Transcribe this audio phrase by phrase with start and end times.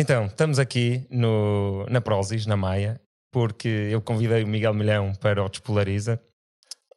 [0.00, 3.00] Então, estamos aqui no, na Prozis, na Maia,
[3.32, 6.22] porque eu convidei o Miguel Milhão para o Despolariza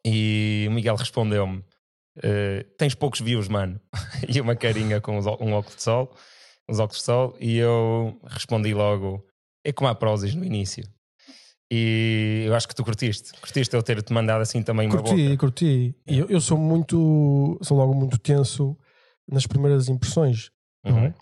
[0.06, 3.80] e o Miguel respondeu-me: uh, Tens poucos views, mano.
[4.32, 6.14] e uma carinha com um óculos de sol,
[6.68, 9.26] uns óculos de sol, e eu respondi logo:
[9.64, 10.84] É como a Prozis no início.
[11.72, 13.32] E eu acho que tu curtiste.
[13.40, 15.22] Curtiste eu ter-te mandado assim também curti, uma boca.
[15.22, 15.96] Curti, curti.
[16.06, 18.78] Eu, eu sou muito, sou logo muito tenso
[19.28, 20.52] nas primeiras impressões.
[20.84, 21.06] Uhum.
[21.06, 21.14] É?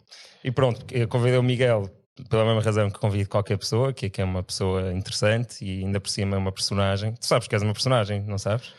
[0.42, 1.90] E pronto, eu convidei o Miguel
[2.28, 5.84] pela mesma razão que convido qualquer pessoa, que é, que é uma pessoa interessante e
[5.84, 7.14] ainda por cima é uma personagem.
[7.14, 8.72] Tu sabes que és uma personagem, não sabes?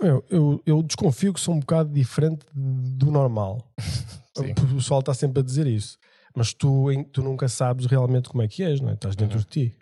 [0.00, 3.66] Eu, eu, eu desconfio que sou um bocado diferente do normal.
[4.38, 5.98] o pessoal está sempre a dizer isso.
[6.34, 8.92] Mas tu, tu nunca sabes realmente como é que és, não é?
[8.92, 9.42] Estás dentro uhum.
[9.42, 9.74] de ti?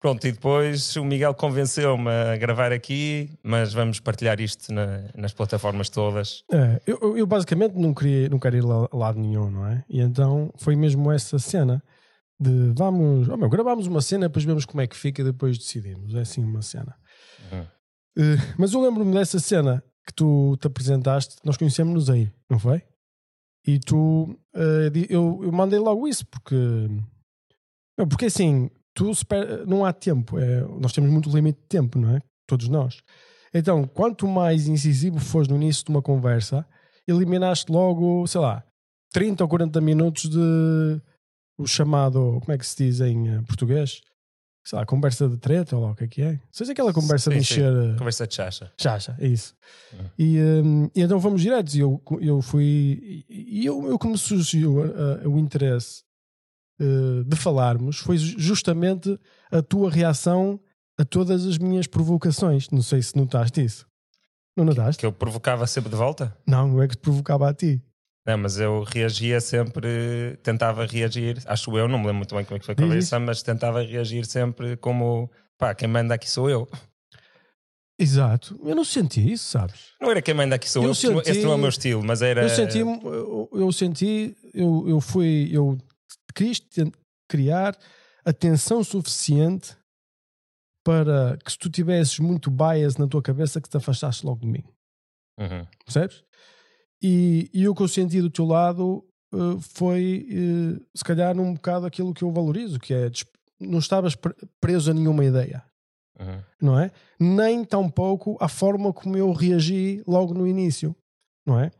[0.00, 5.32] Pronto, e depois o Miguel convenceu-me a gravar aqui, mas vamos partilhar isto na, nas
[5.32, 6.44] plataformas todas.
[6.52, 9.84] É, eu, eu, basicamente não queria, não queria ir a lado nenhum, não é?
[9.88, 11.82] E então foi mesmo essa cena
[12.38, 15.58] de vamos, oh meu, gravamos uma cena, depois vemos como é que fica e depois
[15.58, 16.14] decidimos.
[16.14, 16.94] É assim uma cena.
[17.50, 17.62] Uhum.
[17.62, 22.82] Uh, mas eu lembro-me dessa cena que tu te apresentaste, nós conhecemos-nos aí, não foi?
[23.66, 26.56] E tu, uh, eu, eu mandei logo isso, porque.
[28.08, 29.12] Porque assim, tu
[29.66, 30.38] não há tempo.
[30.38, 32.22] É, nós temos muito limite de tempo, não é?
[32.46, 33.00] Todos nós.
[33.54, 36.66] Então, quanto mais incisivo fores no início de uma conversa,
[37.06, 38.64] eliminaste logo, sei lá,
[39.12, 41.00] 30 ou 40 minutos de
[41.56, 44.00] o chamado, como é que se diz em eh, português?
[44.64, 46.40] Sei lá, conversa de treta ou lá o que é que é.
[46.52, 47.72] Seja aquela conversa sim, de encher.
[47.72, 47.92] Sim.
[47.94, 48.72] Eh, conversa de chacha.
[48.78, 49.56] Chacha, é isso.
[49.92, 50.10] Uhum.
[50.18, 51.74] E, um, e, então fomos diretos.
[51.74, 53.24] E eu, eu fui.
[53.28, 56.02] E eu, eu como surgiu uh, o interesse
[57.26, 59.18] de falarmos foi justamente
[59.50, 60.60] a tua reação
[60.98, 62.68] a todas as minhas provocações.
[62.70, 63.86] Não sei se notaste isso.
[64.56, 64.98] Não notaste?
[64.98, 66.36] Que eu provocava sempre de volta?
[66.46, 67.80] Não, não é que te provocava a ti.
[68.26, 72.56] Não, mas eu reagia sempre, tentava reagir, acho eu, não me lembro muito bem como
[72.56, 76.50] é que foi a conversa, mas tentava reagir sempre como, pá, quem manda aqui sou
[76.50, 76.68] eu.
[77.98, 79.92] Exato, eu não senti isso, sabes?
[79.98, 82.04] Não era quem manda aqui sou eu, eu senti, esse não é o meu estilo,
[82.04, 82.42] mas era.
[82.42, 85.78] Eu senti, eu, eu senti, eu, eu fui, eu
[86.32, 86.60] quis
[87.28, 87.76] criar
[88.24, 89.76] atenção suficiente
[90.84, 94.46] para que se tu tivesses muito bias na tua cabeça que te afastaste logo de
[94.46, 94.64] mim.
[95.38, 95.66] Uhum.
[95.84, 96.24] Percebes?
[97.02, 101.54] E, e o que eu senti do teu lado uh, foi, uh, se calhar, um
[101.54, 103.10] bocado aquilo que eu valorizo, que é
[103.60, 104.16] não estavas
[104.60, 105.64] preso a nenhuma ideia.
[106.18, 106.42] Uhum.
[106.60, 106.90] Não é?
[107.20, 110.94] Nem tampouco a forma como eu reagi logo no início.
[111.46, 111.70] Não é?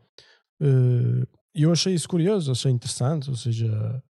[0.61, 3.29] Uh, e eu achei isso curioso, achei interessante.
[3.29, 4.08] Ou seja, Uh,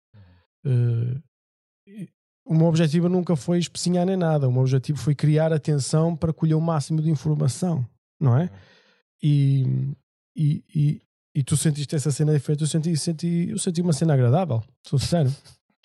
[2.45, 4.47] o meu objetivo nunca foi especinhar nem nada.
[4.47, 7.85] O meu objetivo foi criar atenção para colher o máximo de informação,
[8.19, 8.49] não é?
[9.21, 9.93] E,
[10.35, 11.01] e, e,
[11.35, 12.61] e tu sentiste essa cena diferente.
[12.61, 15.31] Eu senti, senti, eu senti uma cena agradável, sou sincero.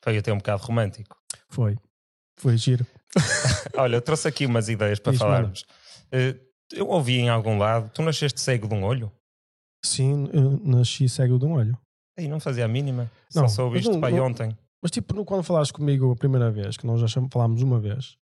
[0.02, 1.16] Foi até um bocado romântico.
[1.48, 1.76] Foi.
[2.38, 2.86] Foi giro.
[3.76, 5.64] Olha, eu trouxe aqui umas ideias para falarmos.
[6.12, 6.38] Uh,
[6.72, 9.12] eu ouvi em algum lado, tu nasceste cego de um olho?
[9.84, 11.78] Sim, eu nasci cego de um olho.
[12.18, 13.10] E não fazia a mínima.
[13.34, 14.56] Não, Só soube isto não, para ontem.
[14.84, 18.18] Mas tipo, quando falaste comigo a primeira vez, que nós já falámos uma vez,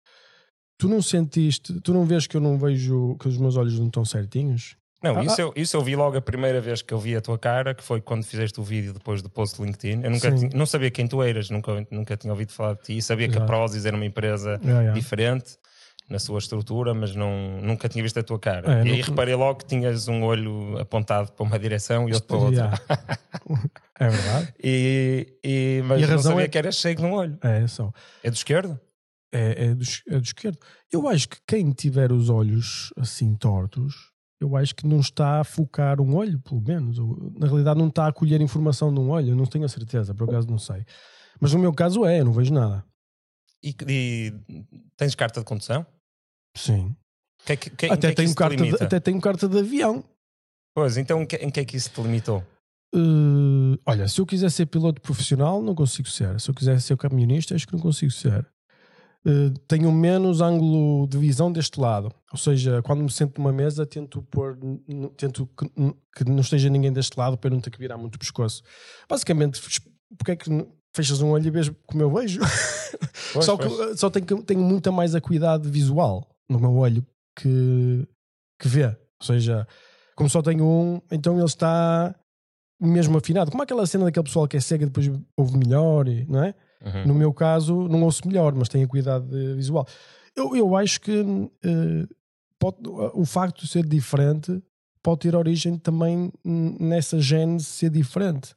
[0.78, 3.88] tu não sentiste, tu não vês que eu não vejo, que os meus olhos não
[3.88, 4.76] estão certinhos?
[5.04, 5.46] Não, ah, isso, ah.
[5.46, 7.84] eu, isso eu vi logo a primeira vez que eu vi a tua cara, que
[7.84, 10.04] foi quando fizeste o vídeo depois do post do LinkedIn.
[10.04, 13.02] Eu nunca tinha, não sabia quem tu eras, nunca, nunca tinha ouvido falar de ti.
[13.02, 13.40] Sabia Exato.
[13.40, 14.62] que a Prozis era uma empresa
[14.94, 15.58] diferente
[16.12, 18.82] na sua estrutura, mas não, nunca tinha visto a tua cara.
[18.82, 22.28] É, e aí reparei logo que tinhas um olho apontado para uma direção e outro
[22.28, 22.72] para outra.
[23.98, 24.54] é verdade.
[24.64, 26.48] E, e, mas e a não razão sabia é...
[26.50, 27.38] que eras cego num olho.
[27.42, 27.92] É, só.
[28.22, 28.80] É do esquerdo?
[29.32, 30.58] É, é, do, é do esquerdo.
[30.92, 34.12] Eu acho que quem tiver os olhos assim tortos,
[34.42, 36.98] eu acho que não está a focar um olho, pelo menos.
[37.40, 40.14] Na realidade, não está a colher informação de um olho, eu não tenho a certeza,
[40.14, 40.84] por acaso não sei.
[41.40, 42.84] Mas no meu caso é, eu não vejo nada.
[43.64, 44.34] E, e
[44.98, 45.86] tens carta de condução?
[46.56, 46.96] Sim.
[47.46, 50.04] Que, que, até, que tenho carta de, até tenho carta de avião.
[50.76, 52.44] Pois, então em que é que isso te limitou?
[52.94, 56.40] Uh, olha, se eu quiser ser piloto profissional, não consigo ser.
[56.40, 58.46] Se eu quiser ser camionista, acho que não consigo ser.
[59.26, 62.12] Uh, tenho menos ângulo de visão deste lado.
[62.32, 64.58] Ou seja, quando me sento numa mesa, tento pôr,
[65.16, 65.70] tento que,
[66.16, 68.62] que, não esteja ninguém deste lado para eu não ter que virar muito o pescoço.
[69.10, 69.62] Basicamente,
[70.18, 70.50] porque é que
[70.94, 72.40] fechas um olho e vês como eu vejo?
[73.34, 77.06] Pois, só, que, só tenho, tenho muita mais acuidade visual no meu olho
[77.36, 78.08] que,
[78.60, 78.86] que vê.
[78.86, 79.68] Ou seja,
[80.16, 82.16] como só tenho um, então ele está
[82.80, 83.52] mesmo afinado.
[83.52, 86.54] Como aquela cena daquele pessoal que é cego e depois ouve melhor, não é?
[86.84, 87.08] Uhum.
[87.08, 89.88] No meu caso, não ouço melhor, mas tenho cuidado visual.
[90.36, 92.16] Eu, eu acho que uh,
[92.58, 92.78] pode,
[93.14, 94.62] o facto de ser diferente
[95.04, 98.56] pode ter origem também nessa gênese ser diferente.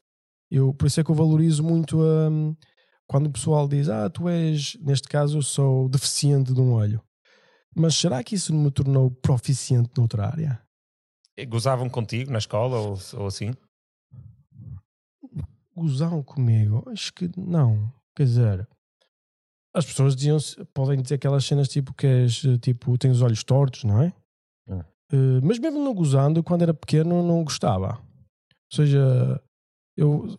[0.51, 2.31] Eu, por isso é que eu valorizo muito a,
[3.07, 7.03] quando o pessoal diz, ah, tu és, neste caso, eu sou deficiente de um olho.
[7.75, 10.61] Mas será que isso me tornou proficiente noutra área?
[11.37, 13.53] E Gozavam contigo na escola ou, ou assim?
[15.77, 16.85] Gozavam comigo?
[16.91, 17.93] Acho que não.
[18.15, 18.69] Quer dizer,
[19.75, 20.39] as pessoas diziam
[20.73, 24.13] podem dizer aquelas cenas tipo que és, tipo, tens os olhos tortos, não é?
[25.13, 27.99] Eh, mas mesmo não gozando, quando era pequeno, não gostava.
[27.99, 29.43] Ou seja,
[29.97, 30.39] eu,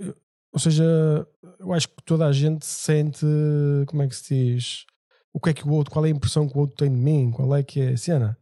[0.00, 0.14] eu-
[0.52, 0.84] ou seja,
[1.60, 3.24] eu acho que toda a gente sente,
[3.86, 4.84] como é que se diz,
[5.32, 6.96] o que é que o outro, qual é a impressão que o outro tem de
[7.00, 8.36] mim, qual é que é a cena.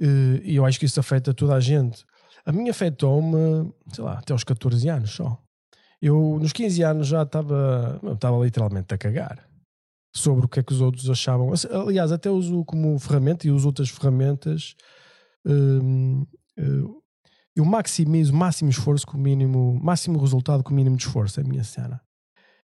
[0.00, 2.04] Eh, E eu acho que isso afeta toda a gente.
[2.44, 5.38] A mim afetou-me, sei lá, até aos 14 anos só.
[6.02, 9.48] Eu, nos 15 anos, já estava, estava literalmente a cagar
[10.14, 11.52] sobre o que é que os outros achavam.
[11.86, 14.74] Aliás, até uso como ferramenta e uso outras ferramentas.
[15.46, 16.26] hum,
[16.58, 17.04] eh,
[17.56, 21.44] eu maximizo máximo esforço com o mínimo, máximo resultado com o mínimo de esforço, é
[21.44, 22.00] a minha cena.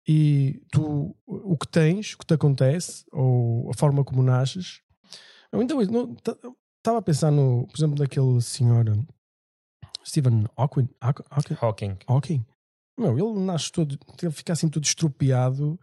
[0.06, 4.82] E tu, o que tens, o que te acontece, ou a forma como nasces.
[5.50, 5.80] Eu então,
[6.78, 8.84] estava a pensar no, por exemplo, daquele senhor
[10.04, 10.88] Stephen Hawking,
[11.60, 12.44] Hawking, Hawking.
[12.98, 15.80] Meu, ele nasce todo, ele fica assim todo estropiado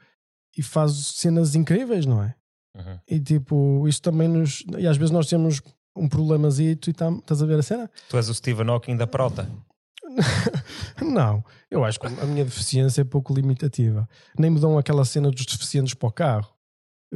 [0.56, 2.36] e faz cenas incríveis, não é?
[2.76, 3.00] Uhum.
[3.08, 4.64] E tipo, isso também nos.
[4.78, 5.62] E às vezes nós temos
[5.96, 7.92] um problemazito e estás a ver a cena?
[8.10, 9.50] Tu és o Stephen Hawking da prota.
[11.02, 14.08] não, eu acho que a minha deficiência é pouco limitativa.
[14.38, 16.50] Nem me dão aquela cena dos deficientes para o carro.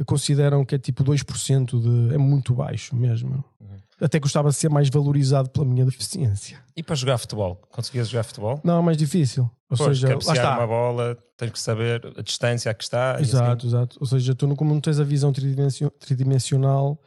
[0.04, 2.14] Consideram que é tipo 2% de.
[2.14, 3.42] é muito baixo mesmo.
[3.58, 3.76] Uhum.
[3.98, 6.62] Até gostava de ser mais valorizado pela minha deficiência.
[6.76, 7.56] E para jogar futebol?
[7.70, 8.60] Conseguias jogar futebol?
[8.62, 9.44] Não, é mais difícil.
[9.70, 10.58] Ou Pois, seja, lá cabecear está.
[10.58, 13.16] uma bola, tens que saber a distância a que está.
[13.18, 13.96] e Exato, exato.
[13.98, 17.00] Ou seja, tu não, como não tens a visão tridimension- tridimensional,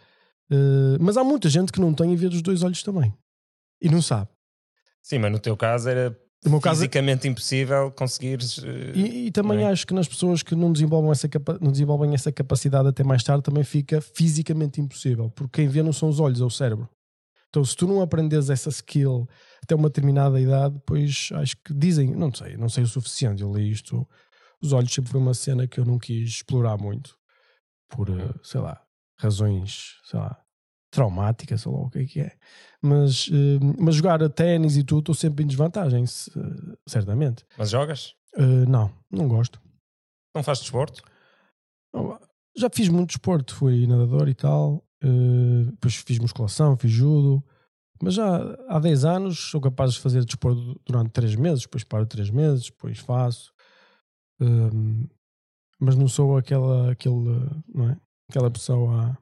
[0.52, 3.14] eh, mas há muita gente que não tem e vê dos dois olhos também.
[3.80, 4.30] E não sabe.
[5.02, 6.16] Sim, mas no teu caso era
[6.46, 8.60] No caso, fisicamente impossível conseguires.
[8.64, 9.68] eh, e, e também é?
[9.68, 13.24] acho que nas pessoas que não desenvolvem, essa capa- não desenvolvem essa capacidade até mais
[13.24, 16.88] tarde também fica fisicamente impossível, porque quem vê não são os olhos, é o cérebro.
[17.50, 19.28] Então, se tu não aprendes essa skill
[19.64, 23.42] até uma determinada idade, depois acho que dizem, não sei, não sei o suficiente.
[23.42, 24.08] Eu li isto.
[24.62, 27.16] Os olhos sempre foi uma cena que eu não quis explorar muito,
[27.90, 28.80] por, eh, sei lá,
[29.18, 30.38] razões, sei lá,
[30.92, 32.32] traumáticas, sei lá o que é que é.
[32.82, 36.32] Mas, eh, mas jogar a ténis e tudo, estou sempre em desvantagem, se-
[36.88, 37.46] certamente.
[37.58, 38.16] Mas jogas?
[38.36, 39.62] Eh, não, não gosto.
[40.36, 41.02] Não fazes desporto?
[41.94, 42.20] Não,
[42.58, 47.44] Já fiz muito desporto, fui nadador e tal, eh, depois fiz musculação, fiz judo,
[48.02, 48.38] mas já
[48.70, 52.66] há 10 anos sou capaz de fazer desporto durante 3 meses, depois paro 3 meses,
[52.66, 53.52] depois faço.
[55.80, 57.16] Mas não sou aquela, aquele,
[57.74, 57.98] não é?
[58.30, 59.18] aquela pessoa.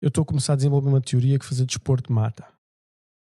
[0.00, 2.46] Eu estou a começar a desenvolver uma teoria que fazer desporto mata.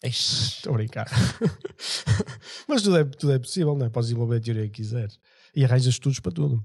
[0.03, 1.07] Estou a brincar.
[2.67, 3.89] mas tudo é, tudo é possível, não é?
[3.89, 5.19] Podes desenvolver a teoria que quiseres.
[5.55, 6.63] E arranjas estudos para tudo.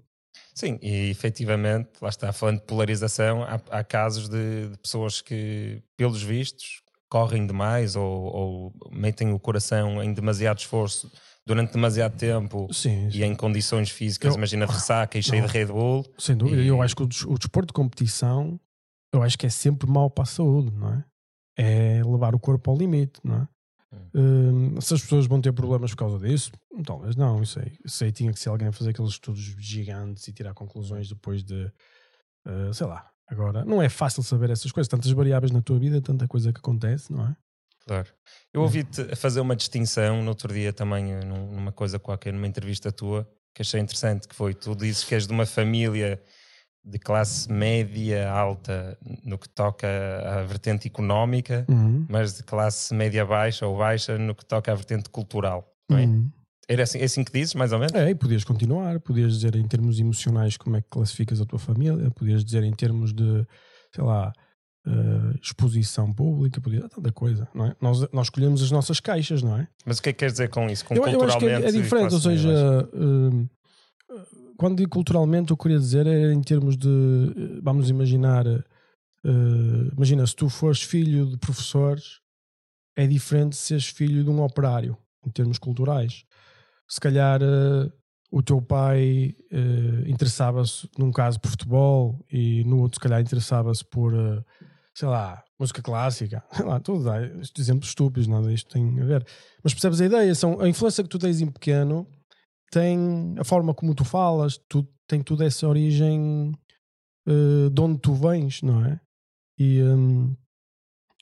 [0.55, 5.83] Sim, e efetivamente, lá está, falando de polarização, há, há casos de, de pessoas que,
[5.97, 11.11] pelos vistos, correm demais ou, ou metem o coração em demasiado esforço
[11.47, 15.49] durante demasiado tempo Sim, e em condições físicas, Eu- imagina de ressaca e cheio Não.
[15.49, 16.05] de Red Bull.
[16.19, 16.61] Sem dúvida.
[16.63, 18.61] E- Eu acho que o, o desporto de competição,
[19.13, 21.05] eu acho que é sempre mau para a saúde, não é?
[21.57, 23.49] É levar o corpo ao limite, não é?
[24.15, 26.51] Hum, se as pessoas vão ter problemas por causa disso,
[26.85, 27.77] talvez não, isso aí.
[27.85, 31.43] Isso aí tinha que ser alguém a fazer aqueles estudos gigantes e tirar conclusões depois
[31.43, 31.71] de,
[32.47, 33.11] uh, sei lá.
[33.27, 36.59] Agora, não é fácil saber essas coisas, tantas variáveis na tua vida, tanta coisa que
[36.59, 37.37] acontece, não é?
[37.87, 38.09] Claro.
[38.53, 42.33] Eu ouvi-te a fazer uma distinção no outro dia também, eh, num- numa coisa qualquer,
[42.33, 46.23] numa entrevista tua, que achei interessante, que foi, tu dizes que és de uma família
[46.85, 49.87] de classe média alta no que toca
[50.25, 52.05] à vertente económica, Uhum.
[52.09, 55.65] mas de classe média baixa ou baixa no que toca à vertente cultural.
[55.89, 56.05] Não é?
[56.07, 56.31] Uhum.
[56.69, 57.93] Era assim, é assim que dizes, mais ou menos?
[57.95, 61.59] É, e podias continuar, podias dizer em termos emocionais como é que classificas a tua
[61.59, 63.47] família, podias dizer em termos de,
[63.95, 64.33] sei lá,
[64.87, 67.77] eh, exposição pública, podias tanta coisa, não é?
[67.81, 69.69] Nós, nós escolhemos as nossas caixas, não é?
[69.85, 70.85] Mas o que é que queres dizer com isso?
[70.85, 73.49] Com Eu, eu acho que é, é diferente, ou seja, baixa?
[74.57, 78.47] Quando digo culturalmente, o que eu queria dizer é em termos de, eh, vamos imaginar,
[78.47, 78.63] eh,
[79.97, 82.21] imagina, se tu fores filho de professores,
[82.97, 86.25] é diferente de seres filho de um operário, em termos culturais.
[86.89, 87.91] Se calhar eh,
[88.31, 93.85] o teu pai eh, interessava-se, num caso, por futebol e no outro, se calhar, interessava-se
[93.85, 94.13] por,
[94.95, 96.45] sei lá, música clássica.
[96.53, 97.15] Sei lá, tudo.
[97.41, 99.27] Estes exemplos estúpidos, nada disto tem a ver.
[99.63, 100.35] Mas percebes a ideia?
[100.35, 102.07] São, a influência que tu tens em pequeno
[102.73, 106.53] tem a forma como tu falas, tu, tem toda essa origem
[107.29, 108.99] eh, de onde tu vens, não é?
[109.59, 110.35] E, hum,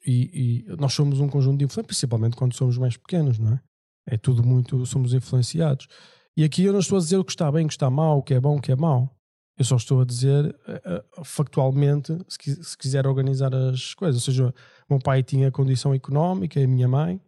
[0.07, 3.61] e, e nós somos um conjunto de influências, principalmente quando somos mais pequenos, não é?
[4.07, 5.89] É tudo muito, somos influenciados.
[6.37, 8.19] E aqui eu não estou a dizer o que está bem, o que está mal,
[8.19, 9.15] o que é bom, o que é mau.
[9.59, 14.23] Eu só estou a dizer uh, factualmente se, se, quiser organizar as coisas.
[14.23, 14.55] Ou seja,
[14.89, 17.21] meu pai tinha condição económica a minha mãe,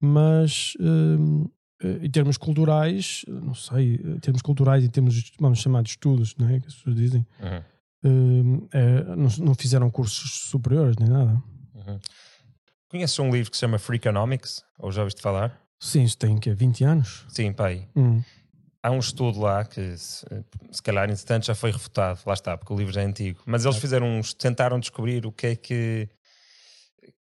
[0.00, 1.50] mas uh,
[1.82, 6.48] em termos culturais, não sei, em termos culturais, em termos, vamos chamar de estudos, não
[6.48, 6.60] é?
[6.60, 7.26] Que as pessoas dizem,
[8.04, 8.56] uhum.
[8.56, 11.42] uh, não, não, fizeram cursos superiores nem nada.
[11.74, 11.98] Uhum.
[12.88, 14.64] Conheces um livro que se chama Freakonomics?
[14.78, 15.60] Ou já ouviste falar?
[15.78, 17.24] Sim, isso tem que 20 anos?
[17.28, 17.88] Sim, pai.
[17.96, 18.22] Hum
[18.82, 20.24] há um estudo lá que se,
[20.70, 23.64] se calhar entretanto já foi refutado, lá está, porque o livro já é antigo, mas
[23.64, 26.08] eles fizeram uns, tentaram descobrir o que é que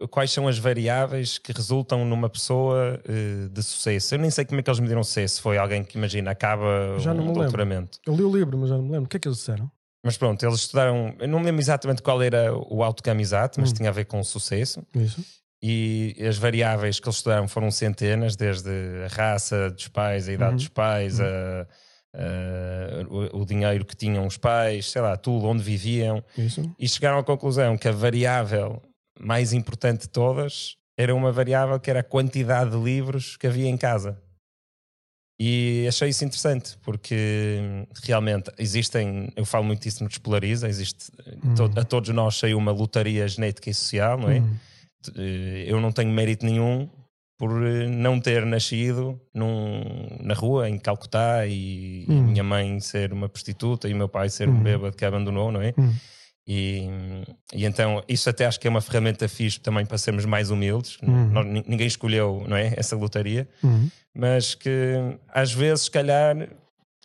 [0.10, 4.16] quais são as variáveis que resultam numa pessoa uh, de sucesso.
[4.16, 5.42] Eu nem sei como é que eles mediram sucesso.
[5.42, 8.00] Foi alguém que, imagina, acaba já um doutoramento.
[8.08, 8.24] Lembro.
[8.24, 9.06] Eu li o livro, mas já não me lembro.
[9.06, 9.70] O que é que eles disseram?
[10.06, 11.16] Mas pronto, eles estudaram.
[11.20, 13.74] Eu não me lembro exatamente qual era o outcome exato, mas hum.
[13.74, 14.86] tinha a ver com o sucesso.
[14.94, 15.24] Isso
[15.66, 18.70] e as variáveis que eles estudaram foram centenas, desde
[19.06, 20.58] a raça dos pais, a idade uhum.
[20.58, 21.26] dos pais, uhum.
[21.26, 21.68] a,
[22.20, 26.22] a, o, o, dinheiro que tinham os pais, sei lá, tudo, onde viviam.
[26.38, 26.70] Isso.
[26.78, 28.82] E chegaram à conclusão que a variável
[29.20, 33.68] mais importante de todas era uma variável que era a quantidade de livros que havia
[33.68, 34.22] em casa.
[35.40, 37.58] E achei isso interessante, porque
[38.04, 41.12] realmente existem, eu falo muito disso no Despolariza, existe,
[41.56, 44.38] to, a todos nós saiu uma lotaria genética e social, não é?
[44.38, 44.56] Uhum
[45.16, 46.90] eh, eu não tenho mérito nenhum
[47.38, 49.82] por eh, não ter nascido num,
[50.22, 52.24] na rua, em Calcutá, e hum.
[52.24, 54.54] minha mãe ser uma prostituta e meu pai ser hum.
[54.54, 55.74] um bêbado que abandonou, não é?
[56.46, 56.90] E,
[57.54, 60.98] e, então isso até acho que é uma ferramenta fixe também para sermos mais humildes.
[61.02, 61.30] Hum.
[61.30, 63.90] Nós, ninguém escolheu não é, essa lotaria, hum.
[64.14, 64.96] mas que
[65.30, 66.36] às vezes, se calhar,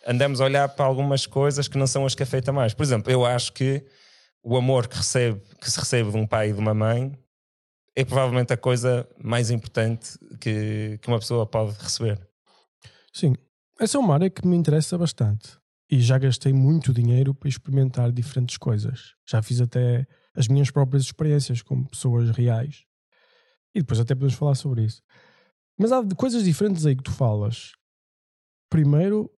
[0.05, 2.73] andamos a olhar para algumas coisas que não são as que afetam mais.
[2.73, 3.85] Por exemplo, eu acho que
[4.43, 7.17] o amor que, recebe, que se recebe de um pai e de uma mãe
[7.95, 12.19] é provavelmente a coisa mais importante que, que uma pessoa pode receber.
[13.13, 13.35] Sim,
[13.79, 15.58] essa é uma área que me interessa bastante
[15.89, 19.15] e já gastei muito dinheiro para experimentar diferentes coisas.
[19.27, 20.05] Já fiz até
[20.35, 22.83] as minhas próprias experiências com pessoas reais
[23.73, 25.01] e depois até podemos falar sobre isso.
[25.77, 27.71] Mas há coisas diferentes aí que tu falas.
[28.69, 29.31] Primeiro,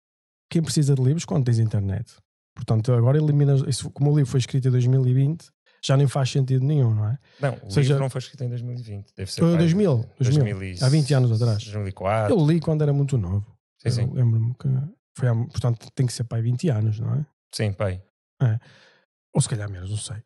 [0.50, 2.16] quem precisa de livros quando tens internet.
[2.54, 3.62] Portanto, agora eliminas.
[3.68, 5.48] Isso, como o livro foi escrito em 2020,
[5.84, 7.18] já nem faz sentido nenhum, não é?
[7.40, 9.40] Não, o seja, livro não foi escrito em 2020, deve ser.
[9.40, 11.64] Foi 2000, 2000, 2000, há 20 anos atrás.
[11.64, 12.34] 2004.
[12.34, 13.46] Eu li quando era muito novo.
[13.78, 14.10] Sim, sim.
[14.12, 14.68] Lembro-me que
[15.14, 17.26] foi, há, portanto, tem que ser pai 20 anos, não é?
[17.52, 18.02] Sim, pai.
[18.42, 18.58] É.
[19.34, 20.16] Ou se calhar menos, não sei.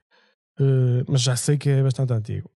[0.60, 2.50] Uh, mas já sei que é bastante antigo.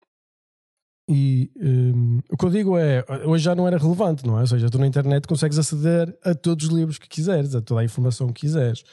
[1.10, 4.42] E um, o que eu digo é, hoje já não era relevante, não é?
[4.42, 7.80] Ou seja, tu na internet consegues aceder a todos os livros que quiseres, a toda
[7.80, 8.84] a informação que quiseres.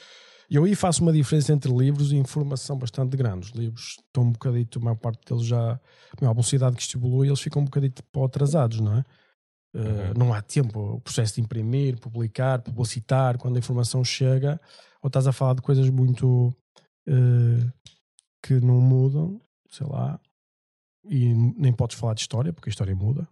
[0.48, 3.46] E eu aí faço uma diferença entre livros e informação bastante grande.
[3.46, 7.26] Os livros estão um bocadito, a maior parte deles já, a velocidade que isto evolui,
[7.26, 9.04] eles ficam um bocadito atrasados, não é?
[9.76, 10.10] Uhum.
[10.10, 14.58] Uh, não há tempo, o processo de imprimir, publicar, publicitar, quando a informação chega,
[15.02, 16.48] ou estás a falar de coisas muito
[17.08, 17.72] uh,
[18.42, 20.18] que não mudam, sei lá,
[21.04, 23.28] e nem podes falar de história, porque a história muda,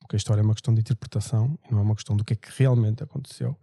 [0.00, 2.36] porque a história é uma questão de interpretação não é uma questão do que é
[2.36, 3.56] que realmente aconteceu.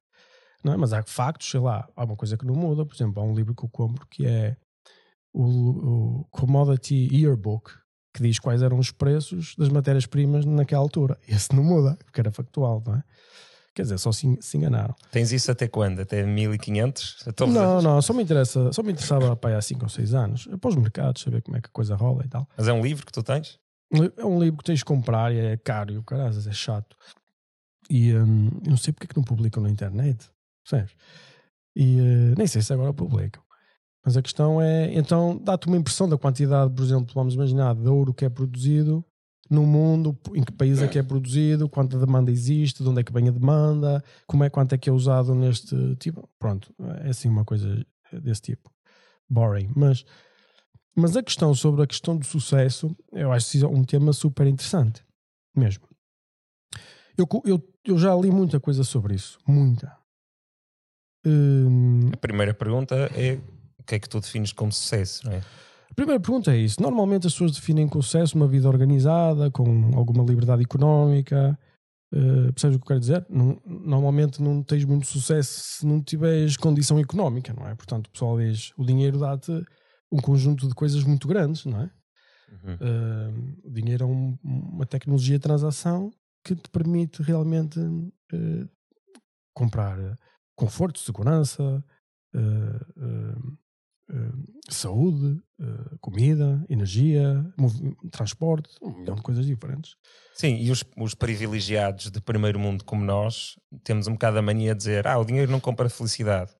[0.64, 0.78] Não é?
[0.78, 2.86] Mas há factos, sei lá, há uma coisa que não muda.
[2.86, 4.56] Por exemplo, há um livro que eu compro que é
[5.34, 7.72] o, o Commodity Yearbook,
[8.14, 11.18] que diz quais eram os preços das matérias-primas naquela altura.
[11.28, 13.04] Esse não muda, porque era factual, não é?
[13.74, 14.94] Quer dizer, só se, se enganaram.
[15.12, 16.00] Tens isso até quando?
[16.00, 17.26] Até 1500?
[17.48, 20.48] Não, não, só me, interessa, só me interessava para há 5 ou 6 anos.
[20.62, 22.48] Para os mercados, saber como é que a coisa rola e tal.
[22.56, 23.60] Mas é um livro que tu tens?
[24.16, 26.96] É um livro que tens de comprar e é caro e o caralho é chato.
[27.90, 30.30] E hum, eu não sei porque é que não publicam na internet.
[30.64, 30.96] Percebes?
[31.76, 33.42] E uh, nem sei se agora publicam.
[34.06, 37.88] Mas a questão é, então dá-te uma impressão da quantidade, por exemplo, vamos imaginar, de
[37.88, 39.04] ouro que é produzido
[39.50, 43.04] no mundo, em que país é que é produzido, quanta demanda existe, de onde é
[43.04, 46.28] que vem a demanda, como é, quanto é que é usado neste tipo.
[46.40, 48.72] Pronto, é assim uma coisa desse tipo.
[49.30, 49.72] Boring.
[49.76, 50.04] Mas,
[50.96, 54.48] mas a questão sobre a questão do sucesso, eu acho que é um tema super
[54.48, 55.06] interessante.
[55.56, 55.88] Mesmo.
[57.18, 59.38] Eu, eu, eu já li muita coisa sobre isso.
[59.48, 59.96] Muita.
[61.26, 63.40] Hum, a primeira pergunta é
[63.84, 65.42] o que é que tu defines como sucesso, não é?
[65.92, 66.82] A primeira pergunta é isso.
[66.82, 71.58] Normalmente as pessoas definem como sucesso uma vida organizada, com alguma liberdade económica.
[72.12, 73.26] Uh, percebes o que eu quero dizer?
[73.30, 77.76] Não, normalmente não tens muito sucesso se não tiveres condição económica, não é?
[77.76, 79.52] Portanto, o pessoal diz o dinheiro dá-te
[80.12, 81.92] um conjunto de coisas muito grandes, não é?
[82.52, 82.76] Uhum.
[82.76, 86.12] Uh, o dinheiro é um, uma tecnologia de transação
[86.44, 88.70] que te permite realmente uh,
[89.54, 89.98] comprar
[90.56, 91.84] conforto, segurança,
[92.36, 93.58] uh, uh,
[94.70, 97.46] saúde, uh, comida, energia,
[98.12, 99.96] transporte, um milhão de coisas diferentes.
[100.34, 104.74] Sim, e os, os, privilegiados de primeiro mundo como nós temos um bocado a mania
[104.74, 106.52] de dizer: ah, o dinheiro não compra felicidade.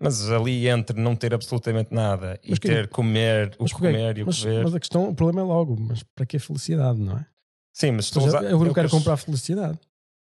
[0.00, 4.42] Mas ali entre não ter absolutamente nada e ter comer, o comer e o mas,
[4.42, 4.62] comer.
[4.62, 7.26] Mas a questão, o problema é logo, mas para que a felicidade, não é?
[7.72, 9.78] Sim, mas seja, eu não quero comprar felicidade.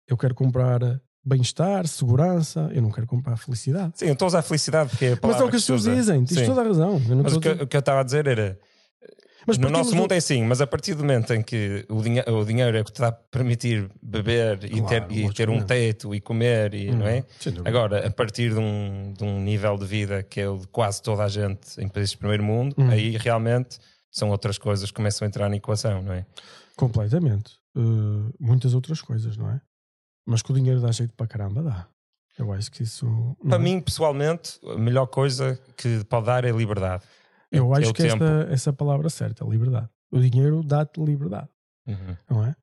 [0.07, 0.81] Eu quero comprar
[1.23, 3.93] bem-estar, segurança, eu não quero comprar felicidade.
[3.95, 5.83] Sim, eu estou a usar felicidade porque é a Mas é o que as pessoas
[5.83, 6.99] dizem, tens toda a razão.
[7.23, 8.59] mas o que, o que, eu estava a dizer era.
[9.47, 12.21] Mas no nosso mundo é assim, mas a partir do momento em que o, dinhe
[12.21, 15.63] o dinheiro é que te dá a permitir beber claro, e ter, e ter um
[15.63, 17.23] teto e comer, e, hum, não é?
[17.65, 21.01] Agora, a partir de um, de um nível de vida que é o de quase
[21.01, 22.89] toda a gente em países de primeiro mundo, hum.
[22.89, 23.79] aí realmente
[24.11, 26.25] são outras coisas que começam a entrar na equação, não é?
[26.75, 27.53] Completamente.
[27.75, 29.61] Uh, muitas outras coisas, não é?
[30.29, 31.88] Mas que o dinheiro dá jeito para caramba, dá.
[32.38, 33.36] Eu acho que isso.
[33.48, 33.59] Para é?
[33.59, 37.03] mim, pessoalmente, a melhor coisa que pode dar é liberdade.
[37.51, 39.89] Eu é, acho que esta, essa palavra certa, liberdade.
[40.12, 41.50] O dinheiro dá-te liberdade.
[41.88, 42.15] Uhum.
[42.29, 42.55] Não é?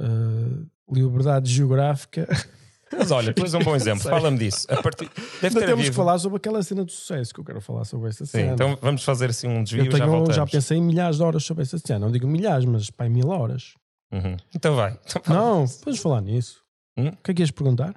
[0.00, 2.26] Uh, liberdade geográfica.
[2.90, 4.66] Mas olha, és um bom exemplo, fala-me disso.
[4.68, 5.08] A partir...
[5.42, 8.08] Deve ter temos que falar sobre aquela cena do sucesso, que eu quero falar sobre
[8.08, 8.48] essa cena.
[8.48, 9.84] Sim, então vamos fazer assim um desvio.
[9.84, 12.00] Eu tenho, já, já pensei em milhares de horas sobre essa cena.
[12.00, 13.74] Não digo milhares, mas para mil horas.
[14.10, 14.36] Uhum.
[14.56, 14.98] Então vai.
[15.06, 16.64] Então, não, vamos falar nisso.
[17.00, 17.08] Hum?
[17.08, 17.94] O que é que ias perguntar?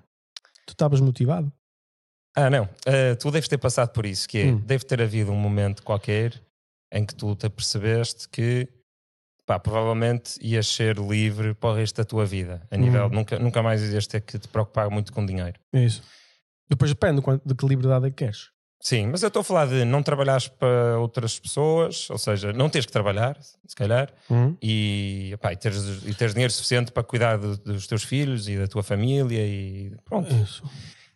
[0.66, 1.52] Tu estavas motivado?
[2.36, 2.64] Ah, não.
[2.64, 4.60] Uh, tu deves ter passado por isso, que é, hum.
[4.60, 6.42] deve ter havido um momento qualquer
[6.92, 8.68] em que tu te apercebeste que
[9.46, 12.66] pá, provavelmente ias ser livre para o resto da tua vida.
[12.72, 13.10] A nível, hum.
[13.10, 15.60] nunca, nunca mais ias ter que te preocupar muito com dinheiro.
[15.74, 16.02] É isso.
[16.70, 18.53] Depois depende de que liberdade é que queres.
[18.84, 22.70] Sim, mas eu estou a falar de não trabalhares para outras pessoas, ou seja, não
[22.70, 24.58] teres que trabalhar, se calhar, uhum.
[24.62, 28.58] e, epá, e, teres, e teres dinheiro suficiente para cuidar do, dos teus filhos e
[28.58, 30.36] da tua família e pronto.
[30.36, 30.70] Isso.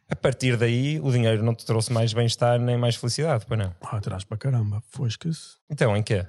[0.09, 3.75] A partir daí, o dinheiro não te trouxe mais bem-estar nem mais felicidade, pois não?
[3.81, 5.57] Ah, traz para caramba, fosca-se.
[5.69, 6.25] Então, em quê?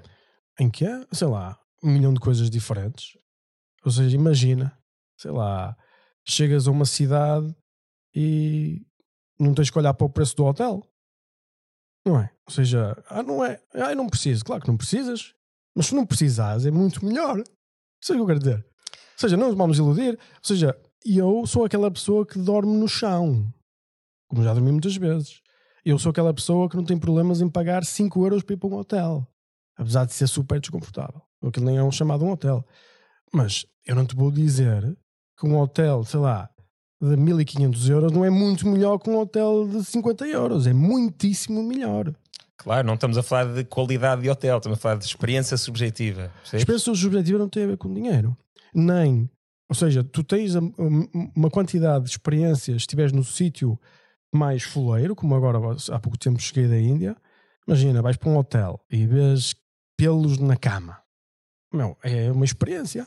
[0.58, 0.88] Em quê?
[1.12, 3.16] Sei lá, um milhão de coisas diferentes.
[3.84, 4.76] Ou seja, imagina,
[5.16, 5.76] sei lá,
[6.24, 7.54] chegas a uma cidade
[8.12, 8.82] e
[9.38, 10.82] não tens que olhar para o preço do hotel
[12.08, 12.30] não é?
[12.46, 14.44] Ou seja, ah, não é, ah, eu não preciso.
[14.44, 15.34] Claro que não precisas,
[15.74, 17.38] mas se não precisares é muito melhor.
[17.38, 18.58] É o que eu quero dizer.
[18.58, 20.12] Ou seja, não nos vamos iludir.
[20.12, 23.52] Ou seja, eu sou aquela pessoa que dorme no chão,
[24.28, 25.40] como já dormi muitas vezes.
[25.84, 28.68] Eu sou aquela pessoa que não tem problemas em pagar 5 euros para ir para
[28.68, 29.26] um hotel,
[29.76, 31.22] apesar de ser super desconfortável.
[31.42, 32.64] Aquilo nem é um chamado um hotel.
[33.32, 34.96] Mas eu não te vou dizer
[35.38, 36.50] que um hotel, sei lá,
[37.00, 41.62] de 1500 euros não é muito melhor que um hotel de 50 euros, é muitíssimo
[41.62, 42.12] melhor.
[42.56, 46.32] Claro, não estamos a falar de qualidade de hotel, estamos a falar de experiência subjetiva.
[46.42, 46.62] Percebes?
[46.62, 48.36] Experiência subjetiva não tem a ver com dinheiro,
[48.74, 49.30] nem.
[49.68, 53.78] Ou seja, tu tens uma quantidade de experiências, se estiveres no sítio
[54.34, 55.58] mais fuleiro, como agora
[55.90, 57.16] há pouco tempo cheguei da Índia,
[57.66, 59.54] imagina, vais para um hotel e vês
[59.96, 60.98] pelos na cama.
[61.72, 63.06] Meu, é uma experiência,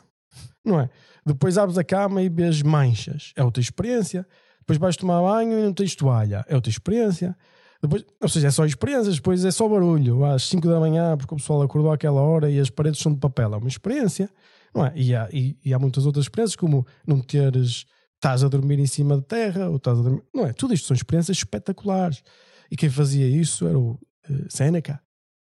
[0.64, 0.90] não é?
[1.26, 3.34] Depois abres a cama e vês manchas.
[3.36, 4.26] É outra experiência.
[4.60, 6.46] Depois vais tomar banho e não tens toalha.
[6.48, 7.36] É outra experiência.
[7.82, 9.16] Depois, ou seja, é só experiências.
[9.16, 10.24] Depois é só barulho.
[10.24, 13.20] Às 5 da manhã, porque o pessoal acordou àquela hora e as paredes são de
[13.20, 13.54] papel.
[13.54, 14.30] É uma experiência.
[14.74, 14.94] Não é?
[14.96, 17.86] E há, e, e há muitas outras experiências, como não teres.
[18.16, 20.24] Estás a dormir em cima de terra, ou estás a dormir.
[20.34, 20.54] Não é?
[20.54, 22.24] Tudo isto são experiências espetaculares.
[22.70, 23.94] E quem fazia isso era o
[24.30, 25.02] uh, Seneca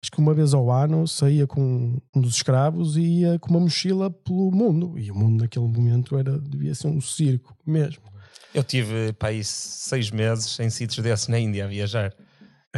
[0.06, 3.58] acho que uma vez ao ano saía com um dos escravos e ia com uma
[3.58, 4.96] mochila pelo mundo.
[4.96, 8.04] E o mundo naquele momento era, devia ser um circo mesmo.
[8.54, 12.14] Eu tive para aí seis meses em sítios desses na Índia a viajar.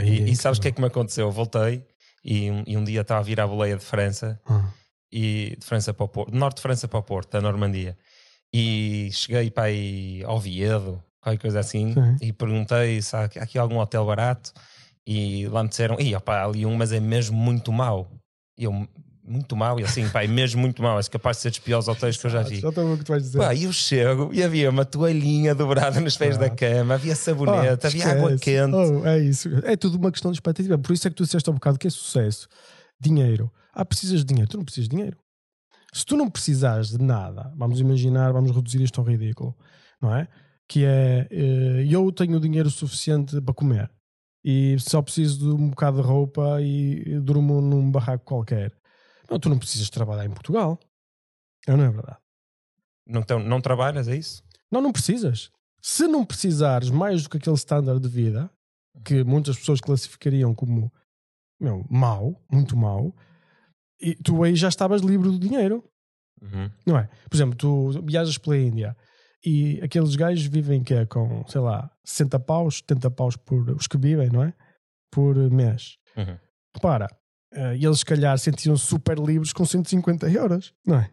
[0.02, 1.26] e, e sabes o que é que me aconteceu?
[1.26, 1.84] Eu voltei
[2.24, 4.70] e um, e um dia estava a vir à boleia de França, ah.
[5.12, 7.96] e de França para o Porto, norte de França para o Porto, da Normandia.
[8.52, 12.16] E cheguei para aí ao Viedo, qualquer coisa assim, Sim.
[12.22, 14.50] e perguntei se há aqui algum hotel barato.
[15.10, 18.12] E lá me disseram, e opá, ali um, mas é mesmo muito mau.
[18.58, 18.86] E eu,
[19.24, 21.00] muito mau, e assim, pá, é mesmo muito mau.
[21.00, 22.60] É capaz de ser dos piores hotéis que eu já vi.
[22.60, 23.38] Já o que tu vais dizer.
[23.38, 26.40] Pá, eu chego e havia uma toalhinha dobrada nos pés ah.
[26.40, 28.74] da cama, havia sabonete, oh, havia água quente.
[28.74, 29.48] Oh, é isso.
[29.64, 30.76] É tudo uma questão de expectativa.
[30.76, 32.46] Por isso é que tu disseste há um bocado que é sucesso.
[33.00, 33.50] Dinheiro.
[33.72, 34.50] Ah, precisas de dinheiro.
[34.50, 35.16] Tu não precisas de dinheiro.
[35.90, 39.56] Se tu não precisares de nada, vamos imaginar, vamos reduzir isto ao ridículo,
[40.02, 40.28] não é?
[40.68, 43.90] Que é, eh, eu tenho dinheiro suficiente para comer
[44.44, 48.72] e só preciso de um bocado de roupa e durmo num barraco qualquer.
[49.30, 50.78] Não, tu não precisas trabalhar em Portugal.
[51.66, 52.18] Não é verdade.
[53.06, 54.42] Não, tão, não trabalhas, é isso?
[54.70, 55.50] Não, não precisas.
[55.80, 58.50] Se não precisares mais do que aquele standard de vida,
[59.04, 60.92] que muitas pessoas classificariam como
[61.60, 63.14] meu, mau, muito mau,
[64.00, 65.84] e tu aí já estavas livre do dinheiro.
[66.40, 66.70] Uhum.
[66.86, 67.08] Não é?
[67.28, 68.96] Por exemplo, tu viajas pela Índia
[69.44, 73.86] e aqueles gajos vivem que é com, sei lá, 60 paus, 70 paus por os
[73.86, 74.52] que vivem, não é?
[75.10, 75.96] Por mês.
[76.16, 76.36] Uhum.
[76.74, 77.06] repara,
[77.54, 81.10] uh, eles se calhar sentiam-se super livres com 150 euros, não é?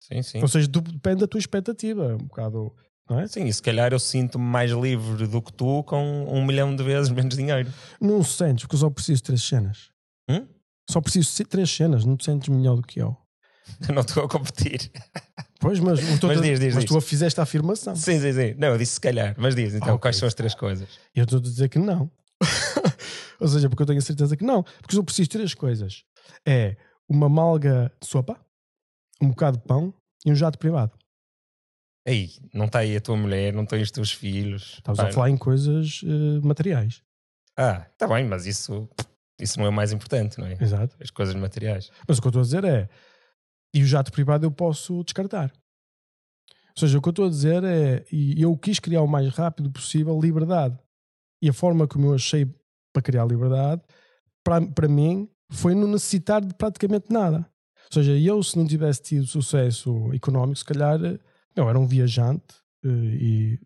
[0.00, 0.40] Sim, sim.
[0.40, 2.74] Ou seja, depende da tua expectativa, um bocado,
[3.08, 3.28] não é?
[3.28, 6.82] Sim, e se calhar eu sinto-me mais livre do que tu com um milhão de
[6.82, 7.70] vezes menos dinheiro.
[8.00, 9.90] Não sentes, porque eu só preciso de três cenas.
[10.28, 10.46] Hum?
[10.90, 13.16] Só preciso de três cenas, não te sentes melhor do que eu.
[13.88, 14.90] Eu não estou a competir.
[15.62, 16.92] Pois, mas, a- Mas diz, diz, mas diz.
[16.92, 17.94] tu fizeste a afirmação.
[17.96, 18.54] Sim, sim, sim.
[18.58, 19.34] Não, eu disse se calhar.
[19.38, 20.00] Mas diz, então, Ah, ok.
[20.02, 20.88] quais são as três coisas?
[21.14, 22.10] Eu estou a dizer que não.
[23.40, 24.62] Ou seja, porque eu tenho a certeza que não.
[24.62, 26.04] Porque eu preciso de três coisas:
[26.46, 26.76] é
[27.08, 28.38] uma malga de sopa,
[29.20, 29.94] um bocado de pão
[30.26, 30.92] e um jato privado.
[32.06, 34.80] Aí, não está aí a tua mulher, não tens os teus filhos.
[34.82, 37.00] Pá, a falar em coisas eh, materiais.
[37.56, 38.88] Ah, está bem, mas isso,
[39.40, 40.56] isso não é o mais importante, não é?
[40.60, 40.96] Exato.
[41.00, 41.90] As coisas materiais.
[42.08, 42.88] Mas o que eu estou a dizer é.
[43.74, 45.52] E o jato privado eu posso descartar.
[46.70, 48.04] Ou seja, o que eu estou a dizer é.
[48.10, 50.78] E eu quis criar o mais rápido possível liberdade.
[51.40, 52.46] E a forma como eu achei
[52.92, 53.82] para criar liberdade,
[54.44, 57.38] para, para mim, foi não necessitar de praticamente nada.
[57.38, 60.98] Ou seja, eu, se não tivesse tido sucesso económico, se calhar
[61.54, 62.54] eu era um viajante
[62.84, 63.60] eh, e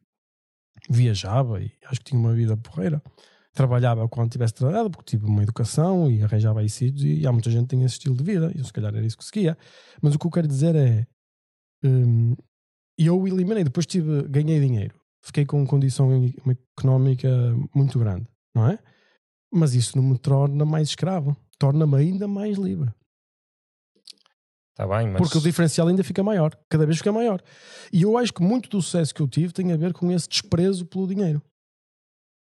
[0.91, 3.03] viajava e acho que tinha uma vida porreira.
[3.57, 7.51] Trabalhava quando tivesse trabalhado, porque tive uma educação e arranjava aí sítios e há muita
[7.51, 8.53] gente que tem esse estilo de vida.
[8.55, 9.57] E eu, se calhar era isso que seguia.
[10.03, 11.07] Mas o que eu quero dizer é.
[11.83, 12.35] hum,
[12.99, 14.95] eu eliminei, depois tive, ganhei dinheiro.
[15.25, 16.35] Fiquei com condição e-
[16.79, 17.29] económica
[17.75, 18.79] muito grande, não é?
[19.51, 22.93] Mas isso não me torna mais escravo, torna-me ainda mais livre.
[24.73, 25.17] Está bem, mas.
[25.17, 27.43] Porque o diferencial ainda fica maior, cada vez fica maior.
[27.91, 30.29] E eu acho que muito do sucesso que eu tive tem a ver com esse
[30.29, 31.41] desprezo pelo dinheiro.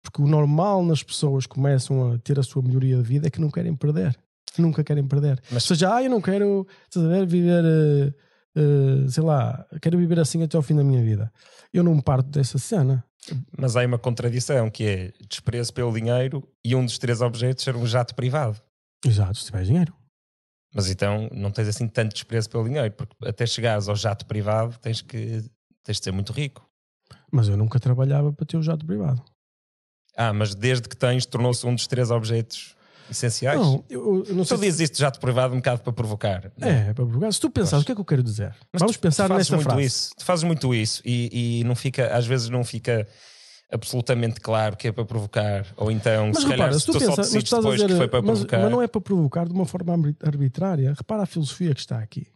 [0.02, 3.30] Porque o normal nas pessoas que começam a ter a sua melhoria de vida é
[3.30, 4.16] que não querem perder.
[4.58, 5.40] Nunca querem perder.
[5.50, 8.12] Mas- Ou seja, ah, eu não quero ver, viver, eh,
[8.56, 11.32] eh, sei lá, quero viver assim até ao fim da minha vida.
[11.72, 13.04] Eu não parto dessa cena.
[13.56, 17.76] Mas há uma contradição que é desprezo pelo dinheiro e um dos três objetos ser
[17.76, 18.60] um jato privado.
[19.06, 19.94] Exato, se tiveres dinheiro.
[20.74, 24.76] Mas então não tens assim tanto desprezo pelo dinheiro, porque até chegares ao jato privado
[24.80, 25.42] tens que
[25.84, 26.68] tens de ser muito rico.
[27.30, 29.22] Mas eu nunca trabalhava para ter o jato privado.
[30.16, 32.76] Ah, mas desde que tens tornou-se um dos três objetos
[33.10, 33.58] essenciais.
[33.60, 36.50] Não, eu, eu não sei Tu dizes isto de jato privado um bocado para provocar.
[36.56, 37.32] não É, para provocar.
[37.32, 38.54] Se tu pensares, o que é que eu quero dizer?
[38.72, 39.82] Mas Vamos tu- pensar tu nesta muito frase.
[39.86, 43.06] Isso, tu fazes muito isso e, e não fica, às vezes não fica
[43.70, 46.92] absolutamente claro que é para provocar, ou então Mas se calhar repara, se se tu
[46.92, 48.58] tu só pensas, mas estás a depois dizer, que foi para mas, provocar.
[48.62, 50.94] mas não é para provocar de uma forma arbit- arbitrária.
[50.96, 52.26] Repara a filosofia que está aqui.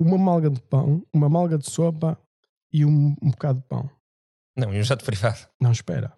[0.00, 2.18] Uma malga de pão, uma malga de sopa
[2.72, 3.88] e um, um bocado de pão.
[4.56, 5.38] Não, e um jato privado.
[5.60, 6.12] Não, espera.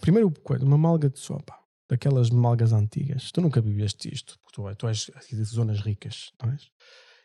[0.00, 1.58] Primeiro coisa, uma malga de sopa.
[1.88, 3.30] Daquelas malgas antigas.
[3.32, 6.70] Tu nunca viveste isto, porque tu, tu és de zonas ricas, não és?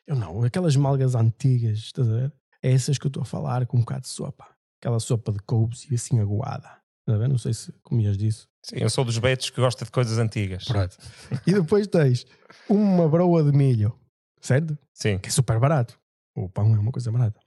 [0.06, 2.34] Eu não, aquelas malgas antigas, estás a ver?
[2.62, 4.48] É essas que eu estou a falar com um bocado de sopa.
[4.82, 6.82] Aquela sopa de couves e assim aguada.
[7.00, 7.30] Estás a ver?
[7.30, 8.48] Não sei se comias disso.
[8.64, 10.66] Sim, eu sou dos betos que gosta de coisas antigas.
[10.66, 10.98] Pronto.
[11.46, 12.26] E depois tens
[12.70, 13.98] uma broa de milho,
[14.42, 14.78] certo?
[14.94, 15.18] Sim.
[15.18, 15.98] Que é super barato.
[16.36, 17.40] O pão é uma coisa barata.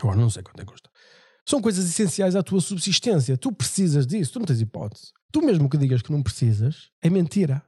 [0.00, 0.90] Agora não sei quanto é que custa.
[1.48, 3.36] São coisas essenciais à tua subsistência.
[3.36, 5.12] Tu precisas disso, tu não tens hipótese.
[5.32, 7.62] Tu mesmo que digas que não precisas, é mentira.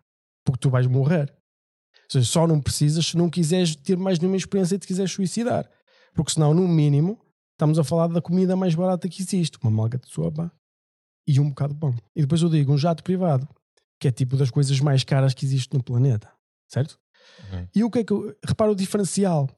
[0.44, 1.30] Porque tu vais morrer.
[1.30, 5.12] Ou seja, só não precisas se não quiseres ter mais nenhuma experiência e te quiseres
[5.12, 5.70] suicidar.
[6.12, 7.20] Porque senão, no mínimo,
[7.52, 9.58] estamos a falar da comida mais barata que existe.
[9.62, 10.50] Uma malga de sopa
[11.26, 11.94] e um bocado de pão.
[12.16, 13.46] E depois eu digo um jato privado,
[14.00, 16.32] que é tipo das coisas mais caras que existe no planeta.
[16.66, 16.98] Certo?
[17.52, 17.68] Uhum.
[17.74, 18.34] E o que é que eu.
[18.44, 19.48] Repara o diferencial.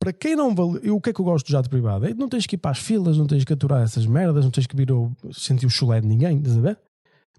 [0.00, 0.80] Para quem não vale.
[0.82, 2.06] eu- O que é que eu gosto do jato privado?
[2.06, 4.50] É não tens que ir para as filas, não tens que aturar essas merdas, não
[4.50, 6.78] tens que vir ao, sentir o chulé de ninguém, estás a ver?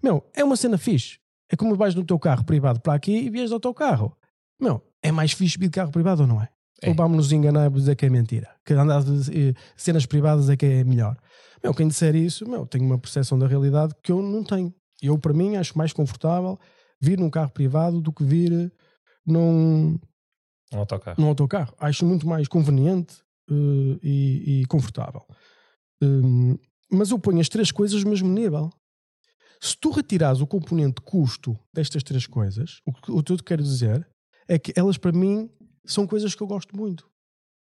[0.02, 1.18] Meu, é uma cena fixe.
[1.50, 4.16] É como vais no teu carro privado para aqui e vies ao teu carro.
[4.60, 6.48] Meu, é mais fixe vir de carro privado ou não é?
[6.80, 6.88] É.
[6.88, 8.48] Ou vamos nos enganar e dizer que é mentira?
[8.64, 11.16] Que andar de eh, cenas privadas é que é melhor.
[11.62, 14.72] Meu, quem disser isso, meu, tem uma percepção da realidade que eu não tenho.
[15.00, 16.58] Eu, para mim, acho mais confortável
[17.00, 18.70] vir num carro privado do que vir eh,
[20.72, 21.20] num, Um autocarro.
[21.22, 21.74] num autocarro.
[21.78, 23.14] Acho muito mais conveniente
[23.50, 25.24] eh, e, e confortável.
[26.02, 26.56] Hum,
[26.90, 28.70] mas eu ponho as três coisas no mesmo nível.
[29.60, 33.44] Se tu retirares o componente custo destas três coisas, o que, o que eu te
[33.44, 34.06] quero dizer
[34.48, 35.48] é que elas, para mim,
[35.84, 37.08] são coisas que eu gosto muito.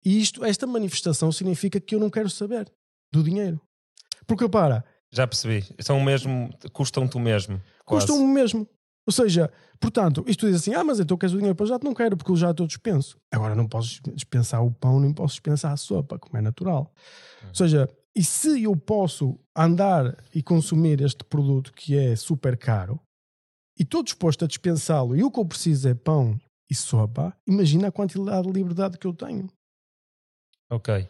[0.04, 2.72] E isto, esta manifestação significa que eu não quero saber
[3.12, 3.60] do dinheiro.
[4.26, 5.64] Porque, repara, Já percebi.
[5.80, 7.60] São o mesmo, custam-te o mesmo.
[7.84, 8.06] quase.
[8.06, 8.66] custam o mesmo.
[9.10, 11.84] Ou seja, portanto, isto diz assim: ah, mas então queres o dinheiro para o jato?
[11.84, 13.18] Não quero, porque o jato eu dispenso.
[13.32, 16.94] Agora não posso dispensar o pão, nem posso dispensar a sopa, como é natural.
[17.48, 23.00] Ou seja, e se eu posso andar e consumir este produto que é super caro
[23.76, 27.88] e estou disposto a dispensá-lo e o que eu preciso é pão e sopa, imagina
[27.88, 29.48] a quantidade de liberdade que eu tenho.
[30.70, 31.08] Ok.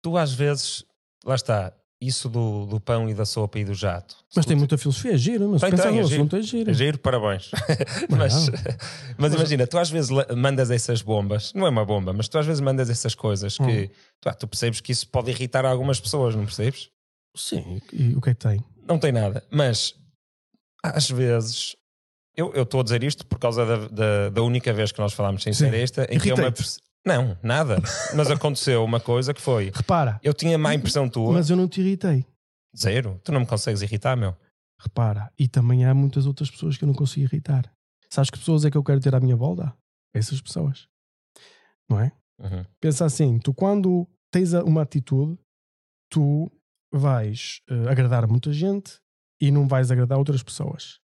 [0.00, 0.84] Tu às vezes,
[1.24, 4.16] lá está, isso do, do pão e da sopa e do jato.
[4.34, 6.14] Mas tem muita filosofia, é giro, mas Tem, pensar tem, é giro.
[6.22, 6.70] assunto é giro.
[6.70, 7.50] É giro, parabéns.
[8.08, 8.48] mas,
[9.18, 12.46] mas imagina, tu às vezes mandas essas bombas, não é uma bomba, mas tu às
[12.46, 13.88] vezes mandas essas coisas que Hum.
[14.20, 16.88] tu, ah, tu percebes que isso pode irritar algumas pessoas, não percebes?
[17.36, 18.64] Sim, e o que é que tem?
[18.88, 19.94] Não tem nada, mas
[20.82, 21.76] às vezes
[22.36, 25.42] eu estou a dizer isto por causa da, da, da única vez que nós falámos
[25.42, 26.48] sem ser esta, em que Irritei-te.
[26.48, 27.76] aperce- Não, nada.
[28.14, 29.70] mas aconteceu uma coisa que foi.
[29.74, 31.32] Repara, Eu tinha má impressão tua.
[31.32, 32.26] mas eu não te irritei.
[32.76, 33.20] Zero.
[33.24, 34.36] Tu não me consegues irritar, meu.
[34.78, 37.70] Repara, e também há muitas outras pessoas que eu não consigo irritar.
[38.10, 39.74] Sabes que pessoas é que eu quero ter à minha volta?
[40.14, 40.88] Essas pessoas.
[41.88, 42.12] Não é?
[42.38, 42.64] Uhum.
[42.80, 45.38] Pensa assim, tu quando tens uma atitude,
[46.10, 46.50] tu
[46.92, 48.98] vais eh, agradar muita gente
[49.40, 50.98] e não vais agradar outras pessoas.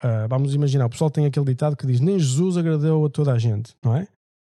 [0.00, 3.32] Ah, vamos imaginar, o pessoal tem aquele ditado que diz nem Jesus agradou a toda
[3.32, 4.06] a gente, não é?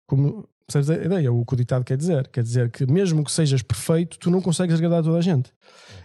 [0.08, 1.32] Como, percebes a ideia?
[1.32, 2.28] O que o ditado quer dizer?
[2.28, 5.52] Quer dizer que mesmo que sejas perfeito, tu não consegues agradar a toda a gente.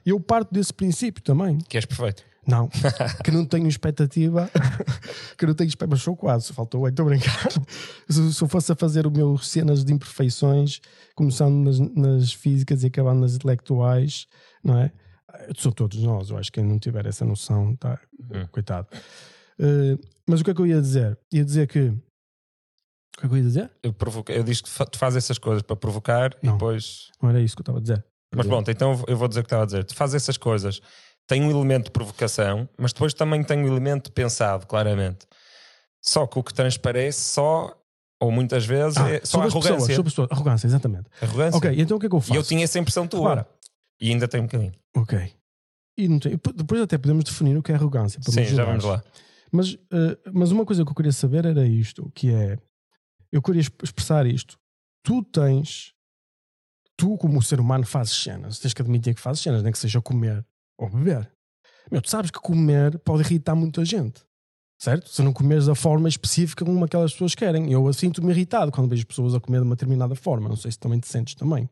[0.06, 1.58] Eu parto desse princípio também.
[1.69, 2.23] Que és perfeito.
[2.47, 2.69] Não,
[3.25, 4.47] que não tenho expectativa,
[5.36, 7.47] que não tenho expectativa, mas sou quase, faltou, estou a brincar.
[8.08, 10.80] Se, se eu fosse a fazer o meu cenas de imperfeições,
[11.15, 14.28] começando nas, nas físicas e acabando nas intelectuais,
[14.63, 14.91] não é?
[15.58, 17.99] São todos nós, eu acho que quem não tiver essa noção, está
[18.32, 18.45] Uhum.
[18.51, 18.88] coitado.
[19.60, 19.97] Eh,
[20.30, 21.17] mas o que é que eu ia dizer?
[21.34, 21.91] Ia dizer que.
[23.17, 23.71] O que é que eu ia dizer?
[23.82, 26.54] Eu, provoco, eu disse que fa- tu fazes essas coisas para provocar e Não.
[26.54, 27.10] depois.
[27.21, 28.06] Não era isso que eu estava a dizer.
[28.36, 29.84] Mas pronto, então eu vou dizer o que estava a dizer.
[29.86, 30.82] Tu fazes essas coisas,
[31.25, 35.25] tem um elemento de provocação, mas depois também tem um elemento pensado, claramente.
[36.01, 37.73] Só que o que transparece só,
[38.19, 39.95] ou muitas vezes, Ah, é só sobre a as pessoas, arrogância.
[39.95, 40.32] sobre as pessoas.
[40.32, 41.06] Arrogância, exatamente.
[41.21, 41.58] Arrogância.
[41.58, 42.34] Ok, então o que é que eu faço?
[42.34, 43.21] E eu tinha essa impressão tua.
[43.21, 43.47] Repara.
[44.01, 44.73] E ainda tem um bocadinho.
[44.97, 45.34] Ok.
[45.97, 48.19] E tem- depois até podemos definir o que é arrogância.
[48.21, 49.01] Sim, já vamos lá.
[49.51, 52.58] Mas, eh, mas uma coisa que eu queria saber era isto, que é,
[53.36, 54.58] eu queria exp- expressar isto.
[55.04, 55.93] Tu tens,
[56.98, 60.02] tu como ser humano fazes cenas, tens que admitir que fazes cenas, nem que seja
[60.02, 60.45] comer
[60.80, 61.30] ou beber.
[61.91, 64.24] Meu, tu sabes que comer pode irritar muita gente,
[64.80, 65.10] certo?
[65.10, 67.71] Se não comeres da forma específica como aquelas pessoas querem.
[67.71, 70.80] Eu sinto-me irritado quando vejo pessoas a comer de uma determinada forma, não sei se
[70.80, 71.69] também te sentes também.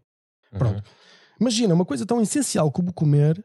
[0.52, 0.76] Pronto.
[0.78, 0.93] Uhum.
[1.41, 3.43] Imagina, uma coisa tão essencial como comer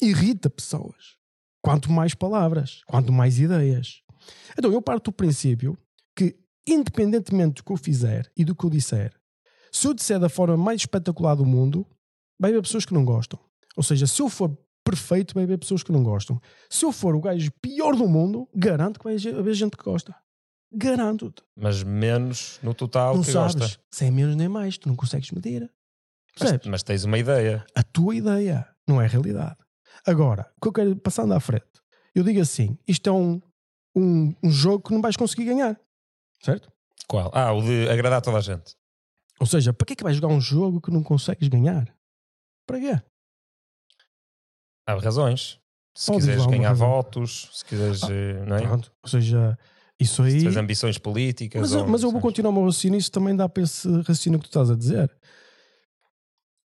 [0.00, 1.16] irrita pessoas.
[1.62, 4.02] Quanto mais palavras, quanto mais ideias.
[4.58, 5.78] Então eu parto do princípio
[6.72, 9.12] independentemente do que eu fizer e do que eu disser,
[9.72, 11.86] se eu disser da forma mais espetacular do mundo,
[12.40, 13.38] vai haver pessoas que não gostam.
[13.76, 16.40] Ou seja, se eu for perfeito, vai haver pessoas que não gostam.
[16.70, 20.14] Se eu for o gajo pior do mundo, garanto que vai haver gente que gosta.
[20.72, 21.42] Garanto-te.
[21.56, 23.54] Mas menos no total Não que sabes.
[23.54, 23.80] gosta.
[23.90, 25.70] Se é menos nem mais, tu não consegues medir.
[26.40, 27.64] Mas, mas tens uma ideia.
[27.74, 29.56] a tua ideia, não é a realidade.
[30.06, 31.66] Agora, o que eu quero, passando à frente,
[32.14, 33.40] eu digo assim: isto é um,
[33.96, 35.78] um, um jogo que não vais conseguir ganhar,
[36.40, 36.70] certo?
[37.06, 37.30] Qual?
[37.34, 38.76] Ah, o de agradar toda a gente.
[39.40, 41.94] Ou seja, para que é que vais jogar um jogo que não consegues ganhar?
[42.66, 43.02] Para quê?
[44.86, 45.60] Há razões.
[45.94, 46.88] Se quiseres ganhar razão.
[46.88, 48.60] votos, se quiseres, eh, não é?
[48.62, 48.92] Pronto.
[49.02, 49.58] Ou seja,
[49.98, 50.36] isso Se aí.
[50.38, 51.60] tiveres ambições políticas.
[51.60, 53.88] Mas eu, ou mas eu vou continuar o meu raciocínio, isso também dá para esse
[53.98, 55.10] raciocínio que tu estás a dizer.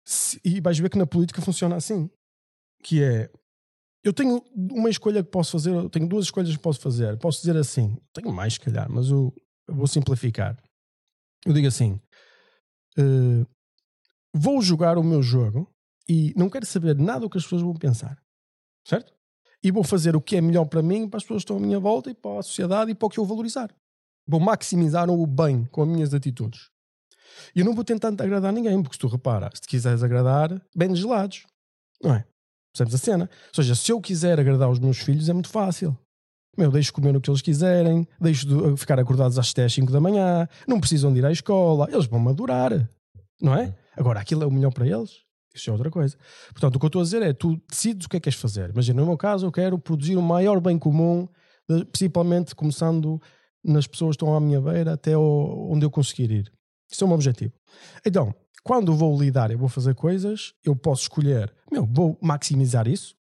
[0.05, 2.09] Se- e vais ver que na política funciona assim:
[2.83, 3.29] que é.
[4.01, 7.17] Eu tenho uma escolha que posso fazer, eu tenho duas escolhas que posso fazer.
[7.17, 9.33] Posso dizer assim, tenho mais, se calhar, mas eu
[9.71, 10.57] vou simplificar.
[11.45, 11.99] Eu digo assim:
[12.97, 13.45] eh,
[14.33, 15.71] vou jogar o meu jogo
[16.07, 18.21] e não quero saber nada do que as pessoas vão pensar,
[18.85, 19.13] certo?
[19.63, 21.59] E vou fazer o que é melhor para mim, para as pessoas que estão à
[21.59, 23.73] minha volta e para a sociedade e para o que eu valorizar.
[24.27, 26.69] Vou maximizar o bem com as minhas atitudes.
[27.55, 30.95] E eu não vou tentar agradar ninguém, porque se tu repara, se quiseres agradar, bem
[30.95, 31.45] gelados,
[32.01, 32.25] não é?
[32.71, 33.29] Percebes a cena?
[33.47, 35.97] Ou seja, se eu quiser agradar os meus filhos, é muito fácil.
[36.57, 40.01] Meu, deixo comer o que eles quiserem, deixo de ficar acordados às 10, 5 da
[40.01, 42.89] manhã, não precisam de ir à escola, eles vão madurar,
[43.41, 43.75] não é?
[43.95, 45.11] Agora, aquilo é o melhor para eles?
[45.53, 46.17] Isso é outra coisa.
[46.51, 48.39] Portanto, o que eu estou a dizer é, tu decides o que é que queres
[48.39, 48.69] fazer.
[48.69, 51.27] Imagina, no meu caso, eu quero produzir o maior bem comum,
[51.91, 53.21] principalmente começando
[53.63, 56.51] nas pessoas que estão à minha beira até onde eu conseguir ir.
[56.89, 57.53] Isso é o meu objetivo.
[58.05, 58.33] Então,
[58.63, 63.15] quando eu vou lidar e vou fazer coisas, eu posso escolher, meu, vou maximizar isso.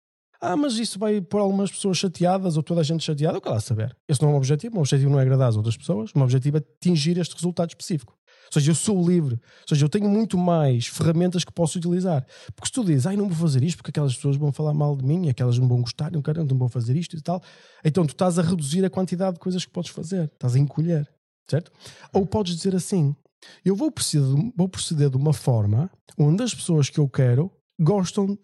[0.48, 3.36] Ah, mas isso vai pôr algumas pessoas chateadas ou toda a gente chateada.
[3.36, 3.96] Eu quero lá saber.
[4.08, 4.74] Esse não é meu objetivo.
[4.74, 6.12] O meu objetivo não é agradar as outras pessoas.
[6.12, 8.16] O meu objetivo é atingir este resultado específico.
[8.46, 9.34] Ou seja, eu sou livre.
[9.34, 12.24] Ou seja, eu tenho muito mais ferramentas que posso utilizar.
[12.54, 14.96] Porque se tu dizes, ai, não vou fazer isto porque aquelas pessoas vão falar mal
[14.96, 17.42] de mim aquelas não vão gostar, não quero, não vou fazer isto e tal.
[17.84, 20.30] Então tu estás a reduzir a quantidade de coisas que podes fazer.
[20.32, 21.08] Estás a encolher.
[21.50, 21.72] Certo?
[22.12, 23.16] Ou podes dizer assim,
[23.64, 28.38] eu vou proceder, vou proceder de uma forma onde as pessoas que eu quero gostam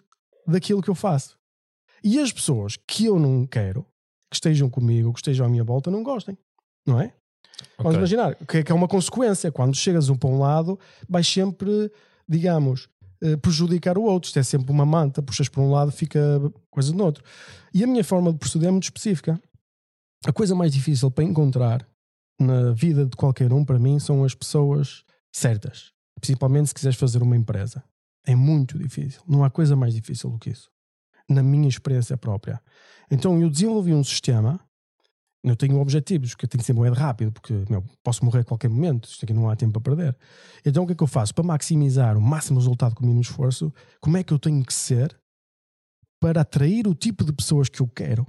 [0.49, 1.41] daquilo que eu faço.
[2.03, 3.83] E as pessoas que eu não quero,
[4.31, 6.37] que estejam comigo, que estejam à minha volta, não gostem.
[6.87, 7.13] Não é?
[7.79, 7.99] Vamos Ok.
[7.99, 9.53] imaginar que é, que é uma consequência.
[9.53, 11.91] Quando chegas um para um lado, vais sempre,
[12.29, 12.89] digamos,
[13.23, 14.27] eh, prejudicar o outro.
[14.27, 16.21] Isto é sempre uma manta, puxas por um lado, fica
[16.71, 17.23] coisa do outro.
[17.73, 19.41] E a minha forma de proceder é muito específica.
[20.25, 21.87] A coisa mais difícil para encontrar
[22.41, 25.93] na vida de qualquer um, para mim, são as pessoas certas.
[26.21, 27.85] Principalmente se quiseres fazer uma empresa.
[28.27, 29.23] É muito difícil.
[29.29, 30.71] Não há coisa mais difícil do que isso.
[31.29, 32.61] Na minha experiência própria.
[33.11, 34.61] Então eu desenvolvi um sistema.
[35.45, 38.45] Eu tenho objetivos, que eu tenho que ser moeda rápido, porque meu, posso morrer a
[38.45, 40.17] qualquer momento, isto aqui não há tempo a perder.
[40.65, 41.35] Então o que é que eu faço?
[41.35, 44.73] Para maximizar o máximo resultado com o mínimo esforço, como é que eu tenho que
[44.73, 45.19] ser
[46.21, 48.25] para atrair o tipo de pessoas que eu quero,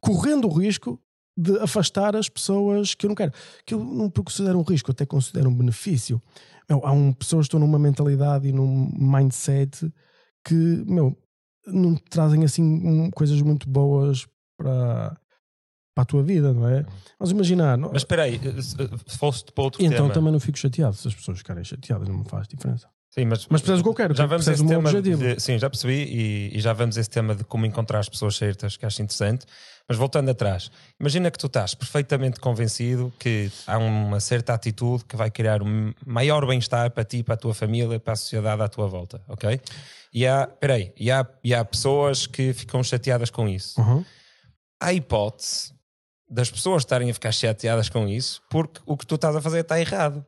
[0.00, 0.98] correndo o risco
[1.38, 3.32] de afastar as pessoas que eu não quero.
[3.64, 6.20] Que eu não considero um risco, até considero um benefício.
[6.68, 9.92] Meu, há um, pessoas que estão numa mentalidade e num mindset
[10.44, 11.16] que, meu,
[11.72, 14.26] não trazem assim coisas muito boas
[14.58, 15.18] para,
[15.94, 16.84] para a tua vida, não é?
[17.18, 17.76] Mas imaginar.
[17.78, 20.14] Mas espera aí, se fosse para outro então tema.
[20.14, 22.88] também não fico chateado se as pessoas ficarem chateadas, não me faz diferença.
[23.10, 24.14] Sim, mas, mas percebes o que eu quero?
[24.14, 27.34] Já vamos esse o tema de, sim, já percebi e, e, já vamos esse tema
[27.34, 29.46] de como encontrar as pessoas certas, que acho interessante.
[29.88, 35.16] Mas voltando atrás, imagina que tu estás perfeitamente convencido que há uma certa atitude que
[35.16, 38.68] vai criar um maior bem-estar para ti, para a tua família, para a sociedade à
[38.68, 39.58] tua volta, ok?
[40.12, 43.80] E há, peraí, e há, e há pessoas que ficam chateadas com isso.
[43.80, 44.04] Uhum.
[44.78, 45.72] Há hipótese
[46.28, 49.60] das pessoas estarem a ficar chateadas com isso porque o que tu estás a fazer
[49.60, 50.24] está errado.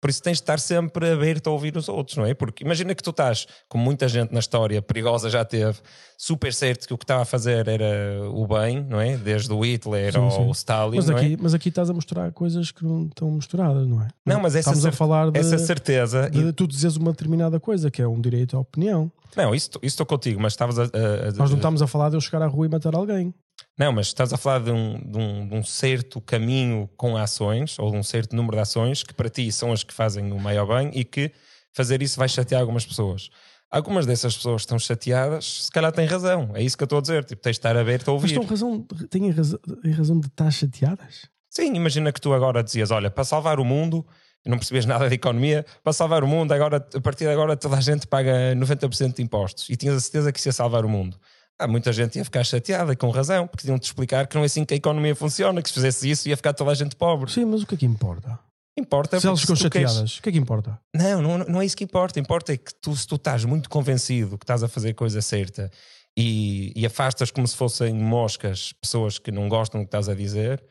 [0.00, 2.32] Por isso tens de estar sempre aberto a ouvir os outros, não é?
[2.32, 5.78] Porque imagina que tu estás, como muita gente na história perigosa já teve,
[6.16, 9.16] super certo que o que estava a fazer era o bem, não é?
[9.16, 10.50] Desde o Hitler sim, ao sim.
[10.52, 10.96] Stalin.
[10.96, 11.36] Mas aqui, é?
[11.38, 14.08] mas aqui estás a mostrar coisas que não estão misturadas, não é?
[14.24, 16.30] Não, mas essa, Estamos a falar de, essa certeza.
[16.30, 19.12] De, tu dizes uma determinada coisa, que é um direito à opinião.
[19.36, 22.08] Não, isso, isso estou contigo, mas estavas a, a, a, Nós não estamos a falar
[22.08, 23.34] de eu chegar à rua e matar alguém.
[23.80, 27.78] Não, mas estás a falar de um, de, um, de um, certo caminho com ações,
[27.78, 30.38] ou de um certo número de ações, que para ti são as que fazem o
[30.38, 31.32] maior bem e que
[31.72, 33.30] fazer isso vai chatear algumas pessoas.
[33.70, 36.50] Algumas dessas pessoas que estão chateadas, se calhar têm razão.
[36.54, 37.24] É isso que eu estou a dizer.
[37.24, 38.36] Tipo, tens de estar aberto a ouvir.
[38.36, 41.26] Mas razão, têm razão, têm razão de estar chateadas?
[41.48, 44.06] Sim, imagina que tu agora dizias: olha, para salvar o mundo,
[44.44, 47.78] não percebias nada de economia, para salvar o mundo, agora, a partir de agora toda
[47.78, 49.70] a gente paga 90% de impostos.
[49.70, 51.18] E tinhas a certeza que isso ia salvar o mundo
[51.60, 54.46] há muita gente ia ficar chateada, com razão, porque tinham de explicar que não é
[54.46, 57.30] assim que a economia funciona, que se fizesse isso ia ficar toda a gente pobre.
[57.30, 58.38] Sim, mas o que é que importa?
[58.78, 60.18] Importa se elas ficam chateadas, queres...
[60.18, 60.80] o que é que importa?
[60.94, 62.18] Não, não, não é isso que importa.
[62.18, 65.70] Importa é que tu, se tu estás muito convencido que estás a fazer coisa certa
[66.16, 70.14] e, e afastas como se fossem moscas pessoas que não gostam do que estás a
[70.14, 70.62] dizer,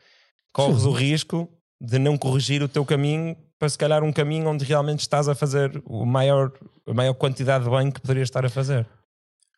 [0.52, 0.88] corres Sim.
[0.88, 1.48] o risco
[1.80, 5.34] de não corrigir o teu caminho para se calhar um caminho onde realmente estás a
[5.34, 6.52] fazer o maior,
[6.86, 8.86] a maior quantidade de bem que poderias estar a fazer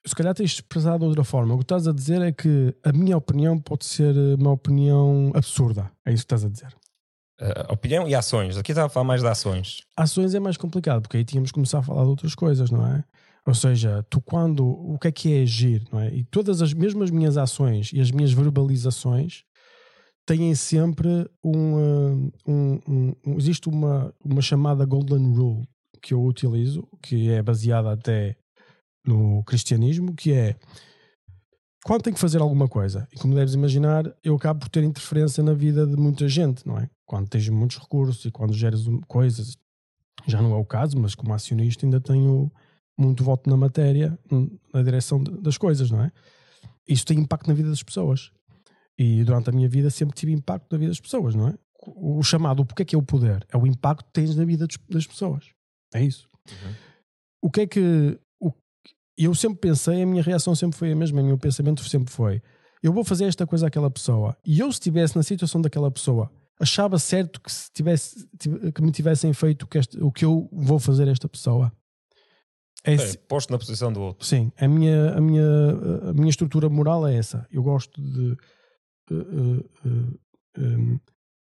[0.05, 1.55] se calhar tens expressado de outra forma.
[1.55, 5.91] O que estás a dizer é que a minha opinião pode ser uma opinião absurda.
[6.05, 6.75] É isso que estás a dizer.
[7.41, 8.57] Uh, opinião e ações.
[8.57, 9.81] Aqui estava a falar mais de ações.
[9.97, 12.87] Ações é mais complicado, porque aí tínhamos que começar a falar de outras coisas, não
[12.87, 13.05] é?
[13.47, 14.65] Ou seja, tu quando.
[14.65, 16.15] O que é que é agir, não é?
[16.15, 19.45] E todas as mesmas minhas ações e as minhas verbalizações
[20.25, 22.81] têm sempre um, um, um,
[23.27, 23.37] um.
[23.37, 25.67] existe uma, uma chamada Golden Rule
[26.01, 28.37] que eu utilizo, que é baseada até
[29.05, 30.57] no cristianismo, que é
[31.85, 35.43] quando tenho que fazer alguma coisa, e como deves imaginar, eu acabo por ter interferência
[35.43, 36.89] na vida de muita gente, não é?
[37.05, 39.57] Quando tens muitos recursos e quando geres coisas,
[40.27, 42.51] já não é o caso, mas como acionista ainda tenho
[42.97, 44.17] muito voto na matéria,
[44.73, 46.13] na direção das coisas, não é?
[46.87, 48.31] Isso tem impacto na vida das pessoas.
[48.97, 51.55] E durante a minha vida sempre tive impacto na vida das pessoas, não é?
[51.85, 53.45] O chamado, o porquê é que é o poder?
[53.51, 55.47] É o impacto que tens na vida das pessoas.
[55.93, 56.29] É isso.
[56.49, 56.75] Uhum.
[57.43, 58.21] O que é que
[59.17, 62.13] e eu sempre pensei, a minha reação sempre foi a mesma, o meu pensamento sempre
[62.13, 62.43] foi:
[62.83, 64.37] eu vou fazer esta coisa àquela pessoa.
[64.45, 68.29] E eu, se estivesse na situação daquela pessoa, achava certo que, se tivesse,
[68.75, 71.73] que me tivessem feito que este, o que eu vou fazer a esta pessoa.
[72.85, 72.97] É,
[73.29, 74.27] posto na posição do outro.
[74.27, 75.45] Sim, a minha, a, minha,
[76.09, 77.47] a minha estrutura moral é essa.
[77.51, 78.37] Eu gosto de,
[79.13, 80.19] uh, uh, uh,
[80.59, 80.99] um,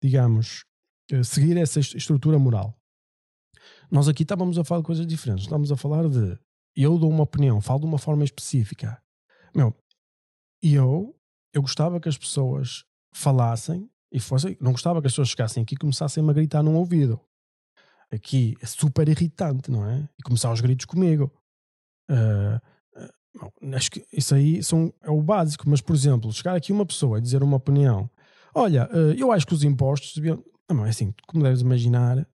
[0.03, 0.65] digamos,
[1.23, 2.77] seguir essa estrutura moral.
[3.89, 5.45] Nós aqui estávamos a falar de coisas diferentes.
[5.45, 6.37] Estávamos a falar de
[6.75, 9.01] eu dou uma opinião, falo de uma forma específica.
[9.55, 9.73] Meu,
[10.61, 11.15] eu,
[11.53, 12.83] eu gostava que as pessoas
[13.13, 16.75] falassem e fossem, não gostava que as pessoas chegassem aqui e começassem a gritar num
[16.75, 17.19] ouvido.
[18.11, 20.07] Aqui é super irritante, não é?
[20.17, 21.31] E começar os gritos comigo.
[22.09, 22.61] Uh,
[23.41, 26.85] uh, acho que isso aí são, é o básico, mas por exemplo, chegar aqui uma
[26.85, 28.09] pessoa e dizer uma opinião:
[28.53, 30.43] Olha, uh, eu acho que os impostos deviam.
[30.69, 32.27] Não, é assim, como deves imaginar,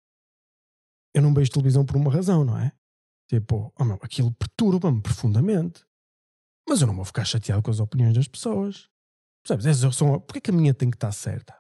[1.14, 2.72] eu não vejo televisão por uma razão, não é?
[3.30, 5.84] Tipo, oh meu, aquilo perturba-me profundamente.
[6.68, 8.90] Mas eu não vou ficar chateado com as opiniões das pessoas.
[9.44, 9.66] Percebes?
[9.66, 11.56] Essas são, porquê que a minha tem que estar certa?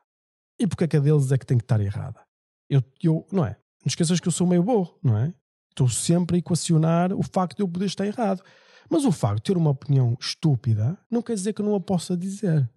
[0.60, 2.22] E porquê que a deles é que tem que estar errada?
[2.70, 3.52] Eu, eu, não é?
[3.52, 5.34] Não esqueças que eu sou meio burro, não é?
[5.70, 8.44] Estou sempre a equacionar o facto de eu poder estar errado.
[8.90, 11.80] Mas o facto de ter uma opinião estúpida não quer dizer que eu não a
[11.80, 12.70] possa dizer.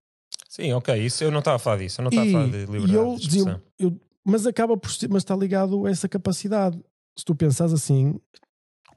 [0.49, 2.66] Sim, ok, isso eu não estava a falar disso, eu não estava a falar de
[2.66, 3.62] liberdade eu de expressão.
[3.78, 6.78] eu- mas acaba por ser- mas está ligado a essa capacidade.
[7.18, 8.20] Se tu pensares assim,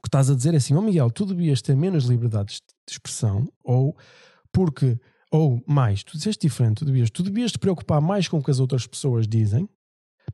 [0.05, 3.51] que estás a dizer é assim, ó Miguel, tu devias ter menos liberdades de expressão,
[3.63, 3.97] ou
[4.51, 4.99] porque,
[5.31, 8.51] ou mais, tu disseste diferente, tu devias, tu devias te preocupar mais com o que
[8.51, 9.67] as outras pessoas dizem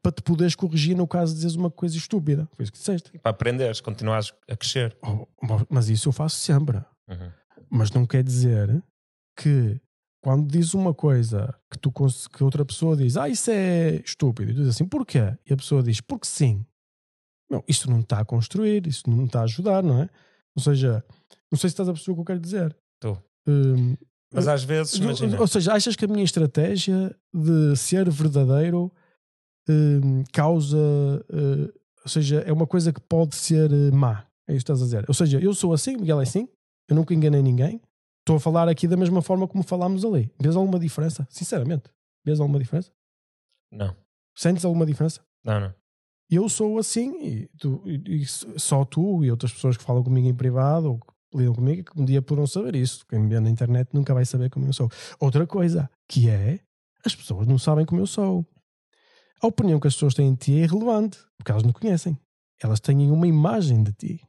[0.01, 2.49] para te poderes corrigir no caso de dizeres uma coisa estúpida.
[2.53, 3.17] Foi isso que disseste.
[3.19, 4.97] Para aprenderes, continuares a crescer.
[5.01, 5.27] Oh,
[5.69, 6.77] mas isso eu faço sempre.
[7.07, 7.31] Uhum.
[7.69, 8.83] Mas não quer dizer
[9.37, 9.79] que
[10.21, 11.91] quando diz uma coisa que, tu,
[12.35, 15.37] que outra pessoa diz, ah, isso é estúpido, e tu dizes assim, porquê?
[15.45, 16.65] E a pessoa diz, porque sim.
[17.51, 20.09] Não, isto não está a construir, isto não está a ajudar, não é?
[20.55, 21.03] Ou seja,
[21.51, 22.75] não sei se estás a perceber o que eu quero dizer.
[22.95, 23.21] Estou.
[23.47, 23.97] Hum,
[24.33, 25.39] Mas às vezes, imagina.
[25.39, 28.91] ou seja, achas que a minha estratégia de ser verdadeiro
[29.69, 30.77] hum, causa.
[31.29, 31.73] eh,
[32.03, 34.25] ou seja, é uma coisa que pode ser eh, má.
[34.47, 35.05] É isso que estás a dizer.
[35.07, 36.47] Ou seja, eu sou assim, Miguel é assim,
[36.89, 37.81] eu nunca enganei ninguém.
[38.21, 40.31] Estou a falar aqui da mesma forma como falámos ali.
[40.39, 41.27] Vês alguma diferença?
[41.29, 41.89] Sinceramente,
[42.25, 42.91] vês alguma diferença?
[43.71, 43.95] Não,
[44.35, 45.21] Sentes alguma diferença?
[45.43, 45.80] não, não.
[46.31, 50.27] Eu sou assim e, tu- e- e só tu e outras pessoas que falam comigo
[50.27, 53.05] em privado ou que lidam comigo que um dia poderão saber isso.
[53.07, 54.89] Quem me vê na internet nunca vai saber como eu sou.
[55.19, 56.59] Outra coisa que é
[57.05, 58.45] as pessoas não sabem como eu sou.
[59.41, 62.17] A opinião que as pessoas têm de ti é irrelevante porque elas não conhecem.
[62.63, 64.21] Elas têm uma imagem de ti.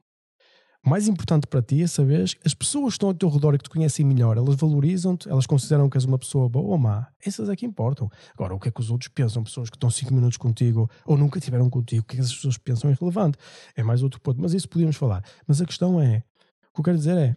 [0.85, 3.65] Mais importante para ti é saber as pessoas que estão ao teu redor e que
[3.65, 7.07] te conhecem melhor, elas valorizam-te, elas consideram que és uma pessoa boa ou má.
[7.25, 8.11] Essas é que importam.
[8.35, 9.45] Agora, o que é que os outros pensam?
[9.45, 12.35] Pessoas que estão 5 minutos contigo ou nunca tiveram contigo, o que é que essas
[12.35, 13.39] pessoas pensam é irrelevante.
[13.77, 14.41] É mais outro ponto.
[14.41, 15.23] Mas isso podíamos falar.
[15.47, 16.25] Mas a questão é:
[16.71, 17.37] o que eu quero dizer é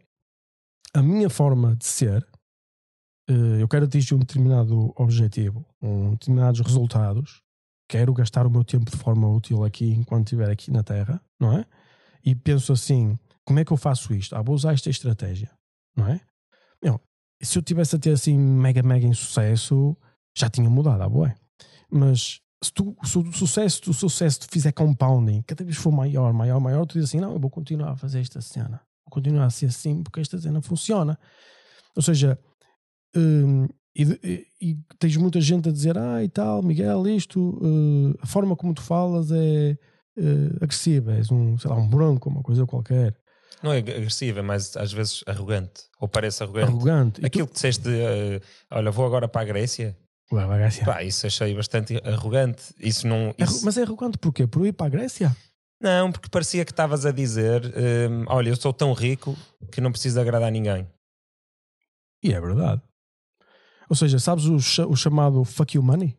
[0.95, 2.25] a minha forma de ser.
[3.29, 7.43] eh, Eu quero atingir um determinado objetivo, um determinados resultados.
[7.87, 11.53] Quero gastar o meu tempo de forma útil aqui enquanto estiver aqui na Terra, não
[11.53, 11.63] é?
[12.25, 14.35] E penso assim: como é que eu faço isto?
[14.35, 15.51] Ah, vou usar esta estratégia,
[15.95, 16.19] não é?
[16.83, 16.99] Meu,
[17.41, 19.95] se eu tivesse a ter assim mega, mega em sucesso,
[20.35, 21.35] já tinha mudado, ah, boé.
[21.89, 25.91] Mas se, tu, se o sucesso, se o sucesso te fizer compounding, cada vez for
[25.91, 29.11] maior, maior, maior, tu dizes assim: não, eu vou continuar a fazer esta cena, vou
[29.11, 31.17] continuar a ser assim porque esta cena funciona.
[31.95, 32.39] Ou seja,
[33.15, 38.17] hum, e, e- e tens muita gente a dizer: ah, e tal, Miguel, isto, eh,
[38.21, 39.77] a forma como tu falas é
[40.17, 43.15] eh, agressiva, és um, sei lá, um bronco, uma coisa qualquer,
[43.65, 45.81] Não é agressiva, é mais às vezes arrogante.
[45.99, 46.69] Ou parece arrogante.
[46.69, 47.25] arrogante.
[47.25, 48.39] Aquilo que disseste eh,
[48.69, 49.97] olha, vou agora para a Grécia.
[50.29, 50.85] tu, Ué, vai, Grécia.
[50.85, 52.63] Pá, isso achei bastante arrogante.
[52.79, 53.33] Isso não.
[53.37, 54.45] Isso- Mas é arrogante porquê?
[54.45, 55.35] Por ir para a Grécia?
[55.81, 59.35] Não, porque parecia que estavas a dizer: hum, olha, eu sou tão rico
[59.71, 60.87] que não preciso agradar a ninguém.
[62.23, 62.81] E é verdade.
[63.89, 66.17] Ou seja, sabes o, cha- o chamado fuck you money?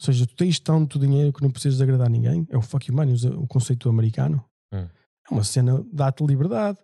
[0.00, 2.46] Ou seja, tu tens tanto dinheiro que não precisas agradar a ninguém.
[2.50, 4.44] É o fuck you money, o conceito americano.
[4.72, 4.88] Hum.
[5.30, 6.78] É uma cena, dá-te liberdade.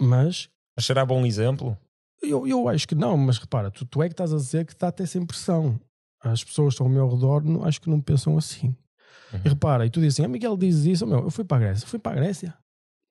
[0.00, 1.76] Mas Mas será bom exemplo?
[2.22, 3.16] eu, eu acho que não.
[3.16, 5.80] Mas repara, tu, tu é que estás a dizer que está até sem pressão.
[6.22, 8.76] As pessoas que estão ao meu redor não, acho que não pensam assim.
[9.32, 9.40] Uhum.
[9.44, 11.60] E repara, e tu dizes assim, ah, Miguel diz isso, meu, eu fui para a
[11.60, 11.86] Grécia.
[11.86, 12.54] Fui para a Grécia.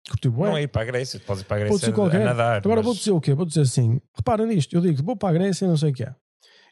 [0.10, 0.50] Curti bué.
[0.50, 2.22] Não é ir para a Grécia, tu podes ir para a Grécia a, qualquer.
[2.22, 2.58] a nadar.
[2.58, 3.34] Agora mas- vou dizer o quê?
[3.34, 6.04] Vou dizer assim: repara nisto, eu digo, vou para a Grécia não sei o que
[6.04, 6.14] é.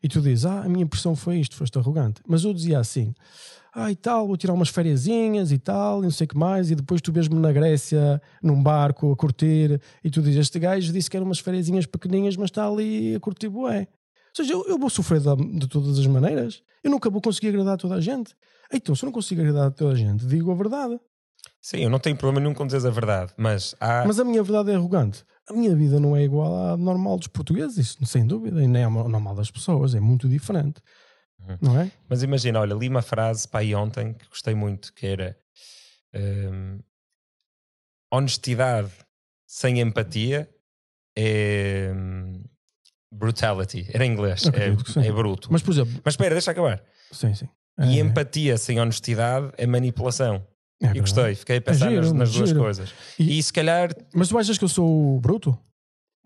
[0.04, 2.22] E tu dizes, ah, a minha impressão foi isto, foste arrogante.
[2.28, 3.16] Mas eu dizia assim,
[3.80, 6.72] ah, e tal, vou tirar umas fériasinhas e tal, e não sei o que mais,
[6.72, 10.92] e depois tu vês-me na Grécia, num barco, a curtir, e tu dizes, este gajo
[10.92, 13.82] disse que eram umas fériasinhas pequeninhas, mas está ali a curtir bué.
[13.82, 16.64] Ou seja, eu, eu vou sofrer de, de todas as maneiras.
[16.84, 18.36] Eu nunca vou conseguir agradar a toda a gente.
[18.74, 21.00] Então, se eu não consigo agradar a toda a gente, digo a verdade.
[21.62, 24.04] Sim, eu não tenho problema nenhum com dizeres a verdade, mas há.
[24.08, 25.24] Mas a minha verdade é arrogante.
[25.48, 28.84] A minha vida não é igual à normal dos portugueses, isso sem dúvida, e nem
[28.84, 30.82] é o normal das pessoas, é muito diferente.
[31.40, 31.58] Uhum.
[31.62, 31.92] Não é?
[32.10, 35.38] Mas imagina, olha, li uma frase para aí ontem que gostei muito, que era
[36.14, 36.80] hum,
[38.12, 38.92] honestidade
[39.46, 40.50] sem empatia
[41.16, 42.44] é hum,
[43.12, 43.88] brutality.
[43.94, 45.48] Era em inglês, é, Acredito é bruto.
[45.52, 46.84] Mas, Mas, por exemplo, espera, deixa acabar.
[47.12, 47.48] sim, sim.
[47.80, 50.46] E É- empatia sem honestidade é manipulação.
[50.82, 52.94] é e gostei, fiquei a pensar giro, nas, nas duas coisas.
[53.20, 55.58] E- E, se calhar, Mas tu achas que eu sou bruto?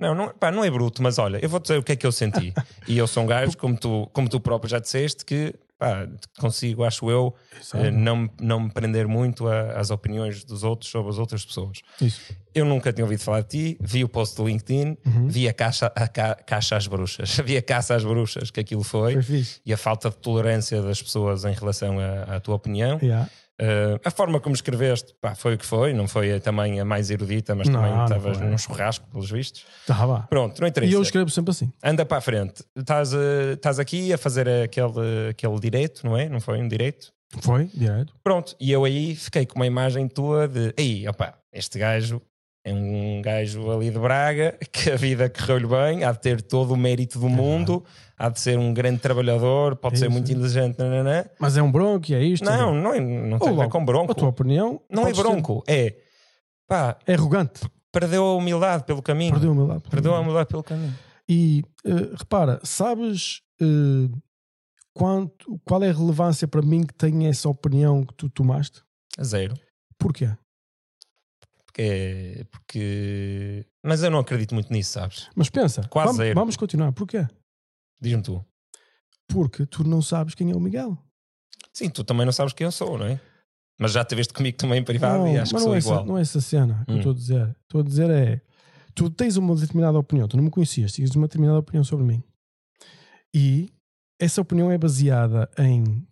[0.01, 2.05] Não, não, pá, não é bruto, mas olha, eu vou dizer o que é que
[2.05, 2.53] eu senti.
[2.87, 6.07] e eu sou um gajo, como tu, como tu próprio já disseste, que pá,
[6.39, 7.85] consigo, acho eu, Exato.
[7.85, 11.79] eh, não, não me prender muito a- às opiniões dos outros sobre as outras pessoas.
[12.01, 12.21] Isso.
[12.53, 15.27] Eu nunca tinha ouvido falar de ti, vi o post do LinkedIn, Uhum.
[15.27, 18.83] vi a caixa, a ca- caixa às bruxas, vi a caça às bruxas que aquilo
[18.83, 19.21] foi.
[19.21, 19.45] Foi.
[19.65, 22.99] E a falta de tolerância das pessoas em relação à, à tua opinião.
[23.01, 23.29] Yeah.
[23.61, 27.11] Uh, a forma como escreveste pá, foi o que foi, não foi também a mais
[27.11, 29.65] erudita, mas Não, também estavas num churrasco, pelos vistos.
[29.85, 30.21] Tá, vá.
[30.21, 30.91] Pronto, não interessa.
[30.91, 31.71] E eu escrevo sempre assim.
[31.83, 32.63] Anda para a frente.
[32.75, 36.27] Estás, uh, estás aqui a fazer aquele, aquele direito, não é?
[36.27, 37.13] Não foi um direito?
[37.39, 38.13] Foi, direto.
[38.23, 42.21] Pronto, e eu aí fiquei com uma imagem tua de, aí, opa, este gajo
[42.63, 46.73] é um gajo ali de Braga que a vida correu-lhe bem, há de ter todo
[46.73, 47.83] o mérito do mundo,
[48.25, 50.33] há de ser um grande trabalhador, pode É ser isso, muito é.
[50.33, 51.25] inteligente, nananã.
[51.39, 52.43] Mas é um bronco, é isto.
[52.45, 54.11] Não, não, é- não tem a Ou ver logo, com bronco.
[54.11, 55.95] A tua opinião Não é bronco, é
[56.67, 57.61] pá, É arrogante.
[57.91, 59.31] perdeu a humildade pelo caminho.
[59.31, 59.89] Perdeu meu lado.
[59.89, 60.93] Perdeu a humildade pelo caminho.
[61.27, 64.09] E eh, repara, sabes eh,
[64.93, 68.81] quanto, qual é a relevância para mim que tem essa opinião que tu tomaste?
[69.17, 69.53] A zero.
[69.97, 70.29] Porquê?
[71.65, 73.65] Porque, porque.
[73.83, 75.29] Mas eu não acredito muito nisso, sabes?
[75.35, 76.35] Mas pensa, Quase vamos, zero.
[76.35, 76.91] vamos continuar.
[76.91, 77.25] Porquê?
[78.01, 78.43] Diz-me tu.
[79.27, 80.97] Porque tu não sabes quem é o Miguel.
[81.73, 83.21] Sim, tu também não sabes quem eu sou, não é?
[83.79, 85.97] Mas já te viste comigo também em privado não, e acho que sou é, igual.
[85.99, 86.97] essa, não é essa cena que eu Hum.
[86.97, 87.55] estou a dizer.
[87.61, 88.41] Estou a dizer é
[88.93, 92.21] tu tens uma determinada opinião, tu não me conhecias, tinhas uma determinada opinião sobre mim.
[93.33, 93.71] E
[94.19, 96.05] essa opinião é baseada em,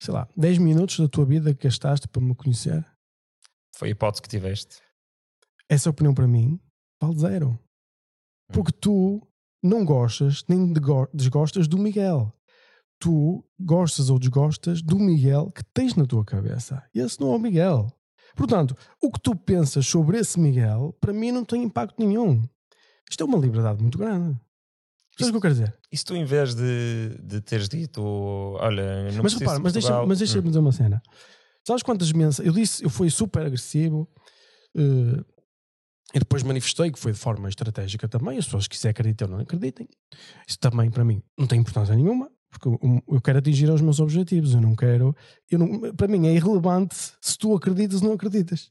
[0.00, 2.86] sei lá, 10 minutos da tua vida que gastaste para me conhecer.
[3.76, 4.80] Foi a hipótese que tiveste.
[5.68, 6.60] Essa opinião para mim
[7.02, 7.58] vale zero.
[8.52, 9.26] Porque tu
[9.64, 10.72] não gostas nem
[11.12, 12.32] desgostas do Miguel.
[12.98, 16.82] Tu gostas ou desgostas do Miguel que tens na tua cabeça.
[16.94, 17.90] Esse não é o Miguel.
[18.36, 22.42] Portanto, o que tu pensas sobre esse Miguel, para mim não tem impacto nenhum.
[23.08, 24.38] Isto é uma liberdade muito grande.
[25.16, 25.78] Sabes o que eu quero dizer?
[25.92, 29.72] E se tu, em vez de, de teres dito, olha, não mas repara, de mas
[29.72, 31.02] deixa-me Portugal", mas deixa hum, dizer uma cena.
[31.66, 32.46] Sabes quantas mensagens.
[32.46, 34.08] Eu disse, eu fui super agressivo
[34.76, 35.24] eh,
[36.14, 38.38] e depois manifestei que foi de forma estratégica também.
[38.38, 39.88] As pessoas que quiserem acreditar ou não acreditem.
[40.46, 43.98] Isso também, para mim, não tem importância nenhuma, porque eu, eu quero atingir os meus
[43.98, 44.54] objetivos.
[44.54, 45.14] Eu não quero.
[45.50, 48.70] Eu não, para mim é irrelevante se tu acreditas ou não acreditas.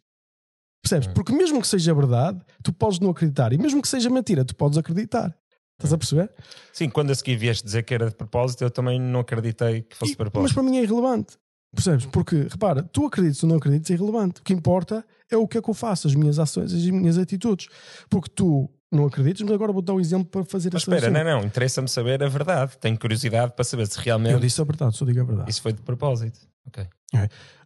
[0.81, 1.07] Percebes?
[1.09, 1.13] Hum.
[1.13, 3.51] Porque mesmo que seja verdade, tu podes não acreditar.
[3.53, 5.35] E mesmo que seja mentira, tu podes acreditar.
[5.77, 6.31] Estás a perceber?
[6.71, 9.95] Sim, quando a seguir vieste dizer que era de propósito, eu também não acreditei que
[9.97, 10.43] fosse E- de propósito.
[10.43, 11.37] Mas para mim é irrelevante.
[11.73, 12.05] Percebes?
[12.05, 14.41] Porque, repara, tu acreditas ou não acreditas é irrelevante.
[14.41, 17.17] O que importa é o que é que eu faço, as minhas ações, as minhas
[17.17, 17.67] atitudes.
[18.09, 21.11] Porque tu não acreditas, mas agora vou dar um exemplo para fazer Mas essa espera,
[21.11, 21.23] ação.
[21.23, 22.77] não, não, interessa-me saber a verdade.
[22.77, 25.49] Tenho curiosidade para saber se Eu realmente disse a verdade, só digo a verdade.
[25.49, 26.39] isso foi de propósito.
[26.67, 26.87] Ok.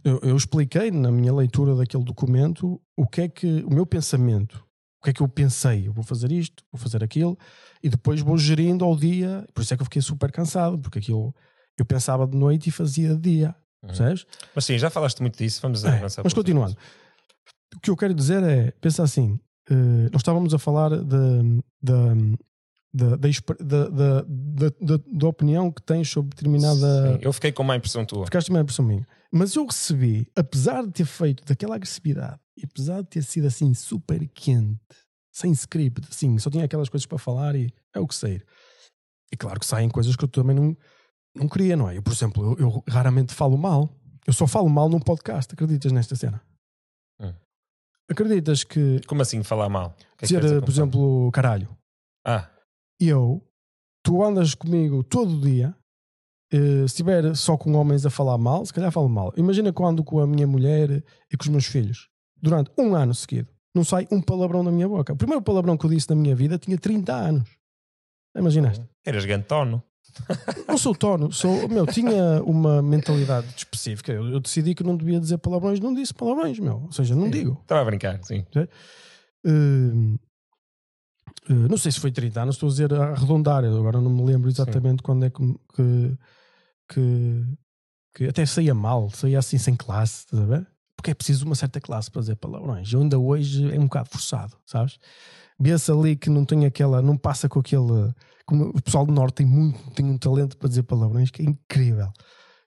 [0.03, 4.65] Eu, eu expliquei na minha leitura daquele documento o que é que o meu pensamento,
[5.01, 5.87] o que é que eu pensei.
[5.87, 7.37] Eu vou fazer isto, vou fazer aquilo,
[7.83, 9.45] e depois vou gerindo ao dia.
[9.53, 11.35] Por isso é que eu fiquei super cansado, porque aquilo
[11.77, 13.55] eu pensava de noite e fazia de dia.
[13.83, 13.89] Uhum.
[13.89, 14.25] Percebes?
[14.55, 16.23] Mas sim, já falaste muito disso, vamos É, avançar.
[16.23, 16.75] mas continuando.
[17.75, 21.41] O que eu quero dizer é, pensa assim, eh, nós estávamos a falar da,
[21.81, 22.13] da,
[22.93, 23.15] da,
[25.05, 27.13] da, opinião que tens sobre determinada.
[27.13, 28.25] Sim, eu fiquei com uma impressão tua.
[28.25, 29.05] Ficaste uma impressão minha.
[29.31, 33.73] Mas eu recebi, apesar de ter feito daquela agressividade, e apesar de ter sido assim
[33.73, 34.79] super quente,
[35.31, 38.43] sem script, assim, só tinha aquelas coisas para falar e é o que sair.
[39.31, 40.75] E claro que saem coisas que eu também não,
[41.35, 41.97] não queria, não é?
[41.97, 43.89] Eu, por exemplo, eu, eu raramente falo mal.
[44.25, 46.41] Eu só falo mal num podcast, acreditas nesta cena?
[47.21, 47.33] Hum.
[48.09, 49.95] Acreditas que Como assim falar mal?
[50.21, 51.69] É que dizer, por exemplo, caralho?
[52.25, 52.49] Ah,
[52.99, 53.41] eu,
[54.03, 55.75] tu andas comigo todo dia,
[56.51, 59.33] eh, se estiver só com homens a falar mal, se calhar falo mal.
[59.37, 63.49] Imagina quando com a minha mulher e com os meus filhos, durante um ano seguido,
[63.75, 65.13] não sai um palavrão da minha boca.
[65.13, 67.49] O primeiro palavrão que eu disse na minha vida tinha 30 anos.
[68.35, 68.85] Imaginaste?
[69.05, 69.83] eras gantono.
[70.67, 74.11] Não sou tono, sou, meu, tinha uma mentalidade específica.
[74.11, 76.83] Eu, eu decidi que não devia dizer palavrões, não disse palavrões, meu.
[76.85, 77.31] Ou seja, não Sim.
[77.31, 77.59] digo.
[77.61, 78.45] Estava a brincar, sim.
[79.45, 80.15] Uh,
[81.49, 84.23] uh, não sei se foi 30 anos, estou a dizer a arredondar, agora não me
[84.23, 86.17] lembro exatamente quando é que, que,
[86.89, 87.45] que,
[88.15, 90.67] que até saía mal, saía assim sem classe, estás a ver?
[90.95, 92.91] Porque é preciso uma certa classe para dizer palavrões.
[92.91, 94.97] Eu ainda hoje é um bocado forçado, sabes?
[95.59, 98.13] Vê-se ali que não tem aquela, não passa com aquele.
[98.47, 101.45] Como o pessoal do Norte tem muito, tem um talento para dizer palavrões que é
[101.45, 102.09] incrível.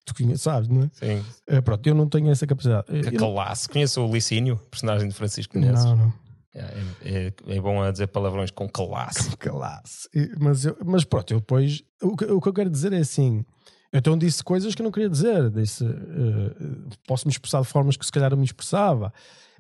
[0.05, 0.91] Tu conheces, sabes, não é?
[0.93, 1.25] Sim.
[1.49, 2.85] Eh, pronto, eu não tenho essa capacidade.
[2.89, 3.69] Eu não- classe.
[3.69, 5.85] Conheço o Licínio, personagem de Francisco Menezes.
[5.85, 6.13] não, não.
[6.55, 9.37] É, é- é bom a dizer palavrões com classe.
[9.39, 10.09] Classe.
[10.15, 11.83] E- Mas, eu- mas pronto, eu depois.
[12.03, 13.45] O que, o que eu quero dizer é assim.
[13.93, 15.49] Então disse coisas que eu não queria dizer.
[15.51, 19.13] Disse, eh, posso me expressar de formas que se calhar eu me expressava.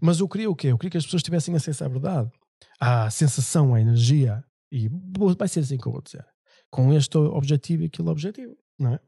[0.02, 0.68] Mas eu queria o quê?
[0.68, 2.28] Eu queria que as pessoas tivessem acesso à verdade,
[2.80, 4.42] à sensação, à energia.
[4.72, 4.88] E
[5.36, 6.24] vai ser assim que eu vou dizer.
[6.70, 9.00] Com este objetivo e aquele objetivo, não é?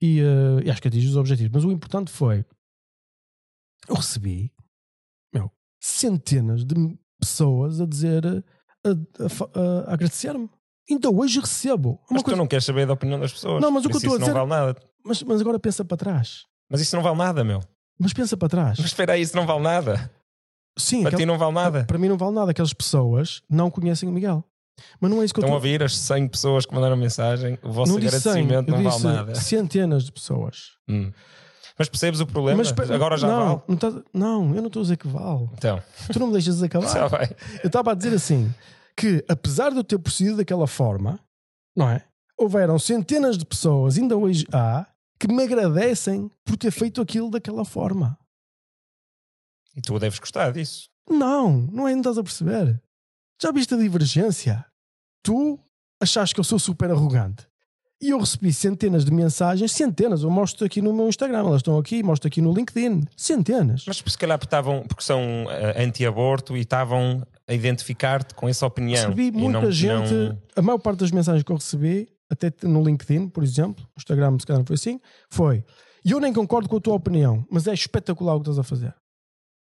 [0.00, 1.50] E, eh, e acho que atingi os objetivos.
[1.52, 2.44] Mas o importante foi.
[3.88, 4.52] Eu recebi,
[5.34, 6.74] meu, centenas de
[7.20, 8.24] pessoas a dizer.
[8.26, 10.48] a, a a- agradecer-me.
[10.88, 11.94] Ainda hoje recebo.
[11.94, 13.60] Uma Mas tu coisa- não queres saber da opinião das pessoas.
[13.60, 14.80] Não, mas o que eu estou a isso não dizer- vale nada.
[15.04, 16.44] mas, mas agora pensa para trás.
[16.70, 17.60] Mas isso não vale nada, meu.
[17.98, 18.78] Mas pensa para trás.
[18.78, 20.12] Mas espera aí, isso não vale nada.
[20.78, 21.84] Sim, Para aquela- ti não vale nada.
[21.86, 22.50] para mim não vale nada.
[22.52, 24.44] Aquelas pessoas não conhecem o Miguel.
[25.00, 26.96] Mas não é isso que Estão a eu estou ouvir as 100 pessoas que mandaram
[26.96, 27.58] mensagem.
[27.62, 29.34] O vosso Não 100, agradecimento eu não disse vale nada.
[29.34, 30.72] centenas de pessoas.
[30.88, 31.12] Hum.
[31.78, 32.62] Mas percebes o problema?
[32.62, 33.62] espe- Agora já não, vale.
[33.68, 35.48] Não, estás- não, eu não estou a dizer que vale.
[35.54, 36.86] Então, Tu não me deixas acabar.
[37.62, 38.52] Eu estava a dizer assim:
[38.96, 41.20] que apesar de eu ter procedido daquela forma,
[41.76, 42.02] não é?
[42.38, 44.86] Houveram centenas de pessoas, ainda hoje há,
[45.18, 48.18] que me agradecem por ter feito aquilo daquela forma.
[49.76, 50.88] E tu deves gostar disso.
[51.08, 52.80] Não, não é, não estás a perceber.
[53.40, 54.64] Já viste a divergência?
[55.22, 55.58] Tu
[56.00, 57.46] achaste que eu sou super arrogante.
[58.00, 60.22] E eu recebi centenas de mensagens, centenas.
[60.22, 63.04] Eu mostro aqui no meu Instagram, elas estão aqui, mostro aqui no LinkedIn.
[63.16, 63.84] Centenas.
[63.86, 65.20] Mas se calhar porque, estavam, porque são
[65.50, 69.02] eh, anti-aborto e estavam a identificar-te com essa opinião.
[69.10, 70.12] Recebi muita não- gente.
[70.12, 73.92] não- A maior parte das mensagens que eu recebi, até no LinkedIn, por exemplo, no
[73.98, 75.64] Instagram, se calhar não foi assim, foi.
[76.04, 78.62] E eu nem concordo com a tua opinião, mas é espetacular o que estás a
[78.62, 78.94] fazer.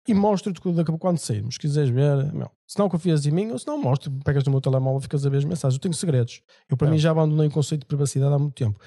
[0.08, 1.54] E mostro-te quando sairmos.
[1.54, 4.52] Se quiseres ver, meu, se não confias em mim, ou se não mostro, pegas no
[4.52, 5.74] meu telemóvel e ficas a ver as mensagens.
[5.76, 6.42] Eu tenho segredos.
[6.68, 6.94] Eu, para Não.
[6.94, 8.78] mim, já abandonei o conceito de privacidade há muito tempo.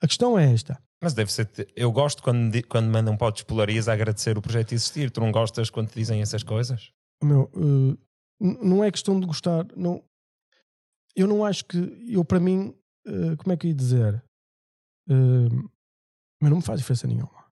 [0.00, 0.82] A questão é esta.
[1.00, 1.48] Mas deve ser.
[1.76, 5.10] Eu gosto quando, quando mandam para o Despolariza a agradecer o projeto existir.
[5.10, 6.90] Tu não gostas quando te dizem essas coisas?
[7.22, 7.96] Meu, eh,
[8.44, 9.66] n- não é questão de gostar.
[9.76, 10.02] Não,
[11.14, 11.78] eu não acho que.
[12.08, 12.74] Eu, para mim,
[13.06, 14.24] eh, como é que eu ia dizer?
[15.08, 15.48] Eh,
[16.40, 17.43] mas não me faz diferença nenhuma.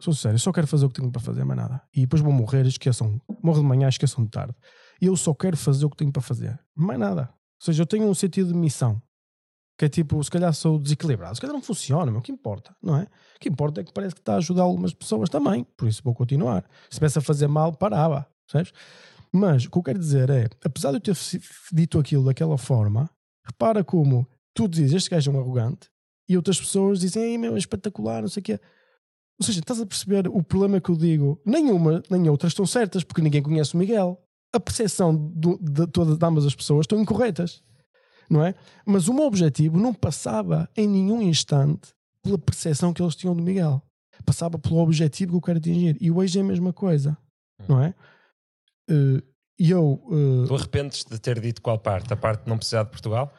[0.00, 1.82] Sou sério, só quero fazer o que tenho para fazer, mais nada.
[1.94, 3.20] E depois vou morrer, esqueçam.
[3.42, 4.54] Morro de manhã, esqueçam de tarde.
[5.00, 7.30] Eu só quero fazer o que tenho para fazer, mais nada.
[7.32, 9.00] Ou seja, eu tenho um sentido de missão.
[9.78, 12.74] Que é tipo, se calhar sou desequilibrado, se calhar não funciona, mas o que importa,
[12.82, 13.02] não é?
[13.02, 16.02] O que importa é que parece que está a ajudar algumas pessoas também, por isso
[16.02, 16.64] vou continuar.
[16.88, 18.72] Se tivesse a fazer mal, parava, sabes?
[19.30, 21.16] Mas o que eu quero dizer é, apesar de eu ter
[21.72, 23.10] dito aquilo daquela forma,
[23.44, 25.90] repara como tu dizes este gajo é um arrogante
[26.26, 28.60] e outras pessoas dizem, ei meu, é espetacular, não sei o quê.
[29.38, 31.40] Ou seja, estás a perceber o problema que eu digo?
[31.44, 34.20] Nenhuma, nem outras estão certas, porque ninguém conhece o Miguel.
[34.54, 37.62] A percepção do- de todas de ambas as pessoas estão incorretas,
[38.30, 38.54] não é?
[38.86, 43.42] Mas o meu objetivo não passava em nenhum instante pela percepção que eles tinham do
[43.42, 43.82] Miguel.
[44.24, 45.96] Passava pelo objetivo que eu quero atingir.
[46.00, 47.16] E hoje é a mesma coisa,
[47.68, 47.94] não é?
[48.88, 49.22] Eh,
[49.58, 50.02] E eu.
[50.12, 52.12] eh, Tu arrependes de ter dito qual parte?
[52.12, 53.32] A parte de não precisar de Portugal?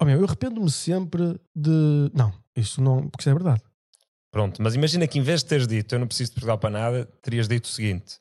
[0.00, 2.10] oh, meu, eu arrependo-me sempre de.
[2.14, 3.08] Não, isso não.
[3.08, 3.62] Porque isso é verdade.
[4.30, 6.70] Pronto, mas imagina que em vez de teres dito eu não preciso de Portugal para
[6.70, 8.18] nada, terias dito o seguinte: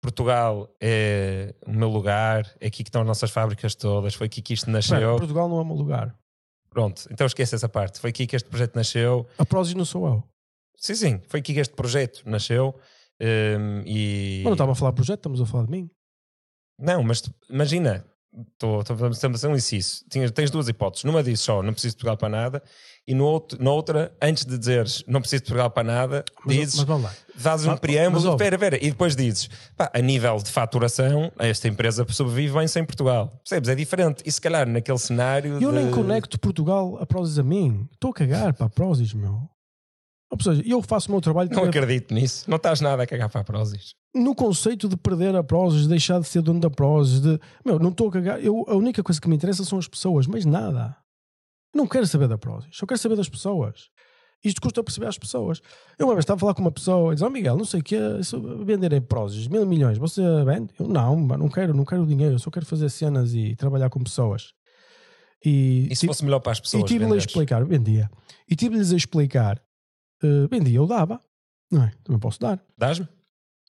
[0.00, 4.40] Portugal é o meu lugar, é aqui que estão as nossas fábricas todas, foi aqui
[4.40, 4.96] que isto nasceu.
[4.96, 6.16] Espera, Portugal não é o meu lugar.
[6.70, 7.98] Pronto, então esquece essa parte.
[7.98, 9.26] Foi aqui que este projeto nasceu.
[9.38, 10.24] A Prozis não sou eu.
[10.76, 12.78] Sim, sim, foi aqui que este projeto nasceu.
[13.20, 14.38] hum, e...
[14.38, 15.90] Mas não estava a falar de projeto, estamos a falar de mim.
[16.78, 18.06] Não, mas imagina,
[18.52, 20.04] estamos a fazer um inciso.
[20.08, 21.04] Tinhas, tens duas hipóteses.
[21.04, 22.62] Numa dizes só, não preciso de Portugal para nada,
[23.08, 26.56] e no outro, na outra, antes de dizeres não preciso de Portugal para nada, Mas,
[26.56, 30.36] dizes, mas fazes um mas- preâmbulo, mas, espera, espera, e depois dizes, pá, a nível
[30.36, 33.32] de faturação, esta empresa sobrevive bem sem Portugal.
[33.42, 33.68] Percebes?
[33.70, 34.22] É diferente.
[34.26, 35.58] E se calhar naquele cenário.
[35.60, 37.88] Eu nem de- conecto Portugal a Prozis a mim.
[37.94, 39.48] Estou a cagar para a Prozis, meu.
[40.30, 42.44] Ou seja, eu faço o meu trabalho Não acredito nisso.
[42.50, 43.94] Não estás nada a cagar para a Prozis.
[44.14, 47.78] no conceito de perder a Prozis, de deixar de ser dono da Prozis, de meu,
[47.78, 48.38] não estou a cagar.
[48.44, 50.94] Eu, a única coisa que me interessa são as pessoas, mais nada.
[51.74, 53.88] Não quero saber da Prozis, só quero saber das pessoas.
[54.44, 55.60] Isto custa perceber às pessoas.
[55.98, 57.80] Eu uma vez estava a falar com uma pessoa e diz: Oh Miguel, não sei
[57.80, 58.18] o que é
[58.64, 60.72] vender em Prozis, mil milhões, você vende?
[60.78, 64.02] Eu não, não quero, não quero dinheiro, eu só quero fazer cenas e trabalhar com
[64.02, 64.52] pessoas.
[65.44, 66.84] E, E se fosse melhor para as pessoas?
[66.84, 68.08] e tive-lhe a explicar, vendia.
[68.48, 69.60] E tive-lhes a explicar,
[70.22, 71.20] eh, vendia, eu dava,
[71.70, 71.92] não é?
[72.04, 72.62] Também posso dar.
[72.76, 73.08] Dás-me?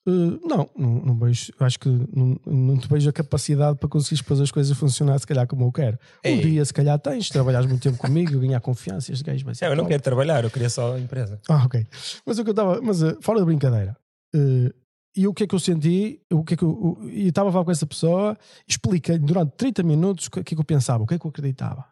[0.09, 4.25] Uh, não, não, não vejo, acho que não, não te vejo a capacidade para conseguires
[4.25, 5.99] fazer as coisas funcionar se calhar como eu quero.
[6.25, 6.41] Um Ei.
[6.41, 9.65] dia se calhar tens, se trabalhares muito tempo comigo, ganhar confiança, este gajo vai ser.
[9.65, 11.39] Não, eu não quero trabalhar, eu queria só a empresa.
[11.47, 11.85] Ah, ok.
[12.25, 13.95] Mas o que eu estava, mas uh, fora da brincadeira,
[14.35, 14.73] uh,
[15.15, 17.51] e o que é que eu senti, o que é que eu, e estava a
[17.51, 18.37] falar com essa pessoa,
[18.67, 21.19] expliquei durante 30 minutos o que, o que é que eu pensava, o que é
[21.19, 21.85] que eu acreditava,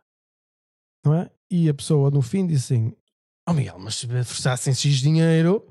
[1.06, 1.30] não é?
[1.52, 2.94] E a pessoa no fim disse assim:
[3.48, 5.66] Oh Miguel, mas se forçassem X dinheiro,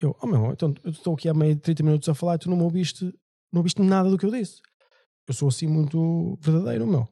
[0.00, 2.38] eu, oh meu, então eu estou aqui há meio de 30 minutos a falar e
[2.38, 3.04] tu não me ouviste,
[3.52, 4.60] não ouviste nada do que eu disse.
[5.28, 7.08] Eu sou assim muito verdadeiro, meu.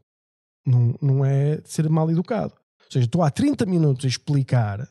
[0.66, 2.55] Não, não é de ser mal educado.
[2.55, 4.89] Ou seja, estou há 30 minutos a explicar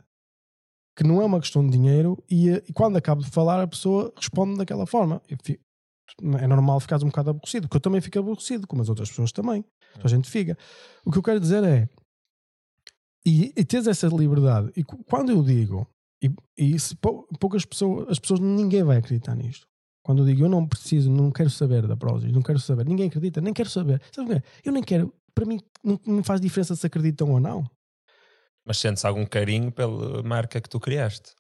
[0.96, 3.68] que não é uma questão de dinheiro e, eh, e quando acabo de falar a
[3.68, 5.22] pessoa responde daquela forma.
[5.30, 5.60] Eu fi-
[6.40, 9.32] é normal ficares um bocado aborrecido, porque eu também fico aborrecido, como as outras pessoas
[9.32, 9.64] também.
[10.04, 10.58] A gente fica.
[11.06, 11.90] O que eu quero dizer é
[13.26, 14.72] e, e essa liberdade.
[14.76, 15.88] E quando eu digo,
[16.22, 16.96] e, e isso,
[17.40, 19.68] poucas pessoas, as pessoas, ninguém vai acreditar nisto.
[20.04, 23.08] Quando eu digo, eu não preciso, não quero saber da Prozis, não quero saber, ninguém
[23.08, 24.02] acredita, nem quero saber.
[24.12, 24.48] Sabe o quê?
[24.64, 27.70] Eu nem quero, para mim, não, não faz diferença se acreditam ou não.
[28.66, 31.32] Mas sentes algum carinho pela marca que tu criaste?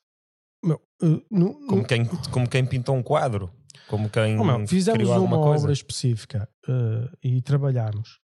[0.63, 3.51] Meu, eh, não- Como não- quem, como quem pintou um quadro?
[3.87, 5.63] Como quem Oh, meu, fizemos uma coisa?
[5.63, 8.19] obra específica eh, e trabalhámos.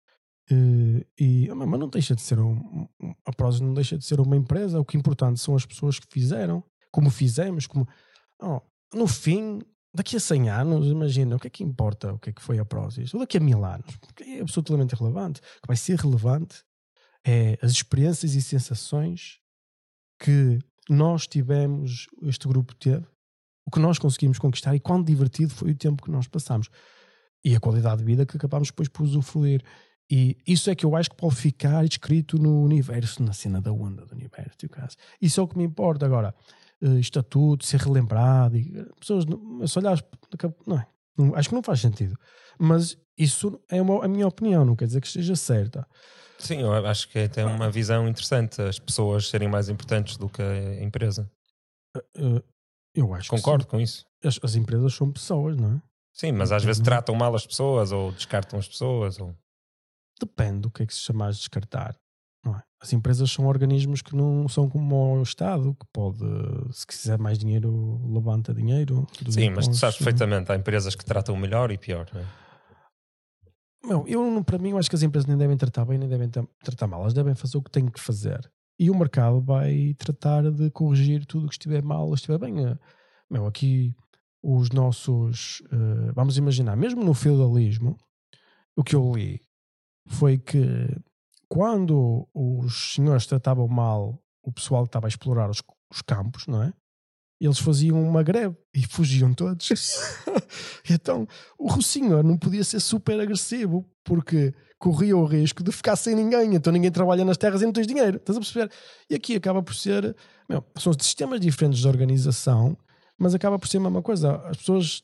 [0.51, 2.87] Eh, e, oh, mas não deixa de ser um-
[3.25, 4.79] a Prozis não deixa de ser uma empresa.
[4.79, 6.63] O que é importante são as pessoas que fizeram.
[6.93, 7.87] como fizemos, como
[8.41, 8.59] oh,
[8.93, 9.61] no fim,
[9.93, 12.59] daqui a 100 anos, imagina, o que é que importa o que é que foi
[12.59, 13.13] a Prozis?
[13.13, 15.39] Ou daqui a mil anos, porque é absolutamente relevante.
[15.39, 16.61] O que vai ser relevante
[17.25, 19.39] é as experiências e sensações
[20.19, 23.05] que nós tivemos, este grupo teve,
[23.65, 26.67] o que nós conseguimos conquistar e quão divertido foi o tempo que nós passamos.
[27.43, 29.63] E a qualidade de vida que acabámos depois por usufruir.
[30.11, 33.71] E isso é que eu acho que pode ficar escrito no universo, na cena da
[33.71, 34.57] onda do universo.
[35.21, 36.05] Isso é o que me importa.
[36.05, 36.35] Agora,
[36.81, 39.23] uh, estatuto, ser relembrado, e, eh, pessoas,
[39.65, 40.03] se olhares,
[40.67, 40.87] não é,
[41.17, 42.17] não, acho que não faz sentido.
[42.59, 45.87] Mas isso é uma, a minha opinião, não quer dizer que esteja certa.
[46.37, 50.41] Sim, eu acho que tem uma visão interessante as pessoas serem mais importantes do que
[50.41, 51.31] a empresa.
[52.17, 52.43] Uh,
[52.93, 54.05] eu acho Concordo com isso.
[54.21, 55.81] As, as, empresas são pessoas, não é?
[56.11, 59.17] Sim, mas às vezes tratam mal as pessoas ou descartam as pessoas.
[59.19, 59.33] Ou...
[60.21, 61.95] Depende do que é que se chama de descartar.
[62.45, 62.61] É?
[62.79, 66.25] As empresas são organismos que não são como o Estado, que pode,
[66.71, 69.05] se quiser mais dinheiro, levanta dinheiro.
[69.29, 72.07] Sim, mas tu sabes perfeitamente, há empresas que tratam melhor e pior.
[73.83, 74.03] Não é?
[74.07, 76.87] Eu, para mim, eu acho que as empresas nem devem tratar bem, nem devem tratar
[76.87, 77.01] mal.
[77.01, 78.51] Elas devem fazer o que têm que fazer.
[78.79, 82.65] E o mercado vai tratar de corrigir tudo o que estiver mal, estiver bem.
[82.65, 82.77] Eh,
[83.29, 83.95] meu, aqui
[84.41, 85.61] os nossos.
[85.71, 87.97] Uh, vamos imaginar, mesmo no feudalismo,
[88.75, 89.39] o que eu li
[90.11, 90.59] foi que
[91.47, 96.63] quando os senhores tratavam mal o pessoal que estava a explorar os, os campos, não
[96.63, 96.73] é?
[97.39, 99.69] Eles faziam uma greve e fugiam todos.
[100.89, 106.15] então o senhor não podia ser super agressivo porque corria o risco de ficar sem
[106.15, 106.55] ninguém.
[106.55, 108.17] Então ninguém trabalha nas terras e não tens dinheiro.
[108.17, 108.71] Estás a perceber?
[109.09, 110.15] E aqui acaba por ser.
[110.47, 112.77] Meu, são sistemas diferentes de organização,
[113.17, 114.35] mas acaba por ser a mesma coisa.
[114.47, 115.03] As pessoas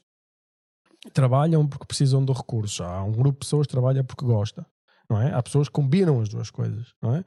[1.14, 2.82] trabalham porque precisam de recursos.
[2.82, 4.66] Há um grupo de pessoas que trabalha porque gosta
[5.10, 5.34] não é?
[5.34, 7.26] Há pessoas que combinam as duas coisas, não é?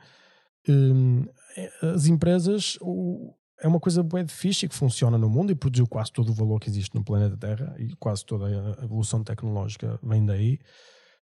[0.69, 1.25] Hum,
[1.57, 5.87] é as empresas o, é uma coisa bem fixe que funciona no mundo e produziu
[5.87, 9.99] quase todo o valor que existe no planeta Terra e quase toda a evolução tecnológica
[10.03, 10.59] vem daí.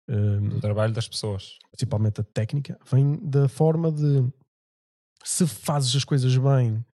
[0.08, 1.58] Um, do trabalho das pessoas.
[1.72, 4.24] Principalmente a técnica, vem da forma de
[5.24, 6.84] se fazes as coisas bem,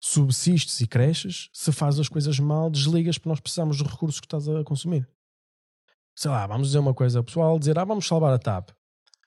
[0.00, 4.26] subsistes e cresces, se fazes as coisas mal, desligas porque nós precisamos dos recursos que
[4.26, 5.08] estás a consumir.
[6.16, 8.70] Sei lá, vamos dizer uma coisa, pessoal, dizer, ah, vamos salvar a TAP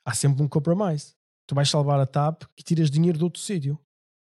[0.05, 1.13] há sempre um compromise.
[1.47, 3.79] Tu vais salvar a TAP e tiras dinheiro de outro sítio.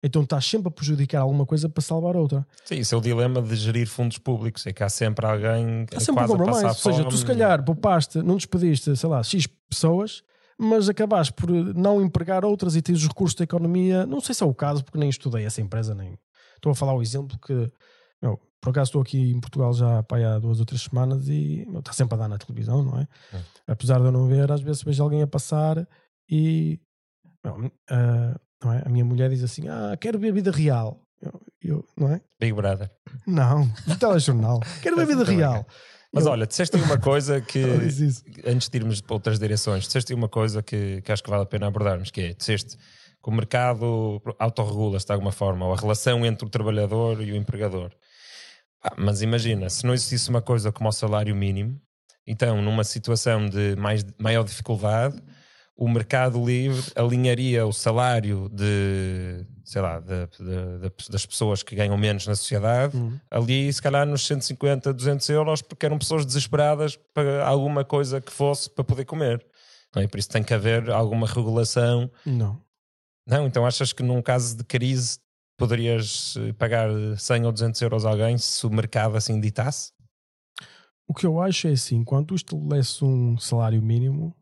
[0.03, 2.45] Então estás sempre a prejudicar alguma coisa para salvar outra.
[2.65, 4.65] Sim, isso é o dilema de gerir fundos públicos.
[4.65, 6.65] É que há sempre alguém há sempre quase um compromise.
[6.65, 10.23] Ou seja, tu se calhar poupaste, não despediste, sei lá, X pessoas,
[10.57, 14.05] mas acabaste por não empregar outras e tens os recursos da economia.
[14.07, 16.17] Não sei se é o caso, porque nem estudei essa empresa, nem
[16.55, 17.71] estou a falar o exemplo que
[18.21, 21.79] meu, por acaso estou aqui em Portugal já há duas ou três semanas e meu,
[21.79, 23.07] está sempre a dar na televisão, não é?
[23.33, 23.43] é?
[23.67, 25.87] Apesar de eu não ver, às vezes vejo alguém a passar
[26.29, 26.79] e
[27.43, 28.83] meu, uh, não é?
[28.85, 31.01] a minha mulher diz assim: Ah, quero ver vida real.
[31.21, 32.21] Eu, eu, não é?
[32.39, 32.89] Big Brother.
[33.27, 34.59] Não, do telejornal.
[34.81, 35.65] quero ver vida real.
[36.13, 36.31] Mas eu...
[36.31, 37.63] olha, disseste uma coisa que,
[38.45, 41.45] antes de irmos para outras direções, disseste uma coisa que, que acho que vale a
[41.45, 46.25] pena abordarmos, que é, disseste que o mercado autorregula-se de alguma forma, ou a relação
[46.25, 47.91] entre o trabalhador e o empregador.
[48.83, 51.79] Ah, mas imagina, se não existisse uma coisa como o salário mínimo,
[52.25, 55.21] então numa situação de mais, maior dificuldade,
[55.75, 61.75] o mercado livre alinharia o salário de, sei lá, de, de, de, das pessoas que
[61.75, 63.19] ganham menos na sociedade, uhum.
[63.31, 68.31] ali se calhar nos 150, 200 euros, porque eram pessoas desesperadas para alguma coisa que
[68.31, 69.43] fosse para poder comer.
[69.95, 70.07] Não é?
[70.07, 72.11] Por isso tem que haver alguma regulação.
[72.25, 72.61] Não.
[73.27, 75.19] Não, então achas que num caso de crise
[75.61, 79.91] poderias eh, pagar 100 ou 200 euros a alguém se o mercado assim ditasse?
[81.07, 84.35] O que eu acho é assim, quando tu estabeleces um salário mínimo,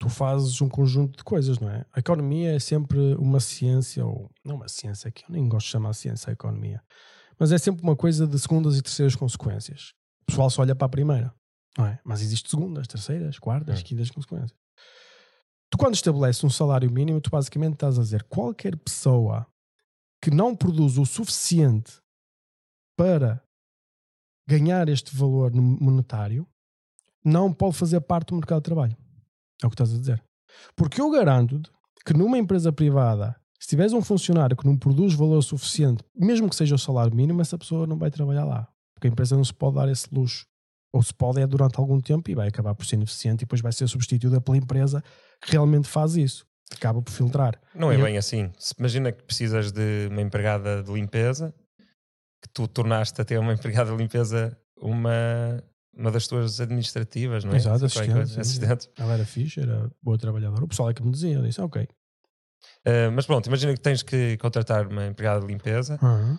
[0.00, 1.84] tu fazes um conjunto de coisas, não é?
[1.92, 5.72] A economia é sempre uma ciência, ou não uma ciência, que eu nem gosto de
[5.72, 6.82] chamar ciência a economia,
[7.38, 9.92] mas é sempre uma coisa de segundas e terceiras consequências.
[10.22, 11.32] O pessoal só olha para a primeira,
[11.78, 12.00] não é?
[12.02, 13.82] Mas existe segundas, terceiras, quartas, hum.
[13.84, 14.58] quintas consequências.
[15.70, 19.46] Tu, quando estabeleces um salário mínimo, tu basicamente estás a dizer qualquer pessoa
[20.24, 22.00] que não produz o suficiente
[22.96, 23.42] para
[24.48, 26.48] ganhar este valor monetário
[27.22, 28.96] não pode fazer parte do mercado de trabalho.
[29.62, 30.24] É o que estás a dizer.
[30.74, 31.70] Porque eu garanto-te
[32.06, 36.56] que numa empresa privada, se tiveres um funcionário que não produz valor suficiente, mesmo que
[36.56, 38.66] seja o salário mínimo, essa pessoa não vai trabalhar lá.
[38.94, 40.46] Porque a empresa não se pode dar esse luxo.
[40.90, 43.60] Ou se pode é durante algum tempo e vai acabar por ser ineficiente e depois
[43.60, 45.04] vai ser substituída pela empresa
[45.42, 47.60] que realmente faz isso acaba por filtrar.
[47.74, 48.18] Não é e bem eu...
[48.18, 48.52] assim.
[48.58, 51.54] Se imagina que precisas de uma empregada de limpeza,
[52.42, 55.62] que tu tornaste até uma empregada de limpeza uma,
[55.96, 57.56] uma das tuas administrativas, não é?
[57.56, 58.90] Exato, assistente, assistente.
[58.98, 60.64] Ela era fixe, era boa trabalhadora.
[60.64, 61.82] O pessoal é que me dizia, eu disse, ok.
[62.86, 65.98] Uh, mas pronto, imagina que tens que contratar uma empregada de limpeza.
[66.02, 66.38] Uhum.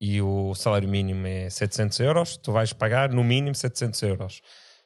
[0.00, 4.40] e o salário mínimo é 700 euros, tu vais pagar no mínimo 700 euros.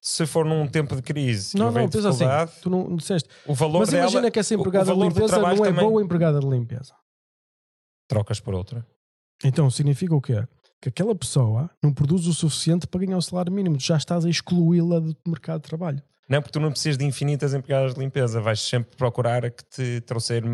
[0.06, 2.26] Se for num tempo de crise, Não, não, pensa assim.
[2.60, 3.26] Tu não disseste.
[3.46, 6.40] o valor Mas imagina dela, que essa empregada de limpeza não é também boa empregada
[6.40, 6.92] de limpeza.
[8.06, 8.86] trocas por outra.
[9.42, 10.46] Então significa o quê?
[10.78, 13.78] Que aquela pessoa não produz o suficiente para ganhar o salário mínimo.
[13.78, 16.02] Tu já estás a excluí-la do mercado de trabalho.
[16.28, 19.64] Não, porque tu não precisas de infinitas empregadas de limpeza, vais sempre procurar a que
[19.64, 20.44] te trouxer,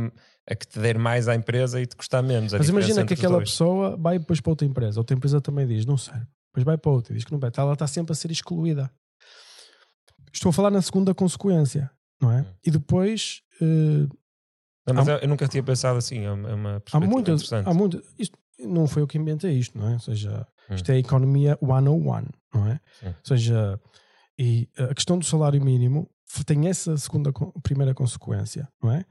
[0.48, 2.52] a que te der mais à empresa e te custar menos.
[2.52, 5.00] Mas imagina que aquela pessoa vai depois para outra empresa.
[5.00, 6.26] Outra empresa também diz, não serve.
[6.52, 7.50] Depois vai para outra e diz que não vai.
[7.56, 8.88] Ela está sempre a ser excluída.
[10.32, 11.90] Estou a falar na segunda consequência,
[12.20, 12.40] não é?
[12.42, 12.54] Hum.
[12.66, 13.42] E depois
[14.86, 17.34] Não, mas há- eu, nunca tinha pensado assim, é uma, é há muitas.
[17.42, 17.68] interessante.
[17.68, 19.92] Há muitas isto, não foi eu que inventei isto, não é?
[19.94, 20.74] Ou seja, Hum.
[20.74, 22.80] isto é a economia 101, não é?
[23.00, 23.06] Sim.
[23.08, 23.80] Ou seja,
[24.38, 26.08] e a questão do salário mínimo
[26.46, 29.04] tem essa segunda, primeira consequência, não é?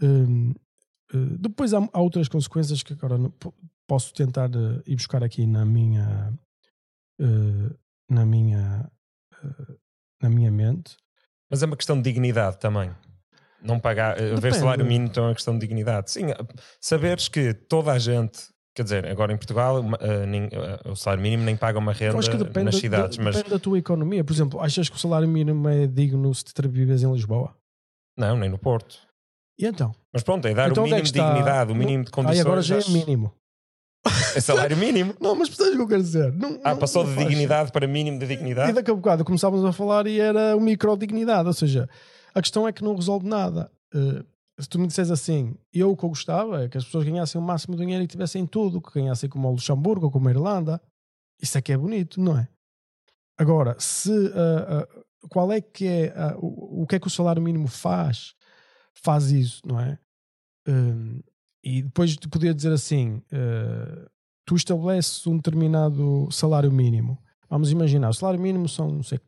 [0.00, 0.54] Hum,
[1.12, 3.32] eh, depois há, há outras consequências que agora não-
[3.86, 6.32] posso tentar eh, ir buscar aqui na minha
[7.20, 7.76] eh,
[8.08, 8.90] na minha
[10.20, 10.96] na minha mente.
[11.50, 12.90] Mas é uma questão de dignidade também.
[13.60, 14.56] Não pagar, eh, Depende.
[14.56, 16.10] salário mínimo então é uma questão de dignidade.
[16.10, 16.36] Sim, eh,
[16.80, 18.40] saberes que toda a gente,
[18.74, 21.92] quer dizer, agora em Portugal uma- eh, nem- eh, o salário mínimo nem paga uma
[21.92, 24.24] renda depende, nas da- cidades, mas depende da tua economia.
[24.24, 27.54] Por exemplo, achas que o salário mínimo é digno se te vives em Lisboa?
[28.16, 28.98] não, nem no Porto.
[29.58, 29.94] E então?
[30.12, 32.40] Mas pronto, é dar Então o é mínimo de dignidade, o mínimo de Aí condições.
[32.46, 33.32] agora já é mínimo.
[34.36, 35.14] É salário mínimo.
[35.20, 36.32] Não, mas percebes o que eu quero dizer?
[36.32, 38.72] Não, Ah, não- passou não de dignidade para mínimo de E dignidade.
[38.72, 41.46] daqui a bocado começávamos a falar e era o micro-dignidade.
[41.46, 41.88] Ou seja,
[42.34, 43.70] a questão é que não resolve nada.
[43.94, 44.24] Eh,
[44.60, 47.40] se tu me disseres assim, eu o que eu gostava é que as pessoas ganhassem
[47.40, 50.30] o máximo de dinheiro e tivessem tudo, que ganhassem como o Luxemburgo ou como a
[50.30, 50.80] Irlanda.
[51.40, 52.48] Isso é que é bonito, não é?
[53.38, 57.42] Agora, se ah, ah, qual é que é o, o que é que o salário
[57.42, 58.34] mínimo faz?
[58.94, 59.98] Faz isso, não é?
[61.64, 63.22] E depois de poder dizer assim,
[64.44, 67.18] tu estabeleces um determinado salário mínimo.
[67.48, 69.20] Vamos imaginar, o salário mínimo são, não sei,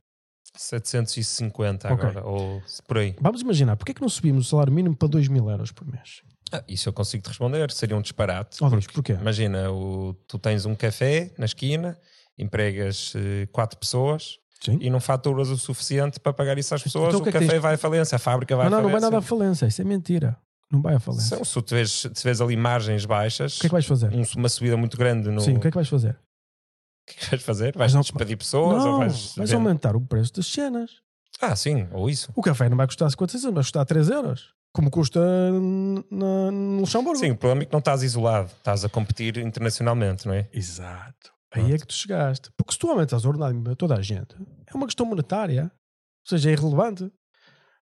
[0.56, 2.08] 750 Ok.
[2.08, 3.14] agora, ou por aí.
[3.20, 5.86] vamos imaginar, porque é que não subimos o salário mínimo para 2 mil euros por
[5.86, 6.22] mês?
[6.52, 8.62] Ah, isso eu consigo te responder, seria um disparate.
[8.62, 9.12] Oh, Deus, porquê?
[9.14, 11.98] Imagina, o- tu tens um café na esquina,
[12.38, 14.78] empregas eh, quatro pessoas Sim.
[14.80, 17.32] e não faturas o suficiente para pagar isso às pessoas, Então o o que é
[17.32, 19.10] que café tens- vai à falência, a fábrica vai Não, não, à não vai falência.
[19.10, 20.36] nada à falência, isso é mentira.
[20.74, 21.36] Não vai à falência.
[21.36, 24.12] São- se tu vês, se vês ali margens baixas, O que é que vais fazer?
[24.12, 25.40] um- uma subida muito grande no.
[25.40, 26.18] Sim, o que é que vais fazer?
[27.06, 27.76] O que é que vais fazer?
[27.76, 29.34] Vais não- despedir pessoas não, ou vais.
[29.36, 30.90] vais aumentar o preço das cenas.
[31.40, 32.32] Ah, sim, ou isso.
[32.34, 34.54] O café não vai custar 50 centavos, vai custar 3 euros.
[34.72, 37.18] Como custa na, no Luxemburgo.
[37.18, 40.48] Sim, o problema é que não estás isolado, estás a competir internacionalmente, não é?
[40.52, 41.32] Exato.
[41.52, 42.50] Aí é que tu chegaste.
[42.56, 44.34] Porque se tu aumentas o ordenado mínimo a toda a gente,
[44.66, 45.64] é uma questão monetária.
[45.64, 47.12] Ou seja, é irrelevante.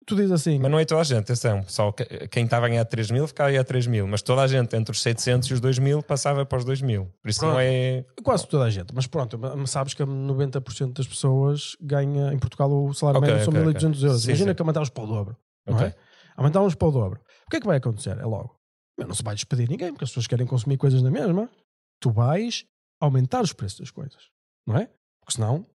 [0.06, 1.62] Tu dizes assim, Mas não é toda a gente, atenção.
[1.68, 4.46] Só que- quem estava a ganhar 3 mil ficava a 3 mil, mas toda a
[4.46, 7.12] gente entre os 700 e os 2 mil passava para os 2 mil.
[7.22, 7.62] Por isso não Pronto.
[7.64, 8.04] é.
[8.24, 8.94] quase toda a gente.
[8.94, 13.52] Mas pronto, sabes que 90% das pessoas ganha em Portugal o salário Ok, médio são
[13.52, 14.22] ok, 1.200 euros.
[14.22, 14.54] Sim, Imagina sim.
[14.54, 15.36] que aumentávamos para o dobro.
[15.66, 15.86] Não Ok.
[15.88, 15.94] é?
[16.36, 17.20] Aumentávamos para o dobro.
[17.46, 18.16] O que é que vai acontecer?
[18.18, 18.56] É logo.
[18.98, 21.50] Não se vai despedir ninguém, porque as pessoas querem consumir coisas na mesma.
[22.00, 22.64] Tu vais
[23.00, 24.30] aumentar os preços das coisas.
[24.66, 24.86] Não é?
[25.20, 25.66] Porque senão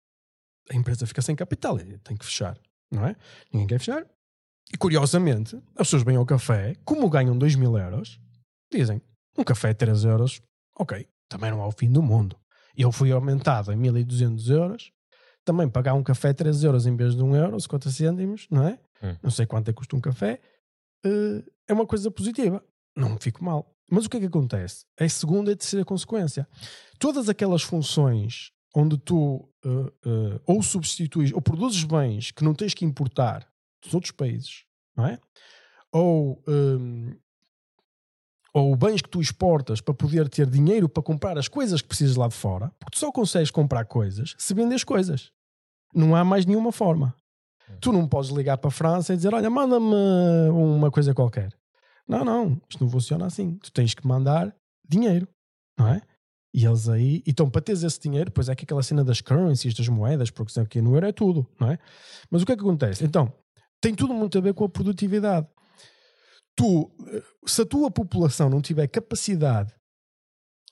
[0.70, 2.58] a empresa fica sem capital e tem que fechar.
[2.90, 3.14] Não é?
[3.52, 4.04] Ninguém quer fechar.
[4.72, 8.20] E curiosamente, as pessoas vêm ao café, como ganham 2 mil euros,
[8.72, 9.00] dizem:
[9.36, 10.42] um café é 3 euros,
[10.78, 12.36] ok, também não é o fim do mundo.
[12.76, 14.92] Eu fui aumentado em 1200 euros,
[15.44, 18.78] também pagar um café 3 euros em vez de 1 euro, 50 cêntimos, não é?
[19.02, 19.16] Hum.
[19.22, 20.40] Não sei quanto é que custa um café,
[21.04, 22.64] eh, é uma coisa positiva.
[22.96, 23.70] Não me fico mal.
[23.90, 24.84] Mas o que é que acontece?
[24.98, 26.48] É a segunda e a terceira consequência.
[26.98, 32.74] Todas aquelas funções onde tu eh, eh, ou substituis ou produzes bens que não tens
[32.74, 33.46] que importar
[33.84, 34.64] dos outros países,
[34.96, 35.18] não é?
[35.92, 37.14] Ou, hum,
[38.52, 42.16] ou bens que tu exportas para poder ter dinheiro para comprar as coisas que precisas
[42.16, 45.30] lá de fora, porque tu só consegues comprar coisas se vendes coisas.
[45.94, 47.14] Não há mais nenhuma forma.
[47.80, 51.52] Tu não podes ligar para a França e dizer: Olha, manda-me uma coisa qualquer.
[52.06, 53.56] Não, não, isto não funciona assim.
[53.56, 54.54] Tu tens que mandar
[54.86, 55.26] dinheiro,
[55.78, 56.02] não é?
[56.52, 59.74] E eles aí, então para teres esse dinheiro, pois é que aquela cena das currencies,
[59.74, 61.78] das moedas, porque aqui no euro é tudo, não é?
[62.30, 63.04] Mas o que é que acontece?
[63.04, 63.32] Então,
[63.84, 65.46] tem tudo muito a ver com a produtividade.
[66.56, 69.72] Tu, eh, se a tua população não tiver capacidade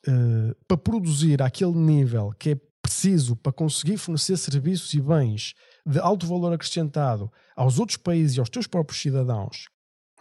[0.07, 5.55] eh, para produzir àquele nível que é preciso para conseguir fornecer serviços e bens
[5.87, 9.67] de alto valor acrescentado aos outros países e aos teus próprios cidadãos,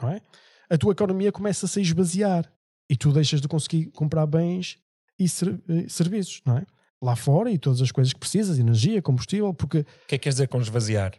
[0.04, 0.22] é?
[0.70, 2.52] a tua economia começa-se a esvaziar
[2.90, 4.78] e tu deixas de conseguir comprar bens
[5.20, 6.66] e ser- eh, serviços, é?
[7.04, 10.24] Lá fora e todas as coisas que precisas, energia, combustível, porque O que é que
[10.26, 11.14] quer dizer com esvaziar?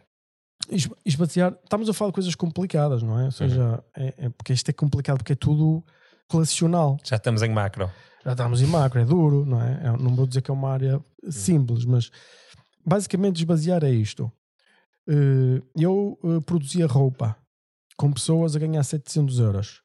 [0.71, 3.25] Es- esvaziar, estamos a falar de coisas complicadas, não é?
[3.25, 5.83] Ou seja, é, é porque isto é complicado porque é tudo
[6.31, 6.97] relacional.
[7.03, 7.89] Já estamos em macro.
[8.25, 9.81] Já estamos em macro, é duro, não é?
[9.85, 12.09] É- Não vou dizer que é uma área simples, mas
[12.85, 14.31] basicamente esbasear é isto.
[15.07, 17.35] Eh, Eu eh, produzia roupa
[17.97, 19.81] com pessoas a ganhar 700 euros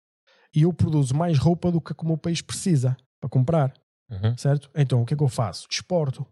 [0.54, 3.72] e eu produzo mais roupa do que como o país precisa para comprar,
[4.10, 4.36] Uhum.
[4.38, 4.70] certo?
[4.74, 5.66] Então o que é que eu faço?
[5.70, 6.24] Exporto.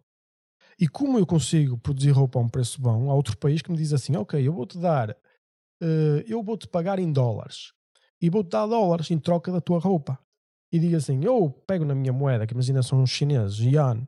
[0.78, 3.76] E como eu consigo produzir roupa a um preço bom, há outro país que me
[3.76, 5.10] diz assim: Ok, eu vou-te dar,
[5.82, 7.72] eh, eu vou-te pagar em dólares
[8.20, 10.18] e vou-te dar dólares em troca da tua roupa.
[10.70, 14.06] E digo assim: eu pego na minha moeda, que imagina são os chineses, yuan,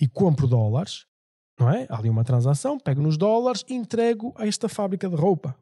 [0.00, 1.06] e compro dólares,
[1.58, 1.86] não é?
[1.88, 5.56] Há ali uma transação, pego nos dólares e entrego a esta fábrica de roupa.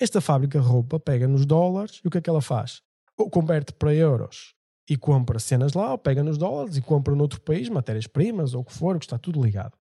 [0.00, 2.82] Esta fábrica de roupa pega nos dólares e o que é que ela faz?
[3.16, 4.55] Ou converte para euros
[4.88, 8.64] e compra cenas lá, ou pega nos dólares e compra noutro país matérias-primas ou o
[8.64, 9.76] que for, que está tudo ligado.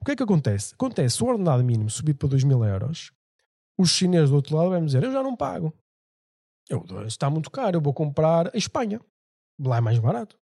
[0.00, 0.74] O que é que acontece?
[0.74, 3.12] Acontece, o ordenado mínimo subir para 2 mil euros,
[3.76, 5.72] os chineses do outro lado vão dizer: Eu já não pago.
[6.68, 9.00] Eu, está muito caro, eu vou comprar a Espanha.
[9.58, 10.38] Lá é mais barato.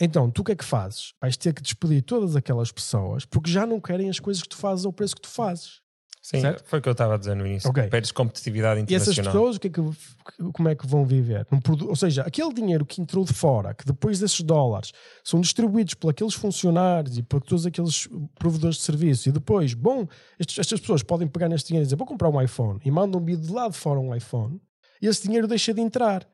[0.00, 1.12] Então, tu o que é que fazes?
[1.20, 4.56] Vais ter que despedir todas aquelas pessoas porque já não querem as coisas que tu
[4.56, 5.82] fazes ao preço que tu fazes.
[6.30, 6.62] Sim, Certo?
[6.68, 7.70] foi o que eu estava a dizer no início.
[7.70, 7.84] Ok.
[7.88, 9.32] Perdes competitividade E essas internacional.
[9.32, 11.46] pessoas, o que é que, como é que vão viver?
[11.88, 14.92] Ou seja, aquele dinheiro que entrou de fora, que depois desses dólares
[15.24, 18.06] são distribuídos por aqueles funcionários e por todos aqueles
[18.38, 20.06] provedores de serviço, e depois, bom,
[20.38, 23.24] estes- estas pessoas podem pegar neste dinheiro e dizer: Vou comprar um iPhone, e mandam
[23.24, 24.60] vir de lá de fora um iPhone,
[25.00, 26.28] e esse dinheiro deixa de entrar.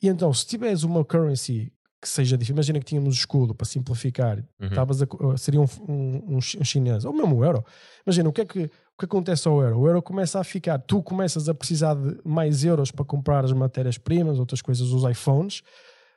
[0.00, 4.38] E então, se tiveres uma currency que seja difícil, imagina que tínhamos escudo para simplificar,
[4.60, 4.68] Uhum.
[5.02, 7.64] a co- seria um, um, um chi- chinês, ou mesmo um euro.
[8.06, 9.78] Imagina o que é que, o que acontece ao euro?
[9.80, 13.52] O euro começa a ficar, tu começas a precisar de mais euros para comprar as
[13.52, 15.62] matérias-primas, outras coisas, os iPhones,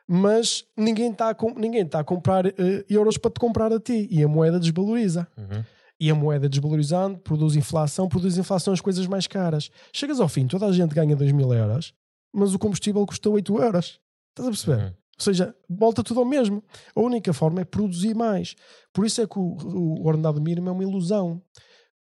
[0.07, 2.53] mas ninguém está a, ninguém está a comprar eh,
[2.89, 5.27] euros para te comprar a ti e a moeda desvaloriza.
[5.37, 5.63] Uhum.
[5.99, 9.69] E a moeda desvalorizando produz inflação, produz inflação as coisas mais caras.
[9.93, 11.93] Chegas ao fim, toda a gente ganha 2 mil euros,
[12.33, 14.01] mas o combustível custa 8 euros.
[14.31, 14.83] Estás a perceber?
[14.83, 14.93] Uhum.
[15.17, 16.63] Ou seja, volta tudo ao mesmo.
[16.95, 18.55] A única forma é produzir mais.
[18.91, 21.41] Por isso é que o, o ordenado mínimo é uma ilusão.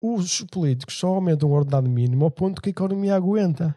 [0.00, 3.74] Os políticos só aumentam o ordenado mínimo ao ponto que a economia aguenta.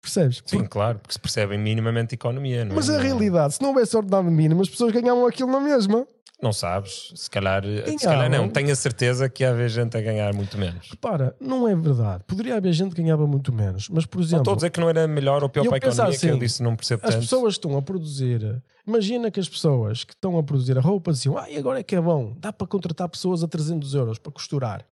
[0.00, 0.36] Percebes?
[0.46, 2.64] Sim, Porque- claro, porque se percebem minimamente economia.
[2.64, 2.76] Não é?
[2.76, 6.06] mas a realidade, se não houvesse ordenado mínimo, as pessoas ganhavam aquilo na mesma.
[6.40, 7.98] Não sabes, se calhar, se Ganhavam.
[7.98, 8.48] calhar não.
[8.48, 10.88] Tenho a certeza que ia haver gente a ganhar muito menos.
[10.90, 12.22] Repara, não é verdade.
[12.28, 13.88] Poderia haver gente que ganhava muito menos.
[13.88, 15.78] Mas, por Não exemplo, estou a dizer que não era melhor ou pior para a
[15.78, 17.22] economia, que eu assim, disse não percebo as tanto.
[17.22, 18.62] pessoas estão a produzir.
[18.86, 21.82] Imagina que as pessoas que estão a produzir a roupa diziam: Ah, e agora é
[21.82, 24.86] que é bom, dá para contratar pessoas a 300 euros para costurar.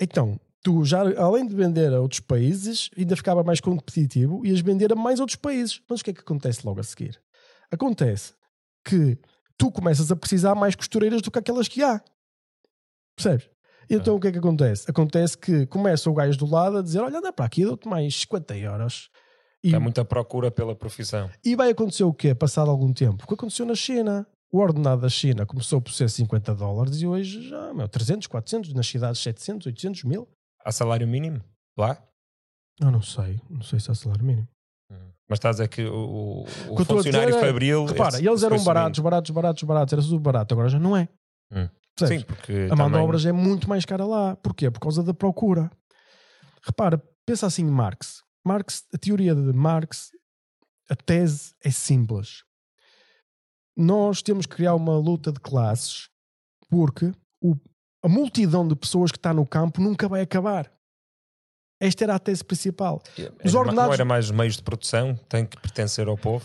[0.00, 4.60] Então, tu já, além de vender a outros países, ainda ficava mais competitivo e ias
[4.60, 5.80] vender a mais outros países.
[5.90, 7.20] Mas o que é que acontece logo a seguir?
[7.72, 8.34] Acontece
[8.84, 9.18] que
[9.58, 12.00] tu começas a precisar mais costureiras do que aquelas que há.
[13.16, 13.50] Percebes?
[13.90, 14.90] Então o que é que acontece?
[14.90, 18.14] Acontece que começa o gajo do lado a dizer: Olha, dá para aqui, dou-te mais
[18.20, 19.10] 50 euros.
[19.64, 21.28] E, Há muita procura pela profissão.
[21.44, 22.32] e vai acontecer o quê?
[22.32, 23.24] Passado algum tempo?
[23.24, 24.24] O que aconteceu na China?
[24.52, 28.72] O ordenado da China começou por ser 50 dólares e hoje já, meu, 300, 400,
[28.72, 30.28] nas cidades 700, 800 mil.
[30.64, 31.42] Há salário mínimo
[31.76, 32.00] lá?
[32.80, 34.48] Eu não sei, não sei se é salário mínimo.
[35.28, 37.84] Mas estás a dizer que o, o que funcionário dizer é- fabril.
[37.86, 41.08] Repara, esse- eles eram baratos, baratos, baratos, baratos, era tudo barato, agora já não é.
[41.52, 41.68] Hum.
[42.00, 44.36] Sim, porque A mão de também- obra já é muito mais cara lá.
[44.36, 44.70] Porquê?
[44.70, 45.70] Por causa da procura.
[46.62, 48.22] Repara, pensa assim em Marx.
[48.46, 50.10] Marx, a teoria de Marx,
[50.88, 52.44] a tese é simples.
[53.76, 56.08] Nós temos que criar uma luta de classes
[56.70, 57.12] porque
[57.42, 57.56] o-
[58.02, 60.70] a multidão de pessoas que está no campo nunca vai acabar.
[61.80, 63.00] Esta era a tese principal.
[63.16, 66.44] Os Era ordenados- Não era mais os meios de produção, tem que pertencer ao povo.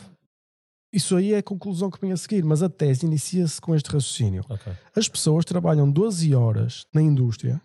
[0.93, 3.87] Isso aí é a conclusão que vem a seguir, mas a tese inicia-se com este
[3.87, 4.43] raciocínio.
[4.47, 4.71] Ok.
[4.95, 7.59] As pessoas trabalham 12 horas na indústria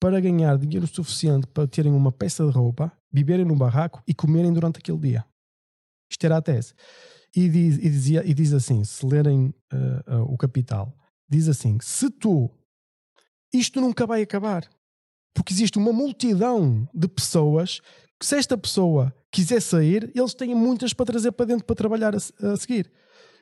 [0.00, 4.52] para ganhar dinheiro suficiente para terem uma peça de roupa, viverem num barraco e comerem
[4.52, 5.24] durante aquele dia.
[6.10, 6.72] Isto era a tese.
[7.36, 10.94] E diz, e dizia, e diz assim: se lerem eh, eh, o Capital,
[11.28, 12.50] diz assim: se tu,
[13.52, 14.66] isto nunca vai acabar,
[15.34, 17.80] porque existe uma multidão de pessoas
[18.18, 22.14] que, se esta pessoa quiser sair, eles têm muitas para trazer para dentro para trabalhar
[22.14, 22.18] a,
[22.52, 22.90] a seguir.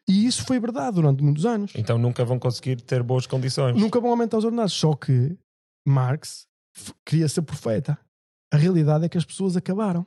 [0.09, 1.73] E isso foi verdade durante muitos anos.
[1.75, 3.79] Então nunca vão conseguir ter boas condições.
[3.79, 4.73] Nunca vão aumentar os ordenados.
[4.73, 5.37] Só que
[5.87, 6.47] Marx
[7.05, 7.99] queria ser profeta.
[8.53, 10.07] A realidade é que as pessoas acabaram.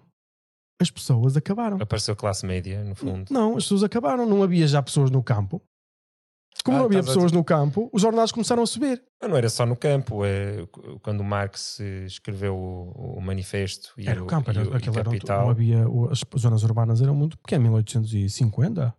[0.82, 1.78] As pessoas acabaram.
[1.80, 3.32] Apareceu classe média, no fundo.
[3.32, 4.26] Não, as pessoas acabaram.
[4.26, 5.62] Não havia já pessoas no campo.
[6.64, 9.01] Como Ah, não havia pessoas no campo, os ordenados começaram a subir.
[9.22, 10.24] Mas não era só no campo.
[10.24, 10.66] É,
[11.01, 14.78] quando Marx eh, escreveu o, o manifesto e Era o campo, e era, o, e
[14.78, 15.49] aquilo era, capital.
[15.49, 18.93] havia, o- as zonas urbanas eram muito pequenas, 1850,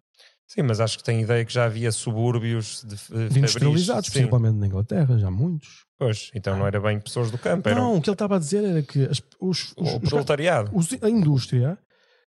[0.46, 4.12] Sim, mas acho que tem ideia que já havia subúrbios de, de de industrializados, Sim.
[4.12, 5.84] principalmente na Inglaterra, já muitos.
[5.98, 8.38] Pois, então não era bem pessoas do campo, eram Não, o que ele estava a
[8.38, 10.70] dizer era que as- os, os, o proletariado.
[10.76, 11.78] os- a indústria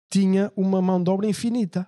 [0.09, 1.85] tinha uma mão de obra infinita.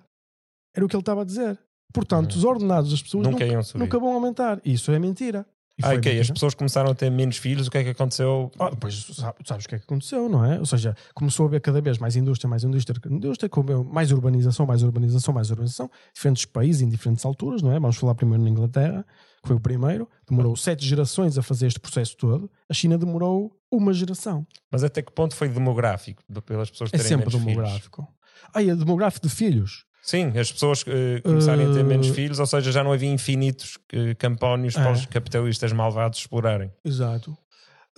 [0.76, 1.58] Era o que ele estava a dizer.
[1.92, 2.38] Portanto, Uhum.
[2.38, 4.60] os ordenados das pessoas Nunca nunca, nunca vão aumentar.
[4.64, 5.46] Isso é mentira.
[5.80, 5.96] E Ah, ok.
[5.98, 6.34] As mentira.
[6.34, 7.68] pessoas começaram a ter menos filhos.
[7.68, 8.50] O que é que aconteceu?
[8.58, 10.58] Ah, pois sabe- sabes o que é que aconteceu, não é?
[10.58, 14.66] Ou seja, começou a haver cada vez mais indústria, mais indústria, indústria, com mais urbanização,
[14.66, 17.78] mais urbanização, mais urbanização, diferentes países em diferentes alturas, não é?
[17.78, 19.06] Vamos falar primeiro na Inglaterra,
[19.40, 22.50] que foi o primeiro, demorou sete gerações a fazer este processo todo.
[22.68, 24.44] A China demorou uma geração.
[24.72, 26.24] Mas até que ponto foi demográfico?
[26.28, 27.56] de- Pelas pessoas É terem sempre menos filhos?
[27.56, 28.08] demográfico.
[28.52, 29.84] Ah, é demográfico de filhos.
[30.08, 33.10] Sim, as pessoas eh, começarem a ter menos Uh, filhos, ou seja, já não havia
[33.12, 34.82] infinitos eh, campónios É.
[34.82, 36.72] para os capitalistas malvados explorarem.
[36.82, 37.36] Exato.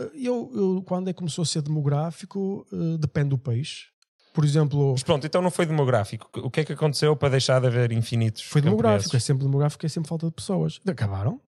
[0.01, 3.87] Eh, Eu, eu, quando é que começou a ser demográfico, eh, depende do país.
[4.35, 6.29] Por exemplo, Mas pronto, então não foi demográfico.
[6.41, 9.15] O que é que aconteceu para deixar de haver infinitos foi demográfico.
[9.17, 10.81] É sempre demográfico, é sempre falta de pessoas.
[10.89, 11.41] Acabaram.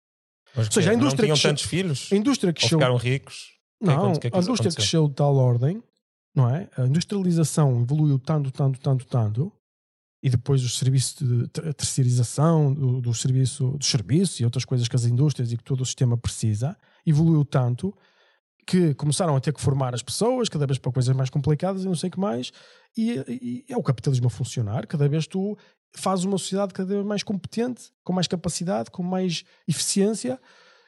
[0.56, 2.10] Mas Ou seja, a indústria não tinham cresceu- tantos filhos?
[2.12, 3.52] A indústria Ou ficaram ricos?
[3.84, 4.76] Que é que Não, que é que a indústria aconteceu?
[4.76, 5.82] cresceu de tal ordem,
[6.36, 6.70] não é?
[6.78, 9.52] A industrialização evoluiu tanto, tanto, tanto, tanto,
[10.22, 14.88] e depois os serviços de ter- terceirização do, do serviço, dos serviços e outras coisas
[14.88, 17.94] que as indústrias e que todo o sistema precisa, evoluiu tanto
[18.66, 21.88] que começaram a ter que formar as pessoas cada vez para coisas mais complicadas e
[21.88, 22.52] não sei o que mais,
[22.96, 24.86] e, e é o capitalismo a funcionar.
[24.86, 25.58] Cada vez tu
[25.94, 30.40] fazes uma sociedade cada vez mais competente, com mais capacidade, com mais eficiência,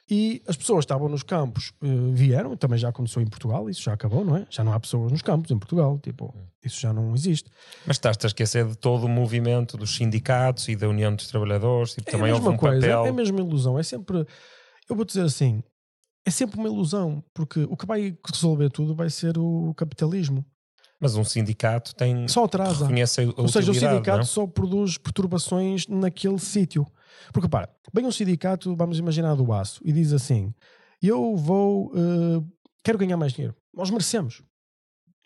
[0.09, 3.93] e as pessoas estavam nos campos, eh, vieram, também já começou em Portugal, isso já
[3.93, 4.45] acabou, não é?
[4.49, 6.33] Já não há pessoas nos campos em Portugal, tipo,
[6.63, 7.49] isso já não existe.
[7.85, 11.93] Mas estás-te a esquecer de todo o movimento dos sindicatos e da União dos Trabalhadores.
[11.95, 13.05] Tipo, É a também houve um coisa, papel.
[13.05, 14.25] é a mesma ilusão, é sempre,
[14.89, 15.63] eu vou dizer assim,
[16.25, 20.45] é sempre uma ilusão, porque o que vai resolver tudo vai ser o capitalismo.
[20.99, 22.27] Mas um sindicato tem.
[22.29, 22.85] Só atrasa.
[22.85, 24.23] reconhece a Ou seja, o sindicato não?
[24.25, 26.87] só produz perturbações naquele sítio.
[27.31, 30.53] Porque, para, bem um sindicato, vamos imaginar do aço, e diz assim:
[31.01, 32.43] Eu vou, eh,
[32.83, 33.55] quero ganhar mais dinheiro.
[33.73, 34.41] Nós merecemos.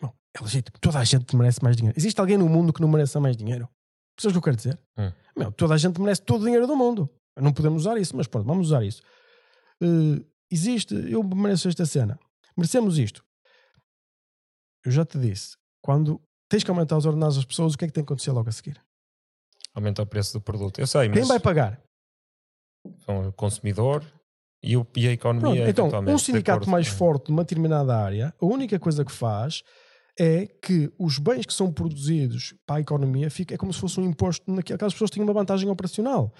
[0.00, 0.78] Bom, é legítimo.
[0.80, 1.98] Toda a gente merece mais dinheiro.
[1.98, 3.68] Existe alguém no mundo que não mereça mais dinheiro?
[4.16, 4.80] Percebes o que eu quero dizer?
[4.98, 5.12] Hum.
[5.36, 7.08] Meu, toda a gente merece todo o dinheiro do mundo.
[7.36, 9.02] Não podemos usar isso, mas pronto, vamos usar isso.
[9.82, 12.18] Eh, existe, eu mereço esta cena.
[12.56, 13.24] Merecemos isto.
[14.84, 17.88] Eu já te disse, quando tens que aumentar os ordenados das pessoas, o que é
[17.88, 18.80] que tem que acontecer logo a seguir?
[19.78, 20.80] Aumenta o preço do produto.
[20.80, 21.80] Eu sei, Quem mas vai pagar?
[23.04, 24.04] são o consumidor
[24.60, 25.72] e, o, e a economia.
[25.72, 29.62] Pronto, então, um sindicato mais forte numa determinada área, a única coisa que faz
[30.18, 34.00] é que os bens que são produzidos para a economia fica, é como se fosse
[34.00, 34.74] um imposto naquilo.
[34.74, 36.34] Aquelas pessoas têm uma vantagem operacional.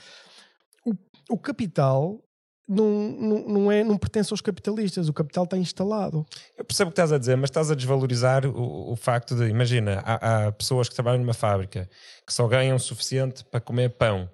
[0.84, 0.94] O,
[1.30, 2.20] o capital
[2.68, 6.26] não, não, não, é, não pertence aos capitalistas, o capital está instalado.
[6.56, 9.44] Eu percebo o que estás a dizer, mas estás a desvalorizar o, o facto de,
[9.48, 11.88] imagina, há, há pessoas que trabalham numa fábrica
[12.26, 14.28] que só ganham o suficiente para comer pão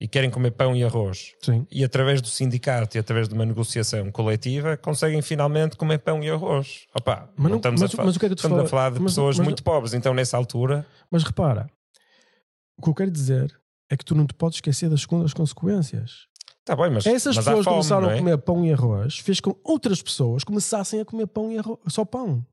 [0.00, 1.32] e querem comer pão e arroz.
[1.42, 1.66] Sim.
[1.70, 6.30] E através do sindicato e através de uma negociação coletiva conseguem finalmente comer pão e
[6.30, 6.86] arroz.
[6.94, 8.68] Opa, Mas não não- estamos, mas- a, mas o que é que estamos a falo-
[8.68, 11.68] falar de mas- pessoas mas- muito pobres, então nessa altura Mas repara,
[12.76, 13.52] o que eu quero dizer
[13.90, 16.26] é que tu não te podes esquecer das segundas consequências.
[16.72, 18.14] Está bem, mas, Essas mas pessoas fome, começaram não é?
[18.14, 21.78] a comer pão e arroz, fez com outras pessoas começassem a comer pão e arroz,
[21.88, 22.44] só pão.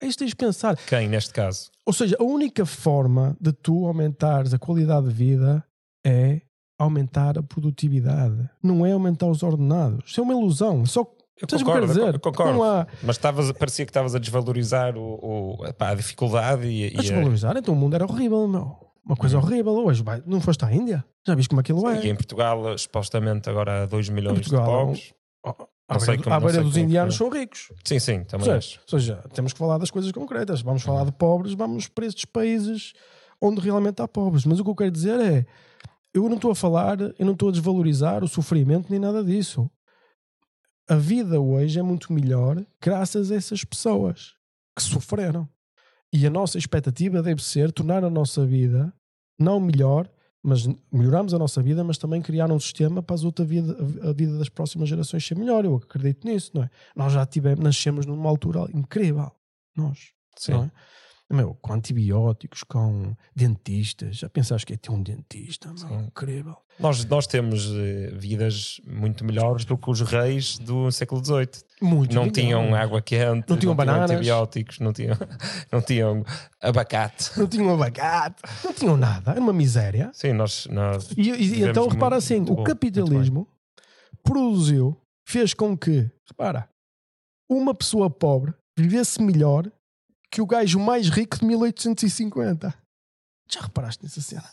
[0.00, 0.76] É isto que tens de pensar.
[0.76, 1.70] Quem, neste caso?
[1.84, 5.64] Ou seja, a única forma de tu aumentares a qualidade de vida
[6.06, 6.40] é
[6.78, 8.48] aumentar a produtividade.
[8.62, 10.10] Não é aumentar os ordenados.
[10.10, 10.86] Isso é uma ilusão.
[10.86, 11.00] Só
[11.40, 12.14] Eu concordo, dizer?
[12.14, 12.52] eu concordo.
[12.54, 16.88] Não há- Mas estavas, parecia que estavas a desvalorizar o, o- a dificuldade e, a
[16.88, 18.76] e a, desvalorizar, então o mundo era horrível, meu.
[19.08, 19.42] Uma coisa Hum.
[19.42, 19.72] horrível.
[19.72, 21.02] Hoje vai- não foste à Índia?
[21.26, 22.04] Já viste como aquilo é?
[22.04, 25.14] E em Portugal, supostamente, agora há 2 milhões Portugal, de pobres.
[25.88, 27.72] À Não sei beira, como- à beira dos é indianos são ricos.
[27.82, 28.80] Sim, sim, Ou também seja, acho.
[28.92, 30.60] ou seja, temos que falar das coisas concretas.
[30.60, 32.92] Vamos falar de pobres, vamos para estes países
[33.40, 34.44] onde realmente há pobres.
[34.44, 35.46] Mas o que eu quero dizer é,
[36.12, 39.70] eu não estou a falar, eu não estou a desvalorizar o sofrimento nem nada disso.
[40.86, 44.34] A vida hoje é muito melhor graças a essas pessoas
[44.76, 45.48] que sofreram.
[46.12, 48.92] E a nossa expectativa deve ser tornar a nossa vida
[49.38, 50.10] não melhor,
[50.42, 53.76] mas melhorarmos a nossa vida, mas também criar um sistema para as outra vida,
[54.08, 55.64] a vida das próximas gerações ser melhor.
[55.64, 56.70] Eu acredito nisso, não é?
[56.94, 59.30] Nós já tivemos, nascemos numa altura incrível.
[59.76, 60.52] Nós, Sim.
[60.52, 60.70] não é?
[61.30, 64.16] Meu, com antibióticos, com dentistas.
[64.16, 65.70] Já pensaste que é ter um dentista?
[65.86, 66.56] Meu, incrível.
[66.80, 71.48] Nós, nós temos eh, vidas muito melhores do que os reis do século XVIII.
[71.82, 72.32] Muito Não melhor.
[72.32, 74.10] tinham água quente, Não tinham bananas.
[74.10, 75.16] antibióticos, não tinham,
[75.70, 76.24] não tinham
[76.62, 77.38] abacate.
[77.38, 79.32] Não tinham abacate, não tinham nada.
[79.32, 80.10] Era uma miséria.
[80.14, 83.46] Sim, nós, nós E, e- então muito- repara assim: o bom, capitalismo
[84.22, 84.96] produziu,
[85.26, 86.68] fez com que, repara,
[87.50, 89.70] uma pessoa pobre vivesse melhor
[90.30, 92.74] que o gajo mais rico de 1850.
[93.50, 94.44] Já reparaste nessa cena?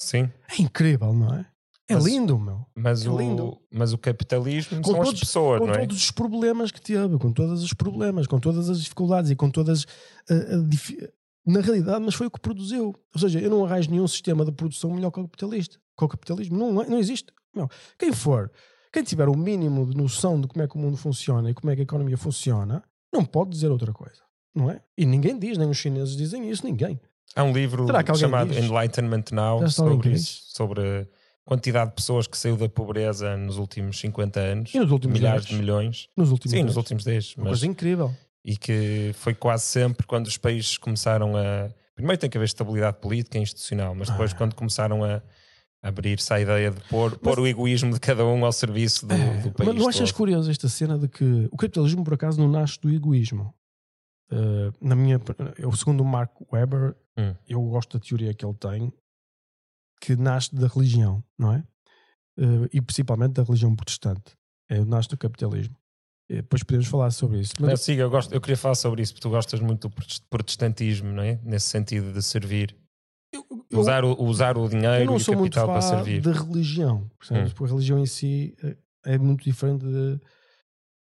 [0.00, 1.46] sim, É incrível, não é?
[1.90, 2.66] É Mas- lindo, meu.
[2.74, 3.58] mas, É o, lindo.
[3.72, 5.78] mas o capitalismo Com são todos- as pessoas, com não é?
[5.80, 9.50] todos os problemas que teve, com todos os problemas, com todas as dificuldades e com
[9.50, 9.86] todas
[10.68, 10.98] difi-
[11.46, 12.94] na realidade, mas foi o que produziu.
[13.14, 15.78] Ou seja, eu não arranjo nenhum sistema de produção melhor que o capitalista.
[15.96, 16.56] com o capitalismo.
[16.56, 17.32] Não, é- não existe.
[17.52, 17.68] Não.
[17.98, 18.52] Quem for,
[18.92, 21.72] quem tiver o mínimo de noção de como é que o mundo funciona e como
[21.72, 24.22] é que a economia funciona, não pode dizer outra coisa.
[24.54, 24.80] Não é?
[24.96, 26.98] E ninguém diz, nem os chineses dizem isso, ninguém.
[27.36, 28.64] Há um livro chamado diz?
[28.64, 31.06] Enlightenment Now sobre isso, sobre a
[31.44, 35.42] quantidade de pessoas que saiu da pobreza nos últimos 50 anos, E nos últimos milhares
[35.44, 35.54] 10?
[35.54, 36.08] de milhões.
[36.16, 36.76] Nos últimos Sim, nos dez.
[36.76, 37.34] últimos 10.
[37.36, 38.14] Uma Mas, coisa incrível.
[38.44, 41.70] e que foi quase sempre quando os países começaram a.
[41.94, 44.36] Primeiro tem que haver estabilidade política e institucional, mas depois Ah.
[44.36, 45.20] quando começaram a
[45.82, 49.36] abrir-se à ideia de pôr, pôr o egoísmo de cada um ao serviço do, É,
[49.42, 49.68] do país.
[49.68, 50.16] mas não achas todo.
[50.16, 53.54] curioso esta cena de que o capitalismo, por acaso, não nasce do egoísmo?
[54.30, 55.20] Uh, na minha,
[55.58, 57.34] eu, segundo o Mark Weber, Hum.
[57.48, 58.92] eu gosto da teoria que ele tem,
[60.00, 61.64] que nasce da religião, não é?
[62.38, 64.36] Uh, e principalmente da religião protestante.
[64.70, 65.74] É, nasce do capitalismo.
[66.30, 67.54] E depois podemos falar sobre isso.
[67.58, 70.22] Mas, siga, eu, gosto, eu queria falar sobre isso, porque tu gostas muito do protest-
[70.28, 71.40] protestantismo, não é?
[71.42, 72.76] Nesse sentido de servir.
[73.32, 75.80] eu, eu- usar, o, usar o eu dinheiro não e o sou muito capital para
[75.82, 76.20] fã servir.
[76.20, 77.50] de religião, percebes?
[77.50, 77.54] Hum.
[77.56, 78.76] Porque a religião em si eh,
[79.06, 80.20] é muito diferente de.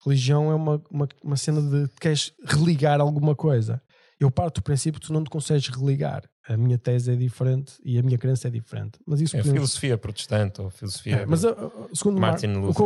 [0.05, 3.81] Religião é uma, uma, uma cena de queres religar alguma coisa.
[4.19, 6.23] Eu parto do princípio que tu não te consegues religar.
[6.47, 8.99] A minha tese é diferente e a minha crença é diferente.
[9.07, 11.15] Mas isso É podemos- filosofia protestante ou filosofia.
[11.17, 12.75] É, mas uh, uh, segundo Martin Mar- o Luther.
[12.75, 12.81] que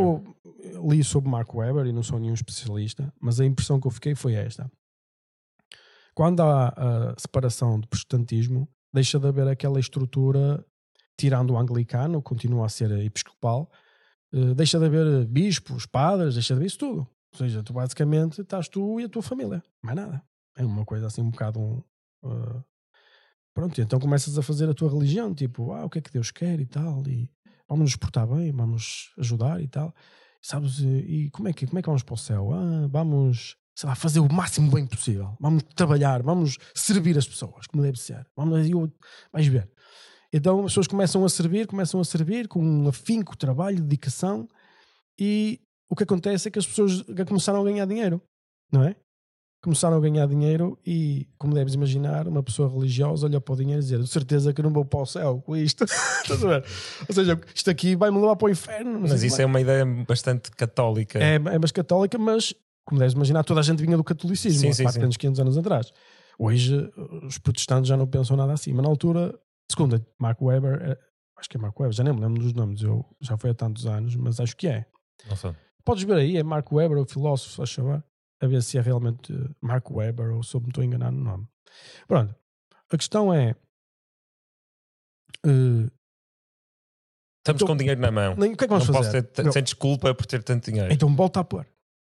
[0.77, 3.91] eu li sobre Mark Weber e não sou nenhum especialista, mas a impressão que eu
[3.91, 4.69] fiquei foi esta:
[6.13, 10.63] quando há a separação do protestantismo, deixa de haver aquela estrutura,
[11.17, 13.69] tirando o anglicano, continua a ser episcopal,
[14.55, 17.07] deixa de haver bispos, padres, deixa de haver isso tudo.
[17.33, 20.23] Ou seja, tu basicamente estás tu e a tua família, mais nada.
[20.55, 21.59] É uma coisa assim um bocado.
[22.23, 22.63] uh,
[23.53, 26.31] pronto, então começas a fazer a tua religião, tipo, ah, o que é que Deus
[26.31, 27.29] quer e tal, e
[27.67, 29.93] vamos nos portar bem, vamos ajudar e tal.
[30.41, 32.53] Sabes, e e como é que, como é que vamos para o céu?
[32.53, 35.35] Ah, vamos, sei lá, fazer o máximo bem possível.
[35.39, 38.25] Vamos trabalhar, vamos servir as pessoas, como deve ser.
[38.35, 38.91] Vamos, eu,
[39.31, 39.69] vais ver.
[40.31, 44.47] Então as pessoas começam a servir, começam a servir com um afinco, trabalho, dedicação,
[45.19, 45.59] e
[45.89, 48.21] o que acontece é que as pessoas começaram a ganhar dinheiro,
[48.71, 48.95] não é?
[49.63, 53.81] Começaram a ganhar dinheiro e, como deves imaginar, uma pessoa religiosa olha para o dinheiro
[53.81, 55.83] e dizer: De certeza que não vou para o céu com isto.
[56.23, 56.65] Estás a ver?
[57.09, 58.99] Ou seja, isto aqui vai-me levar para o inferno.
[58.99, 61.17] Mas isso é uma ideia bastante católica.
[61.17, 62.53] É, é mais católica, mas
[62.87, 65.57] como deves imaginar, toda a gente vinha do catolicismo Sim, há sim, 400, 500 anos
[65.57, 65.91] atrás.
[66.39, 66.89] Hoje,
[67.23, 69.37] os protestantes já não pensam nada assim, mas na altura,
[69.71, 70.97] segundo Mark Weber, eh,
[71.37, 73.53] acho que é Mark Weber, já nem me lembro dos nomes, eu já foi há
[73.53, 74.85] tantos anos, mas acho que é.
[75.27, 75.55] Não sei.
[75.83, 78.03] Podes ver aí, é Mark Weber, o filósofo, a chamar,
[78.41, 81.23] a ver se é realmente Mark Weber ou se eu me estou a enganar no
[81.23, 81.47] nome.
[82.07, 82.35] Pronto,
[82.91, 83.55] a questão é.
[85.45, 85.89] eh,
[87.39, 88.35] Estamos Então, com dinheiro na mão.
[88.35, 89.23] nem- o que é que vamos não posso fazer?
[89.23, 90.91] ter, Meu, sem desculpa por ter tanto dinheiro.
[90.93, 91.65] então volta a pôr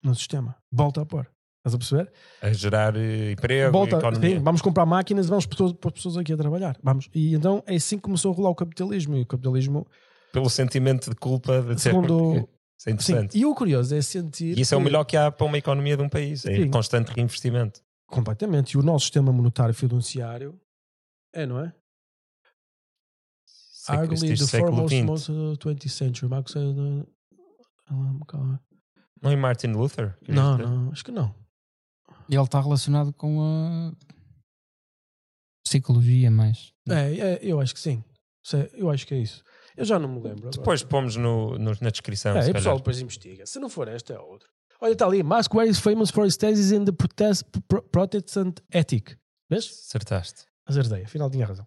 [0.04, 1.28] no sistema, volta a pôr.
[1.66, 2.12] Estás a perceber?
[2.42, 4.30] A gerar eh, emprego Volta, e economia.
[4.38, 6.78] sim, vamos comprar máquinas e vamos pôr pessoas, aqui a trabalhar.
[6.84, 7.10] Vamos.
[7.16, 9.16] E então é assim que começou a rolar o capitalismo.
[9.16, 9.88] E o capitalismo,
[10.34, 12.34] Pelo sentimento de culpa de segundo.
[12.78, 13.38] Isso é Sim, interessante.
[13.38, 14.58] e o curioso é sentir.
[14.58, 16.46] E isso é o que- melhor que há para uma economia de um país.
[16.46, 16.70] É Sim.
[16.70, 17.82] constante reinvestimento.
[18.08, 18.72] Completamente.
[18.74, 20.60] E o nosso sistema monetário fiduciário
[21.34, 21.74] é, não é?
[23.88, 26.30] Arguably the foremost most of the 20th century.
[26.30, 27.06] Marcos, um,
[28.28, 28.58] God.
[29.22, 30.18] Não é Martin Luther?
[30.24, 31.34] que Não, não, acho que não.
[32.30, 33.92] E ele está relacionado com a
[35.66, 36.72] psicologia mais.
[36.90, 38.04] É, é, eu acho que sim.
[38.44, 39.42] Sei, Eu acho que é isso.
[39.78, 40.40] Eu já não me lembro.
[40.40, 40.52] agora.
[40.52, 42.36] Depois pomos no, no- na descrição.
[42.38, 43.46] É, se e o pessoal depois investiga.
[43.46, 44.48] Se não for esta, é outra.
[44.82, 45.24] Olha, está ali.
[45.24, 49.16] Musk is famous for his thesis in the protest, pro- Protestant ethic.
[49.50, 49.66] Vês?
[49.88, 50.46] Acertaste.
[50.66, 51.66] Acertei, afinal tinha razão.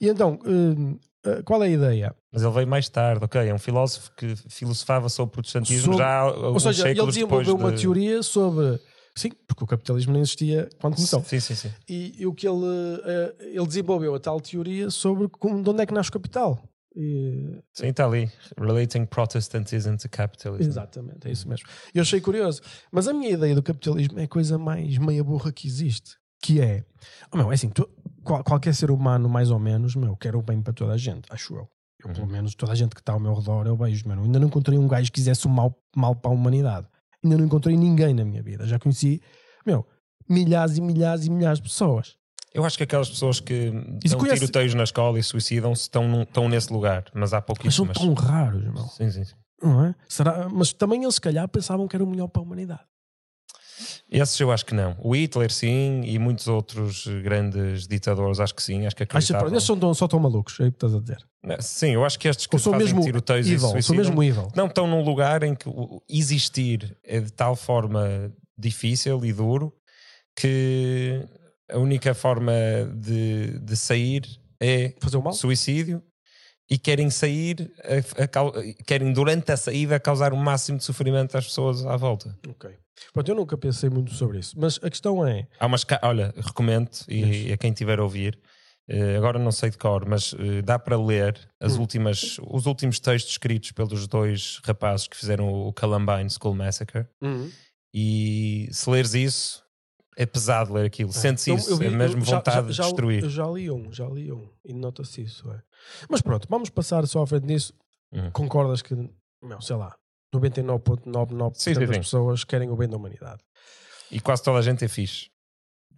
[0.00, 2.16] E então, hum, eh, qual é a ideia?
[2.32, 3.40] Mas ele veio mais tarde, ok?
[3.48, 7.54] É um filósofo que filosofava sobre o protestantismo Sobre- já há Ou seja, ele desenvolveu
[7.56, 7.80] uma de...
[7.82, 8.80] teoria sobre.
[9.16, 11.24] Sim, porque o capitalismo não existia quando começou.
[11.24, 11.70] Sim, sim, sim.
[11.88, 12.64] E, e o que ele,
[13.04, 16.62] eh, ele desenvolveu a tal teoria sobre como, de onde é que nasce o capital.
[16.94, 18.30] E- Sim, está ali.
[18.58, 20.68] Relating Protestantism to Capitalism.
[20.70, 21.66] Exatamente, é isso mesmo.
[21.94, 22.60] Eu achei curioso.
[22.92, 26.12] Mas a minha ideia do capitalismo é a coisa mais meia burra que existe.
[26.42, 26.84] Que é,
[27.32, 27.88] oh, meu, é assim, tu-
[28.22, 31.26] qual- qualquer ser humano, mais ou menos, meu, quer o bem para toda a gente,
[31.30, 31.68] acho eu.
[32.04, 32.32] Eu, pelo Uhum.
[32.32, 34.22] menos, toda a gente que está ao meu redor, eu vejo, mano.
[34.24, 36.86] Ainda não encontrei um gajo que quisesse o mal, mal para a humanidade.
[37.26, 38.66] Ainda não encontrei ninguém na minha vida.
[38.66, 39.20] Já conheci,
[39.66, 39.84] meu,
[40.28, 42.16] milhares e milhares e milhares de pessoas.
[42.54, 43.70] Eu acho que aquelas pessoas que
[44.02, 47.74] se dão conhece- tiroteios na escola e suicidam-se estão, estão nesse lugar, mas há Mas
[47.74, 47.98] são pouquíssimas.
[47.98, 48.78] tão raros, meu.
[48.88, 49.34] Sim, sim, sim.
[49.62, 49.94] Não é?
[50.08, 50.48] Será?
[50.48, 52.84] Mas também eles, se calhar, pensavam que era o melhor para a humanidade.
[54.08, 54.96] Esses eu acho que não.
[55.00, 58.86] O Hitler, sim, e muitos outros grandes ditadores, acho que sim.
[58.86, 59.40] Acho que Acha, acreditavam.
[59.40, 61.18] pronto, eles são tão, só tão malucos, é o que estás a dizer.
[61.60, 64.48] Sim, eu acho que estes que fazem mesmo tiroteios e evil, são suicidam mesmo evil.
[64.54, 65.68] não estão num lugar em que
[66.08, 69.72] existir é de tal forma difícil e duro
[70.34, 71.24] que
[71.70, 72.52] a única forma
[72.94, 74.22] de, de sair
[74.60, 75.32] é Fazer o mal?
[75.32, 76.02] suicídio
[76.68, 81.46] e querem sair, a- a querem durante a saída causar o máximo de sofrimento às
[81.46, 82.36] pessoas à volta.
[82.48, 82.70] Ok.
[83.12, 84.54] Pronto, eu nunca pensei muito sobre isso.
[84.58, 85.46] Mas a questão é.
[85.60, 88.38] Há umas, olha, recomendo e a quem tiver a ouvir,
[88.88, 91.80] eh, agora não sei de cor, mas eh, dá para ler as Hum.
[91.82, 97.06] últimas, os últimos textos escritos pelos dois rapazes que fizeram o Columbine School Massacre.
[97.94, 99.62] E se leres isso,
[100.16, 101.12] é pesado ler aquilo.
[101.12, 103.22] Sentes Eu- isso, eu vi- é mesmo já- vontade já- já- de destruir.
[103.22, 104.48] Eu já li um, já li um.
[104.64, 105.50] E nota-se isso.
[105.52, 105.62] É.
[106.08, 107.72] Mas pronto, vamos passar só à frente nisso.
[108.12, 108.30] Uhum.
[108.30, 108.94] Concordas que,
[109.42, 109.94] meu, sei lá,
[110.34, 113.42] 99,99% Sim, sim, das pessoas querem o bem da humanidade.
[114.10, 115.30] E quase toda a gente é fixe.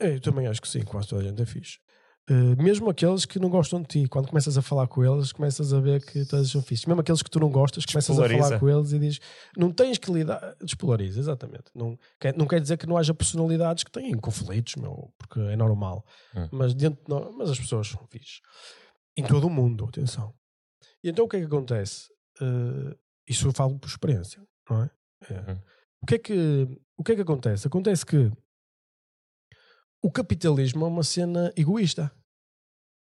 [0.00, 1.78] Eu também acho que sim, quase toda a gente é fixe.
[2.30, 5.72] Uh, mesmo aqueles que não gostam de ti, quando começas a falar com eles, começas
[5.72, 6.84] a ver que todos são fixes.
[6.84, 9.20] Mesmo aqueles que tu não gostas, começas a falar com eles e dizes:
[9.56, 10.54] Não tens que lidar.
[10.62, 11.64] Despolariza, exatamente.
[11.74, 15.56] Não quer, não quer dizer que não haja personalidades que têm conflitos, meu, porque é
[15.56, 16.04] normal.
[16.36, 16.48] Hum.
[16.52, 18.40] Mas, dentro, de nó- mas as pessoas são fixes.
[19.16, 20.34] Em todo o mundo, atenção.
[21.02, 22.08] E então o que é que acontece?
[22.42, 22.94] Uh,
[23.26, 24.90] isso eu falo por experiência, não é?
[25.30, 25.56] É.
[26.02, 27.66] O, que é que, o que é que acontece?
[27.66, 28.30] Acontece que
[30.02, 32.10] o capitalismo é uma cena egoísta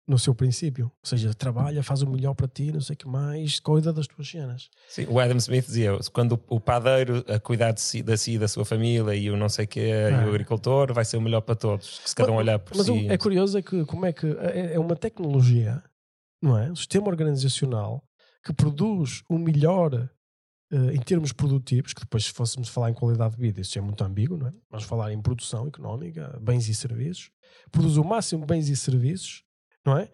[0.06, 0.86] no seu princípio.
[1.02, 4.06] Ou seja, trabalha, faz o melhor para ti, não sei o que mais, cuida das
[4.06, 4.68] tuas cenas.
[4.88, 8.38] Sim, o Adam Smith dizia: quando o padeiro a cuidar de si, da si e
[8.38, 9.80] da sua família e o não sei o quê,
[10.10, 10.26] e Ah.
[10.26, 12.00] o agricultor, vai ser o melhor para todos.
[12.00, 12.92] Que se cada um olhar por Mas si.
[12.92, 15.82] o- é curioso é que como é que é, é uma tecnologia,
[16.42, 16.70] não é?
[16.70, 18.04] Um sistema organizacional
[18.44, 20.10] que produz o melhor
[20.74, 23.80] eh, em termos produtivos, que depois se fôssemos falar em qualidade de vida, isso é
[23.80, 24.52] muito ambíguo, não é?
[24.68, 27.30] Vamos falar em produção económica, bens e serviços,
[27.70, 29.44] produz o máximo de bens e serviços,
[29.86, 30.10] não é?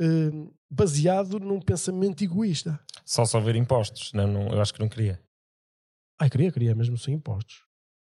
[0.00, 0.30] Eh,
[0.70, 2.78] baseado num pensamento egoísta.
[3.04, 4.12] Só só ver impostos.
[4.12, 5.20] Não, não, eu acho que não queria.
[6.20, 7.64] Ai, queria, queria mesmo sem impostos.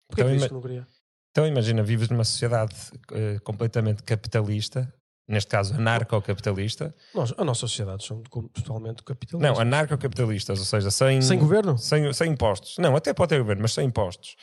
[0.08, 0.88] Porquê Então, que que não queria?
[1.32, 2.76] Então imagina, vives numa sociedade
[3.14, 4.94] eh, completamente capitalista,
[5.30, 6.94] neste caso anarcocapitalista.
[7.14, 9.56] Nós, a nossa sociedade são totalmente capitalistas.
[9.56, 11.78] Não, anarcocapitalistas, ou seja, sem, Sem governo?
[11.78, 12.78] sem, sem impostos.
[12.80, 14.36] Não, até pode ter governo, mas sem impostos.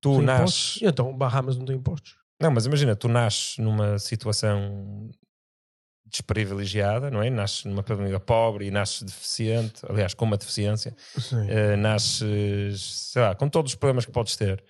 [0.00, 0.76] Tu Sem nasces.
[0.76, 0.82] impostos?
[0.82, 2.16] Então, Bahamas não tem impostos.
[2.40, 5.10] Não, mas imagina, tu nasces numa situação
[6.06, 7.28] desprivilegiada, não é?
[7.30, 10.96] Nasces numa família pobre e nasces deficiente, aliás, com uma deficiência,
[11.48, 12.80] eh, nasces,
[13.12, 14.62] sei lá, com todos os problemas que podes ter.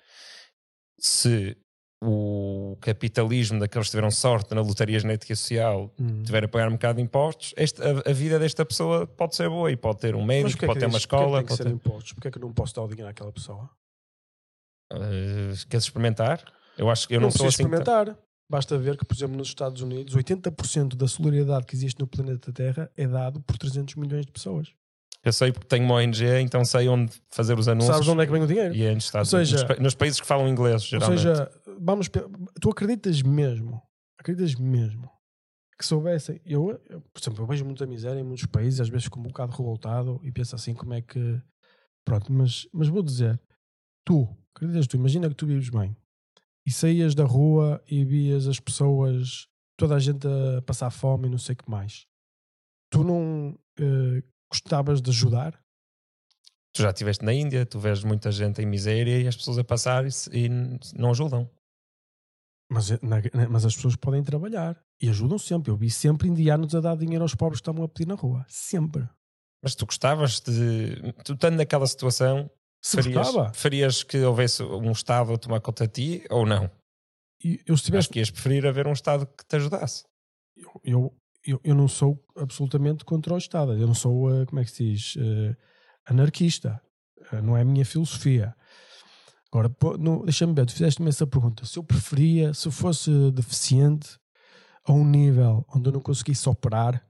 [0.99, 1.57] Se
[2.03, 6.23] o capitalismo daqueles que tiveram sorte na lotaria genética social Hum.
[6.23, 9.49] tiver a pagar um bocado de impostos, este- a, a vida desta pessoa pode ser
[9.49, 11.39] boa e pode ter um médico, porquê pode que ter uma diz- porquê que escola,
[11.39, 11.75] tem que pode ser ter...
[11.75, 12.13] impostos?
[12.13, 13.69] Porquê é que não posso dar o dinheiro àquela pessoa?
[14.93, 16.45] Eh, queres experimentar?
[16.77, 17.65] Eu acho que eu não não, sou assim.
[17.65, 18.17] tão- experimentar.
[18.51, 22.51] Basta ver que, por exemplo, nos Estados Unidos, 80% da solidariedade que existe no planeta
[22.51, 24.73] Terra é dado por 300 milhões de pessoas.
[25.25, 27.91] Eu sei porque tenho uma ONG, então sei onde fazer os anúncios.
[27.93, 28.75] Sabes de onde é que vem o dinheiro?
[28.75, 31.19] E é nos Estados Ou seja- nos, nos países que falam inglês, Ou geralmente.
[31.21, 31.51] seja,
[31.81, 32.09] vamos,
[32.61, 33.83] tu acreditas mesmo,
[34.19, 35.11] acreditas mesmo
[35.79, 39.05] que soubessem, eu, eu, por exemplo, eu vejo muita miséria em muitos países, às vezes
[39.05, 41.41] fico um bocado revoltado e penso assim, como é que,
[42.05, 43.41] pronto, mas, mas vou dizer,
[44.05, 45.97] tu, acreditas tu, imagina que tu vives bem
[46.67, 49.47] e saías da rua e vias as pessoas,
[49.77, 52.07] toda a gente a passar fome e não sei o que mais.
[52.91, 55.53] Tu não eh, gostavas de ajudar?
[56.75, 59.65] Tu já estiveste na Índia, tu vês muita gente em miséria e as pessoas a
[59.65, 60.49] passar e, e
[60.95, 61.51] não ajudam.
[62.71, 65.71] Mas, eh, na- na- mas as pessoas podem trabalhar e ajudam sempre.
[65.71, 68.45] Eu vi sempre indianos a dar dinheiro aos pobres que estavam a pedir na rua.
[68.49, 69.09] Sempre.
[69.63, 71.13] Mas tu gostavas de.
[71.25, 72.49] Tu estando naquela situação,
[72.83, 73.53] Se farias, gostava.
[73.55, 76.71] farias que houvesse um Estado a tomar conta de ti ou não?
[77.43, 80.05] E eu, se tivesse, Acho que ias preferir haver um Estado que te ajudasse.
[80.57, 83.73] eu, eu, eu, eu não sou absolutamente contra o Estado.
[83.73, 85.57] Eu não sou, eh, como é que se diz, eh,
[86.07, 86.81] anarquista.
[87.33, 88.55] Eh, não é a minha filosofia.
[89.51, 89.71] Agora,
[90.25, 91.65] deixa-me ver, tu fizeste-me essa pergunta.
[91.65, 94.19] Se eu preferia, se fosse deficiente
[94.85, 97.03] a um nível onde eu não conseguisse operar,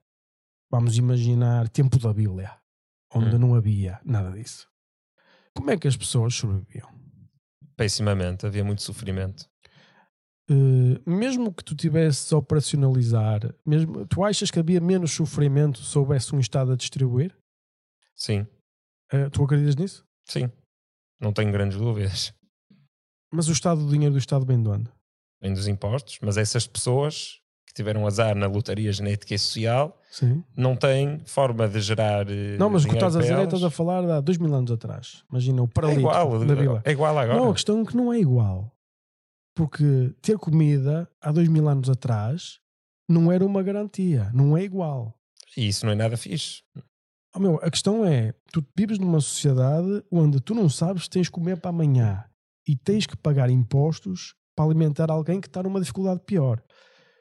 [0.71, 2.53] vamos imaginar tempo da Bíblia,
[3.13, 3.39] onde Hum.
[3.41, 4.69] não havia nada disso.
[5.57, 6.89] Como é que as pessoas sobreviviam?
[7.77, 9.49] Pessimamente, havia muito sofrimento.
[10.51, 15.99] Uh, mesmo que tu tivesses a operacionalizar, mesmo, tu achas que havia menos sofrimento se
[15.99, 17.37] houvesse um Estado a distribuir?
[18.15, 18.47] Sim,
[19.13, 20.05] Uh, tu acreditas nisso?
[20.27, 20.51] sim.
[21.21, 22.33] Não tenho grandes dúvidas.
[23.33, 24.91] Mas o Estado, o dinheiro do Estado vem de onde?
[25.43, 30.45] Vem dos impostos, mas essas pessoas que tiveram azar na lotaria genética e social Sim.
[30.57, 32.29] não têm forma de gerar.
[32.31, 34.39] eh, Não, mas o que estás a dizer é estás a falar de há dois
[34.39, 35.25] mil anos atrás.
[35.31, 36.83] Imagina o É paralítico igual, da Vila.
[36.85, 37.39] é igual agora.
[37.41, 38.73] Não, a questão é que não é igual.
[39.59, 42.61] Porque ter comida há dois mil anos atrás
[43.09, 44.31] não era uma garantia.
[44.33, 45.19] Não é igual.
[45.57, 46.63] E isso não é nada fixe.
[47.35, 51.25] Oh, meu, a questão é, tu vives numa sociedade onde tu não sabes se tens
[51.25, 52.25] de comer para amanhã
[52.69, 56.63] e tens que pagar impostos para alimentar alguém que está numa dificuldade pior.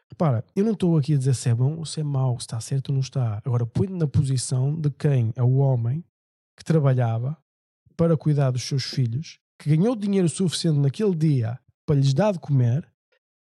[0.07, 2.43] Repara, eu não estou aqui a dizer se é bom ou se é mau, se
[2.43, 3.41] está certo ou não está.
[3.43, 6.05] Agora, põe na posição de quem é o homem
[6.55, 7.35] que trabalhava
[7.95, 12.39] para cuidar dos seus filhos, que ganhou dinheiro suficiente naquele dia para lhes dar de
[12.39, 12.87] comer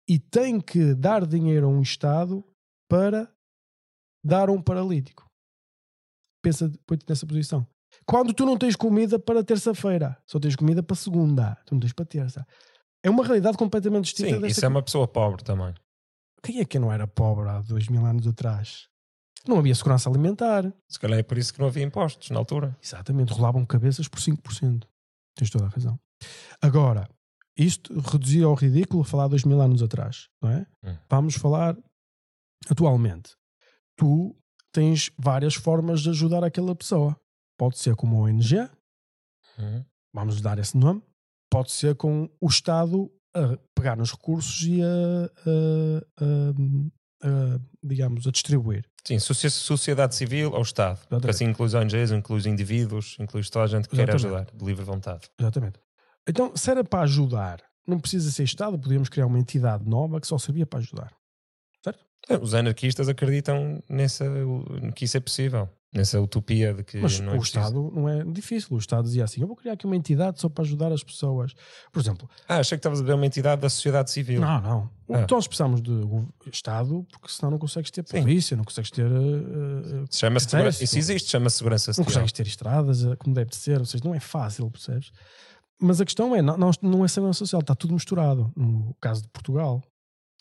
[0.08, 2.44] e tem que dar dinheiro a um Estado
[2.90, 3.34] para
[4.24, 5.26] dar a um paralítico.
[6.44, 7.66] Pensa, põe-te nessa posição.
[8.06, 11.94] Quando tu não tens comida para terça-feira, só tens comida para segunda, tu não tens
[11.94, 12.46] para terça.
[13.02, 15.74] É uma realidade completamente distinta Sim, isso é uma pessoa pobre também.
[16.42, 18.90] Quem é que não era pobre há dois mil anos atrás?
[19.48, 20.74] Não havia segurança alimentar.
[20.90, 22.78] Se calhar é por isso que não havia impostos na altura.
[22.82, 24.84] Exatamente, rolavam cabeças por 5%.
[25.36, 26.00] Tens toda a razão.
[26.62, 27.10] Agora,
[27.58, 30.66] isto reduzir ao ridículo falar dois mil anos atrás, não é?
[30.84, 30.98] Hum.
[31.10, 31.78] Vamos falar
[32.70, 33.32] atualmente.
[33.98, 34.36] Tu
[34.72, 37.16] tens várias formas de ajudar aquela pessoa.
[37.58, 38.58] Pode ser como a ONG,
[39.58, 39.86] Uhum.
[40.14, 41.02] vamos dar esse nome.
[41.52, 48.26] Pode ser com o Estado a pegar nos recursos e a, a- a- a, digamos,
[48.28, 48.86] a distribuir.
[49.06, 50.98] Sim, sociedade civil ao Estado.
[51.00, 51.30] Porque Exatamente.
[51.36, 54.26] assim inclui ONGs, inclui os indivíduos, inclui toda a gente que quer Exatamente.
[54.26, 55.30] ajudar, de livre vontade.
[55.40, 55.80] Exatamente.
[56.28, 60.28] Então, se era para ajudar, não precisa ser Estado, podíamos criar uma entidade nova que
[60.28, 61.12] só servia para ajudar.
[62.30, 64.24] É, Os anarquistas acreditam nessa,
[64.96, 67.60] que isso é possível, nessa utopia de que Mas não o é preciso.
[67.60, 68.70] Estado não é difícil.
[68.72, 71.52] O Estado dizia assim: eu vou criar aqui uma entidade só para ajudar as pessoas.
[71.92, 74.40] Por exemplo, Ah, achei que estavas a ver uma entidade da sociedade civil.
[74.40, 74.90] não, não.
[75.14, 75.28] Ah.
[75.30, 75.92] Nós precisamos de
[76.50, 78.22] Estado porque senão não consegues ter Sim.
[78.22, 79.06] polícia, não consegues ter.
[79.06, 80.50] eh, eh, Chama-se Exército.
[80.52, 82.06] segura- Isso existe, chama-se segurança não social.
[82.06, 85.12] consegues ter estradas eh, como deve de ser, ou seja, não é fácil, percebes?
[85.82, 88.52] Mas a questão é: não, não- é segurança social, está tudo misturado.
[88.56, 89.82] No caso de Portugal.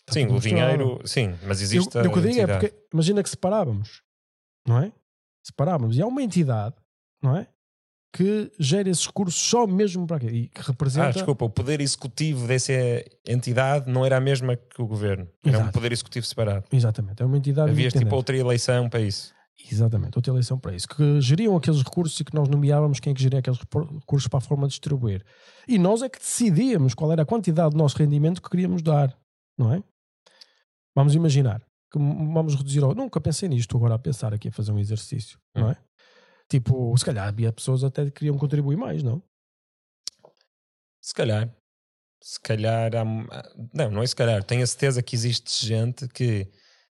[0.09, 0.73] Sim, o misturado.
[0.77, 4.01] dinheiro, sim, mas existe eu, o que eu digo é porque imagina que separávamos,
[4.67, 4.91] não é?
[5.45, 5.95] Separávamos.
[5.97, 6.75] E há uma entidade,
[7.21, 7.47] não é?
[8.13, 10.27] Que gera esses recursos só mesmo para quê?
[10.27, 11.07] E que representa.
[11.07, 12.73] Ah, desculpa, o poder executivo dessa
[13.27, 15.27] entidade não era a mesma que o governo.
[15.43, 15.73] Era um Exato.
[15.73, 16.65] poder executivo separado.
[16.71, 17.71] Exatamente, é uma entidade.
[17.71, 19.33] Havia tipo outra eleição para isso.
[19.71, 20.87] Exatamente, outra eleição para isso.
[20.87, 24.39] Que geriam aqueles recursos e que nós nomeávamos quem é que geria aqueles recursos para
[24.39, 25.25] a forma de distribuir.
[25.67, 29.17] E nós é que decidíamos qual era a quantidade do nosso rendimento que queríamos dar,
[29.57, 29.83] não é?
[30.95, 31.61] Vamos imaginar
[31.91, 32.83] que vamos reduzir.
[32.83, 32.95] Ao...
[32.95, 35.77] Nunca pensei nisto, agora a pensar aqui a fazer um exercício, não é?
[36.49, 39.21] Tipo, se calhar havia pessoas até que queriam contribuir mais, não?
[41.01, 41.55] Se calhar.
[42.21, 43.03] Se calhar há...
[43.73, 44.43] Não, não é se calhar.
[44.43, 46.49] Tenho a certeza que existe gente que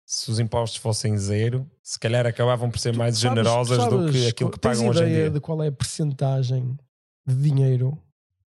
[0.06, 4.08] se os impostos fossem zero, se calhar acabavam por ser Tu mais sabes- generosas do
[4.08, 5.32] sabes que aquilo que pagam hoje em ideia dia.
[5.32, 6.78] de qual é a percentagem
[7.26, 7.98] de dinheiro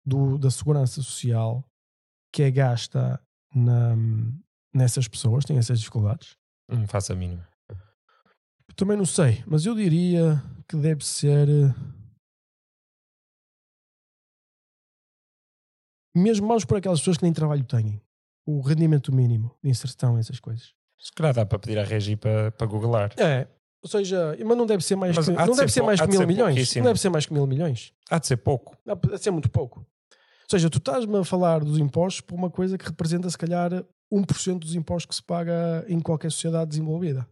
[0.05, 1.65] do, da segurança social
[2.33, 3.21] que é gasta
[3.55, 3.95] na,
[4.75, 6.37] nessas pessoas que têm essas dificuldades?
[6.69, 7.47] Não faço a mínima.
[8.75, 11.47] Também não sei, mas eu diria que deve ser.
[16.17, 18.01] Mesmo mais por aquelas pessoas que nem trabalho têm.
[18.47, 20.75] O rendimento mínimo de inserção, essas coisas.
[21.05, 23.13] Se calhar dá para pedir a Regi para, para googlar.
[23.19, 23.47] É.
[23.83, 25.81] Ou seja, mas não deve ser mais Mas que, há de não ser deve ser
[25.81, 26.75] pou- mais há que de mil ser milhões.
[26.77, 27.93] Não deve ser mais que mil milhões.
[28.11, 28.75] Há de ser pouco.
[28.87, 29.81] Não, Deve ser muito pouco.
[29.81, 33.71] Ou seja, tu estás-me a falar dos impostos por uma coisa que representa, se calhar,
[34.11, 37.29] 1% dos impostos que se paga em qualquer sociedade desenvolvida.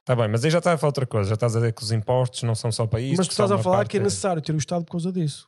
[0.00, 1.28] Está bem, mas aí já estás a falar outra coisa.
[1.28, 3.16] Já estás a dizer que os impostos não são só para isso.
[3.18, 5.46] Mas tu estás a falar parte que é necessário ter o Estado por causa disso.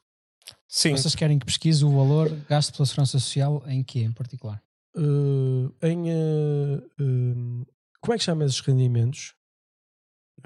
[0.69, 4.63] Sim, Vocês querem que pesquise o valor gasto pela segurança social em que em particular?
[4.97, 6.11] Uh, em.
[6.11, 7.67] uh,
[8.01, 9.35] como é que chama esses rendimentos?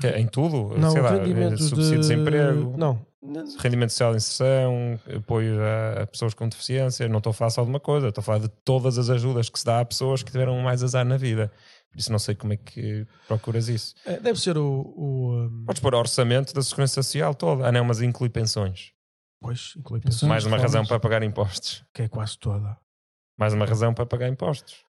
[0.00, 0.76] que é em tudo.
[0.78, 2.14] não, sei lá, rendimentos subsídio de de.
[2.14, 3.06] desemprego, Não.
[3.58, 7.08] rendimento social de inserção, apoio a, a pessoas com deficiência.
[7.08, 9.48] Não estou a falar só de uma coisa, estou a falar de todas as ajudas
[9.48, 11.52] que se dá a pessoas que tiveram mais azar na vida.
[11.90, 13.94] Por isso não sei como é que procuras isso.
[14.06, 14.94] É, deve ser o.
[14.96, 17.66] o um, Podes pôr orçamento da Segurança Social toda.
[17.66, 18.92] Ah não, mas inclui pensões.
[19.40, 20.28] pois, inclui Pensões.
[20.28, 21.84] Mais uma razão para pagar impostos.
[21.92, 22.78] que é quase toda.
[23.40, 24.84] Mais uma razão para pagar impostos.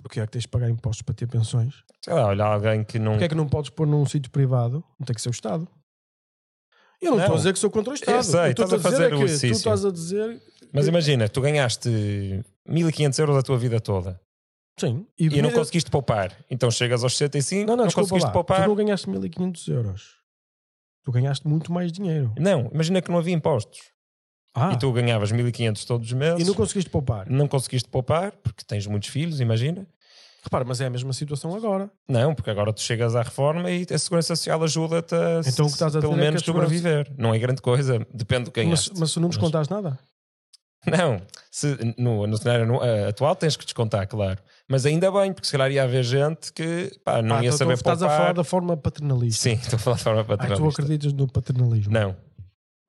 [0.00, 1.82] Porque é que tens de pagar impostos para ter pensões?
[2.04, 3.12] Sei lá, olha alguém que não...
[3.12, 4.84] Porque é que não podes pôr num sítio privado?
[5.00, 5.66] Não tem que ser o Estado.
[7.02, 8.22] Eu não, estou a dizer que sou contra o Estado.
[8.22, 9.50] sei, Eu estás a dizer fazer é o que exercício.
[9.50, 10.42] Tu estás a dizer.
[10.72, 11.88] Mas imagina, tu ganhaste
[12.68, 14.20] 1500 euros a tua vida toda
[14.78, 15.04] Sim.
[15.18, 16.36] e, de não conseguiste poupar.
[16.48, 18.32] Então chegas aos 65, Não, não, não, conseguiste lá.
[18.32, 18.62] poupar.
[18.62, 20.16] Tu não ganhaste 1500 euros.
[21.04, 22.32] Tu ganhaste muito mais dinheiro.
[22.38, 23.90] Não, imagina que não havia impostos.
[24.58, 26.40] Ah, E tu ganhavas 1500 todos os meses.
[26.40, 27.28] e não conseguiste poupar.
[27.30, 29.86] não conseguiste poupar, porque tens muitos filhos, imagina.
[30.42, 31.90] Repara, mas é a mesma situação agora.
[32.08, 35.68] Não, porque agora tu chegas à reforma e a Segurança Social ajuda-te a, Então o
[35.68, 37.12] que estás a pelo é menos que a segurança- sobreviver.
[37.18, 38.92] Não é grande coisa, depende do que Mas, ganhaste.
[39.00, 39.98] mas se não Mas- descontares nada.
[40.86, 41.20] Não,
[41.50, 44.40] se, no, no cenário no- eh, atual tens que descontar, claro.
[44.68, 47.58] Mas ainda bem, porque se calhar ia haver gente que pá, não ah, ia então
[47.58, 48.14] saber estás poupar.
[48.14, 49.42] a falar da forma paternalista.
[49.42, 50.82] Sim, estou a falar de forma Ah, tu paternalista.
[50.82, 51.92] acreditas no paternalismo.
[51.92, 52.16] Não,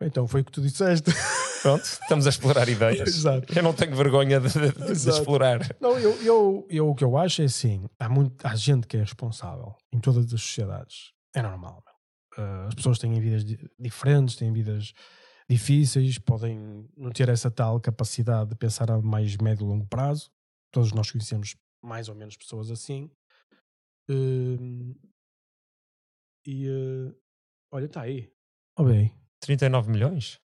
[0.02, 1.12] Então foi o que tu disseste.
[1.62, 3.08] Pronto, estamos a explorar ideias.
[3.10, 3.52] Exato.
[3.58, 5.60] Eu não tenho vergonha de, de- de explorar.
[5.82, 8.96] Não, eu, eu, eu o que eu acho é assim: há, muito, há gente que
[8.96, 11.12] é responsável em todas as sociedades.
[11.36, 11.84] É normal.
[12.38, 14.94] Uh, as pessoas têm vidas di- diferentes, têm vidas
[15.50, 20.30] difíceis, podem não ter essa tal capacidade de pensar a mais médio e longo prazo.
[20.72, 23.10] Todos nós conhecemos mais ou menos pessoas assim.
[24.10, 24.96] Uh,
[26.46, 27.16] e uh,
[27.72, 28.32] olha, está aí.
[28.78, 29.14] Ó bem.
[29.40, 30.40] 39 milhões?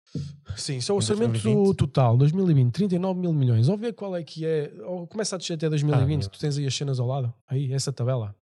[0.58, 1.78] Sim, isso é o orçamento 2020.
[1.78, 3.70] total, 2020, 39 mil milhões.
[3.70, 4.72] Ou ver qual é que é.
[4.84, 7.34] Ou começa a descer até 2020, Ah, tu tens aí as cenas ao lado.
[7.48, 8.36] Aí, essa tabela.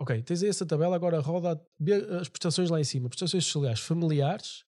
[0.00, 1.60] Ok, tens aí essa tabela, agora roda
[2.20, 3.08] as prestações lá em cima.
[3.08, 4.64] Prestações sociais familiares,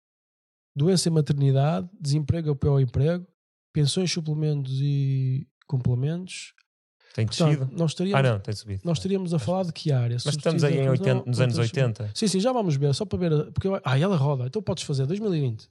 [0.75, 3.25] doença e maternidade, desemprego ou pior emprego,
[3.73, 6.53] pensões, suplementos e complementos.
[7.15, 7.69] Tem descido?
[7.71, 8.81] Nós Ah, não, tem subido.
[8.83, 10.17] nós estaríamos a falar de que área?
[10.25, 12.11] Mas estamos aí em 80 nos anos 80.
[12.13, 13.51] Sim, sim, já vamos ver, só para ver.
[13.53, 15.69] Porque eu- ah, ela roda, então podes fazer 2020.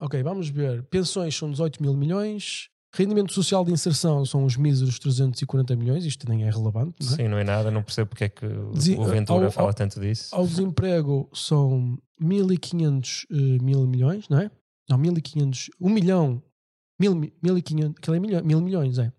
[0.00, 0.82] Ok, vamos ver.
[0.84, 2.68] Pensões são 18 mil milhões.
[2.92, 6.04] Rendimento social de inserção são os míseros 340 milhões.
[6.04, 7.16] Isto nem é relevante, não é?
[7.16, 9.68] Sim, não é nada, não percebo porque é que o Desi- o Ventura ao- fala
[9.68, 10.34] ao- tanto disso.
[10.34, 14.50] Ao desemprego são 1.500 eh, mil milhões, não é?
[14.88, 16.42] Não, 1.500, 1 milhão,
[16.98, 19.12] mil, 1.500, aquilo é milhão, mil milhões, é?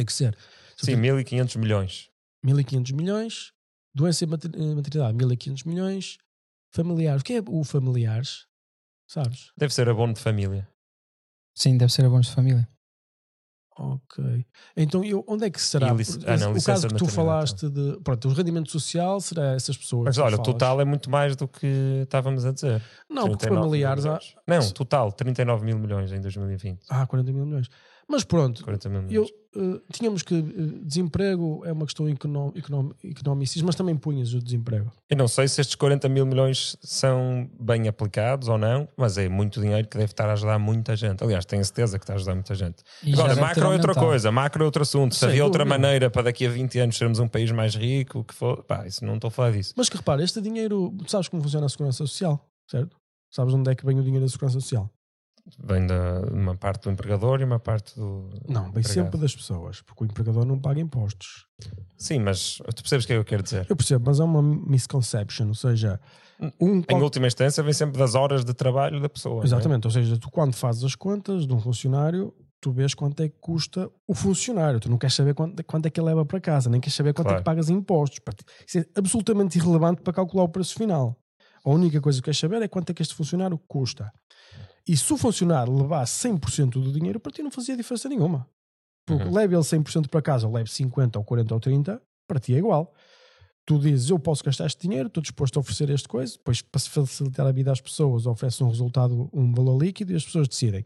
[0.00, 0.34] Tem que ser.
[0.78, 2.08] Sim, 1500 milhões.
[2.42, 3.52] 1.500 milhões.
[3.94, 6.16] Doença e eh, maternidade, 1.500 milhões.
[6.72, 8.46] Familiares, o que é o familiares?
[9.06, 9.52] Sabes?
[9.58, 10.66] Deve ser abono de família.
[11.54, 12.66] Sim, deve ser abonos de família.
[13.76, 14.46] Ok.
[14.76, 15.92] Então, eu, onde é que será?
[15.92, 17.98] Lic- ah, não, o caso que tu falaste de.
[18.02, 20.04] Pronto, o rendimento social será essas pessoas.
[20.06, 22.82] Mas olha, o total é muito mais do que estávamos a dizer.
[23.08, 24.18] Não, porque 39 mil familiares há.
[24.46, 26.84] Não, total, 39 mil milhões em 2020.
[26.88, 27.68] Ah, 40 mil milhões.
[28.10, 29.24] Mas pronto, 40 mil eu,
[29.56, 30.34] eh, tínhamos que.
[30.34, 30.42] eh,
[30.82, 34.90] desemprego é uma questão econo, econo, economicista, mas também punhas o desemprego.
[35.08, 39.28] Eu não sei se estes 40 mil milhões são bem aplicados ou não, mas é
[39.28, 41.22] muito dinheiro que deve estar a ajudar muita gente.
[41.22, 42.82] Aliás, tenho certeza que está a ajudar muita gente.
[43.04, 45.14] E Agora, macro é outra coisa, macro é outro assunto.
[45.14, 45.78] Se havia outra dúvida.
[45.78, 49.04] maneira para daqui a 20 anos sermos um país mais rico, que for, pá, isso
[49.04, 49.72] não estou a falar disso.
[49.76, 50.92] Mas que repara, este dinheiro.
[50.98, 52.96] tu Sabes como funciona a segurança social, certo?
[53.30, 54.90] Sabes onde é que vem o dinheiro da segurança social?
[55.58, 58.30] Vem da uma parte do empregador e uma parte do.
[58.48, 58.92] Não, vem empregado.
[58.92, 61.46] sempre das pessoas, porque o empregador não paga impostos.
[61.96, 63.66] Sim, mas tu percebes o que é que eu quero dizer?
[63.68, 66.00] Eu percebo, mas é uma misconception, ou seja,
[66.60, 69.42] um Em qual- última instância, vem sempre das horas de trabalho da pessoa.
[69.42, 69.46] é?
[69.46, 73.28] Exatamente, ou seja, tu quando fazes as contas de um funcionário, tu vês quanto é
[73.28, 76.40] que custa o funcionário, tu não queres saber quanto, quanto é que ele leva para
[76.40, 77.42] casa, nem queres saber quanto é Claro.
[77.42, 78.20] que pagas em impostos.
[78.66, 81.16] Isso é absolutamente irrelevante para calcular o preço final.
[81.64, 84.10] A única coisa que queres saber é quanto é que este funcionário custa.
[84.90, 88.48] E se o funcionário levasse 100% do dinheiro, para ti não fazia diferença nenhuma.
[89.06, 89.32] Porque Uhum.
[89.34, 92.58] leve ele 100% para casa, ou leve 50 ou 40 ou 30, para ti é
[92.58, 92.92] igual.
[93.64, 96.80] Tu dizes, eu posso gastar este dinheiro, estou disposto a oferecer este coisa, depois para
[96.80, 100.48] se facilitar a vida às pessoas, oferece um resultado, um valor líquido e as pessoas
[100.48, 100.84] decidem.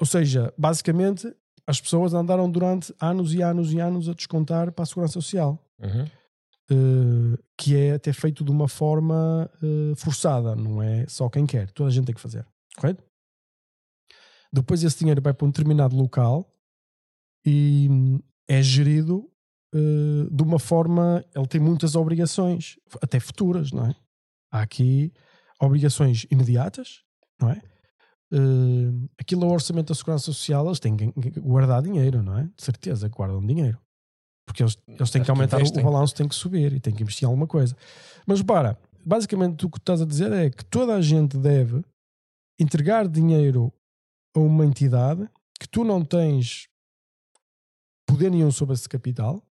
[0.00, 1.34] Ou seja, basicamente,
[1.66, 5.58] as pessoas andaram durante anos e anos e anos a descontar para a Segurança Social,
[5.82, 6.06] Uhum.
[6.70, 11.70] Eh, que é até feito de uma forma eh, forçada, não é só quem quer,
[11.70, 12.46] toda a gente tem que fazer,
[12.76, 13.02] correto?
[14.52, 16.48] Depois esse dinheiro vai para um determinado local
[17.44, 19.30] e hum, é gerido
[19.74, 23.96] eh, de uma forma, ele tem muitas obrigações, até futuras, não é?
[24.52, 25.12] Há aqui
[25.60, 27.02] obrigações imediatas,
[27.40, 27.60] não é?
[28.32, 32.44] Eh, aquilo é o orçamento da Segurança Social, eles têm que guardar dinheiro, não é?
[32.44, 33.78] De certeza guardam dinheiro.
[34.46, 37.24] Porque eles, eles têm que aumentar o, balanço, tem que subir e têm que investir
[37.24, 37.76] em alguma coisa.
[38.26, 41.82] Mas para, basicamente o que estás a dizer é que toda a gente deve
[42.58, 43.72] entregar dinheiro
[44.34, 46.68] a uma entidade que tu não tens
[48.06, 49.42] poder nenhum sobre esse capital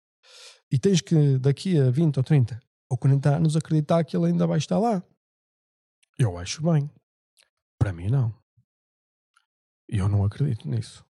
[0.71, 4.45] e tens que daqui a 20 ou 30 ou 40 anos acreditar que ele ainda
[4.45, 5.03] vai estar lá.
[6.17, 6.89] Eu acho bem.
[7.79, 8.33] Para mim não.
[9.89, 11.05] Eu não acredito nisso.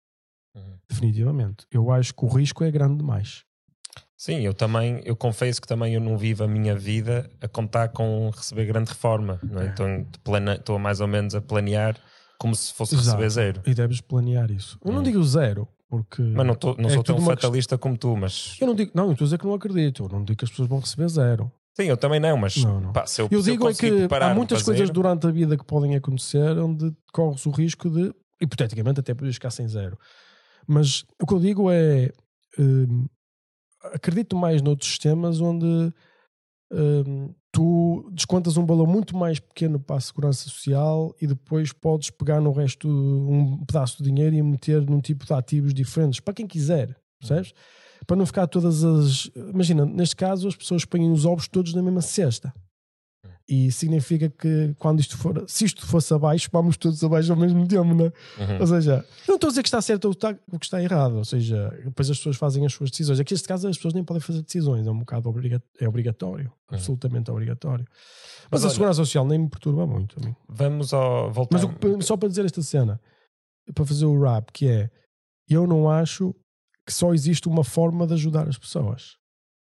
[0.55, 0.78] Uhum.
[0.89, 1.66] Definitivamente.
[1.70, 3.44] Eu acho que o risco é grande demais.
[4.22, 7.88] Sim, eu também, eu confesso que também eu não vivo a minha vida a contar
[7.88, 9.40] com receber grande reforma.
[9.42, 9.64] Não é?
[9.64, 9.68] É.
[9.68, 11.97] Então plane- estou mais ou menos a planear
[12.38, 13.16] como se fosse Exato.
[13.16, 13.62] receber zero.
[13.66, 14.78] E deves planear isso.
[14.84, 15.05] Eu não Hum.
[15.05, 16.20] digo zero, porque.
[16.20, 19.06] Mas não, tô- não É sou tão fatalista como tu, mas Eu não digo, não,
[19.06, 20.05] eu estou a dizer que não acredito.
[20.05, 21.51] Eu não digo que as pessoas vão receber zero.
[21.74, 22.92] sim, eu também não, mas Não, não.
[22.92, 25.30] pá, se eu, Eu se eu digo é que há muitas coisas zero- durante a
[25.30, 29.98] vida que podem acontecer onde corres o risco de, hipoteticamente, até poderes ficar sem zero.
[30.66, 32.10] Mas o que eu digo é.
[32.59, 33.06] hum,
[33.85, 35.93] acredito mais noutros sistemas onde
[36.73, 42.11] hum, tu descontas um valor muito mais pequeno para a segurança social e depois podes
[42.11, 46.35] pegar no resto um pedaço de dinheiro e meter num tipo de ativos diferentes para
[46.35, 47.52] quem quiser, percebes?
[48.07, 49.31] Para não ficar todas as.
[49.36, 52.52] Imagina, neste caso, as pessoas põem os ovos todos na mesma cesta.
[53.52, 57.66] E significa que quando isto for, se isto fosse abaixo, vamos todos abaixo ao mesmo
[57.66, 58.12] tempo, não é?
[58.52, 58.60] Uhum.
[58.60, 61.24] Ou seja, não estou a dizer que está certo ou está- que está errado, ou
[61.24, 63.18] seja, depois as pessoas fazem as suas decisões.
[63.18, 66.52] Aqui, neste caso, as pessoas nem podem fazer decisões, é um bocado obriga é obrigatório,
[66.70, 67.85] absolutamente obrigatório.
[67.90, 70.14] Mas, Mas a olha- segurança social nem me perturba muito.
[70.48, 71.59] Vamos ao voltar.
[71.60, 73.01] Mas o só para dizer esta cena,
[73.74, 74.90] para fazer o rap, que é
[75.48, 76.32] eu não acho
[76.86, 79.16] que só existe uma forma de ajudar as pessoas.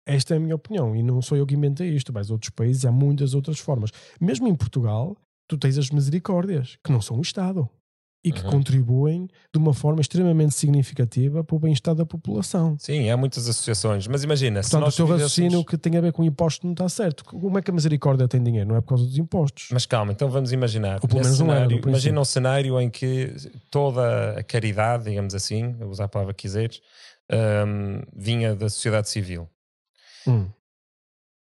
[0.05, 2.85] Esta é a minha opinião, e não sou eu que inventei isto, mas outros países
[2.85, 3.89] há muitas outras formas.
[4.19, 5.15] Mesmo em Portugal,
[5.47, 7.69] tu tens as misericórdias, que não são o Estado,
[8.25, 8.51] e que Uhum.
[8.51, 12.77] contribuem de uma forma extremamente significativa para o bem-estar da população.
[12.79, 16.01] Sim, há muitas associações, mas imagina, se Portanto, o nós teu raciocínio que tem a
[16.01, 17.25] ver com impostos não está certo.
[17.25, 18.69] Como é que a misericórdia tem dinheiro?
[18.69, 19.67] Não é por causa dos impostos.
[19.73, 20.99] Mas calma, então vamos imaginar.
[21.01, 21.89] Ou pelo menos era, cenário, princípio.
[21.89, 23.33] imagina um cenário em que
[23.69, 26.79] toda a caridade, digamos assim, usar a palavra que quiseres,
[27.29, 29.49] hum, vinha da sociedade civil.
[30.27, 30.47] Hum.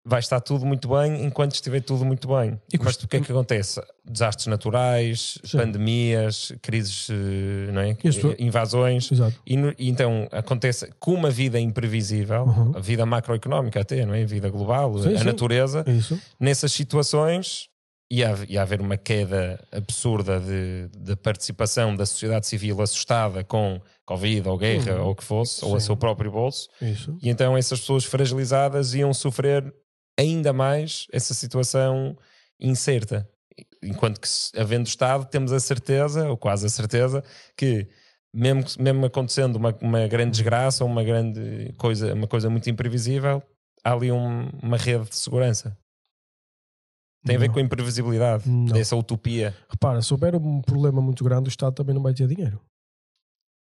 [0.05, 2.59] Vai estar tudo muito bem enquanto estiver tudo muito bem.
[2.73, 3.81] E Mas o que é que acontece?
[4.03, 5.57] Desastres naturais, Sim.
[5.59, 7.95] pandemias, crises, eh, não é?
[8.03, 8.35] Isso.
[8.37, 9.09] invasões.
[9.09, 9.39] Exato.
[9.47, 12.73] E, e então acontece com uma vida imprevisível, Uhum.
[12.75, 14.23] a vida macroeconómica até, não é?
[14.23, 15.23] A vida global, Sim, a sim.
[15.23, 16.19] natureza, É isso.
[16.37, 17.69] nessas situações
[18.11, 24.47] ia, ia haver uma queda absurda de, de participação da sociedade civil assustada com Covid
[24.47, 25.05] ou guerra Uhum.
[25.05, 25.88] ou o que fosse, ou a Sim.
[25.88, 27.17] seu próprio bolso, isso.
[27.21, 29.73] e então essas pessoas fragilizadas iam sofrer
[30.19, 32.15] ainda mais essa situação
[32.59, 33.27] incerta.
[33.84, 34.27] Enquanto que,
[34.57, 37.23] havendo Estado, temos a certeza, ou quase a certeza,
[37.57, 37.88] que
[38.34, 43.43] mesmo, mesmo acontecendo uma, uma grande desgraça ou uma grande coisa, uma coisa muito imprevisível,
[43.84, 45.77] há ali um- uma rede de segurança.
[47.25, 47.53] Tem a ver Não.
[47.53, 48.65] com a imprevisibilidade, Não.
[48.65, 49.55] dessa utopia.
[49.69, 52.59] Repara, se houver um problema muito grande, o Estado também não vai ter dinheiro.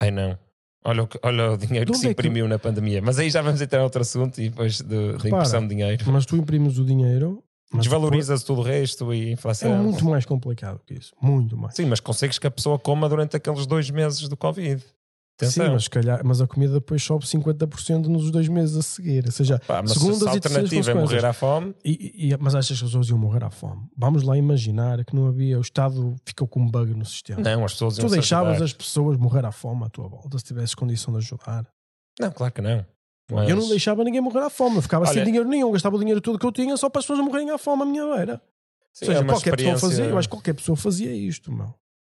[0.02, 0.38] Ai não.
[0.84, 3.00] Olha olha o dinheiro que se é que- imprimiu na pandemia.
[3.02, 6.04] Mas aí já vamos entrar em outro assunto e depois de- da impressão de dinheiro.
[6.12, 7.42] Mas tu imprimes o dinheiro.
[7.72, 9.72] Desvaloriza-se tudo o resto e depois- inflação.
[9.74, 11.12] É muito mais complicado que isso.
[11.20, 11.74] Muito mais.
[11.74, 14.82] Sim, mas consegues que a pessoa coma durante aqueles dois meses do Covid.
[15.38, 15.66] Atenção.
[15.66, 19.24] Sim, mas, calhar, mas a comida depois sobe 50% nos dois meses a seguir.
[19.26, 22.68] Ou seja, mas segundas se a alternativa é morrer à fome, E, e- mas achas
[22.78, 23.82] que as pessoas iam morrer à fome?
[23.96, 25.58] Vamos lá imaginar que não havia.
[25.58, 27.40] O Estado ficou com um bug no sistema.
[27.42, 28.64] não, as pessoas tu iam se deixavas ajudar.
[28.64, 31.66] as pessoas morrer à fome à tua volta se tivesses condição de ajudar.
[32.18, 32.86] Não, claro que não.
[33.30, 34.76] Mas- Eu não deixava ninguém morrer à fome.
[34.76, 35.70] Eu ficava sem Olha- dinheiro nenhum.
[35.70, 37.84] Gastava o dinheiro todo que eu tinha só para as pessoas morrerem à fome à
[37.84, 38.40] minha beira.
[38.92, 41.74] Sim, Ou seja, é qualquer pessoa fazia, eu acho que qualquer pessoa fazia isto, meu.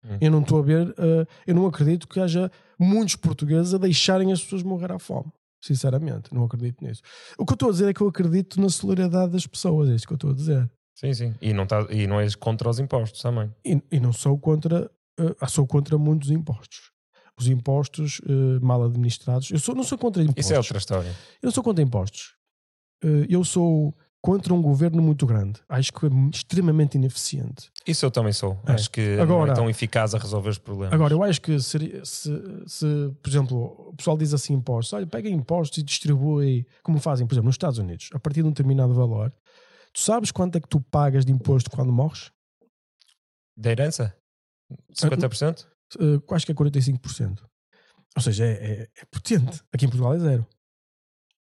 [0.05, 0.17] Hum.
[0.21, 4.31] Eu não estou a ver, eh, eu não acredito que haja muitos portugueses a deixarem
[4.31, 5.31] as pessoas morrer à fome.
[5.61, 7.01] Sinceramente, não acredito nisso.
[7.37, 9.95] O que eu estou a dizer é que eu acredito na solidariedade das pessoas, é
[9.95, 10.69] isso que eu estou a dizer.
[10.95, 11.35] Sim, sim.
[11.41, 13.53] E não, tá, e não és contra os impostos também.
[13.65, 14.89] E, e não sou contra,
[15.19, 16.91] eh, sou contra muitos impostos.
[17.39, 19.51] Os impostos eh, mal administrados.
[19.51, 20.45] Eu sou, não sou contra impostos.
[20.45, 21.09] Isso é outra história.
[21.41, 22.35] Eu não sou contra impostos.
[23.03, 23.95] Eh, eu sou
[24.27, 25.61] contra um governo muito grande.
[25.69, 27.71] Acho que é extremamente ineficiente.
[27.87, 28.61] Isso eu também sou.
[28.67, 28.73] É.
[28.73, 30.93] Acho que não Agora- é tão eficaz a resolver os problemas.
[30.93, 32.29] Agora, eu acho que seria, se,
[32.67, 32.85] se,
[33.23, 37.35] por exemplo, o pessoal diz assim impostos, olha, pega impostos e distribui, como fazem, por
[37.35, 39.31] exemplo, nos Estados Unidos, a partir de um determinado valor,
[39.93, 42.29] tu sabes quanto é que tu pagas de imposto quando morres?
[43.55, 44.13] Da herança?
[44.93, 45.65] 50%?
[46.01, 47.45] Uh, acho que é 45%.
[48.13, 49.61] Ou seja, é, é, é potente.
[49.71, 50.45] Aqui em Portugal é zero.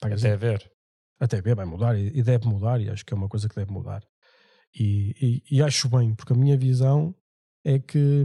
[0.02, 0.34] Pagas Até zero.
[0.34, 0.72] a ver.
[1.20, 3.72] Até bem, vai mudar e, deve mudar, e acho que é uma coisa que deve
[3.72, 4.04] mudar.
[4.78, 5.16] E,
[5.50, 7.16] e- e acho bem, porque a minha visão
[7.66, 8.24] é que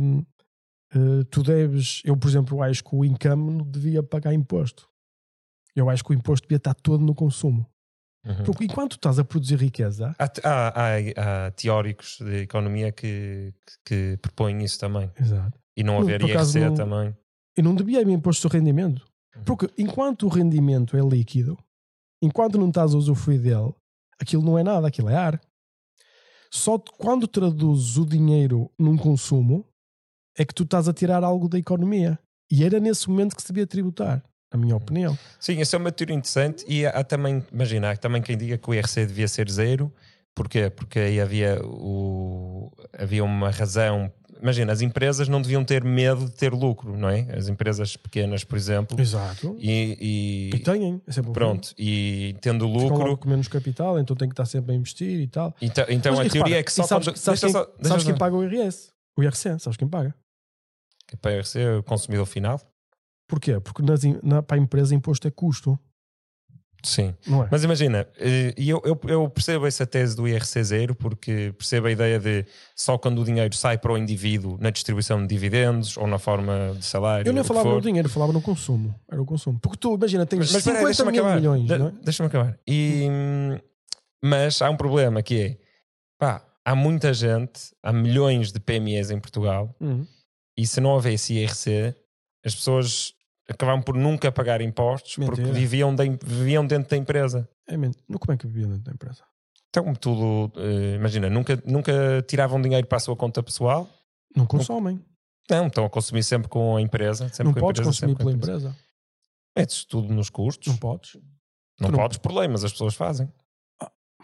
[0.94, 4.88] eh, tu deves, eu por exemplo, acho que o income não devia pagar imposto.
[5.76, 7.66] Eu acho que o imposto devia estar todo no consumo.
[8.26, 8.42] Uhum.
[8.44, 13.54] Porque enquanto estás a produzir riqueza, Há, há- há- teóricos de economia que,
[13.84, 15.10] que, que propõem isso também.
[15.20, 17.16] exato, E não haver acaso IRC não- também.
[17.56, 19.06] e não devia haver imposto sobre rendimento.
[19.36, 19.44] Uhum.
[19.44, 21.56] Porque enquanto o rendimento é líquido,
[22.22, 23.74] enquanto não estás a usufruir dele,
[24.20, 25.40] aquilo não é nada, aquilo é ar.
[26.50, 29.64] Só quando traduzes o dinheiro num consumo
[30.36, 32.18] é que tu estás a tirar algo da economia.
[32.50, 34.22] E era nesse momento que se devia tributar,
[34.52, 35.18] na minha opinião.
[35.38, 38.56] Sim, essa é uma teoria interessante e há, há também, imagina, há também quem diga
[38.56, 39.92] que o IRC devia ser zero.
[40.34, 40.70] Porquê?
[40.70, 44.10] Porque aí havia, o, havia uma razão.
[44.40, 47.20] Imagina, as empresas não deviam ter medo de ter lucro, não é?
[47.36, 49.00] As empresas pequenas, por exemplo.
[49.00, 49.56] Exato.
[49.58, 53.16] E, E e têm, é sempre pronto, e tendo lucro.
[53.16, 55.54] com menos capital, então tem que estar sempre a investir e tal.
[55.60, 57.16] Então, então Mas, a e teoria repara, é que só sabes, quando.
[57.16, 58.90] sabes quem, só- sabes quem paga o IRS?
[59.16, 60.14] O IRC, sabes quem paga?
[61.06, 62.60] Que para o IRC é o consumidor final?
[63.28, 63.58] Porquê?
[63.60, 65.78] Porque nas, na, para a empresa imposto é custo,
[66.82, 67.12] Sim.
[67.26, 67.48] não é?
[67.50, 71.88] Mas imagina, eh, e eu, eu, eu percebo essa tese do IRC zero porque percebo
[71.88, 72.44] a ideia de
[72.76, 76.74] só quando o dinheiro sai para o indivíduo na distribuição de dividendos ou na forma
[76.78, 77.28] de salário.
[77.28, 78.94] Eu nem ou o que falava no dinheiro, falava no consumo.
[79.10, 79.58] Era o consumo.
[79.60, 81.36] Porque tu, imagina, tens Mas, mas espera aí, 50 deixa-me mil acabar.
[81.40, 81.92] milhões, De- não é?
[82.04, 82.58] Deixa-me acabar.
[82.66, 83.06] E,
[84.22, 85.56] mas há um problema que é
[86.18, 90.06] pá, há muita gente, há milhões de PMEs em Portugal, Uhum.
[90.56, 91.94] e se não houvesse IRC,
[92.44, 93.14] as pessoas
[93.48, 95.52] acabavam por nunca pagar impostos porque Mentira.
[95.52, 97.48] viviam, da- viviam dentro da empresa.
[97.66, 97.96] É mesmo.
[98.08, 99.22] Não, Como é que vivia dentro da empresa?
[99.70, 103.88] Então, como tudo, eh, imagina, nunca, nunca tiravam dinheiro para a sua conta pessoal.
[104.36, 105.04] Não consomem.
[105.50, 107.28] Não, estão a consumir sempre com a empresa.
[107.28, 108.76] Sempre não com a podes empresa, consumir pela empresa.
[109.56, 110.66] Metes tudo nos custos.
[110.68, 111.12] Não Não, podes.
[111.12, 111.20] tu
[111.82, 113.30] não- podes por lei, mas as pessoas fazem.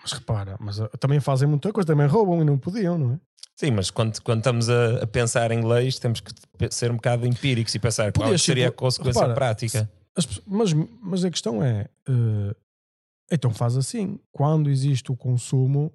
[0.02, 3.20] Mas repara, mas uh, também fazem muita coisa, também roubam e não podiam, não é?
[3.56, 6.32] Sim, mas quando, quando estamos a, a pensar em leis, temos que
[6.70, 9.90] ser um bocado empíricos e pensar qual Podias seria a consequência repara, prática.
[10.16, 12.54] As mas, mas a questão é: uh,
[13.30, 15.92] então faz assim, quando existe o consumo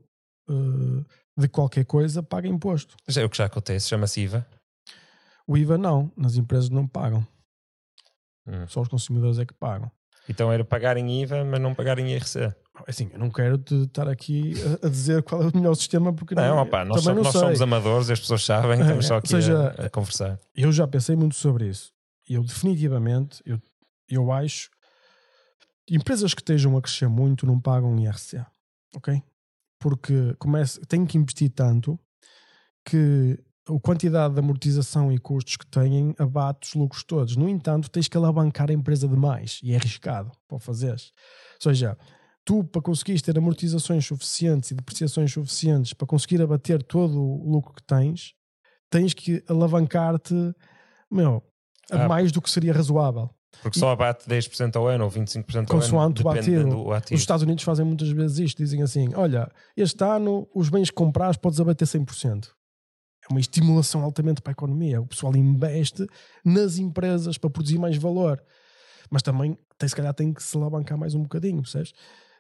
[0.50, 1.06] uh,
[1.38, 2.96] de qualquer coisa, paga imposto.
[3.08, 4.48] Já é o que já acontece, chama-se IVA.
[5.46, 7.28] O IVA não, nas empresas não pagam,
[8.50, 8.68] Hum.
[8.68, 9.92] só os consumidores é que pagam.
[10.28, 12.54] Então era pagarem IVA, mas não pagarem IRC.
[12.88, 16.14] Assim, eu não quero te estar aqui a, a dizer qual é o melhor sistema,
[16.14, 19.18] porque Não, não, opá, nós, somos, nós somos amadores, as pessoas sabem, estamos só É,
[19.18, 20.40] aqui seja, a, a conversar.
[20.56, 21.92] Eu já pensei muito sobre isso.
[22.28, 23.60] Eu definitivamente, eu,
[24.08, 24.70] eu acho,
[25.90, 28.44] empresas que estejam a crescer muito não pagam IRC,
[28.96, 29.22] ok?
[29.80, 32.00] Porque começa, têm que investir tanto
[32.86, 33.38] que
[33.68, 37.36] a quantidade de amortização e custos que têm abate os lucros todos.
[37.36, 41.12] No entanto, tens que alavancar a empresa demais e é arriscado para o fazeres.
[41.56, 41.98] Ou seja,
[42.50, 47.76] tu para conseguires ter amortizações suficientes e depreciações suficientes para conseguir abater todo o lucro
[47.76, 48.34] que tens,
[48.90, 50.34] tens que alavancar-te,
[51.12, 51.44] meu,
[51.92, 52.08] a Ah.
[52.08, 53.30] mais do que seria razoável.
[53.62, 55.84] Porque só abate 10% ao ano ou 25% ao ano.
[55.84, 56.92] Consoante o ativo.
[57.14, 59.48] Os Estados Unidos fazem muitas vezes isto, dizem assim: olha,
[59.78, 62.48] este ano os bens que comprares podes abater 100%.
[63.26, 65.00] É uma estimulação altamente para a economia.
[65.00, 66.08] O pessoal investe
[66.44, 68.44] nas empresas para produzir mais valor.
[69.12, 71.94] Mas também, tem, se calhar, tem que se alavancar mais um bocadinho, percebes?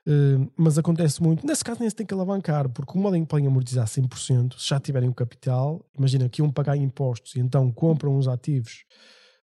[0.07, 1.45] Uh, mas acontece muito.
[1.45, 4.80] Nesse caso, nem se tem que alavancar, porque como podem, podem amortizar 100%, se já
[4.80, 8.85] tiverem o capital, imagina que iam pagar impostos e então compram os ativos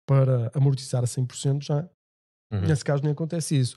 [0.06, 1.88] para amortizar a 100%, já
[2.52, 2.62] Uhum.
[2.68, 3.76] Nesse caso nem acontece isso.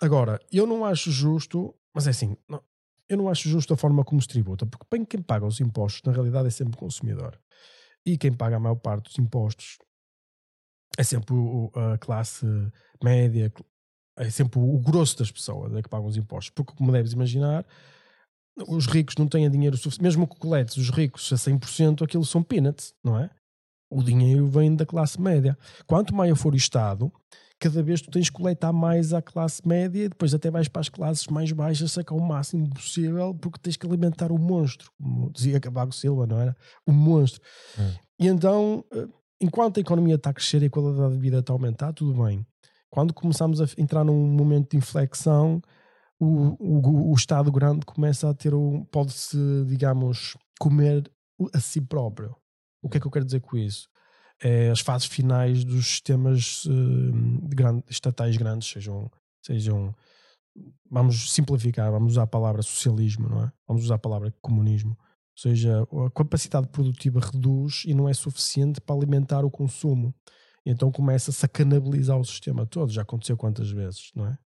[0.00, 2.62] Agora, eu não acho justo, mas é assim, não-
[3.08, 6.00] eu não acho justo a forma como se tributa, porque bem quem paga os impostos
[6.04, 7.36] na realidade é sempre o consumidor.
[8.06, 9.78] E quem paga a maior parte dos impostos
[10.96, 12.46] é sempre o- o- a classe
[13.02, 13.52] média,
[14.16, 16.50] é sempre o, grosso das pessoas é que pagam os impostos.
[16.50, 17.64] Porque, como deves imaginar,
[18.68, 22.42] os ricos não têm dinheiro suficiente, mesmo que coletes os ricos a 100%, aquilo são
[22.42, 23.30] peanuts, não é?
[23.90, 25.56] O dinheiro vem da classe média.
[25.86, 27.12] Quanto maior for o Estado,
[27.58, 30.80] cada vez tu tens que coletar mais à classe média e depois até vais para
[30.80, 35.30] as classes mais baixas sacar o máximo possível porque tens que alimentar o monstro, como
[35.30, 36.56] dizia Cavaco Silva, não era?
[36.86, 37.40] O monstro.
[37.78, 37.92] Hum.
[38.18, 39.08] E então, eh,
[39.40, 42.22] enquanto a economia está a crescer e a qualidade de vida está a aumentar, tudo
[42.24, 42.44] bem.
[42.94, 45.60] Quando começamos a entrar num momento de inflexão,
[46.16, 51.02] o, o, o Estado grande começa a ter um, pode-se, digamos, comer
[51.52, 52.36] a si próprio.
[52.80, 53.88] O que é que eu quero dizer com isso?
[54.40, 59.10] É as fases finais dos sistemas eh, de grande, estatais grandes, sejam,
[59.44, 59.92] sejam,
[60.88, 63.52] vamos simplificar, vamos usar a palavra socialismo, não é?
[63.66, 64.92] Vamos usar a palavra comunismo.
[64.92, 70.14] Ou seja, a capacidade produtiva reduz e não é suficiente para alimentar o consumo.
[70.66, 72.90] E então começa-se a canibalizar o sistema todo.
[72.92, 74.38] Já aconteceu quantas vezes, não é?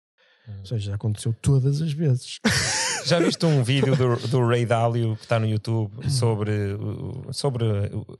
[0.50, 0.56] Hum.
[0.60, 2.40] Ou seja, já aconteceu todas as vezes.
[3.06, 7.64] Já viste um vídeo do, do Ray Dalio que está no YouTube sobre, o- sobre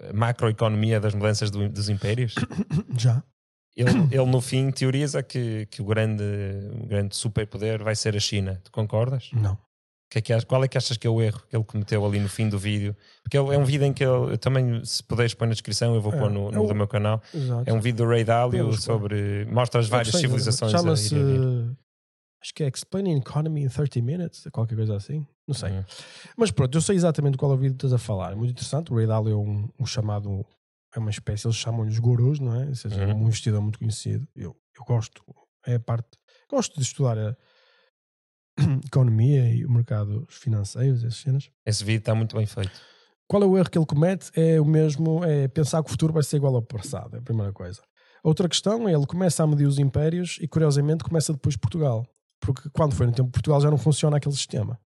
[0.10, 2.36] a macroeconomia das mudanças do- dos impérios?
[2.98, 3.22] já.
[3.76, 6.24] Ele, ele, no fim, teoriza que, que o, grande,
[6.82, 8.62] o grande superpoder vai ser a China.
[8.64, 9.30] Tu concordas?
[9.34, 9.58] Não.
[10.10, 12.18] Que é que qual é que achas que é o erro que ele cometeu ali
[12.20, 12.96] no fim do vídeo?
[13.22, 16.02] Porque é um vídeo em que ele, eu também, se puderes pôr na descrição, eu
[16.02, 17.22] vou É, pôr no, é no do meu canal.
[17.34, 17.70] Exato.
[17.70, 19.46] É um vídeo do Ray Dalio sobre.
[19.52, 20.72] mostra as várias sei, civilizações.
[20.72, 21.14] Chama-se.
[22.42, 25.26] Acho que é Explaining Economy in 30 Minutes, qualquer coisa assim.
[25.48, 25.72] Não sei.
[25.72, 25.84] Uhum.
[26.38, 28.32] Mas pronto, eu sei exatamente qual é o vídeo que estás a falar.
[28.32, 28.94] É muito interessante.
[28.94, 30.46] O Ray Dalio é um, um chamado.
[30.96, 32.66] É uma espécie, eles chamam-lhe os gurus, não é?
[32.68, 33.24] Ou seja, Uhum.
[33.24, 34.26] um investidor muito conhecido.
[34.36, 35.22] Eu, eu gosto.
[35.66, 36.08] É a parte.
[36.50, 37.36] Gosto de estudar a
[38.86, 41.50] economia e o mercado financeiros, essas cenas.
[41.66, 42.72] Esse vídeo está muito bem feito.
[43.28, 44.32] Qual é o erro que ele comete?
[44.36, 47.22] É o mesmo, é pensar que o futuro vai ser igual ao passado, é a
[47.22, 47.82] primeira coisa.
[48.24, 52.06] Outra questão é ele começa a medir os impérios e curiosamente começa depois Portugal.
[52.40, 54.80] Porque quando foi no tempo de Portugal já não funciona aquele sistema.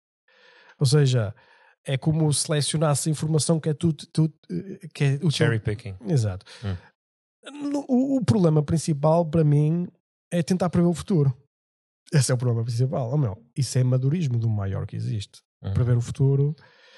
[0.80, 1.34] Ou seja,
[1.86, 4.34] é como selecionasse a informação que é tudo, tudo
[4.94, 5.96] que é o Cherry picking.
[6.08, 6.46] Exato.
[6.64, 6.76] Hum.
[7.88, 9.88] O, o problema principal para mim
[10.32, 11.36] é tentar prever o futuro.
[12.14, 13.11] Esse é o problema principal.
[13.11, 15.41] Oh, meu, isso é madurismo do maior que existe.
[15.61, 15.73] Uhum.
[15.73, 16.56] Prever o futuro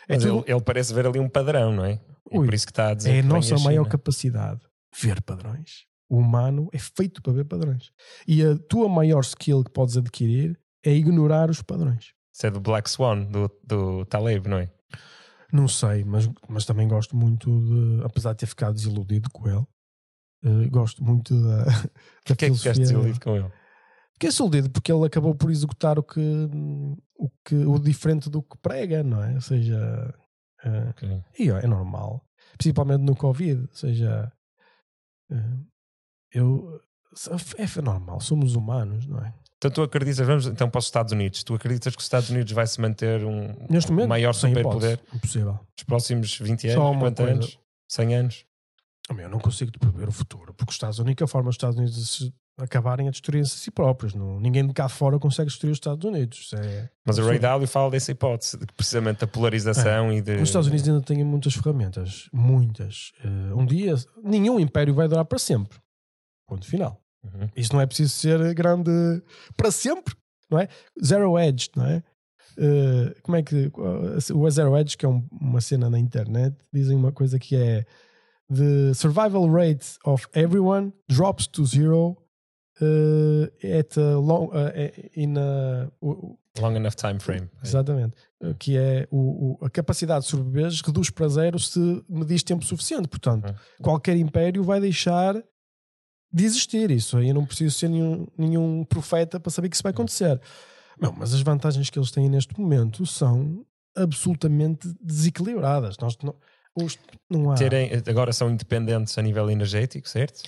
[0.07, 1.93] é, Mas tudo- ele, ele parece ver ali um padrão, não é?
[2.29, 4.61] É Ui, por isso que está a dizer é a nossa maior capacidade.
[4.99, 5.85] Ver padrões.
[6.09, 7.91] O humano é feito para ver padrões.
[8.27, 12.13] E a tua maior skill que podes adquirir é ignorar os padrões.
[12.33, 14.69] Isso é do Black Swan, do, do Taleb, não é?
[15.51, 19.65] Não sei, mas, mas também gosto muito de, apesar de ter ficado desiludido com ele,
[20.43, 21.89] eh, gosto muito da, da
[22.25, 23.51] Porquê é que ficaste desiludido com ele?
[24.21, 26.19] Fiquei desiludido porque ele acabou por executar o que,
[27.17, 29.33] o que o diferente do que prega, não é?
[29.33, 30.13] Ou seja,
[30.63, 31.23] eh, Ok.
[31.39, 32.23] e é normal,
[32.55, 34.31] principalmente no Covid, ou seja,
[35.31, 35.57] eh,
[36.33, 36.79] eu
[37.57, 39.33] é normal, somos humanos, não é?
[39.57, 42.51] Então tu acreditas, vamos então para os Estados Unidos, tu acreditas que os Estados Unidos
[42.51, 43.55] vai se manter um
[43.89, 47.33] momento, maior superpoder nos próximos 20 Só anos, uma 50 coisa.
[47.39, 48.45] anos, 100 anos?
[49.09, 51.55] Homem, Eu não consigo prever o futuro, porque os Estados Unidos, a única forma dos
[51.55, 54.13] Estados Unidos acabarem é destruírem-se a si próprios.
[54.13, 56.51] Não, ninguém de cá fora consegue destruir os Estados Unidos.
[56.53, 57.39] É, Mas o Ray.
[57.39, 60.35] Dalio fala dessa hipótese, de que precisamente da polarização e de...
[60.35, 63.11] Os Estados Unidos ainda têm muitas ferramentas, muitas.
[63.23, 65.79] Eh, um dia, nenhum império vai durar para sempre.
[66.47, 67.01] Ponto final.
[67.23, 67.49] Uhum.
[67.55, 68.91] Isso não é preciso ser grande
[69.57, 70.13] para sempre,
[70.49, 70.67] não é?
[71.03, 72.03] Zero Edge, não é?
[72.57, 73.71] Eh, como é que
[74.33, 77.85] o Zero Edge, que é um- uma cena na internet, dizem uma coisa que é
[78.53, 82.17] the survival rate of everyone drops to zero
[82.81, 85.91] eh, at a long eh, in a,
[86.59, 87.49] Long enough time frame.
[87.63, 88.13] Exatamente.
[88.43, 92.65] Uh, Que é o, o- a capacidade de sobreviver reduz para zero se medis tempo
[92.65, 93.07] suficiente.
[93.07, 93.55] Portanto, Uhum.
[93.81, 95.41] qualquer império vai deixar
[96.33, 96.91] de existir.
[96.91, 100.41] Isso aí eu não preciso ser nenhum, nenhum profeta para saber que isso vai acontecer.
[100.99, 103.65] Não, mas as vantagens que eles têm neste momento são
[103.95, 105.97] absolutamente desequilibradas.
[105.99, 106.17] Nós
[106.75, 106.97] os-
[107.29, 107.55] não há.
[107.55, 110.41] Terem, agora são independentes a nível energético, certo?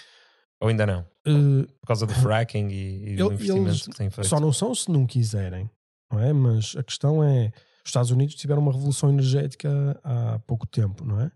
[0.61, 1.01] Ou ainda não?
[1.27, 4.27] Uh, Por causa do fracking e, e do Ele- investimento que têm feito.
[4.27, 5.69] Só não são se não quiserem,
[6.11, 6.31] não é?
[6.31, 7.47] Mas a questão é:
[7.83, 9.69] os Estados Unidos tiveram uma revolução energética
[10.03, 11.31] há pouco tempo, não é?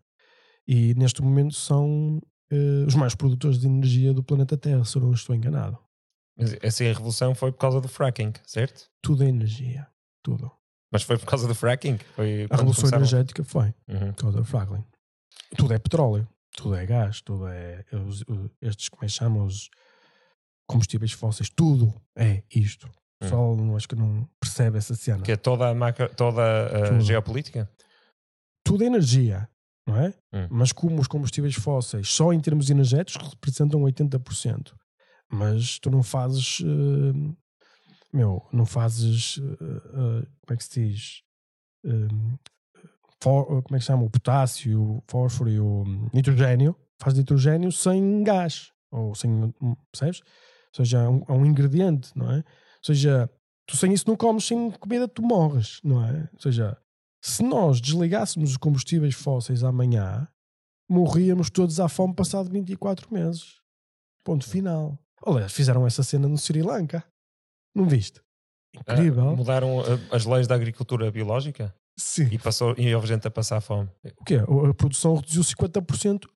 [0.68, 5.02] E neste momento são eh, os mais produtores de energia do planeta Terra, se eu
[5.02, 5.78] não estou enganado.
[6.38, 8.88] Mas essa revolução foi por causa do fracking, certo?
[9.02, 9.88] Tudo é energia.
[10.24, 10.52] Tudo.
[10.92, 11.98] Mas foi por causa do fracking?
[12.16, 14.14] Foi A revolução começaram- energética foi Uhum.
[14.14, 14.84] por causa do fracking.
[15.58, 17.84] Tudo é petróleo, tudo é gás, tudo é.
[18.06, 18.24] os-
[18.62, 19.46] estes, como é que chamam?
[19.46, 19.70] Os
[20.68, 22.88] combustíveis fósseis, tudo é isto.
[22.88, 25.24] O pessoal não, acho que não percebe essa cena.
[25.24, 26.42] Que é toda a, macro, toda
[26.96, 27.70] a geopolítica?
[28.64, 29.50] tudo é energia,
[29.88, 30.14] não é?
[30.34, 30.48] Hum.
[30.52, 34.76] Mas como os combustíveis fósseis, só em termos energéticos, representam 80%.
[35.32, 36.60] Mas tu não fazes.
[36.62, 37.34] eh,
[38.18, 39.40] meu, não fazes.
[39.40, 41.22] eh, eh, como é que se diz?
[41.86, 42.08] Eh,
[43.22, 44.04] fó- como é que se chama?
[44.04, 45.84] O potássio, o fósforo e o
[46.14, 46.76] nitrogênio.
[47.00, 48.72] Faz nitrogênio sem gás.
[48.92, 49.30] Ou sem.
[49.62, 50.22] hum, Percebes?
[50.22, 52.38] Ou seja, é um, é um ingrediente, não é?
[52.38, 52.44] Ou
[52.84, 53.30] seja,
[53.66, 56.30] tu sem isso não comes, sem comida tu morres, não é?
[56.34, 56.78] Ou seja,
[57.22, 60.28] se nós desligássemos os combustíveis fósseis amanhã,
[60.90, 63.60] morríamos todos à fome passado 24 meses.
[64.24, 64.98] Ponto final.
[65.26, 67.04] Olha, fizeram essa cena no Sri Lanka.
[67.78, 68.22] Não viste?
[68.86, 69.36] Ah, Incrível.
[69.36, 72.28] mudaram a- as leis da agricultura biológica Sim.
[72.32, 73.90] e, passou, e houve gente a passar fome.
[74.20, 74.36] O quê?
[74.36, 76.28] A produção reduziu 50%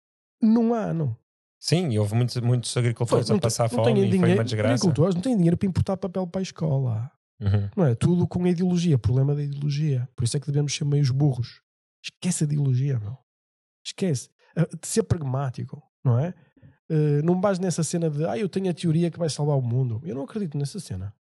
[0.41, 1.15] num ano.
[1.59, 4.37] Sim, e houve muitos, muitos agricultores Não a passar não fome têm e foi dinheiro-
[4.39, 4.73] uma desgraça.
[4.73, 7.11] Agricultores não têm dinheiro para importar papel para a escola.
[7.39, 7.69] Uhum.
[7.77, 7.93] Não é?
[7.95, 8.97] Tudo com a ideologia.
[8.97, 10.07] Problema da ideologia.
[10.15, 11.61] Por isso é que devemos ser meios burros.
[12.03, 13.15] Esquece a ideologia, meu.
[13.85, 14.29] Esquece.
[14.55, 16.33] Ah, De ser pragmático, não é?
[16.89, 19.61] Ah, não base nessa cena de ah, eu tenho a teoria que vai salvar o
[19.61, 20.01] mundo.
[20.03, 21.13] Eu não acredito nessa cena.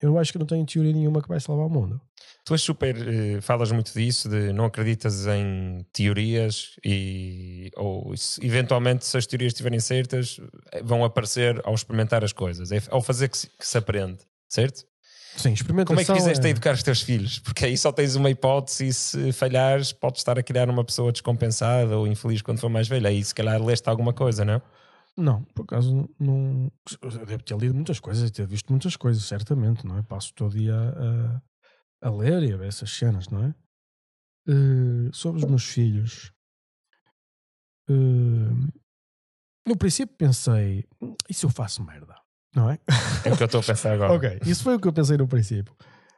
[0.00, 1.98] Eu acho que não tenho teoria nenhuma que vai salvar o mundo.
[2.44, 2.94] Tu és super.
[2.96, 7.70] eh, falas muito disso, de não acreditas em teorias e.
[7.76, 10.38] ou se- eventualmente, se as teorias estiverem certas,
[10.72, 14.18] eh, vão aparecer ao experimentar as coisas, é ao fazer que se, que se aprende,
[14.48, 14.84] certo?
[15.36, 15.86] Sim, experimentação.
[15.96, 17.38] Como é que fizeste é- a educar os teus filhos?
[17.40, 21.10] Porque aí só tens uma hipótese e se falhares, podes estar a criar uma pessoa
[21.12, 23.08] descompensada ou infeliz quando for mais velha.
[23.08, 24.60] Aí se calhar leste alguma coisa, não?
[25.16, 26.70] Não, por acaso não.
[27.00, 30.02] Eu devo ter lido muitas coisas, ter visto muitas coisas, certamente, não é?
[30.02, 30.74] Passo todo dia
[32.02, 33.54] a, a ler e a ver essas cenas, não é?
[34.48, 36.32] Eh, sobre os meus filhos.
[37.88, 37.92] eh,
[39.66, 42.14] no princípio pensei, "Hum, e se eu faço merda?
[42.54, 42.78] Não é?
[43.24, 44.14] É o que eu estou a pensar agora.
[44.16, 45.74] ok, isso foi o que eu pensei no princípio.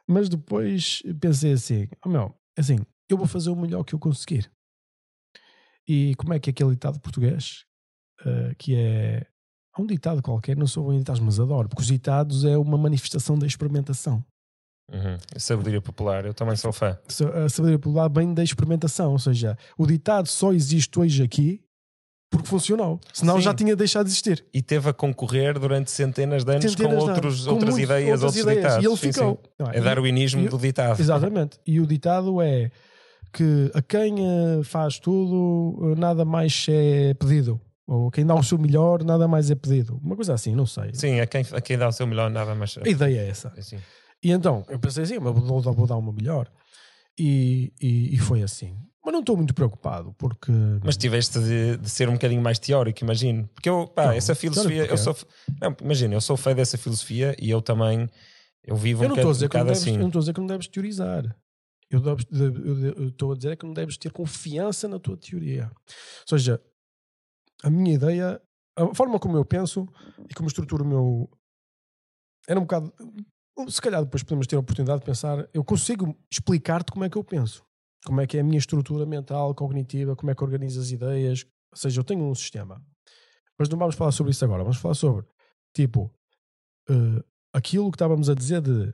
[0.07, 2.77] Mas depois pensei assim: oh meu, assim,
[3.09, 4.51] eu vou fazer o melhor que eu conseguir.
[5.87, 7.65] E como é que é aquele ditado português?
[8.25, 9.25] Eh, que é.
[9.75, 12.77] Há um ditado qualquer, não sou bem ditados, mas adoro, porque os ditados é uma
[12.77, 14.23] manifestação da experimentação.
[14.91, 15.17] Uhum.
[15.37, 16.97] Sabedoria popular, eu também sou fã.
[17.45, 21.61] A sabedoria popular vem da experimentação, ou seja, o ditado só existe hoje aqui
[22.31, 23.41] porque funcionou, senão Sim.
[23.41, 24.43] já tinha deixado de existir.
[24.53, 27.89] E teve a concorrer durante centenas de anos Centenas com, de outros, com outras muitos-
[27.89, 28.83] ideias, outras outros ideias, ditados.
[28.83, 29.41] E ele Sim, ficou.
[29.61, 29.67] sim.
[29.77, 30.99] É darwinismo e- do ditado.
[30.99, 31.59] Exatamente.
[31.65, 32.71] E o ditado é
[33.31, 37.59] que a quem eh, faz tudo, eh, nada mais é pedido.
[37.89, 39.99] Ou quem dá o seu melhor, nada mais é pedido.
[40.03, 40.91] Uma coisa assim, não sei.
[40.93, 42.77] Sim, a quem, a quem dá o seu melhor nada mais.
[42.77, 43.51] A ideia é essa.
[43.57, 43.79] Assim.
[44.23, 46.51] E então, eu pensei assim, mas vou, vou dar meu melhor.
[47.17, 48.77] E, e, e foi assim.
[49.03, 50.51] Mas não estou muito preocupado, porque.
[50.83, 53.49] Mas tiveste de, de ser um bocadinho mais teórico, imagino.
[53.55, 55.15] Porque eu, pá, Não, essa filosofia, eu sou.
[55.59, 58.07] Não, imagina, eu sou fã dessa filosofia e eu também.
[58.63, 59.93] Eu vivo eu um bocado, um bocado deves, assim.
[59.93, 61.35] eu não estou a dizer que não deves teorizar.
[61.89, 65.71] Eu estou a dizer é que não deves ter confiança na tua teoria.
[66.31, 66.61] Ou seja,
[67.63, 68.41] a minha ideia,
[68.75, 69.87] a forma como eu penso
[70.29, 71.29] e como estruturo o meu.
[72.47, 72.93] Era um bocado.
[73.67, 75.47] Se calhar depois podemos ter a oportunidade de pensar.
[75.53, 77.65] Eu consigo explicar-te como é que eu penso.
[78.05, 81.45] Como é que é a minha estrutura mental, cognitiva, como é que organizo as ideias.
[81.71, 82.81] Ou seja, eu tenho um sistema.
[83.57, 84.63] Mas não vamos falar sobre isso agora.
[84.63, 85.25] Vamos falar sobre,
[85.75, 86.09] tipo,
[86.89, 87.23] eh,
[87.53, 88.93] aquilo que estávamos a dizer de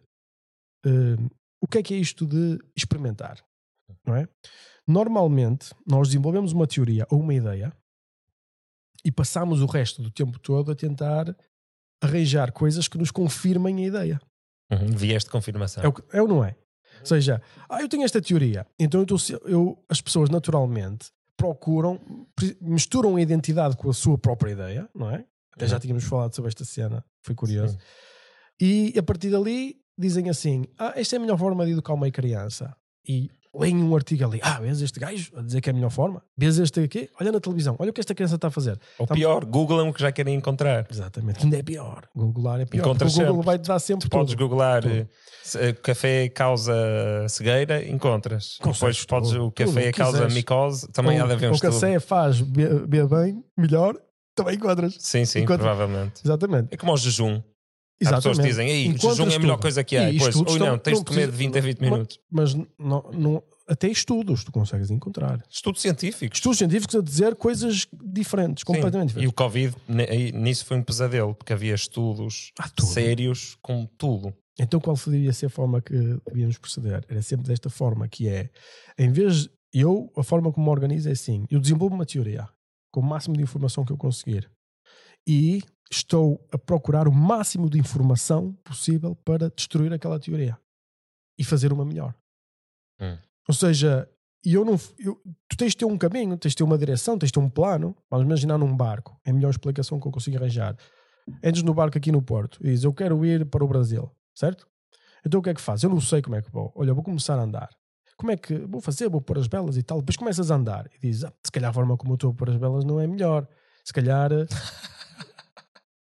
[0.86, 1.18] eh,
[1.62, 3.44] o que é que é isto de experimentar,
[4.06, 4.28] não é?
[4.88, 7.76] Normalmente, nós desenvolvemos uma teoria ou uma ideia
[9.06, 11.36] e passamos o resto do tempo todo a tentar
[12.02, 14.22] arranjar coisas que nos confirmem a ideia.
[14.72, 15.84] Uhum, vieste de confirmação.
[15.84, 16.56] É, o, que- é ou não é?
[17.02, 19.15] Ou seja, ah, eu tenho esta teoria, então eu tô
[19.45, 21.99] eu- as pessoas naturalmente procuram,
[22.61, 25.26] misturam a identidade com a sua própria ideia, não é?
[25.53, 25.80] Até já Uhum.
[25.82, 27.73] tínhamos falado sobre esta cena, foi curioso.
[27.73, 27.80] Sim.
[28.61, 32.10] E a partir dali dizem assim: ah, esta é a melhor forma de educar uma
[32.10, 32.76] criança.
[33.07, 35.90] E leem um artigo ali: ah, vês este gajo a dizer que é a melhor
[35.90, 36.22] forma?
[36.38, 37.10] Vês este aqui?
[37.19, 38.80] Olha na televisão, olha o que esta criança está a fazer.
[38.99, 40.86] Ou Tá- pior, googlam o que já querem encontrar.
[40.90, 42.07] Exatamente, ainda é pior.
[42.15, 42.82] Googlar é pior.
[42.82, 43.45] Encontras porque o Google sempre.
[43.45, 44.48] vai te dar sempre Tu podes tudo.
[44.48, 44.94] googlar Tudo.
[44.94, 45.07] eh,
[45.56, 46.73] eh, café causa
[47.30, 48.57] cegueira, encontras.
[48.61, 52.41] Consegues Depois podes o café causa micose, também há de haver um o café faz
[52.41, 53.95] be- beber bem, melhor,
[54.36, 54.95] também encontras.
[54.99, 56.22] Sim, sim, provavelmente.
[56.23, 56.68] Exatamente.
[56.72, 57.41] É como o jejum.
[58.02, 58.50] As pessoas Exatamente.
[58.52, 60.10] dizem, Encontras jejum é a melhor coisa que há.
[60.10, 61.80] E E estudos ou não, estão- tens de não comer de precisa- 20 a 20
[61.80, 62.20] mas- minutos.
[62.30, 65.42] Mas não, não- até estudos tu consegues encontrar.
[65.50, 66.38] Estudos científicos.
[66.38, 68.66] Estudos científicos a dizer coisas diferentes, Sim.
[68.74, 69.32] completamente E diferentes.
[69.32, 69.76] o Covid,
[70.10, 72.86] aí, nisso foi um pesadelo, porque havia estudos Há tudo.
[72.88, 74.34] sérios com tudo.
[74.60, 75.94] Então qual deveria ser a forma que
[76.28, 77.04] devíamos proceder?
[77.10, 78.50] Era sempre desta forma, que é,
[79.00, 82.48] em vez, eu, a forma como me organizo é assim, eu desenvolvo uma teoria
[82.92, 84.50] com o máximo de informação que eu conseguir
[85.28, 90.57] e estou a procurar o máximo de informação possível para destruir aquela teoria
[91.38, 92.14] e fazer uma melhor.
[92.99, 93.18] Hum.
[93.48, 94.10] Ou seja,
[94.44, 97.28] eu não, eu- tu tens de ter um caminho, tens de ter uma direção, tens
[97.28, 97.95] de ter um plano.
[98.10, 100.76] Vamos imaginar num barco, é a melhor explicação que eu consigo arranjar.
[101.44, 104.68] Entres no barco aqui no Porto e dizes, eu quero ir para o Brasil, certo?
[105.26, 105.82] Então o que é que faz?
[105.82, 106.72] Eu não sei como é que vou.
[106.76, 107.70] Olha, vou começar a andar.
[108.16, 109.10] Como é que vou fazer?
[109.10, 109.99] Vou pôr as belas e tal.
[109.99, 112.34] Depois começas a andar e dizes, ah, se calhar a forma como eu estou a
[112.34, 113.48] pôr as belas não é melhor.
[113.84, 114.30] Se calhar.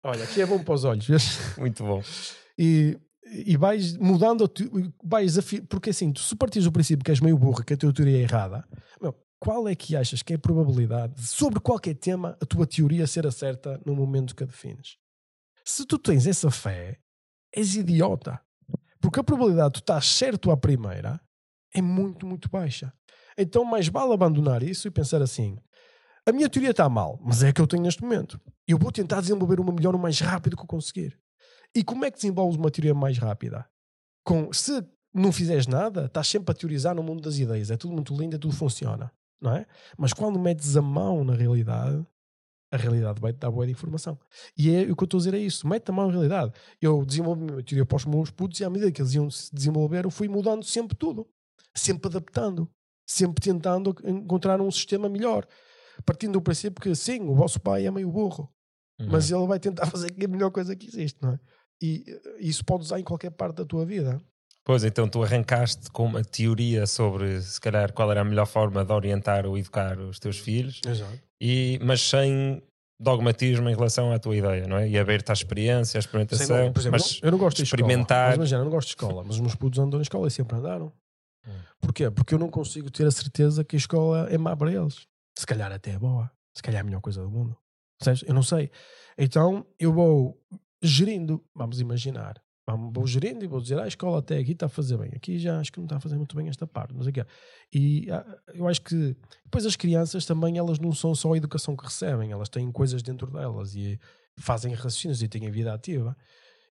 [0.04, 1.08] Olha, aqui é bom para os olhos?
[1.58, 2.04] Muito bom.
[2.58, 4.52] e, e vais mudando,
[5.02, 5.38] vais
[5.70, 8.18] porque assim, tu, se partires do princípio que és meio burro, que a tua teoria
[8.18, 8.68] é errada,
[9.02, 12.68] meu, qual é que achas que é a probabilidade de, sobre qualquer tema a tua
[12.68, 14.98] teoria ser a certa no momento que a defines?
[15.64, 17.00] Se tu tens essa fé,
[17.56, 18.42] és idiota.
[19.00, 21.20] Porque a probabilidade de tu estás certo à primeira
[21.74, 22.94] é muito, muito baixa.
[23.38, 25.58] Então, mais vale abandonar isso e pensar assim:
[26.26, 28.40] a minha teoria está mal, mas é a que eu tenho neste momento.
[28.68, 31.20] Eu vou tentar desenvolver uma melhor o mais rápido que eu conseguir.
[31.76, 33.68] E como é que desenvolves uma teoria mais rápida?
[34.24, 34.84] Com, se
[35.14, 37.72] não fizeres nada, estás sempre a teorizar no mundo das ideias.
[37.72, 39.12] É tudo muito lindo, é tudo funciona.
[39.42, 39.66] Não é?
[39.98, 42.06] Mas quando metes a mão na realidade,
[42.72, 44.18] a realidade vai-te dar boa de informação.
[44.58, 45.68] E é o que eu estou a dizer é isso.
[45.68, 46.54] Mete a mão na realidade.
[46.82, 49.54] Eu desenvolvi a teoria para os meus putos e à medida que eles iam se
[49.54, 51.28] desenvolver, eu fui mudando sempre tudo.
[51.76, 52.70] Sempre adaptando.
[53.06, 55.46] Sempre tentando encontrar um sistema melhor.
[56.06, 58.50] Partindo do princípio que, sim, o vosso pai é meio burro
[59.08, 61.40] mas ele vai tentar fazer a melhor coisa que existe, não é?
[61.82, 64.22] E eh, isso pode usar em qualquer parte da tua vida.
[64.66, 68.86] Pois, então tu arrancaste com uma teoria sobre, se calhar, qual era a melhor forma
[68.86, 71.20] de orientar ou educar os teus filhos, Exato.
[71.42, 72.64] e, mas sem
[72.98, 74.88] dogmatismo em relação à tua ideia, não é?
[74.88, 78.28] E aberto à experiência, à experimentação, por exemplo, mas eu não gosto de experimentar- Escola,
[78.28, 80.32] mas imagina, eu não gosto de escola, mas os meus putos andam na escola e
[80.32, 80.94] sempre andaram.
[81.46, 81.52] Hum.
[81.82, 82.10] Porquê?
[82.10, 85.06] Porque eu não consigo ter a certeza que a escola é má para eles.
[85.38, 86.32] Se calhar até é boa.
[86.56, 87.58] Se calhar é a melhor coisa do mundo.
[88.28, 88.70] Eu não sei.
[89.18, 90.40] Então eu vou
[90.82, 92.42] gerindo, vamos imaginar.
[92.94, 95.12] Vou gerindo e vou dizer, ah, a escola até aqui está a fazer bem.
[95.14, 96.94] Aqui já acho que não está a fazer muito bem esta parte.
[96.94, 97.26] Não sei o.
[97.74, 101.76] E ah, eu acho que depois as crianças também, elas não são só a educação
[101.76, 104.00] que recebem, elas têm coisas dentro delas e
[104.40, 106.16] fazem raciocínios e têm a vida ativa.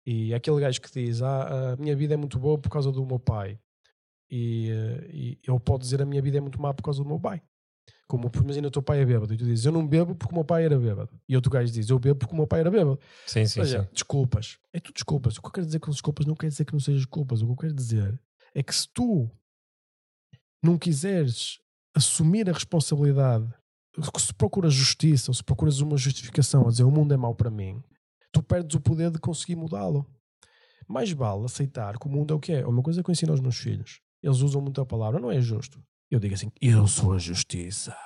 [0.07, 3.05] E aquele gajo que diz, ah, a minha vida é muito boa por causa do
[3.05, 3.59] meu pai.
[4.31, 7.09] E, eh, e ele pode dizer, a minha vida é muito má por causa do
[7.09, 7.43] meu pai.
[8.13, 10.37] Como, imagina, o teu pai é bêbado e tu dizes, eu não bebo porque o
[10.37, 11.19] meu pai era bêbado.
[11.27, 13.01] E outro gajo diz, eu bebo porque o meu pai era bêbado.
[13.27, 13.89] sim, sim, seja, sim.
[13.91, 14.59] desculpas.
[14.71, 15.39] É tudo desculpas.
[15.39, 17.41] O que eu quero dizer com desculpas não quer dizer que não sejas desculpas.
[17.41, 18.21] O que eu quero dizer
[18.55, 19.31] é que se tu
[20.63, 21.59] não quiseres
[21.95, 23.49] assumir a responsabilidade,
[24.19, 27.51] se procuras justiça ou se procuras uma justificação a dizer o mundo é mau para
[27.51, 27.83] mim,
[28.31, 30.07] tu perdes o poder de conseguir mudá-lo.
[30.87, 32.61] Mais vale aceitar que o mundo é o que é.
[32.61, 34.03] É uma coisa que eu ensino aos meus filhos.
[34.23, 35.83] Eles usam muito a palavra, não é justo.
[36.13, 37.97] Eu digo assim: eu sou a justiça.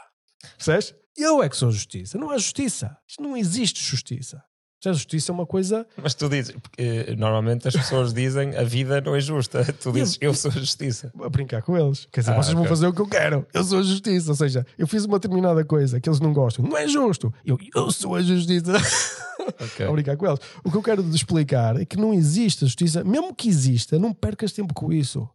[0.56, 0.94] Percebes?
[1.16, 2.16] Eu é que sou a justiça.
[2.16, 2.96] Não há justiça.
[3.08, 4.40] Isto não existe justiça.
[4.84, 5.84] A justiça é uma coisa.
[6.00, 9.64] Mas tu dizes, porque eh, normalmente as pessoas dizem a vida não é justa.
[9.82, 11.10] Tu dizes, eu sou a justiça.
[11.20, 12.06] A brincar com eles.
[12.12, 12.68] Quer dizer, Ah, vocês vão ok.
[12.68, 13.44] fazer o que eu quero.
[13.52, 14.30] Eu sou a justiça.
[14.30, 16.64] Ou seja, eu fiz uma determinada coisa que eles não gostam.
[16.64, 17.34] Não é justo.
[17.44, 18.74] Eu, eu sou a justiça.
[19.60, 19.86] Ok.
[19.86, 20.40] a brincar com eles.
[20.64, 23.04] O que eu quero explicar é que não existe a justiça.
[23.04, 25.28] Mesmo que exista, não percas tempo com isso.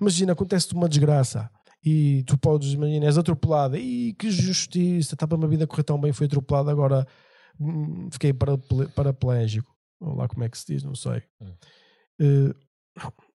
[0.00, 1.50] Imagina, acontece-te uma desgraça
[1.84, 3.78] e tu podes, imagina, és atropelada.
[3.78, 7.06] E que justiça, estava a vida a correr tão bem, fui atropelado, agora
[7.60, 8.32] hum, fiquei
[8.94, 9.74] paraplégico.
[10.00, 11.22] Ou lá como é que se diz, não sei.
[11.40, 11.54] Hum.
[12.20, 12.54] Eh,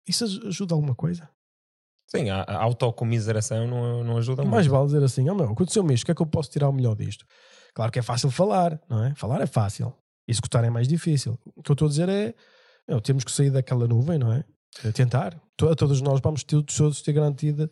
[0.08, 1.30] isso aj- ajuda alguma coisa?
[2.08, 4.72] Sim, a, a autocomiseração não, não ajuda Mais muito.
[4.72, 6.74] vale dizer assim, oh meu, aconteceu-me isto, o que é que eu posso tirar o
[6.74, 7.24] melhor disto?
[7.76, 9.14] Claro que é fácil falar, não é?
[9.16, 9.94] Falar é fácil,
[10.28, 11.38] executar é mais difícil.
[11.56, 12.34] O que eu estou a dizer é,
[13.04, 14.44] temos que sair daquela nuvem, não é?
[14.84, 15.40] É Tentar.
[15.62, 17.70] A todos nós vamos ter, todos ter garantida,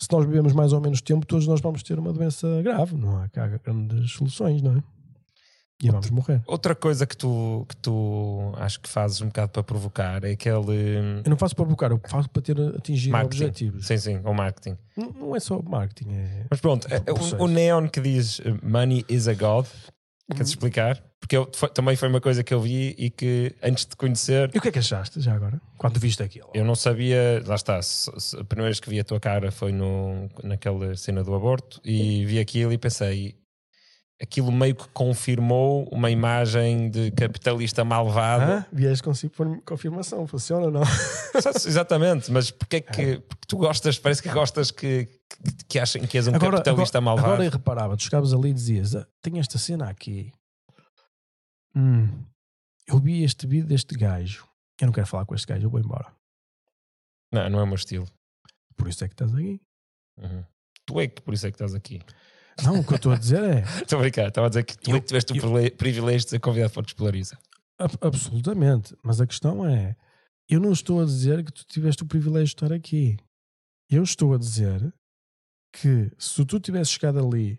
[0.00, 3.16] se nós vivemos mais ou menos tempo, todos nós vamos ter uma doença grave, não
[3.22, 4.82] há cá grandes soluções, não é?
[5.82, 6.40] E vamos morrer.
[6.46, 11.20] Outra coisa que tu, que tu acho que fazes um bocado para provocar é aquele
[11.24, 13.42] Eu não faço para provocar, eu faço para ter atingir marketing.
[13.44, 13.86] objetivos.
[13.86, 14.78] Sim, sim, o marketing.
[14.96, 16.46] Não, não é só marketing, é...
[16.48, 19.66] Mas pronto, é- é o, o neon que diz money is a god,
[20.32, 21.02] queres explicar?
[21.20, 24.50] Porque eu, foi- também foi uma coisa que eu vi e que antes de conhecer
[24.54, 25.60] E o que é que achaste já agora?
[25.78, 26.50] Quando viste aquilo?
[26.54, 29.50] eu não sabia, lá está, se- se- a primeira vez que vi a tua cara
[29.50, 33.36] foi no, naquela cena do aborto e vi aquilo e pensei,
[34.22, 38.44] aquilo meio que confirmou uma imagem de capitalista malvado.
[38.52, 40.82] Ah, vieste consigo por confirmação, funciona ou não?
[41.66, 45.08] Exatamente, mas porque é que porque tu gostas, parece que gostas que,
[45.42, 47.28] que, que achem que és um Agora, capitalista agora, malvado.
[47.34, 50.32] agora eu reparava, tu chegavas ali e dizias: "Ah, Tem esta cena aqui.
[51.76, 52.24] Hum,
[52.86, 54.46] eu vi este vídeo deste gajo.
[54.80, 56.12] Eu não quero falar com este gajo, eu vou embora.
[57.32, 58.06] Não, não é o meu estilo.
[58.76, 59.60] Por isso é que estás aqui.
[60.18, 60.44] Uhum.
[60.86, 62.00] Tu é que por isso é que estás aqui.
[62.62, 64.76] Não, o que eu estou a dizer é Estou a brincar, estava a dizer que
[64.78, 67.38] tu é Eu- que tiveste o eu- privile- privilégio de ser convidado para o Despolariza.
[67.78, 68.96] ab- absolutamente.
[69.02, 69.96] Mas a questão é:
[70.48, 73.16] eu não estou a dizer que tu tiveste o privilégio de estar aqui.
[73.90, 74.92] Eu estou a dizer
[75.80, 77.58] que se tu tivesses chegado ali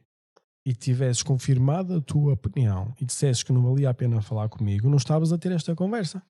[0.66, 4.90] e tivesses confirmado a tua opinião e dissesses que não valia a pena falar comigo,
[4.90, 6.24] não estavas a ter esta conversa.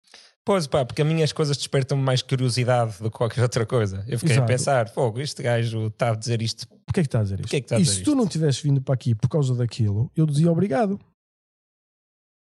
[0.43, 4.03] Pois pá, porque a mim as coisas despertam-me mais curiosidade do que qualquer outra coisa.
[4.07, 4.45] Eu fiquei Exato.
[4.45, 6.67] a pensar, fogo, este gajo está a dizer isto.
[6.85, 7.53] Porquê é que está a dizer isto?
[7.53, 8.15] É a e dizer se tu isto?
[8.15, 10.99] não tivesses vindo para aqui por causa daquilo, eu dizia obrigado.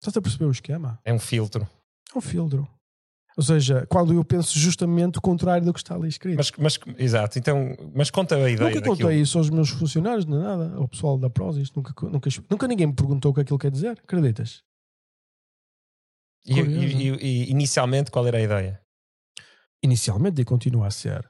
[0.01, 0.99] Estás a perceber o esquema?
[1.05, 1.67] É um filtro.
[2.13, 2.67] É um filtro.
[3.37, 6.37] Ou seja, quando eu penso justamente o contrário do que está ali escrito.
[6.37, 8.97] Mas, mas exato, então, mas conta a ideia nunca daquilo.
[8.97, 11.71] contei isso aos meus funcionários, nem nada, ao pessoal da Prozis.
[11.71, 13.91] Nunca, nunca, nunca ninguém me perguntou o que aquilo quer dizer.
[14.03, 14.63] Acreditas?
[16.45, 16.85] E, Curioso.
[16.85, 18.81] e- e- e inicialmente qual era a ideia?
[19.83, 21.29] Inicialmente, e continua a ser.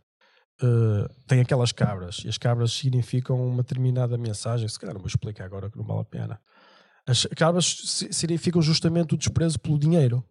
[0.59, 4.67] uh, tem aquelas cabras, e as cabras significam uma determinada mensagem.
[4.67, 6.41] Se calhar não vou explicar agora que não vale a pena.
[7.05, 10.23] As cabras si- significam justamente o desprezo pelo dinheiro.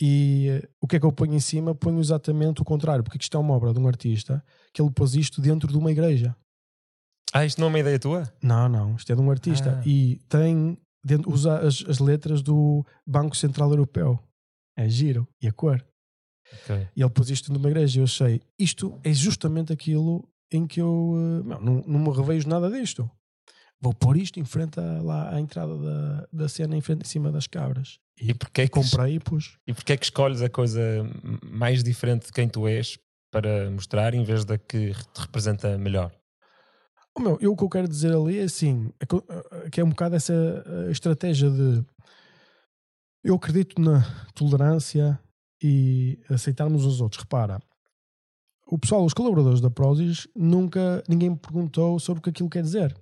[0.00, 0.48] E
[0.80, 1.74] o que é que eu ponho em cima?
[1.74, 5.14] Ponho exatamente o contrário, porque isto é uma obra de um artista que ele pôs
[5.14, 6.34] isto dentro de uma igreja.
[7.32, 8.32] Ah, isto não é uma ideia tua?
[8.42, 9.78] Não, não, isto é de um artista.
[9.78, 9.82] Ah.
[9.86, 14.18] E tem, dentro, usa as, as letras do Banco Central Europeu.
[14.76, 15.26] É giro.
[15.40, 15.84] E a cor.
[16.52, 16.88] Ok.
[16.94, 20.80] E ele pôs isto numa igreja e eu achei, isto é justamente aquilo em que
[20.80, 23.10] eu eh, não, não, não me revejo nada disto.
[23.80, 27.08] Vou pôr isto em frente a, lá à entrada da, da cena, em frente em
[27.08, 27.98] cima das cabras.
[28.24, 29.58] E porquê é que, Comprei e pus.
[29.66, 30.80] e porquê é que escolhes a coisa
[31.42, 32.96] mais diferente de quem tu és
[33.32, 36.12] para mostrar em vez da que te representa melhor?
[37.16, 39.80] Oh, meu, eu o que eu quero dizer ali é assim, é que, eh, que
[39.80, 41.84] é um bocado essa eh, estratégia de
[43.24, 44.02] eu acredito na
[44.34, 45.18] tolerância
[45.60, 47.20] e aceitarmos os outros.
[47.22, 47.60] Repara,
[48.66, 52.62] o pessoal, os colaboradores da Prozis, nunca ninguém me perguntou sobre o que aquilo quer
[52.62, 52.96] dizer.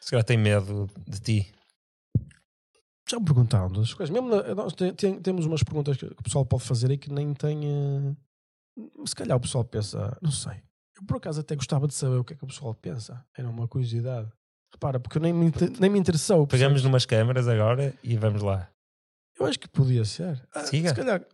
[0.00, 1.59] Se calhar tem medo de ti.
[3.10, 4.12] Já me perguntaram das coisas.
[4.12, 6.98] Mesmo na- nós te- tem- temos umas perguntas que, que o pessoal pode fazer e
[6.98, 7.60] que nem tem.
[7.64, 8.14] eh,
[9.06, 10.62] se calhar o pessoal pensa, não sei.
[10.96, 13.24] Eu por acaso até gostava de saber o que é que o pessoal pensa.
[13.36, 14.30] Era uma curiosidade.
[14.72, 15.50] Repara, porque eu nem me,
[15.80, 16.46] nem me interessou.
[16.46, 18.68] Pegamos numas câmaras agora e vamos lá.
[19.38, 20.46] Eu acho que podia ser.
[20.54, 20.90] Ah, Siga.
[20.90, 21.24] Se calhar.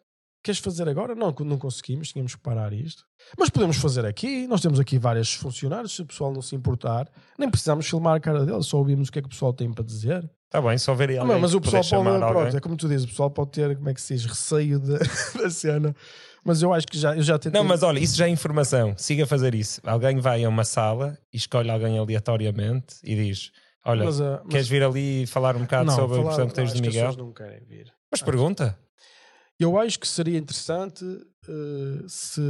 [0.46, 1.12] Queres fazer agora?
[1.16, 3.04] Não, não conseguimos, tínhamos que parar isto.
[3.36, 4.46] Mas podemos fazer aqui.
[4.46, 5.92] Nós temos aqui vários funcionários.
[5.96, 9.12] Se o pessoal não se importar, nem precisamos filmar a cara deles, só ouvimos o
[9.12, 10.30] que é que o pessoal tem para dizer.
[10.44, 12.76] Está bem, só ver aí Ah, alguém não, mas o pessoal pode, pronto, é como
[12.76, 14.98] tu dizes, o pessoal pode ter, como é que se diz, receio de-
[15.42, 15.92] da cena.
[16.44, 17.60] Mas eu acho que já, eu já tentei.
[17.60, 18.94] Não, mas olha, isso já é informação.
[18.96, 19.80] Siga a fazer isso.
[19.84, 23.50] Alguém vai a uma sala e escolhe alguém aleatoriamente e diz:
[23.84, 26.22] Olha, Mas, ah, mas- queres vir ali e falar um bocado não, sobre a falar-
[26.22, 27.06] impressão que tens acho de as Miguel?
[27.08, 27.92] pessoas não querem vir.
[28.12, 28.78] Mas pergunta.
[29.58, 31.04] Eu acho que seria interessante
[31.48, 32.42] eh, se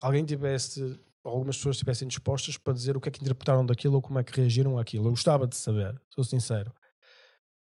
[0.00, 4.02] alguém tivesse algumas pessoas estivessem dispostas para dizer o que é que interpretaram daquilo ou
[4.02, 5.06] como é que reagiram àquilo.
[5.06, 6.72] Eu gostava de saber, sou sincero.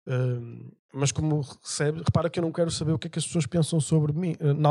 [0.08, 3.26] Hum, mas como recebe, repara que eu não quero saber o que é que as
[3.26, 4.36] pessoas pensam sobre mim.
[4.40, 4.70] Uh, na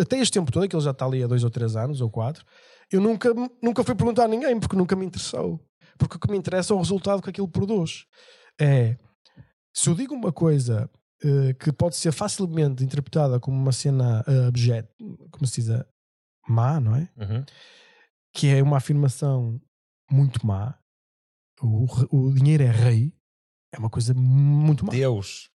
[0.00, 2.08] até este tempo todo, que ele já está ali há dois ou três anos ou
[2.08, 2.44] quatro,
[2.90, 5.60] eu nunca, nunca fui perguntar a ninguém porque nunca me interessou.
[5.98, 8.06] Porque o que me interessa é o resultado que aquilo produz.
[8.60, 8.96] É
[9.76, 10.88] se eu digo uma coisa
[11.24, 14.88] uh, que pode ser facilmente interpretada como uma cena uh, objeto,
[15.30, 15.84] como se diz, uh,
[16.48, 17.08] má, não é?
[17.16, 17.44] Uhum.
[18.34, 19.60] que é uma afirmação
[20.10, 20.78] muito má.
[21.60, 23.12] O, o dinheiro é rei.
[23.74, 24.92] É uma coisa muito má.
[24.92, 25.50] Deus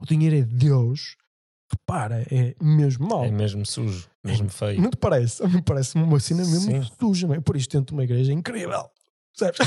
[0.00, 1.16] O dinheiro é Deus.
[1.72, 3.24] Repara, é mesmo mau.
[3.24, 4.80] é mesmo sujo, mesmo feio.
[4.80, 5.42] Não te parece?
[5.42, 6.90] A mim parece uma cena mesmo Sim.
[7.00, 7.26] suja.
[7.26, 7.40] meu.
[7.42, 8.88] Por isto dentro de uma igreja é incrível.
[9.36, 9.58] Percebes?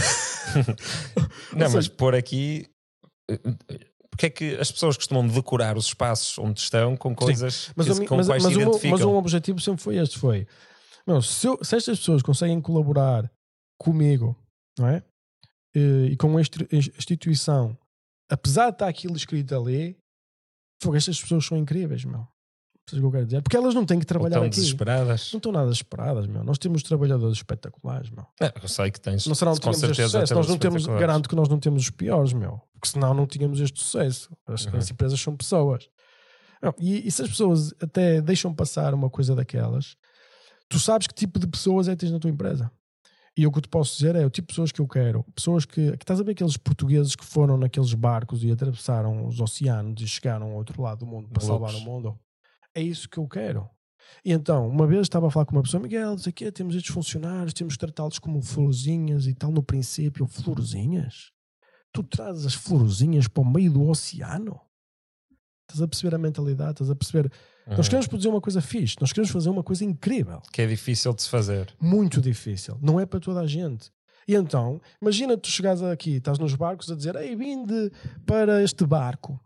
[1.54, 2.68] Não, Ou mas seja- por aqui.
[4.10, 8.06] Porque é que as pessoas costumam decorar os espaços onde estão com coisas mas, que,
[8.06, 8.98] com mas, quais mas se o meu, identificam?
[8.98, 10.48] mas um objetivo sempre foi este: foi
[11.06, 13.32] meu, se, eu- se estas pessoas conseguem colaborar
[13.80, 14.36] comigo,
[14.78, 15.04] não é?
[15.76, 17.78] E, e com a instituição,
[18.30, 19.98] apesar de estar aquilo escrito ali,
[20.96, 22.28] estas pessoas são incríveis, meu.
[22.88, 23.42] Percebes o que eu quero dizer?
[23.42, 24.56] Porque elas não têm que trabalhar estão aqui.
[24.56, 25.30] desesperadas.
[25.34, 26.42] Não estão nada esperadas, meu.
[26.42, 28.26] Nós temos trabalhadores espetaculares, meu.
[28.40, 29.28] Não, eu sei que tens.
[29.28, 30.34] Não será este certeza sucesso.
[30.34, 32.62] Nós não temos, garanto que nós não temos os piores, meu.
[32.74, 34.30] Porque senão não tínhamos este sucesso.
[34.48, 34.78] As, Uhum.
[34.78, 35.90] as empresas são pessoas.
[36.62, 39.98] Não, e, e se as pessoas até deixam passar uma coisa daquelas,
[40.70, 42.72] tu sabes que tipo de pessoas é que tens na tua empresa.
[43.36, 45.24] E o que eu te posso dizer é o tipo de pessoas que eu quero.
[45.36, 49.40] Pessoas que, que estás a ver aqueles portugueses que foram naqueles barcos e atravessaram os
[49.40, 52.18] oceanos e chegaram ao outro lado do mundo para salvar o mundo.
[52.78, 53.68] É isso que eu quero.
[54.24, 56.94] E então, uma vez estava a falar com uma pessoa, Miguel, diz aqui, temos estes
[56.94, 59.52] funcionários, temos que tratá-los como florzinhas e tal.
[59.52, 61.32] No princípio, florzinhas?
[61.92, 64.60] Tu trazes as florzinhas para o meio do oceano?
[65.64, 66.72] Estás a perceber a mentalidade?
[66.72, 67.32] Estás a perceber?
[67.68, 67.84] Nós Uhum.
[67.86, 71.22] queremos produzir uma coisa fixe, nós queremos fazer uma coisa incrível Que é difícil de
[71.24, 71.76] se fazer.
[71.82, 72.78] muito difícil.
[72.82, 73.92] Não é para toda a gente.
[74.28, 77.92] E então, imagina tu chegares aqui, estás nos barcos a dizer, ei, vinde
[78.26, 79.38] para este barco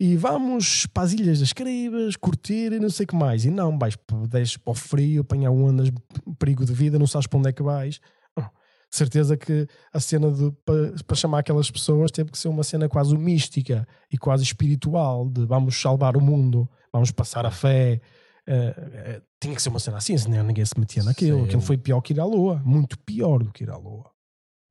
[0.00, 3.44] e vamos para as Ilhas das Caraíbas, curtir e não sei o que mais.
[3.44, 4.16] E não, vais para,
[4.64, 5.90] o frio, apanhar ondas,
[6.38, 8.00] perigo de vida, não sabes para onde é que vais.
[8.38, 8.44] Oh,
[8.88, 12.88] certeza que a cena de, para, para chamar aquelas pessoas teve que ser uma cena
[12.88, 18.00] quase mística e quase espiritual, de vamos salvar o mundo, vamos passar a fé.
[18.46, 21.40] Eh, eh, tinha que ser uma cena assim, senão ninguém se metia naquilo.
[21.40, 21.44] Sim.
[21.46, 24.08] Aquilo foi pior que ir à Lua, muito pior do que ir à Lua.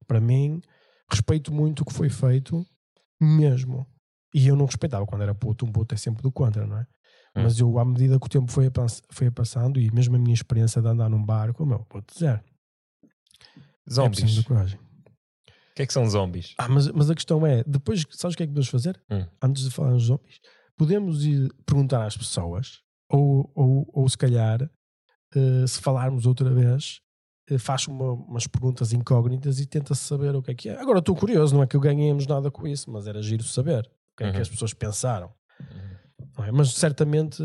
[0.07, 0.61] Para mim,
[1.11, 2.65] respeito muito o que foi feito,
[3.19, 3.85] mesmo.
[4.37, 6.81] E eu não respeitava quando era puto, um puto é sempre do contra, não é?
[7.35, 7.41] Hum.
[7.43, 8.69] Mas eu, à medida que o tempo foi,
[9.09, 12.43] foi passando, e mesmo a minha experiência de andar num barco, meu, vou-te dizer,
[13.07, 13.11] é
[13.91, 14.31] Zombies.
[14.31, 14.79] de coragem.
[14.79, 16.53] O que é que são zombies?
[16.57, 19.01] Ah, mas, mas a questão é, depois, sabes o que é que podemos fazer?
[19.09, 19.25] Hum.
[19.41, 20.39] Antes de falar nos zombies,
[20.77, 24.69] podemos ir perguntar às pessoas, ou, ou, ou se calhar,
[25.35, 26.99] eh, se falarmos outra vez,
[27.49, 30.79] eh, faz uma- umas perguntas incógnitas e tenta saber o que é que é.
[30.79, 33.89] Agora estou curioso, não é que eu ganhemos nada com isso, mas era giro saber
[34.17, 34.41] que é que Uhum.
[34.41, 35.33] as pessoas pensaram.
[36.37, 36.51] não é?
[36.51, 37.41] Mas certamente,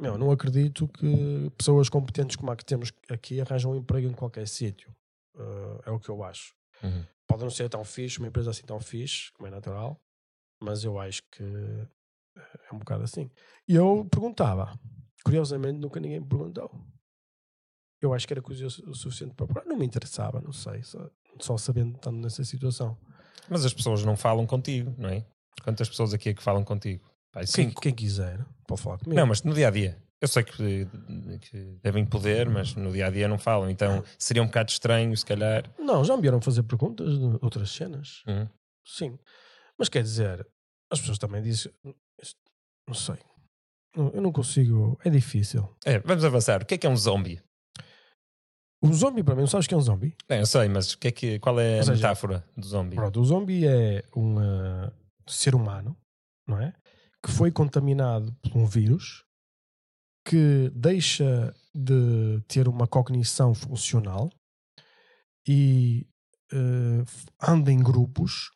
[0.00, 4.12] meu, não acredito que pessoas competentes como a que temos aqui arranjam um emprego em
[4.12, 4.94] qualquer sítio.
[5.38, 7.04] Eh, é o que eu acho Uhum.
[7.28, 10.00] pode não ser tão fixe, uma empresa assim tão fixe, como é natural,
[10.62, 13.30] mas eu acho que é um bocado assim.
[13.68, 14.78] E eu perguntava,
[15.24, 16.70] curiosamente nunca ninguém me perguntou.
[18.00, 19.66] Eu acho que era curioso o suficiente para procurar.
[19.66, 21.10] Não me interessava, não sei, só,
[21.40, 22.96] só sabendo estando nessa situação.
[23.48, 25.26] Mas as pessoas não falam contigo, não é?
[25.62, 27.04] Quantas pessoas aqui é que falam contigo?
[27.32, 29.18] Pai, Quem, quem quiser, pode falar comigo.
[29.18, 29.98] Não, mas no dia a dia.
[30.20, 30.88] Eu sei que,
[31.42, 33.68] que devem poder, mas no dia a dia não falam.
[33.68, 35.64] Então seria um bocado estranho, se calhar.
[35.78, 38.22] Não, já me vieram fazer perguntas de outras cenas.
[38.26, 38.48] Uhum.
[38.84, 39.18] Sim.
[39.78, 40.46] Mas quer dizer,
[40.90, 41.70] as pessoas também dizem.
[42.88, 43.18] Não sei.
[43.94, 44.98] Eu não consigo.
[45.04, 45.68] É difícil.
[45.84, 46.62] É, vamos avançar.
[46.62, 47.42] O que é que é um zombie?
[48.80, 50.14] O zombie, para mim, não sabes o que é um zombie?
[50.28, 52.94] Bem, eu sei, mas o que é que, qual é a seja, metáfora do zombie?
[52.94, 54.92] Pronto, o zombie é um uh,
[55.26, 55.96] ser humano,
[56.46, 56.72] não é?
[57.24, 59.24] Que foi contaminado por um vírus
[60.24, 64.28] que deixa de ter uma cognição funcional
[65.46, 66.06] e
[66.52, 67.04] uh,
[67.40, 68.50] anda em grupos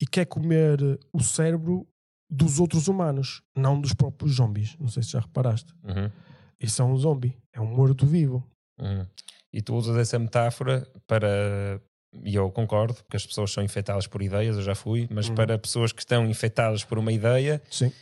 [0.00, 0.80] e quer comer
[1.12, 1.86] o cérebro
[2.30, 4.76] dos outros humanos, não dos próprios zombies.
[4.78, 5.74] Não sei se já reparaste.
[5.82, 6.10] Uhum,
[6.58, 8.46] Isso é um zombie, é um morto-vivo.
[8.78, 9.06] uhum.
[9.52, 11.82] E tu usas essa metáfora para.
[12.24, 15.34] E eu concordo, porque as pessoas são infectadas por ideias, eu já fui, mas Uhum.
[15.36, 17.92] para pessoas que estão infectadas por uma ideia Sim.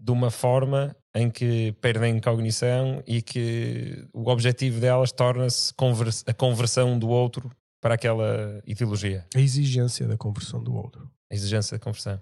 [0.00, 6.32] de uma forma em que perdem cognição e que o objetivo delas torna-se convers- a
[6.32, 7.50] conversão do outro
[7.80, 11.10] para aquela ideologia, A exigência da conversão do outro.
[11.30, 12.20] a exigência da conversão.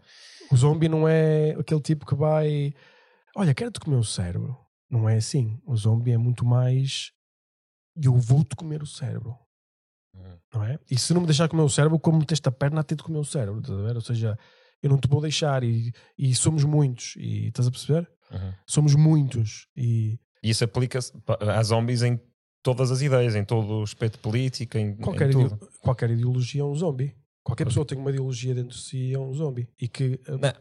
[0.50, 2.74] O zombie não é aquele tipo que vai.
[3.36, 4.56] Olha, quero-te comer o cérebro.
[4.90, 5.60] Não é assim.
[5.64, 7.12] O zombie é muito mais
[8.02, 9.36] eu vou-te comer o cérebro.
[10.14, 10.38] Uhum.
[10.54, 10.78] Não é?
[10.90, 13.02] E se não me deixar comer o cérebro, como meteste a perna a ter de
[13.02, 13.60] comer o cérebro.
[13.60, 13.94] Estás a ver?
[13.94, 14.38] Ou seja,
[14.82, 17.14] eu não te vou deixar e, e somos muitos.
[17.16, 18.10] E estás a perceber?
[18.30, 18.52] Uhum.
[18.66, 19.66] Somos muitos.
[19.76, 22.20] E E isso aplica-se a zombies em
[22.62, 25.48] todas as ideias, em todo o aspecto político, em, qualquer, em
[25.80, 27.14] qualquer ideologia é um zombie.
[27.42, 29.66] Qualquer pessoa tem uma ideologia dentro de si é um zombie.
[29.80, 30.52] E que Não,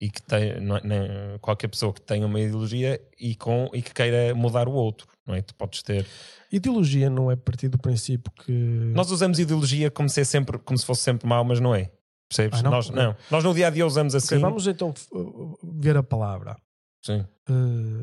[0.00, 3.80] e que tem, não é- não- qualquer pessoa que tenha uma ideologia e, com, e
[3.80, 5.40] que queira mudar o outro, não é?
[5.42, 6.06] Tu podes ter.
[6.52, 8.52] ideologia não é a partir do princípio que.
[8.52, 11.90] Nós usamos ideologia como se, é sempre, como se fosse sempre mau, mas não é.
[12.28, 12.58] Percebes?
[12.60, 12.70] Ah, não?
[12.72, 13.16] Nós, não.
[13.30, 14.34] Nós no dia a dia usamos assim.
[14.34, 16.56] Ok, vamos então f- uh, ver a palavra.
[17.04, 17.24] Sim.
[17.48, 18.02] Uh,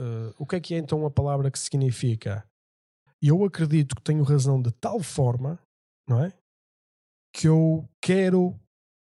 [0.00, 2.44] uh, o que é que é então a palavra que significa?
[3.22, 5.58] Eu acredito que tenho razão de tal forma,
[6.08, 6.32] não é?
[7.34, 8.58] Que eu quero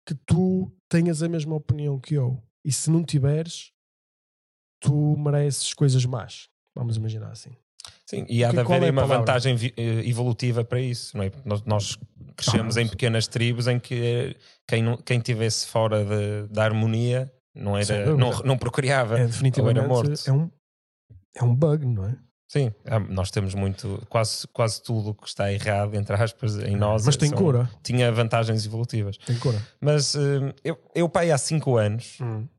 [0.09, 2.41] que tu tenhas a mesma opinião que eu.
[2.65, 3.71] E se não tiveres,
[4.81, 6.49] tu mereces coisas más.
[6.75, 7.51] Vamos imaginar assim.
[8.07, 9.17] Sim, e há Que- de haver é uma palavra?
[9.19, 11.31] vantagem eh, evolutiva para isso, não é?
[11.45, 11.97] Nós, nós
[12.35, 14.35] crescemos Ah, em pequenas tribos em que eh,
[14.67, 19.19] quem, não, quem tivesse fora de- da harmonia não, era, não, não procriava.
[19.19, 20.11] É ou definitivamente era morto.
[20.27, 20.49] é um,
[21.35, 22.17] é um bug, não é?
[22.51, 27.05] Sim, há- nós temos muito, quase, quase tudo que está errado, entre aspas, em nós.
[27.05, 27.69] Mas tem são- cura.
[27.83, 29.17] Tinha vantagens evolutivas.
[29.19, 29.61] Tem cura.
[29.79, 32.17] Mas eh, eu, eu pai, há 5 anos,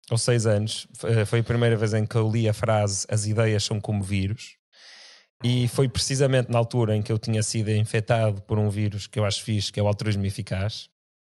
[0.08, 3.26] ou 6 anos, f- foi a primeira vez em que eu li a frase As
[3.26, 4.54] ideias são como vírus.
[5.42, 9.18] E foi precisamente na altura em que eu tinha sido infectado por um vírus que
[9.18, 10.88] eu acho fixe, que é o altruísmo eficaz.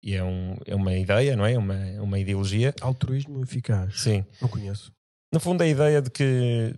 [0.04, 1.58] E é, um, é uma ideia, não é?
[1.58, 2.72] Uma, uma ideologia.
[2.82, 4.02] Altruísmo eficaz.
[4.02, 4.24] Sim.
[4.40, 4.92] Não conheço.
[5.34, 6.76] No fundo, a ideia de que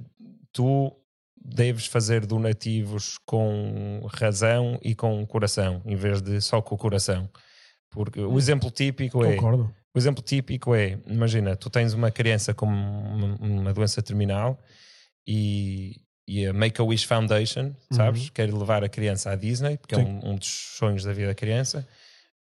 [0.54, 0.96] tu
[1.46, 7.30] deves fazer donativos com razão e com coração, em vez de só com o coração.
[7.92, 9.36] Porque o exemplo típico é.
[9.36, 9.74] Concordo.
[9.94, 14.60] O exemplo típico é: imagina, tu tens uma criança com uma, doença terminal
[15.26, 18.30] e, e a Make-A-Wish Foundation, sabes?
[18.30, 20.20] Quer levar a criança à Disney, porque é Sim.
[20.24, 21.88] um, um dos sonhos da vida da criança.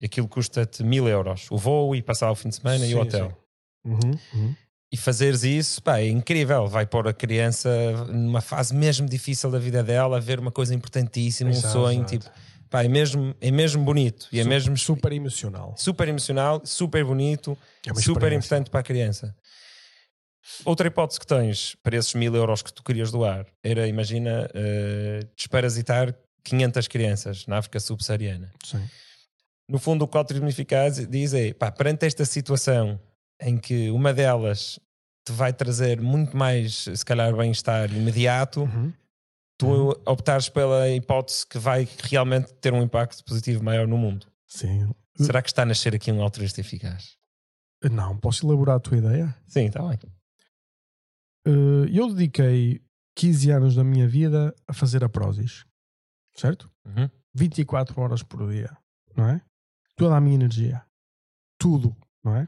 [0.01, 2.95] E aquilo custa-te mil euros: o voo e passar o fim de semana e Sim,
[2.95, 3.45] o hotel.
[3.85, 4.55] Uhum, uhum.
[4.91, 6.67] E fazeres isso, pá, é incrível.
[6.67, 7.69] Vai pôr a criança
[8.07, 11.99] numa fase mesmo difícil da vida dela, a ver uma coisa importantíssima, um Exato, sonho,
[12.05, 12.11] exato.
[12.19, 12.31] tipo,
[12.69, 15.75] pá, é mesmo, é mesmo bonito e é mesmo super emocional.
[15.77, 19.35] super emocional, super bonito, É super importante para a criança.
[20.63, 25.21] Outra hipótese que tens para esses mil euros que tu querias doar era, imagina, eh,
[25.35, 28.51] desparasitar 500 crianças na África subsaariana.
[28.63, 28.87] Sim.
[29.67, 32.99] No fundo, o que o altruísmo eficaz diz é: pá, perante esta situação
[33.41, 34.79] em que uma delas
[35.25, 38.93] te vai trazer muito mais, se calhar, bem-estar imediato, Uhum.
[39.57, 44.27] tu optares pela hipótese que vai realmente ter um impacto positivo maior no mundo.
[44.47, 44.89] Sim.
[45.17, 47.17] Será que está a nascer aqui um altruísta eficaz?
[47.89, 49.35] Não, posso elaborar a tua ideia?
[49.47, 49.97] Sim, está bem.
[51.47, 52.81] Uh, eu dediquei
[53.15, 55.65] 15 anos da minha vida a fazer a Prozis.
[56.35, 56.69] Certo?
[56.85, 57.09] Uhum.
[57.33, 58.75] 24 horas por dia.
[59.15, 59.41] Não é?
[59.95, 60.83] Toda a minha energia.
[61.57, 61.95] Tudo.
[62.23, 62.47] Não é?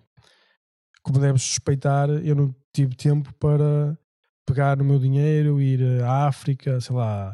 [1.07, 3.97] Como deves suspeitar, eu não tive tempo para
[4.45, 7.33] pegar o meu dinheiro, ir à África, sei lá,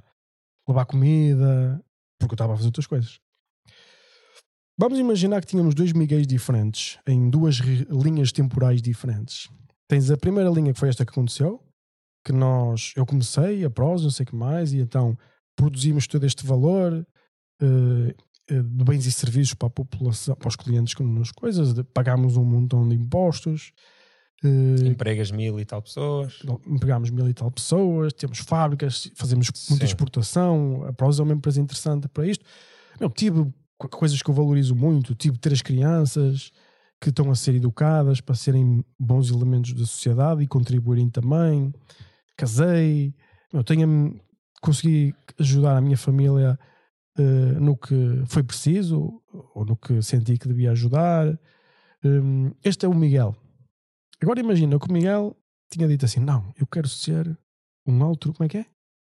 [0.70, 1.84] levar comida,
[2.20, 3.20] porque eu estava a fazer outras coisas.
[4.78, 9.50] Vamos imaginar que tínhamos dois Miguéis diferentes, em duas linhas temporais diferentes.
[9.88, 11.60] Tens a primeira linha que foi esta que aconteceu,
[12.24, 15.18] que nós, eu comecei a prosa, não sei o que mais, e então
[15.56, 17.08] produzimos todo este valor
[17.60, 18.16] eh,
[18.50, 22.36] de bens e serviços para a população, para os clientes que nos coisas, de- pagámos
[22.38, 23.72] um montão de impostos,
[24.44, 26.40] eh, Empregas mil e tal pessoas.
[26.68, 29.92] empregámos mil e tal pessoas, temos fábricas, fazemos muita Sim.
[29.92, 32.44] exportação, a Prosa é uma empresa interessante para isto.
[33.00, 33.46] Meu, tive
[33.78, 36.52] co- coisas que eu valorizo muito, tive três crianças
[37.00, 41.74] que estão a ser educadas para serem bons elementos da sociedade e contribuírem também.
[42.38, 43.14] Casei,
[43.54, 44.20] meu, tenho,
[44.62, 46.58] consegui ajudar a minha família
[47.18, 49.22] eh, no que foi preciso
[49.54, 51.28] ou no que senti que devia ajudar.
[52.04, 53.36] Hum, este é o Miguel.
[54.22, 55.38] Agora imagina que o Miguel
[55.72, 57.38] tinha dito assim: não, eu quero ser
[57.86, 58.66] um altru, como é que é?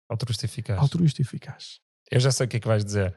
[0.09, 0.79] Altruísta eficaz.
[0.79, 1.79] Altruísta eficaz.
[2.09, 3.15] Eu já sei o que é que vais dizer.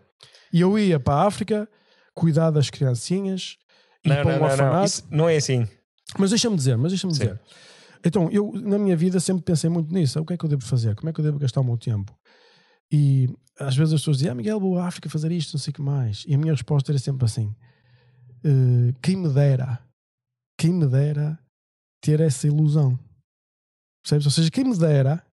[0.53, 1.69] E eu ia para a África
[2.15, 3.57] cuidar das criancinhas,
[4.05, 4.85] Não, para não, um não, não.
[4.85, 5.69] Isso não é assim.
[6.19, 7.41] Mas deixa-me dizer, mas deixa-me dizer.
[8.05, 10.19] Então, eu na minha vida sempre pensei muito nisso.
[10.21, 10.97] O que é que eu devo fazer?
[10.97, 12.13] Como é que eu devo gastar o meu tempo?
[12.93, 15.71] E às vezes as pessoas dizem, ah, Miguel, vou à África fazer isto, não sei
[15.71, 16.25] o que mais.
[16.27, 17.55] E a minha resposta era sempre assim:
[18.45, 19.81] "Eh, quem me dera,
[20.59, 21.39] quem me dera
[22.01, 22.99] ter essa ilusão.
[24.03, 24.27] Percebes?
[24.27, 25.25] Ou seja, quem me dera,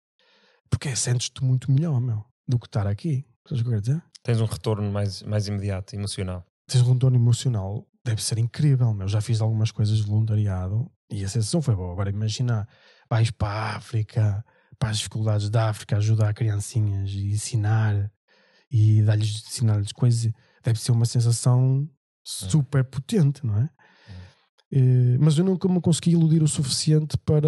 [0.69, 3.25] porque sentes-te muito melhor, meu, do que estar aqui.
[3.47, 4.03] Sabes o que eu quero dizer?
[4.23, 6.45] Tens um retorno mais, mais imediato, emocional.
[6.69, 8.93] tens um retorno emocional, deve ser incrível.
[8.93, 9.07] Meu.
[9.07, 11.93] Já fiz algumas coisas de voluntariado e a sensação foi boa.
[11.93, 12.67] Agora imagina,
[13.09, 14.45] vais para a África,
[14.79, 18.11] para as dificuldades da África, ajudar criancinhas e ensinar.
[18.69, 20.31] e dar-lhes, ensinar-lhes coisas,
[20.61, 21.89] deve ser uma sensação
[22.23, 23.69] super potente, não é?
[24.71, 27.47] Eh, mas eu nunca me consegui iludir o suficiente para.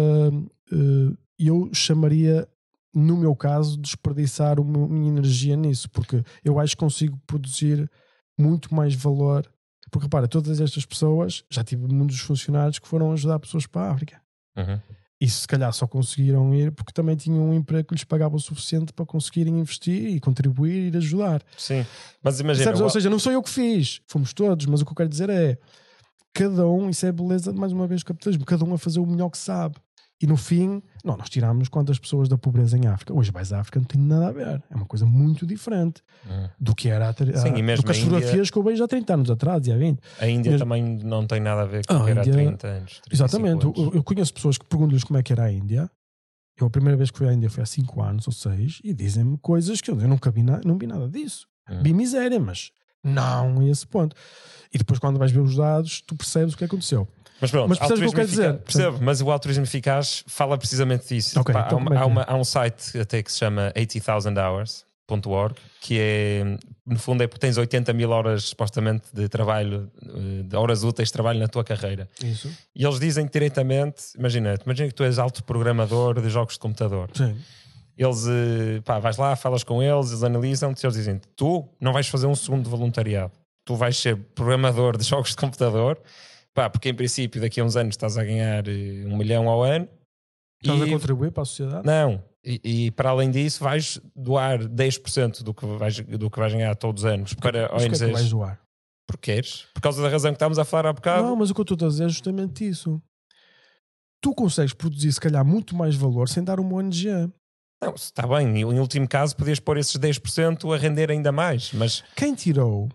[0.72, 2.46] eh, eu chamaria,
[2.94, 7.90] no meu caso, desperdiçar a minha energia nisso, porque eu acho que consigo produzir
[8.38, 9.50] muito mais valor.
[9.90, 13.92] Porque repara, todas estas pessoas, já tive muitos funcionários que foram ajudar pessoas para a
[13.92, 14.20] África.
[14.56, 14.80] Uhum.
[15.20, 18.40] E se calhar só conseguiram ir porque também tinham um emprego que lhes pagava o
[18.40, 21.42] suficiente para conseguirem investir e contribuir e ir ajudar.
[21.58, 21.84] Sim,
[22.22, 24.96] mas imagina, Ou seja, não sou eu que fiz, fomos todos, mas o que eu
[24.96, 25.58] quero dizer é
[26.32, 29.00] cada um, isso é a beleza, mais uma vez, do capitalismo, cada um a fazer
[29.00, 29.76] o melhor que sabe.
[30.22, 33.14] E no fim, não, nós tirámos quantas pessoas da pobreza em África.
[33.14, 34.62] Hoje vais à África não tem nada a ver.
[34.70, 36.48] É uma coisa muito diferente Uhum.
[36.60, 38.58] do que era há, ter- Sim, e mesmo do que as a Índia- fotografias que
[38.58, 39.98] eu vejo há 30 anos atrás e há 20.
[40.20, 42.24] a Índia mesmo- também não tem nada a ver com Ah, o que era há
[42.24, 43.00] Índia- 30 anos.
[43.00, 43.64] 35 Exatamente.
[43.66, 43.78] anos.
[43.78, 45.90] Eu, eu conheço pessoas que perguntam-lhes como é que era a Índia.
[46.60, 48.92] Eu a primeira vez que fui à Índia foi há 5 anos ou 6 e
[48.92, 51.46] dizem-me coisas que eu, eu nunca vi, na- não vi nada disso.
[51.70, 51.82] Hum.
[51.82, 52.70] Vi miséria, mas
[53.02, 54.14] não a esse ponto.
[54.70, 57.08] E depois, quando vais ver os dados, tu percebes o que aconteceu.
[57.40, 58.42] Mas pronto, Mas percebes o que eu quero dizer?
[58.50, 61.40] eficaz- Percebo, mas o altruísmo eficaz fala precisamente disso.
[61.40, 62.04] Ok, Pá, então há, uma- é que há é?
[62.06, 66.44] uma- há um site até que se chama 80,000hours.org que é,
[66.86, 71.08] no fundo, é porque tens 80 mil horas supostamente de trabalho, eh, de horas úteis
[71.08, 72.08] de trabalho na tua carreira.
[72.22, 72.48] Isso.
[72.74, 77.10] E eles dizem diretamente: imagina, imagina que tu és alto programador de jogos de computador.
[77.14, 77.36] Sim.
[77.96, 81.92] Eles, eh, pá, vais lá, falas com eles, eles analisam-te e eles dizem: tu não
[81.92, 83.32] vais fazer um segundo de voluntariado,
[83.64, 85.98] tu vais ser programador de jogos de computador,
[86.54, 89.62] pá, porque em princípio daqui a uns anos estás a ganhar eh, um milhão ao
[89.62, 89.88] ano.
[90.62, 91.86] Estás a E- contribuir para a sociedade?
[91.86, 96.52] não, e, e para além disso, vais doar 10% do que vais, do que vais
[96.52, 98.12] ganhar todos os anos para Mas o que é que ONGs.
[98.12, 98.60] vais doar?
[99.06, 101.24] porque queres, por causa da razão que estávamos a falar há bocado.
[101.26, 103.02] Não, mas o que eu estou a dizer é justamente isso.
[104.22, 107.08] Tu consegues produzir, se calhar, muito mais valor sem dar uma ONG.
[107.82, 112.04] Não, está bem, em último caso podias pôr esses 10% a render ainda mais, mas
[112.14, 112.88] Quem tirou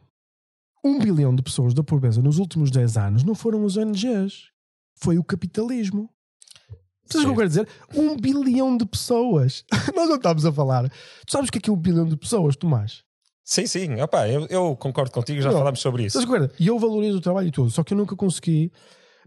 [0.86, 4.52] um bilhão de pessoas da pobreza nos últimos 10 anos não foram os ONGs.
[4.94, 6.10] Foi o capitalismo.
[7.08, 7.68] Sabes o que eu quero dizer?
[7.96, 9.64] Um bilhão de pessoas.
[9.96, 10.88] Nós não estamos a falar.
[11.26, 13.04] Tu sabes o que é que é um bilhão de pessoas, Tomás?
[13.48, 15.58] sim, sim, opá, eu, eu concordo contigo, já Não.
[15.60, 16.20] falámos sobre isso.
[16.20, 16.52] Dizer?
[16.60, 18.72] E eu valorizo o trabalho e tudo, só que eu nunca consegui.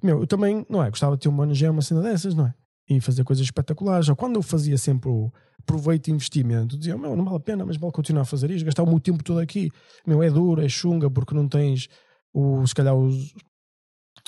[0.03, 0.91] Meu, eu também, não é?
[0.91, 2.55] Gostava de ter uma ONG, uma cena dessas, não é?
[2.89, 4.09] E fazer coisas espetaculares.
[4.09, 5.31] Ou quando eu fazia sempre o
[5.67, 8.65] proveito e investimento, dizia, meu, não vale a pena, mas vale continuar a fazer isto,
[8.65, 9.71] gastar o meu tempo todo aqui.
[10.07, 11.89] Meu, é duro, é chunga, porque não tens,
[12.33, 13.35] o, se calhar, os,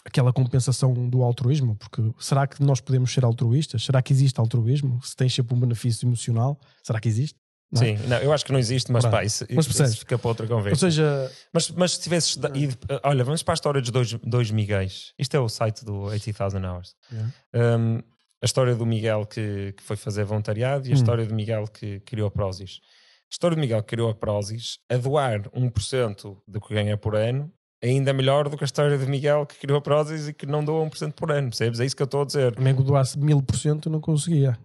[0.05, 1.77] aquela compensação do altruísmo.
[1.77, 3.83] Porque será que nós podemos ser altruístas?
[3.85, 5.01] Será que existe altruísmo?
[5.03, 7.39] Se tens sempre um benefício emocional, será que existe?
[7.73, 7.97] Não é?
[7.97, 9.13] Sim, não, eu acho que não existe, mas Pronto.
[9.15, 10.75] pá, isso, Mas isso fica para outra conversa.
[10.87, 12.37] Ou seja, mas, mas se tivesses.
[12.55, 15.13] ido- olha, vamos para a história dos dois, dois Miguéis.
[15.17, 16.95] Isto é o site do 80,000 Hours.
[17.13, 17.33] Yeah.
[17.79, 18.03] Um,
[18.43, 20.95] a história do Miguel que, que foi fazer voluntariado e a Hum.
[20.95, 22.81] história do Miguel que criou a Prozis.
[22.83, 27.15] A história do Miguel que criou a Prozis, a doar 1% do que ganha por
[27.15, 27.53] ano,
[27.83, 30.47] é ainda melhor do que a história do Miguel que criou a Prozis e que
[30.47, 31.81] não doa 1% por ano, percebes?
[31.81, 32.55] É isso que eu estou a dizer.
[32.57, 34.59] que doasse mil por cento não conseguia.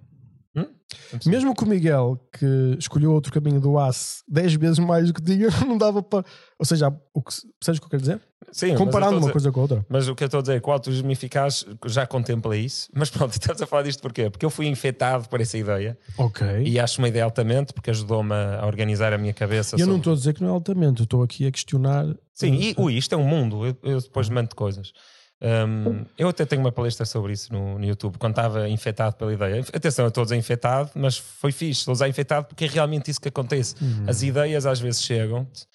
[1.26, 5.48] Mesmo que o Miguel, que escolheu outro caminho, doasse 10 vezes mais do que tinha,
[5.68, 6.24] não dava para.
[6.60, 8.22] Ou seja, o que, percebes o que eu quero dizer?
[8.52, 9.86] Sim, Comparando uma dizer- coisa com a outra.
[9.90, 12.90] Mas o que eu estou a dizer é que o altruísmo eficaz já contempla isso.
[12.96, 14.30] Mas pronto, estamos a falar disto porquê?
[14.30, 16.46] Porque eu fui infectado por essa ideia Ok.
[16.64, 19.76] e acho uma ideia altamente porque ajudou-me a organizar a minha cabeça.
[19.76, 22.06] E eu não sobre- estou a dizer que não é altamente, estou aqui a questionar.
[22.34, 23.66] Sim, e ui, isto é um mundo.
[23.66, 24.94] Eu, eu depois mando coisas.
[25.42, 29.34] Um, eu até tenho uma palestra sobre isso no, no YouTube, quando estava infectado pela
[29.34, 29.60] ideia.
[29.74, 31.90] Atenção, eu estou infectado, mas foi fixe.
[31.90, 33.76] Estou infectado porque é realmente isso que acontece.
[34.08, 35.66] As ideias às vezes chegam-te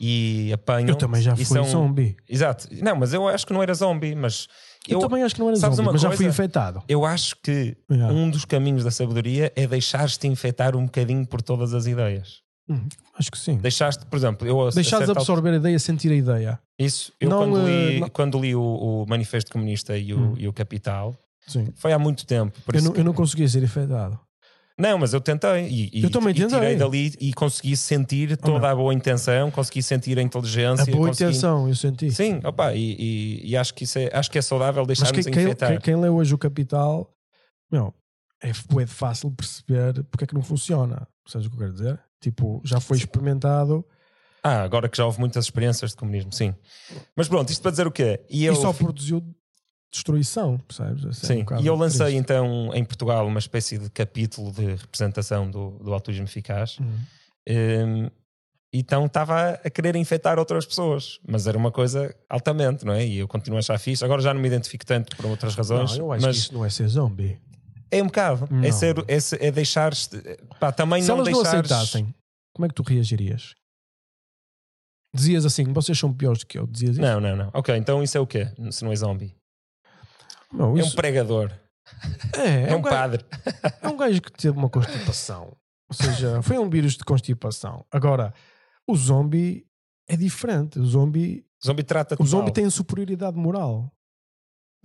[0.00, 0.84] e apanham.
[0.88, 0.90] Uhum.
[0.90, 2.16] Eu também já fui são- zombie.
[2.28, 2.68] Exato.
[2.82, 4.46] Não, mas eu acho que não era zombie, mas
[4.88, 6.16] Eu, também acho que não era zombie, mas já coisa?
[6.22, 6.82] fui infectado.
[6.88, 8.14] Eu acho que Yeah.
[8.14, 12.40] um dos caminhos da sabedoria é deixares-te infectar um bocadinho por todas as ideias.
[12.68, 12.86] Hum,
[13.18, 13.56] acho que sim.
[13.56, 16.60] Deixaste, por exemplo, eu a- a Deixares de certa absorver a ideia, sentir a ideia.
[16.78, 20.34] Isso, eu Não, quando, li, não- quando li o, o Manifesto Comunista e o, Hum.
[20.38, 21.14] e o Capital,
[21.46, 21.72] Sim.
[21.74, 22.58] foi há muito tempo.
[22.72, 24.18] Eu não, que- eu não conseguia ser infectado.
[24.80, 28.70] Não, mas eu tentei e, e- Eu também e tirei dali e consegui sentir toda
[28.70, 30.84] a boa intenção, consegui sentir a inteligência.
[30.84, 32.10] A boa consegui- intenção, eu senti.
[32.12, 35.32] Sim, opa, e, e- e acho, que isso é, acho que é saudável deixarmos quem,
[35.32, 35.70] quem, infectar.
[35.70, 37.10] quem, quem lê hoje o Capital,
[37.72, 37.92] meu,
[38.40, 41.08] é, é fácil perceber porque é que não funciona.
[41.26, 42.00] Sabes o que eu quero dizer?
[42.20, 43.84] Tipo, já foi experimentado
[44.42, 46.54] Ah, agora que já houve muitas experiências de comunismo, sim.
[47.14, 48.20] Mas pronto, isto para dizer o quê?
[48.28, 49.22] E eu, e só produziu
[49.90, 51.04] destruição, percebes?
[51.04, 52.18] Um Sim, bocado e eu lancei triste.
[52.18, 56.76] então em Portugal uma espécie de capítulo de representação do, do autismo eficaz.
[56.80, 56.98] Hum.
[57.48, 58.10] Um,
[58.70, 63.06] então estava a querer infectar outras pessoas, mas era uma coisa altamente, não é?
[63.06, 64.04] E eu continuo a achar fixe.
[64.04, 66.52] Agora já não me identifico tanto por outras razões, Não, eu acho mas que isso
[66.54, 67.38] não é ser zombie.
[67.90, 68.44] É um bocado.
[68.50, 68.72] É, Não.
[68.72, 70.08] ser, é, ser- é deixar-te.
[70.60, 71.70] Pá, também Se não elas não deixares.
[71.72, 72.14] aceitassem,
[72.54, 73.54] como é que tu reagirias?
[75.14, 76.66] Dizias assim, vocês são piores do que eu.
[76.66, 77.00] Dizias isso?
[77.00, 77.50] Não, não, não.
[77.54, 78.48] Ok, então isso é o quê?
[78.70, 79.34] Se não é zombie?
[80.52, 81.50] Não, É um isso- pregador.
[82.36, 83.24] é, É, um um gajo, padre.
[83.82, 85.56] é um gajo que teve uma constipação.
[85.90, 87.86] Ou seja, foi um vírus de constipação.
[87.90, 88.34] Agora,
[88.86, 89.66] o zombie
[90.06, 90.78] é diferente.
[90.78, 92.52] O zombie, O zombie trata-te o zombie mal.
[92.52, 93.90] tem superioridade moral.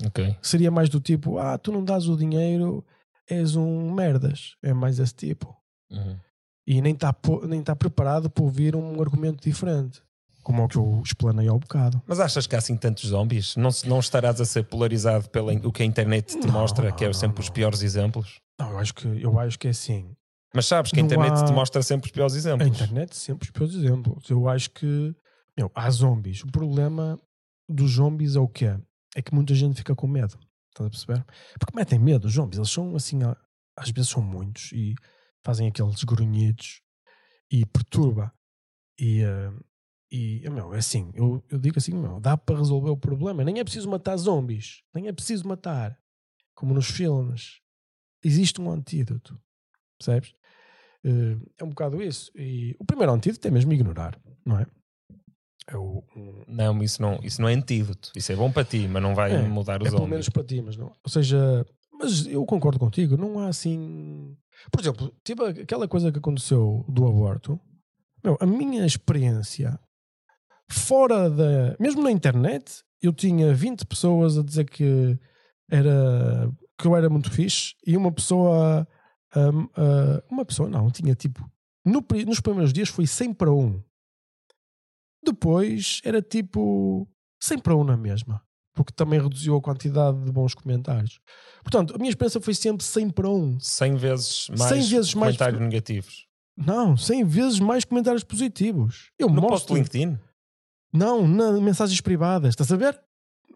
[0.06, 0.36] Ok.
[0.42, 2.84] Seria mais do tipo, ah, tu não dás o dinheiro,
[3.30, 4.56] és um merdas.
[4.64, 5.56] É mais esse tipo.
[5.92, 6.18] Uhum.
[6.66, 7.14] E nem está
[7.48, 10.02] nem tá preparado para ouvir um argumento diferente.
[10.42, 12.02] Como é o que eu explanei ao bocado.
[12.06, 13.56] Mas achas que há assim tantos zombies?
[13.56, 16.96] Não, não estarás a ser polarizado pelo o que a internet te Não, mostra, não,
[16.96, 17.44] que é sempre não.
[17.44, 18.42] os piores exemplos?
[18.60, 20.14] Não, eu acho que, eu acho que é assim.
[20.54, 22.68] Mas sabes que a internet há- te mostra sempre os piores A exemplos.
[22.68, 24.30] internet sempre os piores exemplos.
[24.30, 25.16] Eu acho que
[25.58, 26.44] meu, há zombies.
[26.44, 27.18] O problema
[27.70, 28.78] dos zombies é o quê?
[29.16, 30.38] É que muita gente fica com medo.
[30.70, 31.26] Estás a perceber?
[31.60, 32.26] Porque metem medo.
[32.26, 33.20] Os zombies, eles são assim,
[33.78, 34.96] às vezes são muitos e
[35.44, 36.82] fazem aqueles grunhidos
[37.52, 38.34] e perturba.
[39.00, 39.52] E, eh,
[40.12, 43.44] e meu, é assim, eu, eu digo assim, meu, dá para resolver o problema.
[43.44, 44.82] Nem é preciso matar zombies.
[44.94, 45.98] Nem é preciso matar.
[46.56, 47.60] Como nos filmes.
[48.24, 49.40] Existe um antídoto.
[49.98, 50.34] Percebes?
[51.04, 52.32] Eh, é um bocado isso.
[52.36, 54.66] E o primeiro antídoto é mesmo ignorar, não é?
[55.68, 55.74] É,
[56.48, 58.12] Não, isso não, isso não é antídoto.
[58.16, 60.10] Isso é bom para ti, mas não vai É, mudar os é pelo zombies.
[60.12, 60.88] menos para ti, mas não.
[60.88, 61.66] Ou seja,
[62.00, 64.36] mas eu concordo contigo, não há assim.
[64.72, 67.60] Por exemplo, tive aquela coisa que aconteceu do aborto.
[68.24, 69.80] Meu, a minha experiência
[70.70, 71.76] fora da.
[71.80, 75.18] Mesmo na internet, eu tinha 20 pessoas a dizer que
[75.70, 78.88] era que eu era muito fixe e uma pessoa.
[79.36, 81.44] hum, ah, uma pessoa, não, tinha tipo.
[81.86, 83.82] no nos primeiros dias foi 100 para 1.
[85.26, 87.08] Depois era tipo
[87.42, 88.42] 100 para 1 na mesma.
[88.76, 91.20] Porque também reduziu a quantidade de bons comentários.
[91.62, 93.60] Portanto, a minha experiência foi sempre 100 para 1.
[93.60, 96.26] 100 vezes mais 100 vezes mais- comentários negativos.
[96.58, 99.12] Não, 100 vezes mais comentários positivos.
[99.20, 99.76] Eu No mostro.
[99.76, 100.18] LinkedIn?
[100.92, 103.00] Não, na mensagens privadas, estás a ver?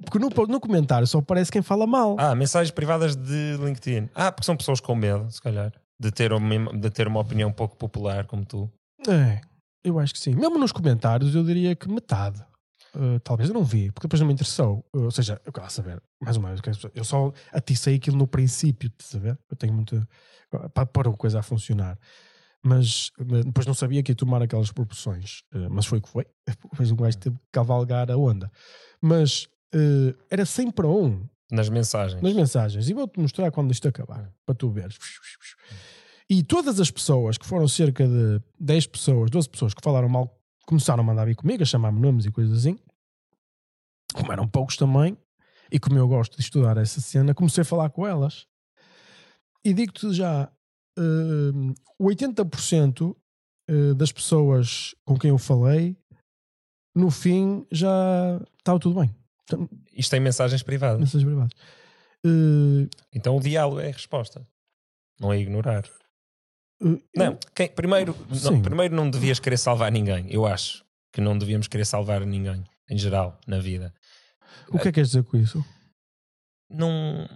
[0.05, 2.15] Porque no, no comentário só aparece quem fala mal.
[2.19, 4.09] Ah, mensagens privadas de LinkedIn.
[4.13, 7.51] Ah, porque são pessoas com medo, se calhar, de ter uma, de ter uma opinião
[7.51, 8.71] pouco popular como tu.
[9.07, 9.41] É,
[9.87, 10.35] eu acho que sim.
[10.35, 12.43] Mesmo nos comentários, eu diria que metade.
[12.95, 14.85] Uh, talvez eu não vi, porque depois não me interessou.
[14.93, 16.61] Uh, ou seja, eu quero saber, mais ou menos,
[16.95, 19.39] eu só aticei aquilo no princípio, estás a ver?
[19.49, 20.07] Eu tenho muito.
[20.73, 21.97] para pôr a coisa a funcionar.
[22.63, 25.41] Mas, mas depois não sabia que ia tomar aquelas proporções.
[25.53, 26.25] Uh, mas foi o que foi.
[26.71, 28.51] Depois um gajo teve que cavalgar a onda.
[28.99, 29.47] Mas
[30.31, 32.21] era 100 para 1 Nas mensagens.
[32.21, 32.89] nas mensagens.
[32.89, 34.97] E vou-te mostrar quando isto acabar, para tu veres.
[36.29, 40.37] E todas as pessoas, que foram cerca de 10 pessoas, 12 pessoas que falaram mal,
[40.65, 42.77] começaram a mandar vir comigo, a chamar-me nomes e coisas assim.
[44.13, 45.17] Como eram poucos também,
[45.71, 48.45] e como eu gosto de estudar essa cena, comecei a falar com elas.
[49.63, 50.51] E digo-te já,
[50.97, 53.15] hum, 80%
[53.69, 55.97] eh, das pessoas com quem eu falei,
[56.95, 59.13] no fim já estava tudo bem.
[59.43, 60.99] Então, Isto tem mensagens privadas.
[60.99, 61.51] Mensagens privadas.
[62.25, 64.45] Eh, Então o diálogo é a resposta.
[65.19, 65.83] Não é ignorar.
[67.15, 70.31] Não, quem- primeiro, não, primeiro não devias querer salvar ninguém.
[70.31, 73.93] Eu acho que não devíamos querer salvar ninguém, em geral, na vida.
[74.69, 75.63] O que é que queres dizer com isso?
[76.69, 77.27] Não.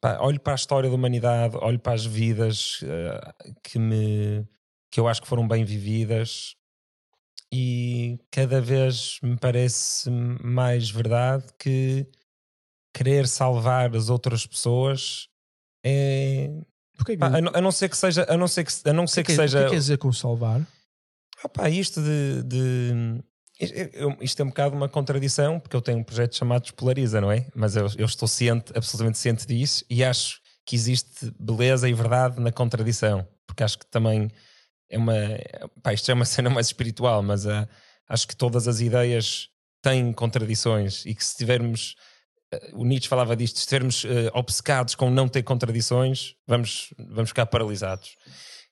[0.00, 3.32] pá, olho para a história da humanidade, olho para as vidas eh,
[3.62, 4.46] que me.
[4.90, 6.54] que eu acho que foram bem vividas
[7.52, 12.06] e cada vez me parece mais verdade que
[12.94, 15.28] querer salvar as outras pessoas
[15.84, 16.48] é.
[16.96, 18.24] Porquê que, pá, a, não, a não ser que seja.
[18.28, 19.60] A não ser que, a não ser o que, que, é- seja.
[19.60, 20.60] o que quer dizer com salvar?
[21.44, 22.42] Ah pá, isto de.
[22.42, 23.24] de-
[24.20, 27.46] isto é um bocado uma contradição, porque eu tenho um projeto chamado Despolariza, não é?
[27.54, 32.38] Mas eu, eu estou ciente, absolutamente ciente disso, e acho que existe beleza e verdade
[32.38, 34.30] na contradição, porque acho que também
[34.90, 35.14] é uma.
[35.82, 37.66] Pá, isto é uma cena mais espiritual, mas ah,
[38.08, 39.48] acho que todas as ideias
[39.82, 41.94] têm contradições e que se tivermos.
[42.74, 47.46] O Nietzsche falava disto: se estivermos eh, obcecados com não ter contradições, vamos, vamos ficar
[47.46, 48.16] paralisados.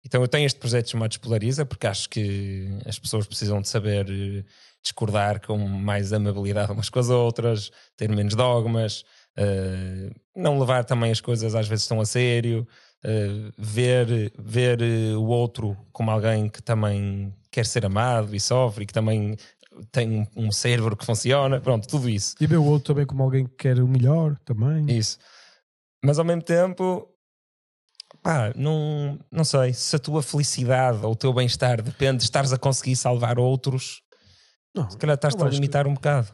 [0.05, 4.07] Então eu tenho este projeto chamado Despolariza porque acho que as pessoas precisam de saber
[4.11, 4.45] eh,
[4.83, 9.05] discordar com mais amabilidade umas com as outras, ter menos dogmas,
[9.37, 12.69] eh, não levar também as coisas às vezes tão a sério,
[13.03, 14.83] eh, ver, ver
[15.17, 19.37] o outro como alguém que também quer ser amado e sofre e que também
[19.91, 22.35] tem um, cérebro que funciona, pronto, tudo isso.
[22.41, 24.87] E ver o outro também como alguém que quer o melhor também.
[24.97, 25.19] Isso.
[26.05, 27.09] Mas ao mesmo tempo,
[28.23, 32.53] pá, não, não sei, se a tua felicidade ou o teu bem-estar depende de estares
[32.53, 34.03] a conseguir salvar outros,
[34.75, 36.29] Não, se calhar estás-te a acho que- limitar um bocado.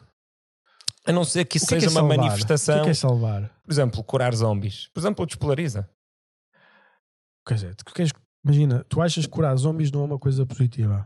[1.05, 2.81] A não ser que isso o que é que seja é uma manifestação, O que
[2.81, 3.49] é, que é salvar?
[3.63, 4.87] por exemplo, curar zombies.
[4.93, 5.89] Por exemplo, despolariza.
[7.47, 8.11] Quer dizer, tu queres,
[8.45, 11.05] imagina, tu achas que curar zombies não é uma coisa positiva?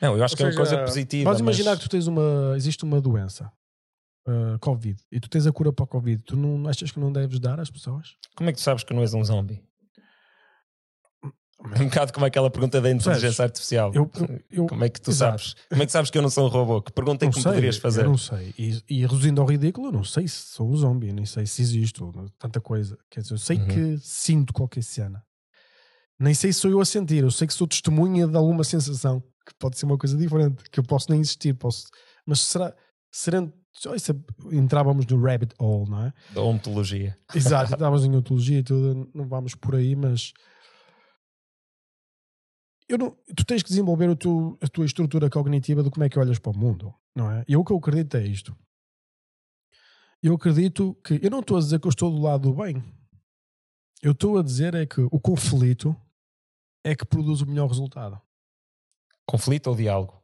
[0.00, 1.24] Não, eu acho Ou que é uma seja, coisa positiva.
[1.24, 2.54] Vamos mas- imaginar que tu tens uma.
[2.56, 3.50] Existe uma doença.
[4.28, 5.00] uh, Covid.
[5.12, 6.22] E tu tens a cura para o Covid.
[6.24, 8.16] Tu não achas que não deves dar às pessoas?
[8.36, 9.62] Como é que tu sabes que não és um zombie?
[11.74, 13.90] É um bocado como aquela pergunta da inteligência artificial.
[13.94, 14.10] Eu,
[14.50, 15.38] eu, Como é que tu Exato.
[15.40, 15.54] sabes?
[15.70, 16.82] Como é que sabes que eu não sou um robô?
[16.82, 18.02] Que pergunta é que me poderias fazer?
[18.04, 18.52] Eu não sei.
[18.58, 21.62] E, e reduzindo ao ridículo, eu não sei se sou um zombie, nem sei se
[21.62, 22.98] existo, tanta coisa.
[23.08, 23.66] Quer dizer, eu sei Uhum.
[23.68, 25.24] que sinto qualquer cena.
[26.18, 29.22] Nem sei se sou eu a sentir, eu sei que sou testemunha de alguma sensação,
[29.46, 31.86] que pode ser uma coisa diferente, que eu posso nem existir, posso.
[32.26, 32.74] Mas será.
[33.12, 33.38] Será.
[33.94, 36.12] isso é- entrávamos no rabbit hole, não é?
[36.34, 37.16] Da ontologia.
[37.34, 40.32] Exato, estávamos em ontologia e tudo, não vamos por aí, mas
[42.88, 46.18] eu não, tu tens que desenvolver teu- a tua estrutura cognitiva de como é que
[46.18, 47.44] olhas para o mundo, não é?
[47.48, 48.56] E o que eu acredito é isto.
[50.22, 52.82] Eu acredito que eu não estou a dizer que eu estou do lado do bem.
[54.02, 55.96] Eu estou a dizer é que o conflito
[56.84, 58.20] é que produz o melhor resultado.
[59.26, 60.14] Conflito ou diálogo?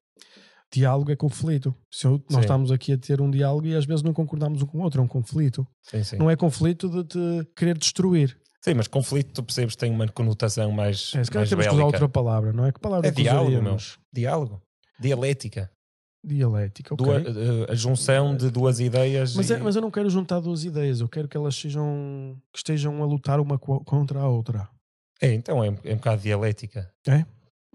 [0.72, 1.74] Diálogo é conflito.
[1.90, 4.66] Se eu- nós estamos aqui a ter um diálogo e às vezes não concordamos um
[4.66, 5.66] com o outro, é um conflito.
[5.82, 6.16] Sim, sim.
[6.16, 8.38] Não é conflito de te querer destruir.
[8.64, 11.70] Sim, mas conflito, tu percebes, tem uma conotação mais, É, se calhar temos que usar
[11.70, 11.84] bélica.
[11.84, 12.72] outra palavra, não é?
[12.72, 13.98] Que palavra É que diálogo, usaríamos?
[14.12, 14.62] Diálogo.
[15.00, 15.70] Dialética.
[16.24, 17.04] Dialética, ok.
[17.04, 19.34] Dua- eh, a junção de duas ideias.
[19.34, 19.54] Mas, e...
[19.54, 23.02] é- mas eu não quero juntar duas ideias, eu quero que elas sejam que estejam
[23.02, 24.68] a lutar uma co- contra a outra.
[25.20, 26.88] É, então é, um- é um bocado dialética.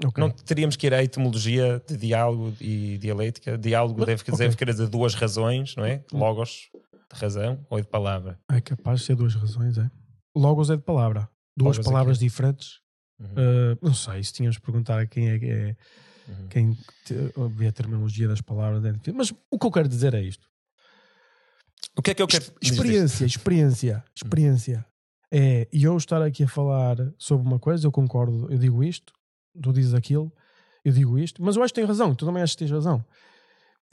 [0.06, 0.22] Ok.
[0.22, 3.57] Não teríamos que ir à etimologia de diálogo e dialética.
[3.57, 4.38] Diálogo Mas- deve, ok.
[4.38, 6.03] deve querer dizer duas razões, não é?
[6.14, 6.19] Hum.
[6.19, 6.69] Logos
[7.11, 8.40] de razão ou de palavra.
[8.52, 9.90] É capaz de ser duas razões, é.
[10.36, 11.28] Logos é de palavra.
[11.56, 12.26] Duas Logos é palavras quê?
[12.26, 12.80] diferentes.
[13.19, 15.76] Uhum, Uh, não sei, se tínhamos de perguntar a quem é que é
[16.28, 16.48] uhum.
[16.49, 16.78] quem
[17.56, 18.86] vê a terminologia das palavras.
[18.86, 19.15] é difícil.
[19.15, 20.48] Mas o que eu quero dizer é isto.
[21.98, 22.56] O que é que eu quero dizer?
[22.61, 24.86] Experiência, experiência, experiência.
[25.32, 29.11] É, e eu estar aqui a falar sobre uma coisa, eu concordo, eu digo isto,
[29.61, 30.31] tu dizes aquilo,
[30.84, 33.03] eu digo isto, mas eu acho que tens razão, tu também achas que tens razão.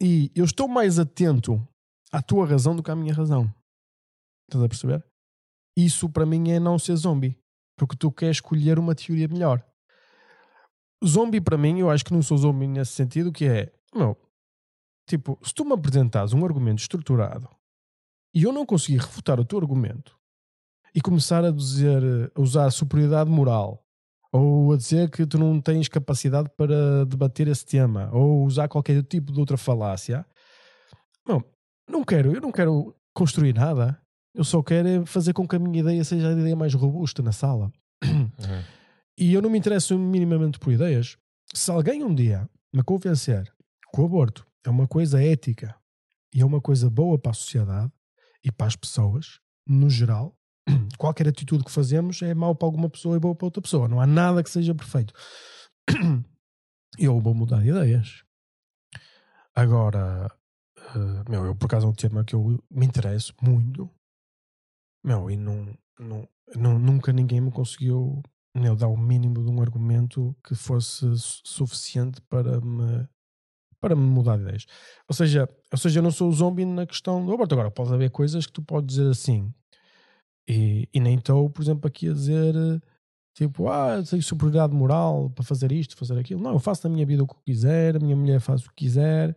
[0.00, 1.66] E eu estou mais atento
[2.12, 3.52] à tua razão do que à minha razão.
[4.48, 5.04] Estás a perceber?
[5.76, 7.38] Isso para mim é não ser zombie,
[7.76, 9.64] porque tu queres escolher uma teoria melhor.
[11.04, 14.16] Zombie para mim, eu acho que não sou zombie nesse sentido, que é, meu,
[15.08, 17.48] tipo, se tu me apresentares um argumento estruturado
[18.34, 20.16] e eu não conseguir refutar o teu argumento
[20.94, 23.83] e começar a dizer, a usar superioridade moral
[24.34, 29.00] ou a dizer que tu não tens capacidade para debater esse tema ou usar qualquer
[29.04, 30.26] tipo de outra falácia,
[31.24, 31.40] não,
[31.88, 33.96] não quero, eu não quero construir nada.
[34.34, 37.22] Eu só quero é fazer com que a minha ideia seja a ideia mais robusta
[37.22, 37.70] na sala.
[38.02, 38.62] Uhum.
[39.16, 41.16] E eu não me interesso minimamente por ideias.
[41.54, 43.44] Se alguém um dia me convencer
[43.94, 45.76] que o aborto é uma coisa ética
[46.34, 47.92] e é uma coisa boa para a sociedade
[48.42, 50.36] e para as pessoas, no geral,
[50.98, 53.88] qualquer atitude que fazemos é mau para alguma pessoa e boa para outra pessoa.
[53.88, 55.12] Não há nada que seja perfeito.
[56.98, 58.22] Eu vou mudar de ideias.
[59.54, 60.30] Agora,
[60.76, 63.90] eh, meu, eu por acaso é um tema que eu me interesso muito.
[65.02, 68.22] Meu, e não, não, não- nunca ninguém me conseguiu
[68.56, 73.08] meu, dar o mínimo de um argumento que fosse su- suficiente para me
[73.80, 74.64] para me mudar de ideias.
[75.06, 77.54] Ou seja, ou seja, eu não sou o zombie na questão do aborto.
[77.54, 79.52] Agora, pode haver coisas que tu podes dizer assim.
[80.48, 82.54] E, e nem estou, por exemplo, aqui a dizer
[83.34, 86.40] tipo, ah, tenho superioridade moral para fazer isto, fazer aquilo.
[86.40, 88.84] Não, eu faço na minha vida o que quiser, a minha mulher faz o que
[88.84, 89.36] quiser.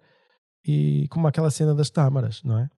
[0.66, 2.70] E como aquela cena das tâmaras, não é?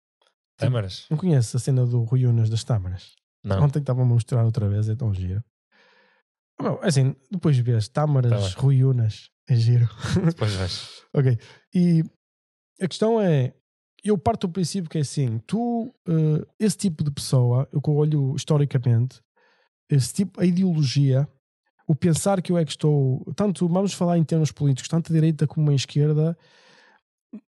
[0.57, 1.05] Tâmaras?
[1.09, 3.15] Não conheces a cena do Rui Unas das tâmaras?
[3.43, 3.63] Não.
[3.63, 5.43] Ontem estava a mostrar outra vez, é tão giro.
[6.61, 9.89] Bom, assim, depois vês Tâmaras, Tá Unas, é giro.
[10.25, 11.03] Depois vais.
[11.15, 11.37] ok.
[11.73, 12.03] E
[12.81, 13.53] a questão é,
[14.03, 17.89] eu parto do princípio que é assim, tu, eh, esse tipo de pessoa, eu que
[17.89, 19.21] eu olho historicamente,
[19.89, 21.27] esse tipo, a ideologia,
[21.87, 25.15] o pensar que eu é que estou, tanto, vamos falar em termos políticos, tanto a
[25.15, 26.37] direita como a esquerda,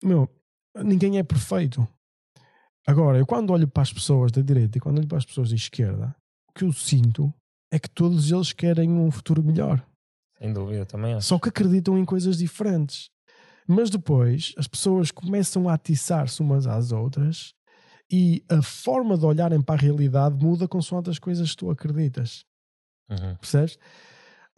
[0.02, 0.28] meu,
[0.82, 1.86] ninguém é perfeito.
[2.86, 5.50] Agora, eu quando olho para as pessoas da direita e quando olho para as pessoas
[5.50, 6.16] da esquerda,
[6.48, 7.32] o que eu sinto
[7.70, 9.84] é que todos eles querem um futuro melhor.
[10.38, 11.28] Sem dúvida, também acho.
[11.28, 13.10] Só que acreditam em coisas diferentes.
[13.72, 17.54] Mas depois as pessoas começam a atiçar-se umas às outras
[18.10, 22.44] e a forma de olharem para a realidade muda consoante as coisas que tu acreditas.
[23.08, 23.36] Uhum.
[23.36, 23.78] Percebes?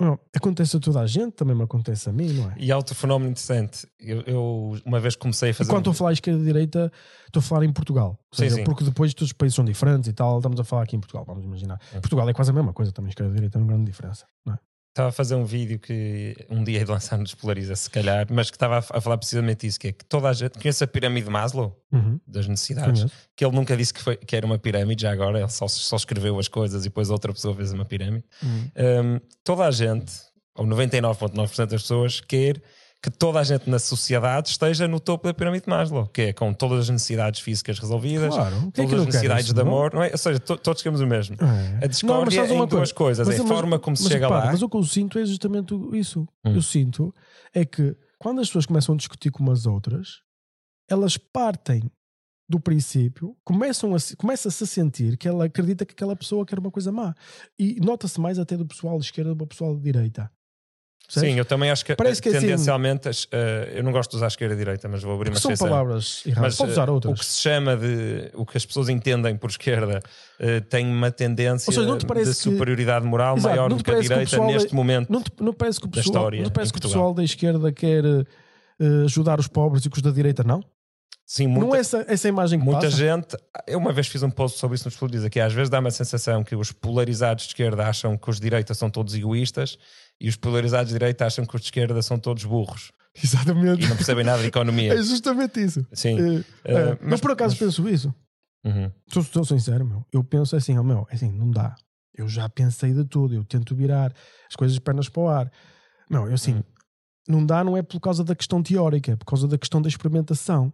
[0.00, 2.54] Não, acontece a toda a gente, também me acontece a mim, não é?
[2.58, 3.86] E há outro fenómeno interessante.
[4.00, 5.68] Eu, eu uma vez comecei a fazer.
[5.70, 6.90] quando um- estou a falar esquerda e direita,
[7.26, 8.18] estou a falar em Portugal.
[8.32, 8.64] Sim, seja, sim.
[8.64, 11.24] Porque depois todos os países são diferentes e tal, estamos a falar aqui em Portugal,
[11.26, 11.78] vamos imaginar.
[11.94, 12.00] Hum.
[12.00, 14.26] Portugal é quase a mesma coisa também, esquerda e direita, não é uma grande diferença.
[14.46, 14.58] Não é?
[14.92, 18.26] Estava a fazer um vídeo que um dia é de lançar no Despolariza, se calhar,
[18.30, 20.86] mas que estava a, falar precisamente isso: que é que toda a gente conhece a
[20.86, 22.20] pirâmide de Maslow Uhum.
[22.26, 23.14] das necessidades, Conheço.
[23.34, 25.96] que ele nunca disse que, foi- que era uma pirâmide, já agora, ele só, só
[25.96, 28.24] escreveu as coisas e depois outra pessoa fez uma pirâmide.
[28.42, 28.70] Uhum.
[29.14, 30.12] Um, toda a gente,
[30.54, 32.60] ou 99,9% das pessoas, quer
[33.02, 36.32] que toda a gente na sociedade esteja no topo da pirâmide de Maslow, que é
[36.32, 38.54] com todas as necessidades físicas resolvidas, Claro.
[38.54, 39.66] É todas não as necessidades isso, de não?
[39.66, 40.10] amor, não é?
[40.12, 41.34] Ou seja, to- todos queremos o mesmo.
[41.40, 41.44] É.
[41.44, 43.78] A Não, mas discórdia sabes é uma em duas coisas, Mas- é a mas- forma
[43.80, 44.52] como se mas chega repara, lá.
[44.52, 46.20] Mas o que eu sinto é justamente isso.
[46.44, 46.54] Hum.
[46.54, 47.12] Eu sinto
[47.52, 50.20] é que quando as pessoas começam a discutir com umas outras,
[50.88, 51.90] elas partem
[52.48, 56.58] do princípio, começam a, se- começa-se a sentir que ela acredita que aquela pessoa quer
[56.58, 57.14] uma coisa má.
[57.58, 60.30] E nota-se mais até do pessoal de esquerda do pessoal de direita.
[61.12, 61.32] Percebes?
[61.34, 64.10] Sim, eu também acho que Parece que é assim- tendencialmente as- eh, eu não gosto
[64.12, 65.68] de usar esquerda e direita, mas vou abrir uma Porque são exceção.
[65.68, 66.56] palavras erradas.
[66.56, 67.12] Pode usar eh, outras.
[67.12, 70.00] o que se chama de o que as pessoas entendem por esquerda
[70.40, 74.00] eh, tem uma tendência seja, de que- superioridade moral Exato, maior do que a que
[74.02, 75.12] direita pessoal neste é- momento.
[75.12, 77.22] Não, te- não parece que o da pessoal, história não parece que o pessoal da
[77.24, 80.64] esquerda quer eh, ajudar os pobres e que os da direita não?
[81.24, 82.96] Sim, muita, não é essa, essa imagem que muita passa?
[82.96, 83.36] gente.
[83.66, 85.90] Eu uma vez fiz um post sobre isso nos Polariza, que às vezes dá-me a
[85.90, 89.78] sensação que os polarizados de esquerda acham que os de direita são todos egoístas
[90.24, 92.92] e os polarizados de direita acham que os de esquerda são todos burros
[93.22, 93.84] Exatamente.
[93.84, 94.94] e não percebem nada de economia.
[94.94, 95.86] É justamente isso.
[95.92, 96.18] Sim.
[96.18, 98.14] Eh, Eh, eh, mas- mas por acaso mas- penso isso.
[98.64, 98.90] Uhum.
[99.08, 100.06] Estou, estou sincero, meu.
[100.12, 101.74] Eu penso assim, oh, meu, é assim, não dá.
[102.16, 103.34] Eu já pensei de tudo.
[103.34, 104.12] Eu tento virar
[104.48, 105.50] as coisas de pernas para o ar.
[106.08, 106.62] Meu, eu assim, Hum.
[107.28, 109.88] não dá, não é por causa da questão teórica, é por causa da questão da
[109.88, 110.72] experimentação.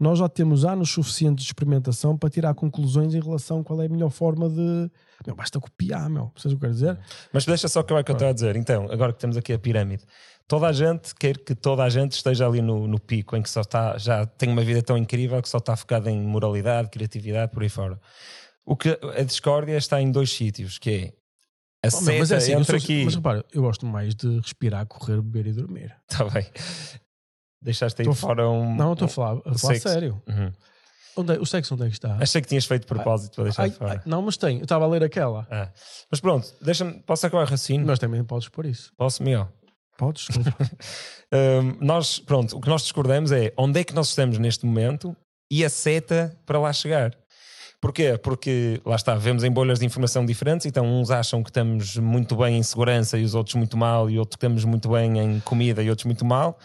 [0.00, 3.86] Nós já temos anos suficientes de experimentação para tirar conclusões em relação a qual é
[3.86, 4.90] a melhor forma de.
[5.26, 6.28] Meu, basta copiar, meu.
[6.28, 6.98] Percebes o que eu quero dizer?
[7.32, 8.54] Mas deixa só acabar o que eu estou a dizer.
[8.54, 10.04] Então, agora que temos aqui a pirâmide,
[10.46, 13.50] toda a gente quer que toda a gente esteja ali no, no pico, em que
[13.50, 17.50] só está, já tem uma vida tão incrível que só está focada em moralidade, criatividade,
[17.52, 17.98] por aí fora.
[18.64, 22.52] O que a discórdia está em dois sítios, que é a Oh, meu, seta assim,
[22.52, 23.04] eu sou- aqui.
[23.04, 25.92] mas repara, eu gosto mais de respirar, correr, beber e dormir.
[26.08, 26.46] Está bem.
[27.60, 28.74] Deixaste aí a de fora um.
[28.76, 30.22] Não, estou a um- falar, a falar sério.
[30.28, 30.52] Uhum.
[31.16, 32.16] Onde é- o sexo onde é que está?
[32.20, 33.90] Achei que tinhas feito de propósito para deixar Ai, de fora.
[33.92, 34.58] ai, não, mas tem.
[34.58, 35.46] Eu estava a ler aquela.
[35.50, 35.68] Ah.
[36.10, 37.00] Mas pronto, deixa-me.
[37.02, 37.86] Posso acabar o raciocínio?
[37.86, 38.92] Mas também podes pôr isso.
[38.96, 39.48] Posso, Miguel?
[39.96, 40.28] Podes.
[41.32, 45.16] Hum, nós, pronto, o que nós discordamos é onde é que nós estamos neste momento
[45.50, 47.12] e a seta para lá chegar.
[47.80, 48.16] Porquê?
[48.18, 52.36] Porque, lá está, vemos em bolhas de informação diferentes, então uns acham que estamos muito
[52.36, 55.40] bem em segurança e os outros muito mal, e outros que estamos muito bem em
[55.40, 56.58] comida e outros muito mal.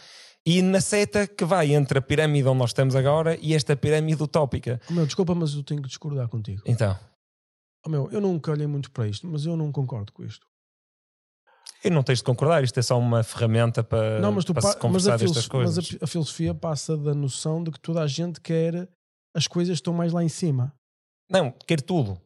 [0.46, 4.22] E na seta que vai entre a pirâmide onde nós estamos agora e esta pirâmide
[4.22, 4.82] utópica.
[4.90, 6.62] Oh, meu, desculpa, mas eu tenho que discordar contigo.
[6.66, 6.98] Então,
[7.86, 10.48] Oh, meu, eu nunca olhei muito para isto, mas eu não concordo com isto.
[11.84, 14.62] eu não tens de concordar, isto é só uma ferramenta para, não, mas, tu para
[14.64, 15.98] pa- se mas, conversar a destas filoso- mas coisas.
[16.02, 18.88] a, a filosofia passa da noção de que toda a gente quer
[19.36, 20.74] as coisas que estão mais lá em cima.
[21.30, 22.22] Não, quer tudo.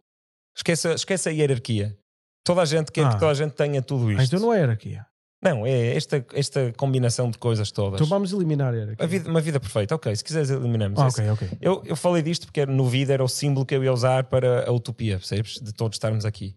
[0.55, 1.97] Esquece, esquece a hierarquia.
[2.45, 3.09] Toda a gente quer Ah.
[3.13, 4.21] que toda a gente tenha tudo isto.
[4.21, 5.07] Ah, então não é hierarquia.
[5.43, 7.95] Não, é esta, esta combinação de coisas todas.
[8.01, 8.73] Então vamos eliminar.
[8.97, 10.15] A vida- uma vida perfeita, ok.
[10.15, 10.99] Se quiseres, eliminamos.
[10.99, 11.49] Ah, ok, ok.
[11.61, 14.67] eu, eu falei disto porque no vídeo era o símbolo que eu ia usar para
[14.67, 15.59] a utopia, percebes?
[15.61, 16.55] De todos estarmos aqui.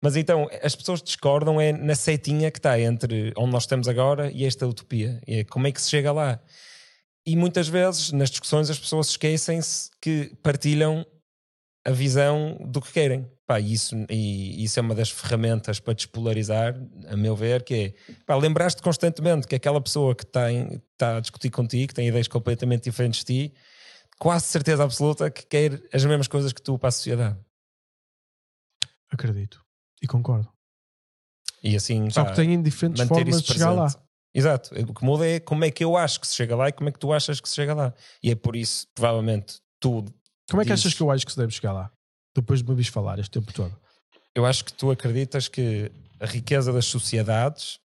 [0.00, 4.30] Mas então, as pessoas discordam é na setinha que está entre onde nós estamos agora
[4.30, 5.20] e esta utopia.
[5.26, 6.40] E é como é que se chega lá.
[7.26, 11.04] E muitas vezes, nas discussões, as pessoas esquecem-se que partilham
[11.84, 13.28] a visão do que querem.
[13.48, 16.74] Pá, e isso, e isso é uma das ferramentas para despolarizar,
[17.08, 21.16] a meu ver, que é pá, lembrar-te constantemente que aquela pessoa que está, em- está
[21.16, 23.54] a discutir contigo, que tem ideias completamente diferentes de ti,
[24.18, 27.38] quase certeza absoluta que quer as mesmas coisas que tu para a sociedade.
[29.10, 29.64] Acredito.
[30.02, 30.52] E concordo.
[31.62, 33.86] E assim, Só pá, que têm diferentes formas de chegar lá.
[34.34, 34.74] Exato.
[34.90, 36.90] O que muda é como é que eu acho que se chega lá e como
[36.90, 37.94] é que tu achas que se chega lá.
[38.22, 40.04] E é por isso, provavelmente, tu,
[40.50, 41.90] Como é que achas que eu acho que se deve chegar lá?
[42.34, 43.76] Depois de me ouvires falar este tempo todo.
[44.34, 45.90] eu acho que tu acreditas que
[46.20, 47.80] a riqueza das sociedades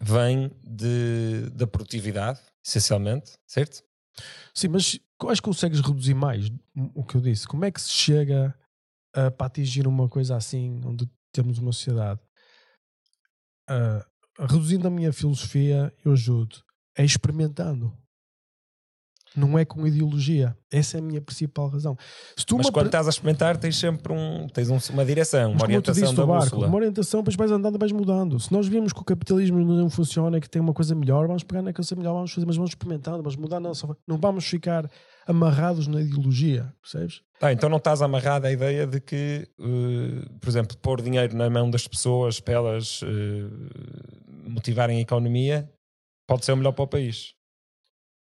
[0.00, 3.82] vem de, da produtividade, essencialmente, certo?
[4.54, 6.50] Sim, mas que consegues reduzir mais
[6.94, 7.46] o que eu disse.
[7.46, 8.54] Como é que se chega
[9.14, 12.20] a, para atingir uma coisa assim, onde temos uma sociedade?
[13.68, 14.04] Ah,
[14.38, 16.62] reduzindo a minha filosofia, eu ajudo.
[16.96, 17.96] É experimentando.
[19.36, 20.56] Não é com ideologia.
[20.70, 21.96] Essa é a minha principal razão.
[22.36, 26.02] Mas quando pre- estás a experimentar, tens sempre um, tens um- uma direção, uma orientação
[26.04, 26.66] disse da barco, bússola.
[26.66, 28.38] uma orientação, depois vais andando e vais mudando.
[28.40, 31.42] Se nós vimos que o capitalismo não funciona e que tem uma coisa melhor, vamos
[31.44, 34.44] pegar na coisa melhor, vamos fazer, mas vamos experimentando, vamos mudar, não, só- não vamos
[34.46, 34.90] ficar
[35.26, 37.20] amarrados na ideologia, percebes?
[37.38, 41.48] Tá, então não estás amarrado à ideia de que, eh, por exemplo, pôr dinheiro na
[41.50, 45.68] mão das pessoas para elas eh, motivarem a economia
[46.26, 47.34] pode ser o melhor para o país.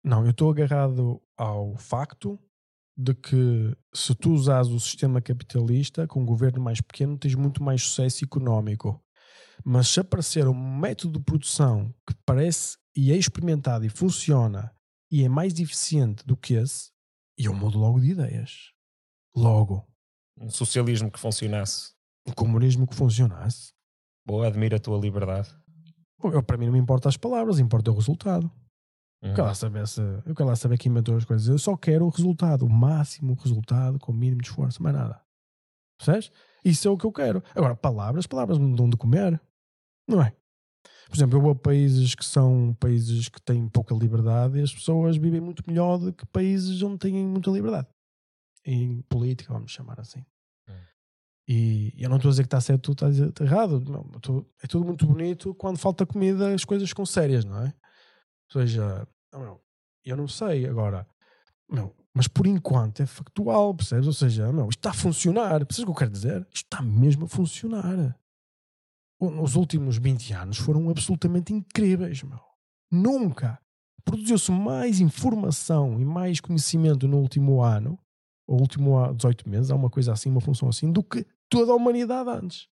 [0.05, 2.39] Não, eu estou agarrado ao facto
[2.97, 7.63] de que se tu usares o sistema capitalista com um governo mais pequeno, tens muito
[7.63, 9.01] mais sucesso económico.
[9.65, 14.73] Mas se aparecer um método de produção que parece e é experimentado e funciona
[15.11, 16.91] e é mais eficiente do que esse,
[17.37, 18.73] eu mudo logo de ideias.
[19.35, 19.87] Logo.
[20.37, 21.93] Um socialismo que funcionasse.
[22.27, 23.73] O comunismo que funcionasse.
[24.27, 25.49] Boa, admiro a tua liberdade.
[26.23, 28.51] Eu, para mim não me importa as palavras, importa o resultado.
[29.23, 29.31] Uhum.
[29.31, 31.49] Eu quero lá saber se, eu quero lá saber quem inventou as coisas.
[31.49, 35.21] Eu só quero o resultado, o máximo resultado, com o mínimo de esforço, mais nada.
[35.99, 36.31] Percebes?
[36.65, 37.43] Isso é o que eu quero.
[37.55, 39.41] Agora, palavras, palavras me dão de comer.
[40.07, 40.33] Não é?
[41.09, 44.73] Por exemplo, eu vou a países que são países que têm pouca liberdade e as
[44.73, 47.89] pessoas vivem muito melhor do que países onde têm muita liberdade.
[48.65, 50.25] Em política, vamos chamar assim.
[50.69, 50.73] Hum.
[51.49, 53.81] E eu não estou a dizer que está certo, tu estás a dizer está errado.
[53.81, 57.75] Não, estou- é tudo muito bonito quando falta comida, as coisas ficam sérias, não é?
[58.55, 59.61] Ou seja, não, meu,
[60.05, 61.07] eu não sei agora,
[61.71, 64.07] meu, mas por enquanto é factual, percebes?
[64.07, 66.41] Ou seja, meu, isto está a funcionar, percebes o que eu quero dizer?
[66.53, 68.19] Isto está mesmo a funcionar.
[69.21, 72.39] Os últimos 20 anos foram absolutamente incríveis, meu.
[72.91, 73.61] Nunca
[74.05, 77.99] produziu-se mais informação e mais conhecimento no último ano,
[78.47, 81.73] ou último a- 18 meses, há uma coisa assim, uma função assim, do que toda
[81.73, 82.69] a humanidade antes.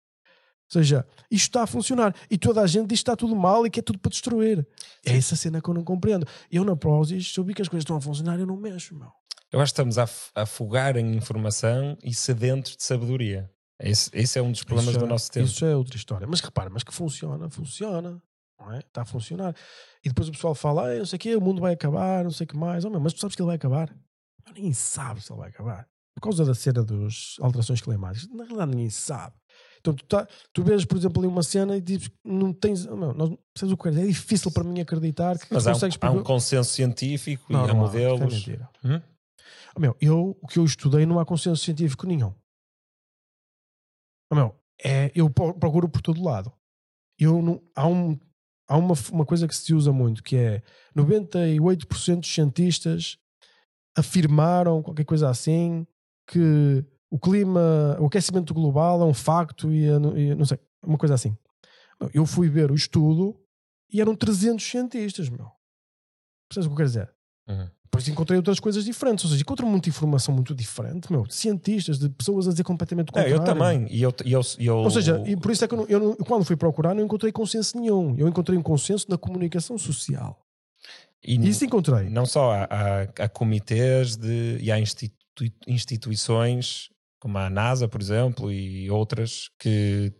[0.73, 3.67] Ou seja, isto está a funcionar e toda a gente diz que está tudo mal
[3.67, 4.65] e que é tudo para destruir.
[5.05, 6.25] É essa cena que eu não compreendo.
[6.51, 8.95] Eu na Prozis, se eu vi que as coisas estão a funcionar, eu não mexo,
[8.95, 9.11] meu.
[9.53, 13.51] Eu acho que estamos a, af- a afogar em informação e sedentos de sabedoria.
[13.81, 15.47] Esse, esse é um dos problemas Isso do é- nosso tempo.
[15.47, 16.27] Isso é outra história.
[16.27, 18.23] Mas repara, mas que funciona, funciona.
[18.61, 18.79] Não é?
[18.79, 19.57] Está a funcionar.
[20.05, 22.31] E depois o pessoal fala, ah, não sei o quê, o mundo vai acabar, não
[22.31, 22.85] sei o que mais.
[22.85, 23.93] Oh, meu, mas tu sabes que ele vai acabar?
[24.55, 25.89] Ninguém sabe se ele vai acabar.
[26.15, 28.29] Por causa da cena das alterações climáticas.
[28.31, 29.35] Na realidade, ninguém sabe.
[29.81, 32.87] Então, tu, tá, tu vês, por exemplo, ali uma cena e dizes, não tens.
[32.87, 33.93] oh, meu, nós, sabes o que é?
[33.93, 35.99] É difícil para mim acreditar que Mas há um, consegues.
[36.01, 38.35] há um consenso científico Não, e há não há, é modelos.
[38.35, 38.69] mentira.
[38.85, 39.01] Hum?
[39.75, 42.35] Oh, meu, eu, o que eu estudei não há consenso científico nenhum.
[44.31, 46.53] Oh, meu, é, eu pro- procuro por todo lado.
[47.19, 48.19] Eu não, há um,
[48.69, 50.63] há uma, uma coisa que se usa muito que é
[50.97, 53.19] 98% dos cientistas
[53.97, 55.87] afirmaram qualquer coisa assim
[56.27, 60.97] que o clima, o aquecimento global é um facto e, é e não sei, uma
[60.97, 61.37] coisa assim.
[62.15, 63.39] Eu fui ver o estudo
[63.93, 65.51] e eram 300 cientistas, meu.
[66.49, 67.11] Percebes o que eu quero dizer?
[67.49, 67.69] Uhum.
[67.85, 71.99] Depois encontrei outras coisas diferentes, ou seja, encontro muita informação muito diferente, meu, de cientistas,
[71.99, 73.35] de pessoas a dizer completamente o contrário.
[73.35, 73.87] eu também.
[73.91, 75.99] E eu, e eu, eu- Ou seja, e por isso é que eu, não- eu
[75.99, 78.15] não- quando fui procurar não encontrei consenso nenhum.
[78.17, 80.41] Eu encontrei um consenso na comunicação social.
[81.23, 82.09] e isso encontrei.
[82.09, 85.17] não só há, há, há comitês de, e há institu-
[85.67, 86.89] instituições
[87.21, 90.13] como a NASA, por exemplo, e outras que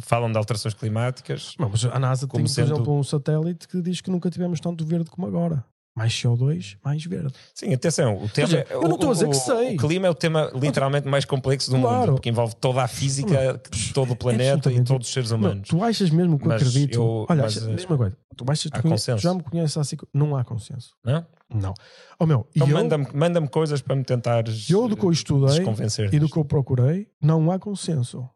[0.00, 1.54] falam de alterações climáticas.
[1.58, 4.60] Não, mas a NASA tem, sendo- por exemplo, um satélite que diz que nunca tivemos
[4.60, 5.64] tanto verde como agora.
[5.94, 7.34] Mais CO2, mais verde.
[7.54, 8.48] Sim, atenção, o tema.
[8.48, 9.74] seja, eu não estou a dizer que sei.
[9.74, 11.98] O clima é o tema literalmente mais complexo do Claro.
[12.00, 13.60] mundo, porque envolve toda a física
[13.92, 14.88] todo o planeta e absolutamente.
[14.88, 15.68] todos os seres Não, humanos.
[15.68, 16.94] tu achas mesmo que eu Mas acredito?
[16.94, 18.16] eu- Olha, mas, acha- eh, mesma coisa.
[18.34, 19.22] Tu, achas, tu, há conhe- consenso.
[19.22, 19.96] já me conheces assim.
[20.14, 20.94] Não há consenso.
[21.04, 21.26] Não?
[21.54, 21.74] Não.
[22.18, 25.62] Oh, meu, Então e manda-me manda coisas para me tentar eu do que eu estudei
[26.10, 28.26] e do que eu procurei, não há consenso.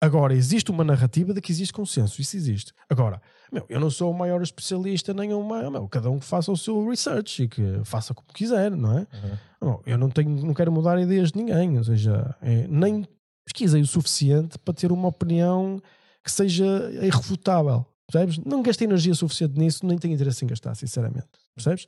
[0.00, 2.20] Agora, existe uma narrativa de que existe consenso.
[2.20, 2.72] Isso existe.
[2.88, 3.20] Agora,
[3.52, 5.70] meu, eu não sou o maior especialista, nem uma.
[5.70, 9.00] Meu, cada um que faça o seu research e que faça como quiser, não é?
[9.00, 9.38] Uhum.
[9.60, 11.76] Não, eu não, tenho, não quero mudar ideias de ninguém.
[11.76, 13.06] Ou seja, é, nem
[13.44, 15.80] pesquisei o suficiente para ter uma opinião
[16.24, 16.64] que seja
[17.02, 17.84] irrefutável.
[18.10, 18.38] Percebes?
[18.38, 21.28] Não gastei energia suficiente nisso, nem tenho interesse em gastar, sinceramente.
[21.54, 21.86] Percebes?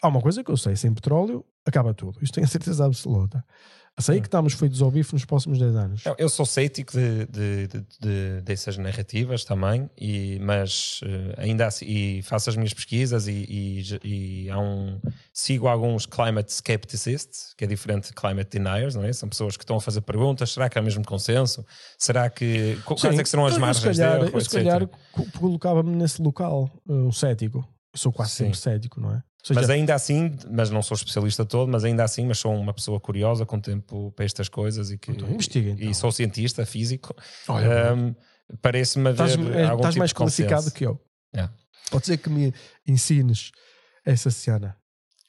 [0.00, 2.18] Há uma coisa que eu sei: sem petróleo acaba tudo.
[2.22, 3.44] Isto tenho a certeza absoluta.
[4.00, 6.04] Sei que estamos feitos ao bife nos próximos 10 anos.
[6.04, 11.66] Não, eu sou cético de, de- de- de- dessas narrativas também, e, mas eh, ainda
[11.66, 15.00] assim, e faço as minhas pesquisas e, e- e um,
[15.32, 19.12] sigo alguns climate skepticists, que é diferente de climate deniers, não é?
[19.12, 21.64] São pessoas que estão a fazer perguntas: será que há mesmo consenso?
[21.98, 22.78] Será que.
[22.84, 25.90] Quais é que serão as margens se calhar, de erro, Eu, se calhar, co- colocava-me
[25.96, 27.58] nesse local, uh, um cético.
[27.92, 28.44] Eu sou quase Sim.
[28.44, 29.22] sempre cético, não é?
[29.42, 32.74] Seja, Mas ainda assim, mas não sou especialista todo, mas ainda assim, mas sou uma
[32.74, 35.88] pessoa curiosa com tempo para estas coisas e que Então, investiga, então.
[35.88, 37.14] e sou cientista físico.
[37.48, 38.14] olha, Ahm,
[38.62, 40.98] Parece-me haver estás, é, algum estás tipo mais qualificado que eu.
[41.34, 41.48] É.
[41.90, 42.52] Pode ser que me
[42.86, 43.50] ensines
[44.04, 44.76] essa cena.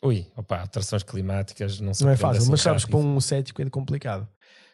[0.01, 3.19] Ui, opa, alterações climáticas não, se Não é fácil, assim mas sabes que para um
[3.19, 4.27] cético é complicado.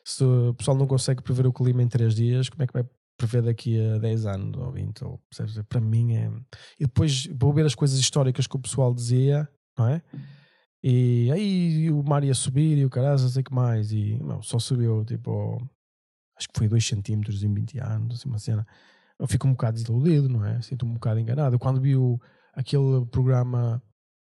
[0.04, 2.86] Se o pessoal não consegue prever o clima em 3 dias, como é que vai
[3.18, 5.04] prever daqui a 10 anos ou 20?
[5.06, 5.62] Ou, percebes?
[5.68, 6.30] Para mim é.
[6.80, 10.02] E depois vou ver as coisas históricas que o pessoal dizia, não é?
[10.84, 13.92] E aí o mar ia subir e o caralho, não sei o que mais.
[13.92, 15.58] E não, só subiu tipo.
[16.38, 18.68] Acho que foi 2 centímetros em 20 anos, assim, uma cena.
[19.18, 20.62] Eu fico um bocado desiludido, não é?
[20.62, 21.58] Sinto um bocado enganado.
[21.58, 22.20] Quando vi o,
[22.54, 23.82] aquele programa,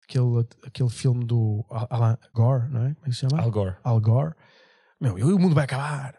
[0.05, 2.95] aquele, aquele filme do Al- Alan Gore, não é?
[2.95, 3.43] Como é que se chama?
[3.43, 3.77] Al Gore.
[3.83, 4.35] Al Gore,
[5.01, 6.15] meu, e o mundo vai acabar.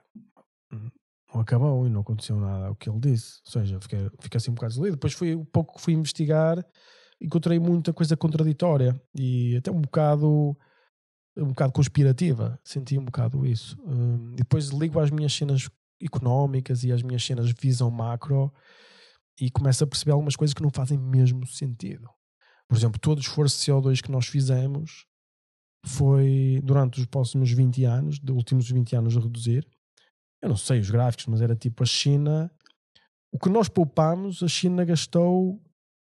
[1.39, 3.39] Acabou e não aconteceu nada o que ele disse.
[3.45, 4.95] Ou seja, fiquei, fiquei assim um bocado desolido.
[4.95, 6.63] Depois foi um pouco que fui investigar,
[7.21, 10.55] encontrei muita coisa contraditória e até um bocado
[11.37, 12.59] um bocado conspirativa.
[12.63, 13.77] Senti um bocado isso.
[14.33, 15.69] E depois ligo às minhas cenas
[16.01, 18.51] económicas e às minhas cenas de visão macro
[19.39, 22.09] e começo a perceber algumas coisas que não fazem mesmo sentido.
[22.67, 25.05] Por exemplo, todo o esforço de CO2 que nós fizemos
[25.85, 29.65] foi durante os próximos 20 anos, dos últimos 20 anos a reduzir.
[30.41, 32.51] Eu não sei os gráficos, mas era tipo a China.
[33.31, 35.61] O que nós poupámos, a China gastou,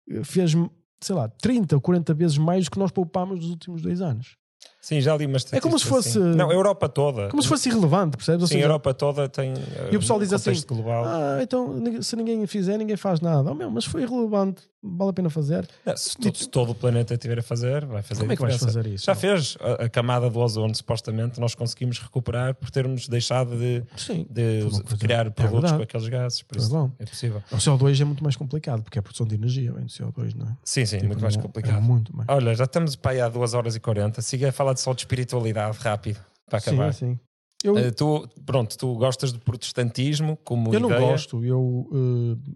[0.09, 0.53] eh, fez,
[1.01, 4.37] sei lá, 30 ou 40 vezes mais do que nós poupámos nos últimos dois anos.
[4.86, 6.20] Sim, já li uma É como se fosse- assim.
[6.36, 7.26] Não, a Europa toda.
[7.28, 8.42] Como se fosse irrelevante, percebes?
[8.42, 9.52] Ou Sim, a seja, Europa toda tem.
[9.90, 11.05] E o pessoal uh, diz assim, global.
[11.05, 13.50] Ah, então se ninguém fizer, ninguém faz nada.
[13.50, 15.68] Oh, meu, mas foi irrelevante, vale a pena fazer.
[15.84, 18.42] Não, se, to- se todo o planeta estiver a fazer, vai fazer Como é que
[18.42, 19.06] vais fazer isso?
[19.06, 23.82] Já fez a, a camada do ozono, supostamente, nós conseguimos recuperar por termos deixado de,
[23.97, 24.24] Sim.
[24.31, 25.76] de coisa- criar é produtos verdade.
[25.78, 26.42] com aqueles gases.
[26.42, 27.42] Por É isso é possível.
[27.50, 30.32] O CO2 é muito mais complicado, porque é a produção de energia, vem do CO2,
[30.36, 30.56] não é?
[30.62, 31.76] Sim, sim, Tipo, muito mais não- complicado.
[31.76, 32.28] É muito mais.
[32.28, 34.23] Olha, já estamos para aí há 2 horas e 40.
[34.23, 36.93] Siga a falar de só de espiritualidade rápido para acabar.
[36.95, 37.21] Sim, sim.
[37.65, 41.11] Eu, Eh, tu, pronto, tu gostas do protestantismo como eu não ideia?
[41.13, 41.89] gosto, eu.
[41.93, 42.51] eh,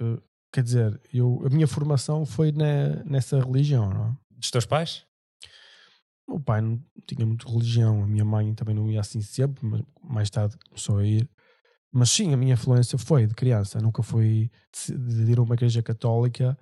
[0.00, 0.22] eh,
[0.52, 4.16] quer dizer, eu, a minha formação foi na- nessa religião, não é?
[4.30, 5.04] Dos teus pais?
[6.28, 9.64] O meu pai não tinha muito religião, a minha mãe também não ia assim sempre,
[9.66, 11.28] mas mais tarde começou a ir.
[11.92, 14.50] Mas sim, a minha influência foi de criança, nunca fui
[14.88, 16.58] de de ir a uma igreja católica.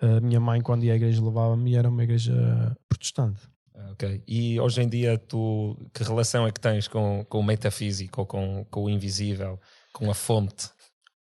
[0.00, 3.40] A minha mãe, quando ia à igreja, levava-me e era uma igreja protestante.
[3.74, 4.22] Ah, Ok.
[4.26, 8.64] E hoje em dia, tu que relação é que tens com, com o metafísico, com,
[8.70, 9.58] com o invisível,
[9.92, 10.70] com a fonte?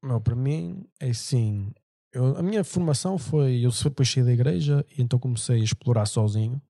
[0.03, 1.73] Não, para mim é assim.
[2.13, 3.65] eu- a minha formação foi.
[3.65, 6.61] Eu depois saí da igreja e então comecei a explorar sozinho.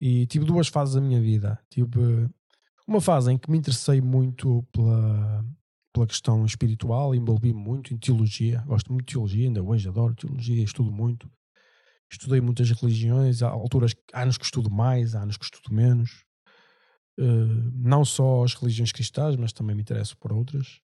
[0.00, 1.58] E tive duas fases da minha vida.
[1.70, 2.28] Tive
[2.86, 5.44] uma fase em que me interessei muito pela,
[5.92, 8.62] pela questão espiritual, envolvi muito em teologia.
[8.66, 11.28] Gosto muito de teologia, ainda hoje adoro teologia, estudo muito.
[12.12, 16.24] Estudei muitas religiões, há alturas, há anos que estudo mais, há anos que estudo menos.
[17.18, 17.22] Eh,
[17.74, 20.80] não só as religiões cristãs, mas também me interesso por outras.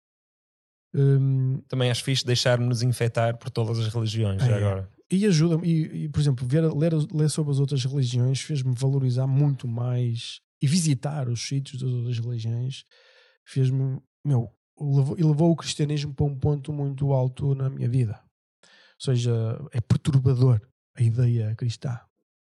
[0.94, 4.54] Hum, Também acho fixe deixar-nos infectar por todas as religiões, É.
[4.54, 4.88] agora.
[5.10, 9.26] e ajuda-me, e, e, por exemplo, ver, ler, ler sobre as outras religiões fez-me valorizar
[9.26, 12.84] muito mais e visitar os sítios das outras religiões
[13.44, 18.20] fez-me, meu, levou, e levou o cristianismo para um ponto muito alto na minha vida.
[18.62, 19.32] Ou seja,
[19.72, 20.60] é perturbador
[20.94, 21.98] a ideia cristã.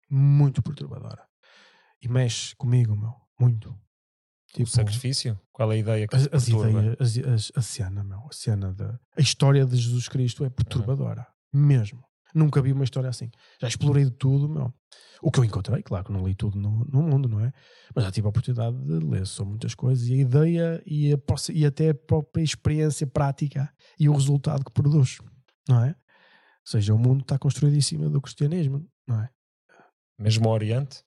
[0.10, 1.24] Muito perturbadora.
[2.02, 3.70] E mexe comigo, meu, muito.
[4.60, 5.40] O sacrifício?
[5.52, 8.74] Qual é a ideia que as, as ideias, as, as- a cena, meu, a cena
[8.74, 12.02] da a história de Jesus Cristo é perturbadora, mesmo.
[12.34, 13.30] Nunca vi uma história assim.
[13.62, 14.74] Já explorei de tudo, meu.
[15.22, 17.52] O que eu encontrei, claro que não li tudo no, no mundo, não é?
[17.96, 21.18] Mas já tive a oportunidade de ler sobre muitas coisas e a ideia e, a,
[21.54, 25.18] e até a própria experiência prática e o resultado que produz,
[25.68, 25.96] não é?
[26.66, 29.30] Ou seja, o mundo está construído em cima do cristianismo, não é?
[30.20, 31.04] Mesmo o Oriente?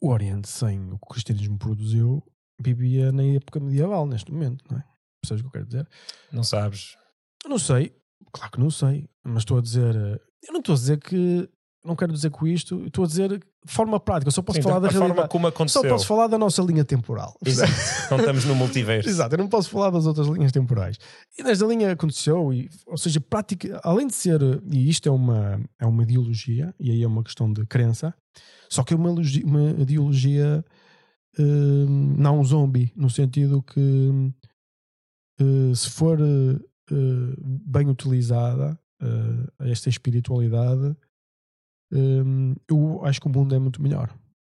[0.00, 2.22] O Oriente, sem o que o cristianismo produziu,
[2.60, 4.84] vivia na época medieval, neste momento, não é?
[5.22, 5.88] Percebes o que eu quero dizer?
[6.32, 6.96] Não sabes?
[7.44, 7.96] Eu não sei,
[8.32, 9.94] claro que não sei, mas estou a dizer.
[9.96, 11.48] eh, Eu não estou a dizer que.
[11.84, 14.28] Não quero dizer com isto, estou a dizer forma prática.
[14.28, 15.28] Eu só posso Sim, falar da a forma realidade.
[15.30, 15.82] como Só aconteceu.
[15.88, 17.36] posso falar da nossa linha temporal.
[17.44, 17.72] Exato.
[18.10, 19.08] não estamos no multiverso.
[19.08, 20.98] Exato, eu não posso falar das outras linhas temporais.
[21.38, 25.60] E nesta linha aconteceu, e, ou seja, prática, além de ser, e isto é uma,
[25.78, 28.12] é uma ideologia, e aí é uma questão de crença,
[28.68, 30.64] só que é uma, ideologia- uma ideologia
[31.38, 34.32] hum, não zombie, no sentido que
[35.40, 36.58] eh, se for eh,
[37.66, 38.78] bem utilizada
[39.60, 40.94] esta espiritualidade,
[41.92, 44.12] hum, eu acho que o mundo é muito melhor.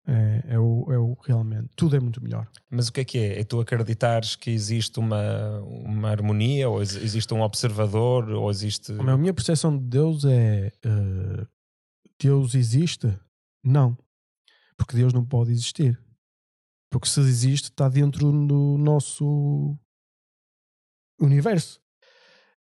[0.07, 2.47] É, é, o, é o realmente, tudo é muito melhor.
[2.71, 3.41] Mas o que é que é?
[3.41, 8.93] É tu acreditares que existe uma, uma harmonia, ou ex- existe um observador, ou existe.
[8.93, 11.47] A minha percepção de Deus é eh,
[12.21, 13.19] Deus existe?
[13.65, 13.97] Não.
[14.77, 15.99] Porque Deus não pode existir.
[16.91, 19.75] Porque se existe, está dentro do nosso
[21.21, 21.81] universo.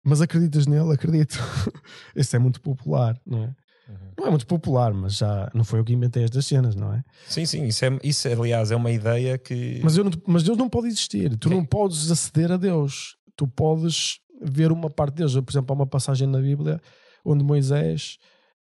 [0.03, 0.93] Mas acreditas nele?
[0.93, 1.37] Acredito.
[2.15, 3.55] Esse é muito popular, não é?
[3.89, 3.95] Uhum.
[4.17, 7.03] Não é muito popular, mas já não foi eu que inventei estas cenas, não é?
[7.27, 9.79] Sim, sim, isso, é, isso aliás é uma ideia que.
[9.83, 11.35] Mas, não- mas Deus não pode existir.
[11.37, 11.55] Tu Sim.
[11.55, 13.17] não podes aceder a Deus.
[13.35, 15.33] Tu podes ver uma parte de Deus.
[15.39, 16.79] Por exemplo, há uma passagem na Bíblia
[17.25, 18.17] onde Moisés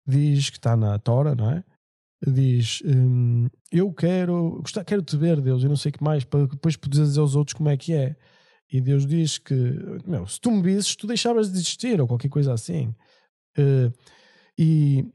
[0.05, 1.63] diz que está na Tora, não é?
[2.25, 6.47] Diz: hum, Eu quero, quero te ver, Deus, e não sei o que mais, para
[6.47, 8.15] depois poderes dizer aos outros como é que é.
[8.71, 9.53] E Deus diz que,
[10.05, 12.93] meu, se tu me visses, tu deixavas de existir, ou qualquer coisa assim.
[13.57, 13.91] Eh,
[14.57, 15.05] e,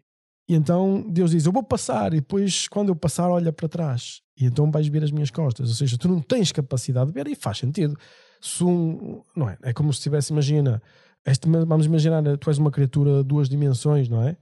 [0.48, 4.20] e então Deus diz: Eu vou passar, e depois, quando eu passar, olha para trás.
[4.38, 5.68] E então vais ver as minhas costas.
[5.68, 7.96] Ou seja, tu não tens capacidade de ver, e faz sentido.
[8.40, 9.56] Se um, não é?
[9.62, 10.82] É como se tivesse, imagina,
[11.24, 14.36] este, vamos imaginar, tu és uma criatura de duas dimensões, não é?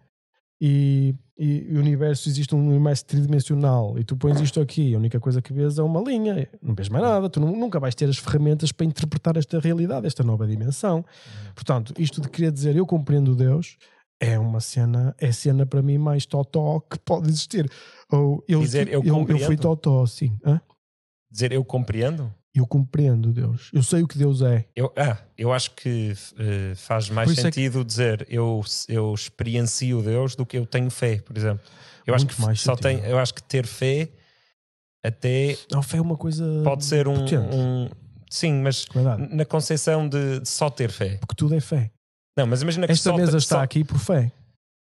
[0.60, 5.18] e, e o universo existe um universo tridimensional e tu pões isto aqui, a única
[5.18, 8.08] coisa que vês é uma linha, não vês mais nada, tu nu- nunca vais ter
[8.08, 11.04] as ferramentas para interpretar esta realidade, esta nova dimensão.
[11.54, 13.78] Portanto, isto de querer dizer eu compreendo Deus
[14.20, 17.70] é uma cena, é cena para mim mais totó que pode existir.
[18.12, 20.36] Ou eu, Dizer, eu eu, eu fui totó, sim.
[20.44, 20.60] Hã?
[21.30, 22.32] Dizer eu compreendo?
[22.54, 23.70] Eu compreendo Deus.
[23.72, 24.66] Eu sei o que Deus é.
[24.74, 29.14] Eu, ah, eu acho que eh, faz mais isso é que- sentido dizer eu, eu
[29.14, 31.64] experiencio Deus do que eu tenho fé, por exemplo.
[32.04, 33.00] Eu acho que mais só sentido.
[33.00, 34.08] tem, eu acho que ter fé
[35.04, 36.44] até A fé é uma coisa.
[36.64, 37.88] pode ser um, um-
[38.28, 39.32] sim, mas Verdade.
[39.34, 41.18] na concepção de só ter fé.
[41.18, 41.90] Porque tudo é fé.
[42.36, 44.30] Não, mas imagina que Esta só mesa está só- aqui por fé.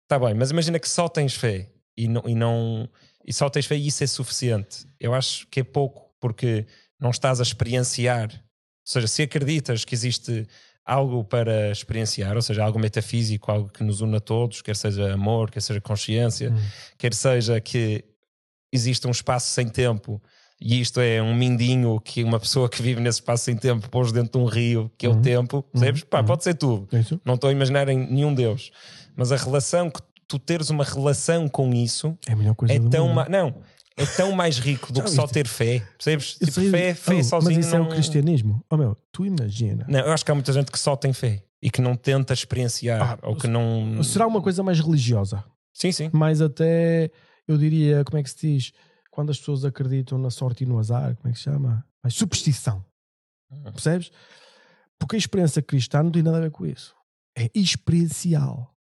[0.08, 2.90] Tá bem, mas imagina que só tens fé e não, e não
[3.26, 4.86] e só tens fé e isso é suficiente.
[5.00, 6.66] Eu acho que é pouco, porque
[7.00, 8.30] não estás a experienciar.
[8.34, 8.40] Ou
[8.86, 10.46] seja, se acreditas que existe
[10.86, 15.14] algo para experienciar, ou seja, algo metafísico, algo que nos une a todos, quer seja
[15.14, 16.58] amor, quer seja consciência, Hum.
[16.98, 18.04] quer seja que
[18.72, 20.22] existe um espaço sem tempo
[20.66, 24.12] e isto é um mindinho que uma pessoa que vive nesse espaço sem tempo pôs
[24.12, 25.22] dentro de um rio, que é o Uhum.
[25.22, 26.04] tempo, percebes?
[26.04, 26.26] Pá, Uhum.
[26.26, 26.88] pode ser tudo.
[26.96, 27.20] É isso?
[27.26, 28.72] Não estou a imaginar em nenhum Deus.
[29.16, 32.80] Mas a relação, que tu teres uma relação com isso É a melhor coisa é
[32.80, 33.54] tão, ma- não,
[33.98, 35.84] é tão mais rico do Já que só ter fé.
[35.98, 36.36] Percebes?
[36.38, 37.56] Tipo, sei- fé, fé Oh, sozinho.
[37.58, 37.86] Mas isso não...
[37.86, 38.66] é o cristianismo.
[38.72, 39.86] Oh meu, tu imagina.
[39.88, 42.34] Não, eu acho que há muita gente que só tem fé e que não tenta
[42.34, 44.02] experienciar Ah, ou que não.
[44.04, 45.44] Será uma coisa mais religiosa.
[45.74, 46.10] Sim, sim.
[46.14, 47.12] Mais até,
[47.48, 48.72] eu diria, como é que se diz?
[49.14, 51.86] Quando as pessoas acreditam na sorte e no azar, como é que se chama?
[52.02, 52.84] Mais superstição.
[53.72, 54.12] Percebes?
[54.98, 56.96] Porque a experiência cristã não tem nada a ver com isso.
[57.38, 58.76] É experiencial.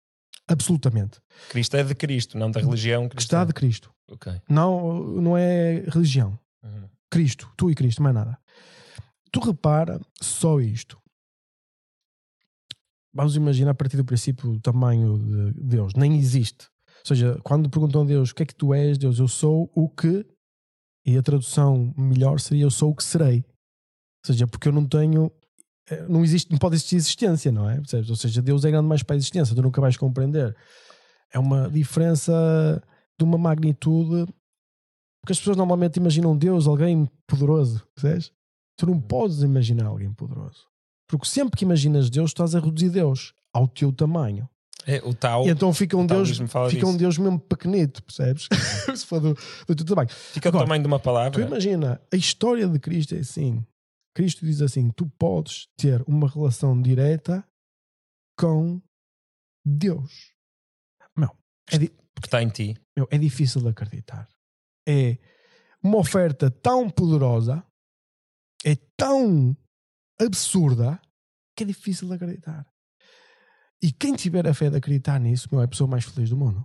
[0.48, 1.20] Absolutamente.
[1.50, 3.46] Cristo é de Cristo, não da religião Que está cristã.
[3.48, 3.94] de Cristo.
[4.48, 6.40] Não, não é religião.
[6.64, 6.88] Uhum.
[7.10, 8.40] Cristo, tu e Cristo, mais nada.
[9.34, 10.98] Tu repara só isto.
[13.14, 15.94] Vamos imaginar a partir do princípio o tamanho de Deus.
[15.94, 16.70] Nem existe.
[17.06, 19.90] Seja, quando perguntam a Deus o que é que tu és, Deus, eu sou o
[19.90, 20.26] que.
[21.06, 23.38] E a tradução melhor seria eu sou o que serei.
[23.38, 25.32] Ou seja, porque eu não tenho.
[25.90, 27.82] eh, Não, existe, não pode existir existência, não é?
[28.08, 30.56] Ou seja, Deus é grande mais para a existência, tu nunca vais compreender.
[31.34, 32.32] É uma diferença
[33.18, 34.28] de uma magnitude
[35.22, 38.32] porque as pessoas normalmente imaginam Deus, alguém poderoso, percebes?
[38.76, 40.68] Tu não podes imaginar alguém poderoso.
[41.08, 44.50] Porque sempre que imaginas Deus, estás a reduzir Deus ao teu tamanho.
[44.88, 46.30] É, o tal E então fica um Deus,
[46.70, 46.98] fica um.
[46.98, 48.48] Deus mesmo pequenito, percebes?
[48.96, 49.34] Se for do,
[49.68, 50.10] do teu tamanho.
[50.10, 51.42] fica Agora, o tamanho de uma Tu palavra.
[51.42, 53.66] imagina, a história de Cristo é assim.
[54.16, 57.48] Cristo diz assim: tu podes ter uma relação direta
[58.38, 58.82] com
[59.66, 60.32] Deus.
[61.16, 61.30] Meu,
[61.72, 62.76] é, di- que está em ti.
[62.98, 64.28] meu, é difícil de acreditar.
[64.88, 65.18] É
[65.84, 67.64] uma oferta tão poderosa,
[68.66, 69.56] é tão
[70.20, 71.00] absurda,
[71.56, 72.66] que é difícil de acreditar.
[73.82, 76.38] E quem tiver a fé de acreditar nisso, meu, é a pessoa mais feliz do
[76.38, 76.64] mundo.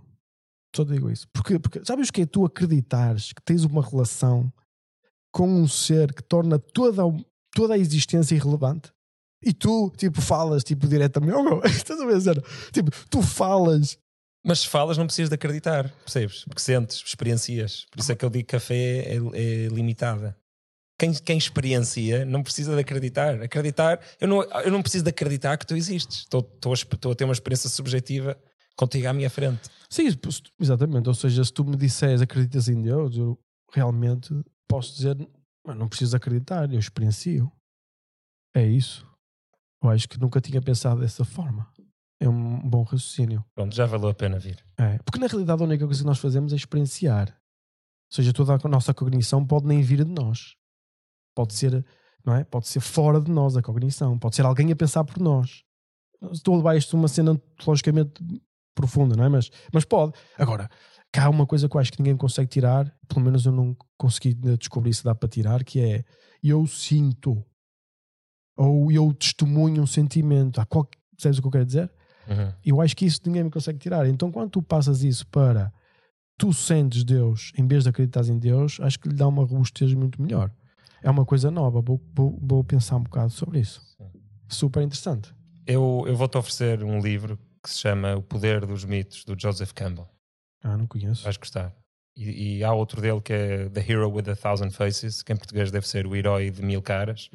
[0.75, 1.27] Só digo isso.
[1.33, 4.51] Porque, porque sabes o que é tu acreditares que tens uma relação
[5.31, 7.23] com um ser que torna toda, a-
[7.55, 8.91] toda a existência irrelevante?
[9.43, 12.19] E tu, tipo, falas, tipo, diretamente, oh, meu, estás a ver?
[12.71, 13.97] Tipo, tu falas
[14.45, 16.43] Mas se falas, não precisas de acreditar, percebes?
[16.45, 17.85] Porque sentes, experiencias.
[17.91, 20.37] Por isso é que eu digo que a fé é, é limitada.
[20.97, 23.41] Quem, quem experiencia não precisa de acreditar.
[23.41, 26.19] Acreditar, eu não, eu não preciso de acreditar que tu existes.
[26.19, 28.37] Estou, estou, a, estou a ter uma experiência subjetiva
[28.75, 29.69] contigo à minha frente.
[29.89, 30.07] Sim,
[30.59, 31.07] exatamente.
[31.07, 33.37] Ou seja, se tu me disseres acreditas em Deus, eu
[33.71, 34.33] realmente
[34.67, 35.15] posso dizer,
[35.65, 37.51] "Mas não preciso acreditar, eu experiencio.
[38.55, 39.05] É isso.
[39.83, 41.71] Eu acho que nunca tinha pensado dessa forma.
[42.19, 43.45] É um bom raciocínio.
[43.53, 44.63] Pronto, já valeu a pena vir.
[44.77, 44.97] É.
[44.99, 47.29] Porque na realidade a única coisa que nós fazemos é experienciar.
[47.29, 50.55] Ou seja, toda a nossa cognição pode nem vir de nós.
[51.37, 51.85] Pode ser,
[52.25, 52.43] não é?
[52.43, 54.17] Pode ser fora de nós a cognição.
[54.17, 55.61] Pode ser alguém a pensar por nós.
[56.31, 58.11] Estou a levar isto a uma cena logicamente
[58.73, 59.29] profunda, não é?
[59.29, 60.13] Mas, mas pode.
[60.35, 60.67] Agora,
[61.11, 63.77] cá há uma coisa que eu acho que ninguém consegue tirar, pelo menos eu não
[63.99, 66.03] consegui descobrir se dá para tirar, que é
[66.43, 67.45] eu sinto
[68.57, 70.59] ou eu testemunho um sentimento.
[70.59, 71.91] Há qual, sabes o que eu quero dizer?
[72.27, 72.51] Uhum.
[72.65, 74.07] Eu acho que isso ninguém me consegue tirar.
[74.07, 75.71] Então, quando tu passas isso para
[76.35, 79.93] tu sentes Deus em vez de acreditares em Deus, acho que lhe dá uma robustez
[79.93, 80.51] muito melhor.
[81.01, 81.81] É uma coisa nova.
[81.81, 83.81] Vou, vou, vou pensar um bocado sobre isso.
[84.47, 85.33] Super interessante.
[85.65, 89.71] Eu, eu vou-te oferecer um livro que se chama O Poder dos Mitos, do Joseph
[89.73, 90.07] Campbell.
[90.63, 91.23] Ah, não conheço.
[91.23, 91.75] Vais gostar.
[92.15, 95.35] E, e há outro dele que é The Hero with a Thousand Faces, que em
[95.35, 97.29] português deve ser o herói de mil caras,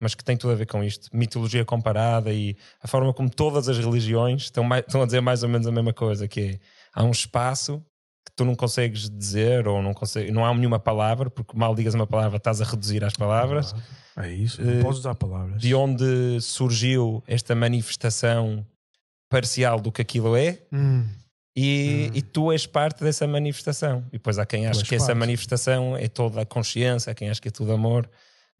[0.00, 1.08] mas que tem tudo a ver com isto.
[1.14, 5.42] Mitologia comparada e a forma como todas as religiões estão, mai- estão a dizer mais
[5.42, 6.60] ou menos a mesma coisa, que é,
[6.94, 7.84] há um espaço
[8.36, 12.06] tu não consegues dizer ou não, consegue, não há nenhuma palavra, porque mal digas uma
[12.06, 13.74] palavra estás a reduzir as palavras,
[14.18, 14.60] É isso.
[14.62, 15.60] Eh, Não podes usar palavras.
[15.60, 18.64] de onde surgiu esta manifestação
[19.30, 21.06] parcial do que aquilo é, Hum,
[21.58, 22.16] E, Hum.
[22.18, 24.04] e tu és parte dessa manifestação.
[24.08, 25.18] E depois há quem acha que essa parte.
[25.18, 28.08] manifestação é toda a consciência, há quem acha que é tudo amor.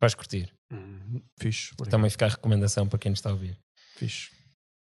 [0.00, 0.50] Vais curtir.
[0.72, 1.72] Hum, Fixe.
[1.74, 1.90] obrigado.
[1.90, 3.58] Também fica a recomendação para quem nos está a ouvir.
[3.96, 4.30] Fixe.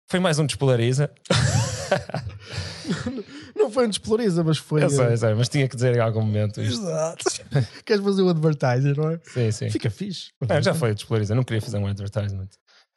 [0.10, 1.10] Foi mais um Despolariza.
[3.61, 4.83] Não foi um despolariza, mas foi.
[4.83, 6.81] Eu sei, eh, eu sei, mas tinha que dizer em algum momento isto.
[6.81, 7.23] Exato.
[7.85, 9.19] Queres fazer um advertiser, não é?
[9.23, 9.69] Sim, sim.
[9.69, 10.31] Fica fixe.
[10.41, 11.35] Não, já foi o Despolariza.
[11.35, 12.49] Não queria fazer um advertisement.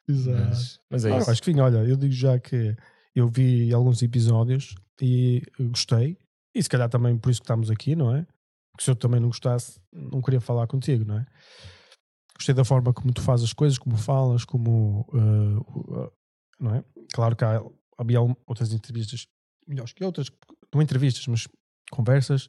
[0.07, 0.37] Exato.
[0.37, 1.31] Mas, mas é Não, isso.
[1.31, 2.75] acho que sim, olha, eu digo já que
[3.15, 6.17] eu vi alguns episódios e gostei,
[6.53, 8.25] e se calhar também por isso que estamos aqui, não é?
[8.71, 11.25] Porque se eu também não gostasse, não queria falar contigo, não é?
[12.35, 15.07] Gostei da forma como tu fazes as coisas, como falas, como.
[15.13, 16.11] uh, uh,
[16.59, 16.83] não é?
[17.13, 17.61] Claro que há,
[17.97, 19.27] havia outras entrevistas
[19.67, 20.29] melhores que outras,
[20.75, 21.47] não entrevistas, mas
[21.91, 22.45] conversas,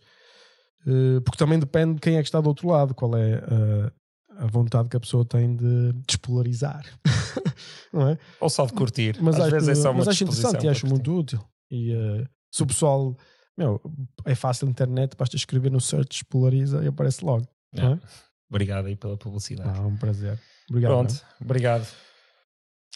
[0.87, 3.93] uh, porque também depende de quem é que está do outro lado, qual é uh,
[4.39, 6.85] a vontade que a pessoa tem de despolarizar,
[7.93, 8.19] não é?
[8.41, 9.17] Ou só de curtir.
[9.21, 10.95] Mas Às acho, vezes é só uma mas acho interessante e acho curtir.
[10.95, 11.45] muito útil.
[11.71, 13.17] E eh, se o pessoal,
[13.57, 13.81] meu,
[14.25, 17.49] é fácil na internet, basta escrever no search, polariza e aparece logo.
[17.73, 18.01] Não é?
[18.49, 19.71] Obrigado aí pela publicidade.
[19.75, 20.39] Ah, um prazer.
[20.69, 20.93] Obrigado.
[20.93, 21.87] Pronto, obrigado.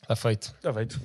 [0.02, 0.55] Está feito.
[0.57, 1.00] Está feito.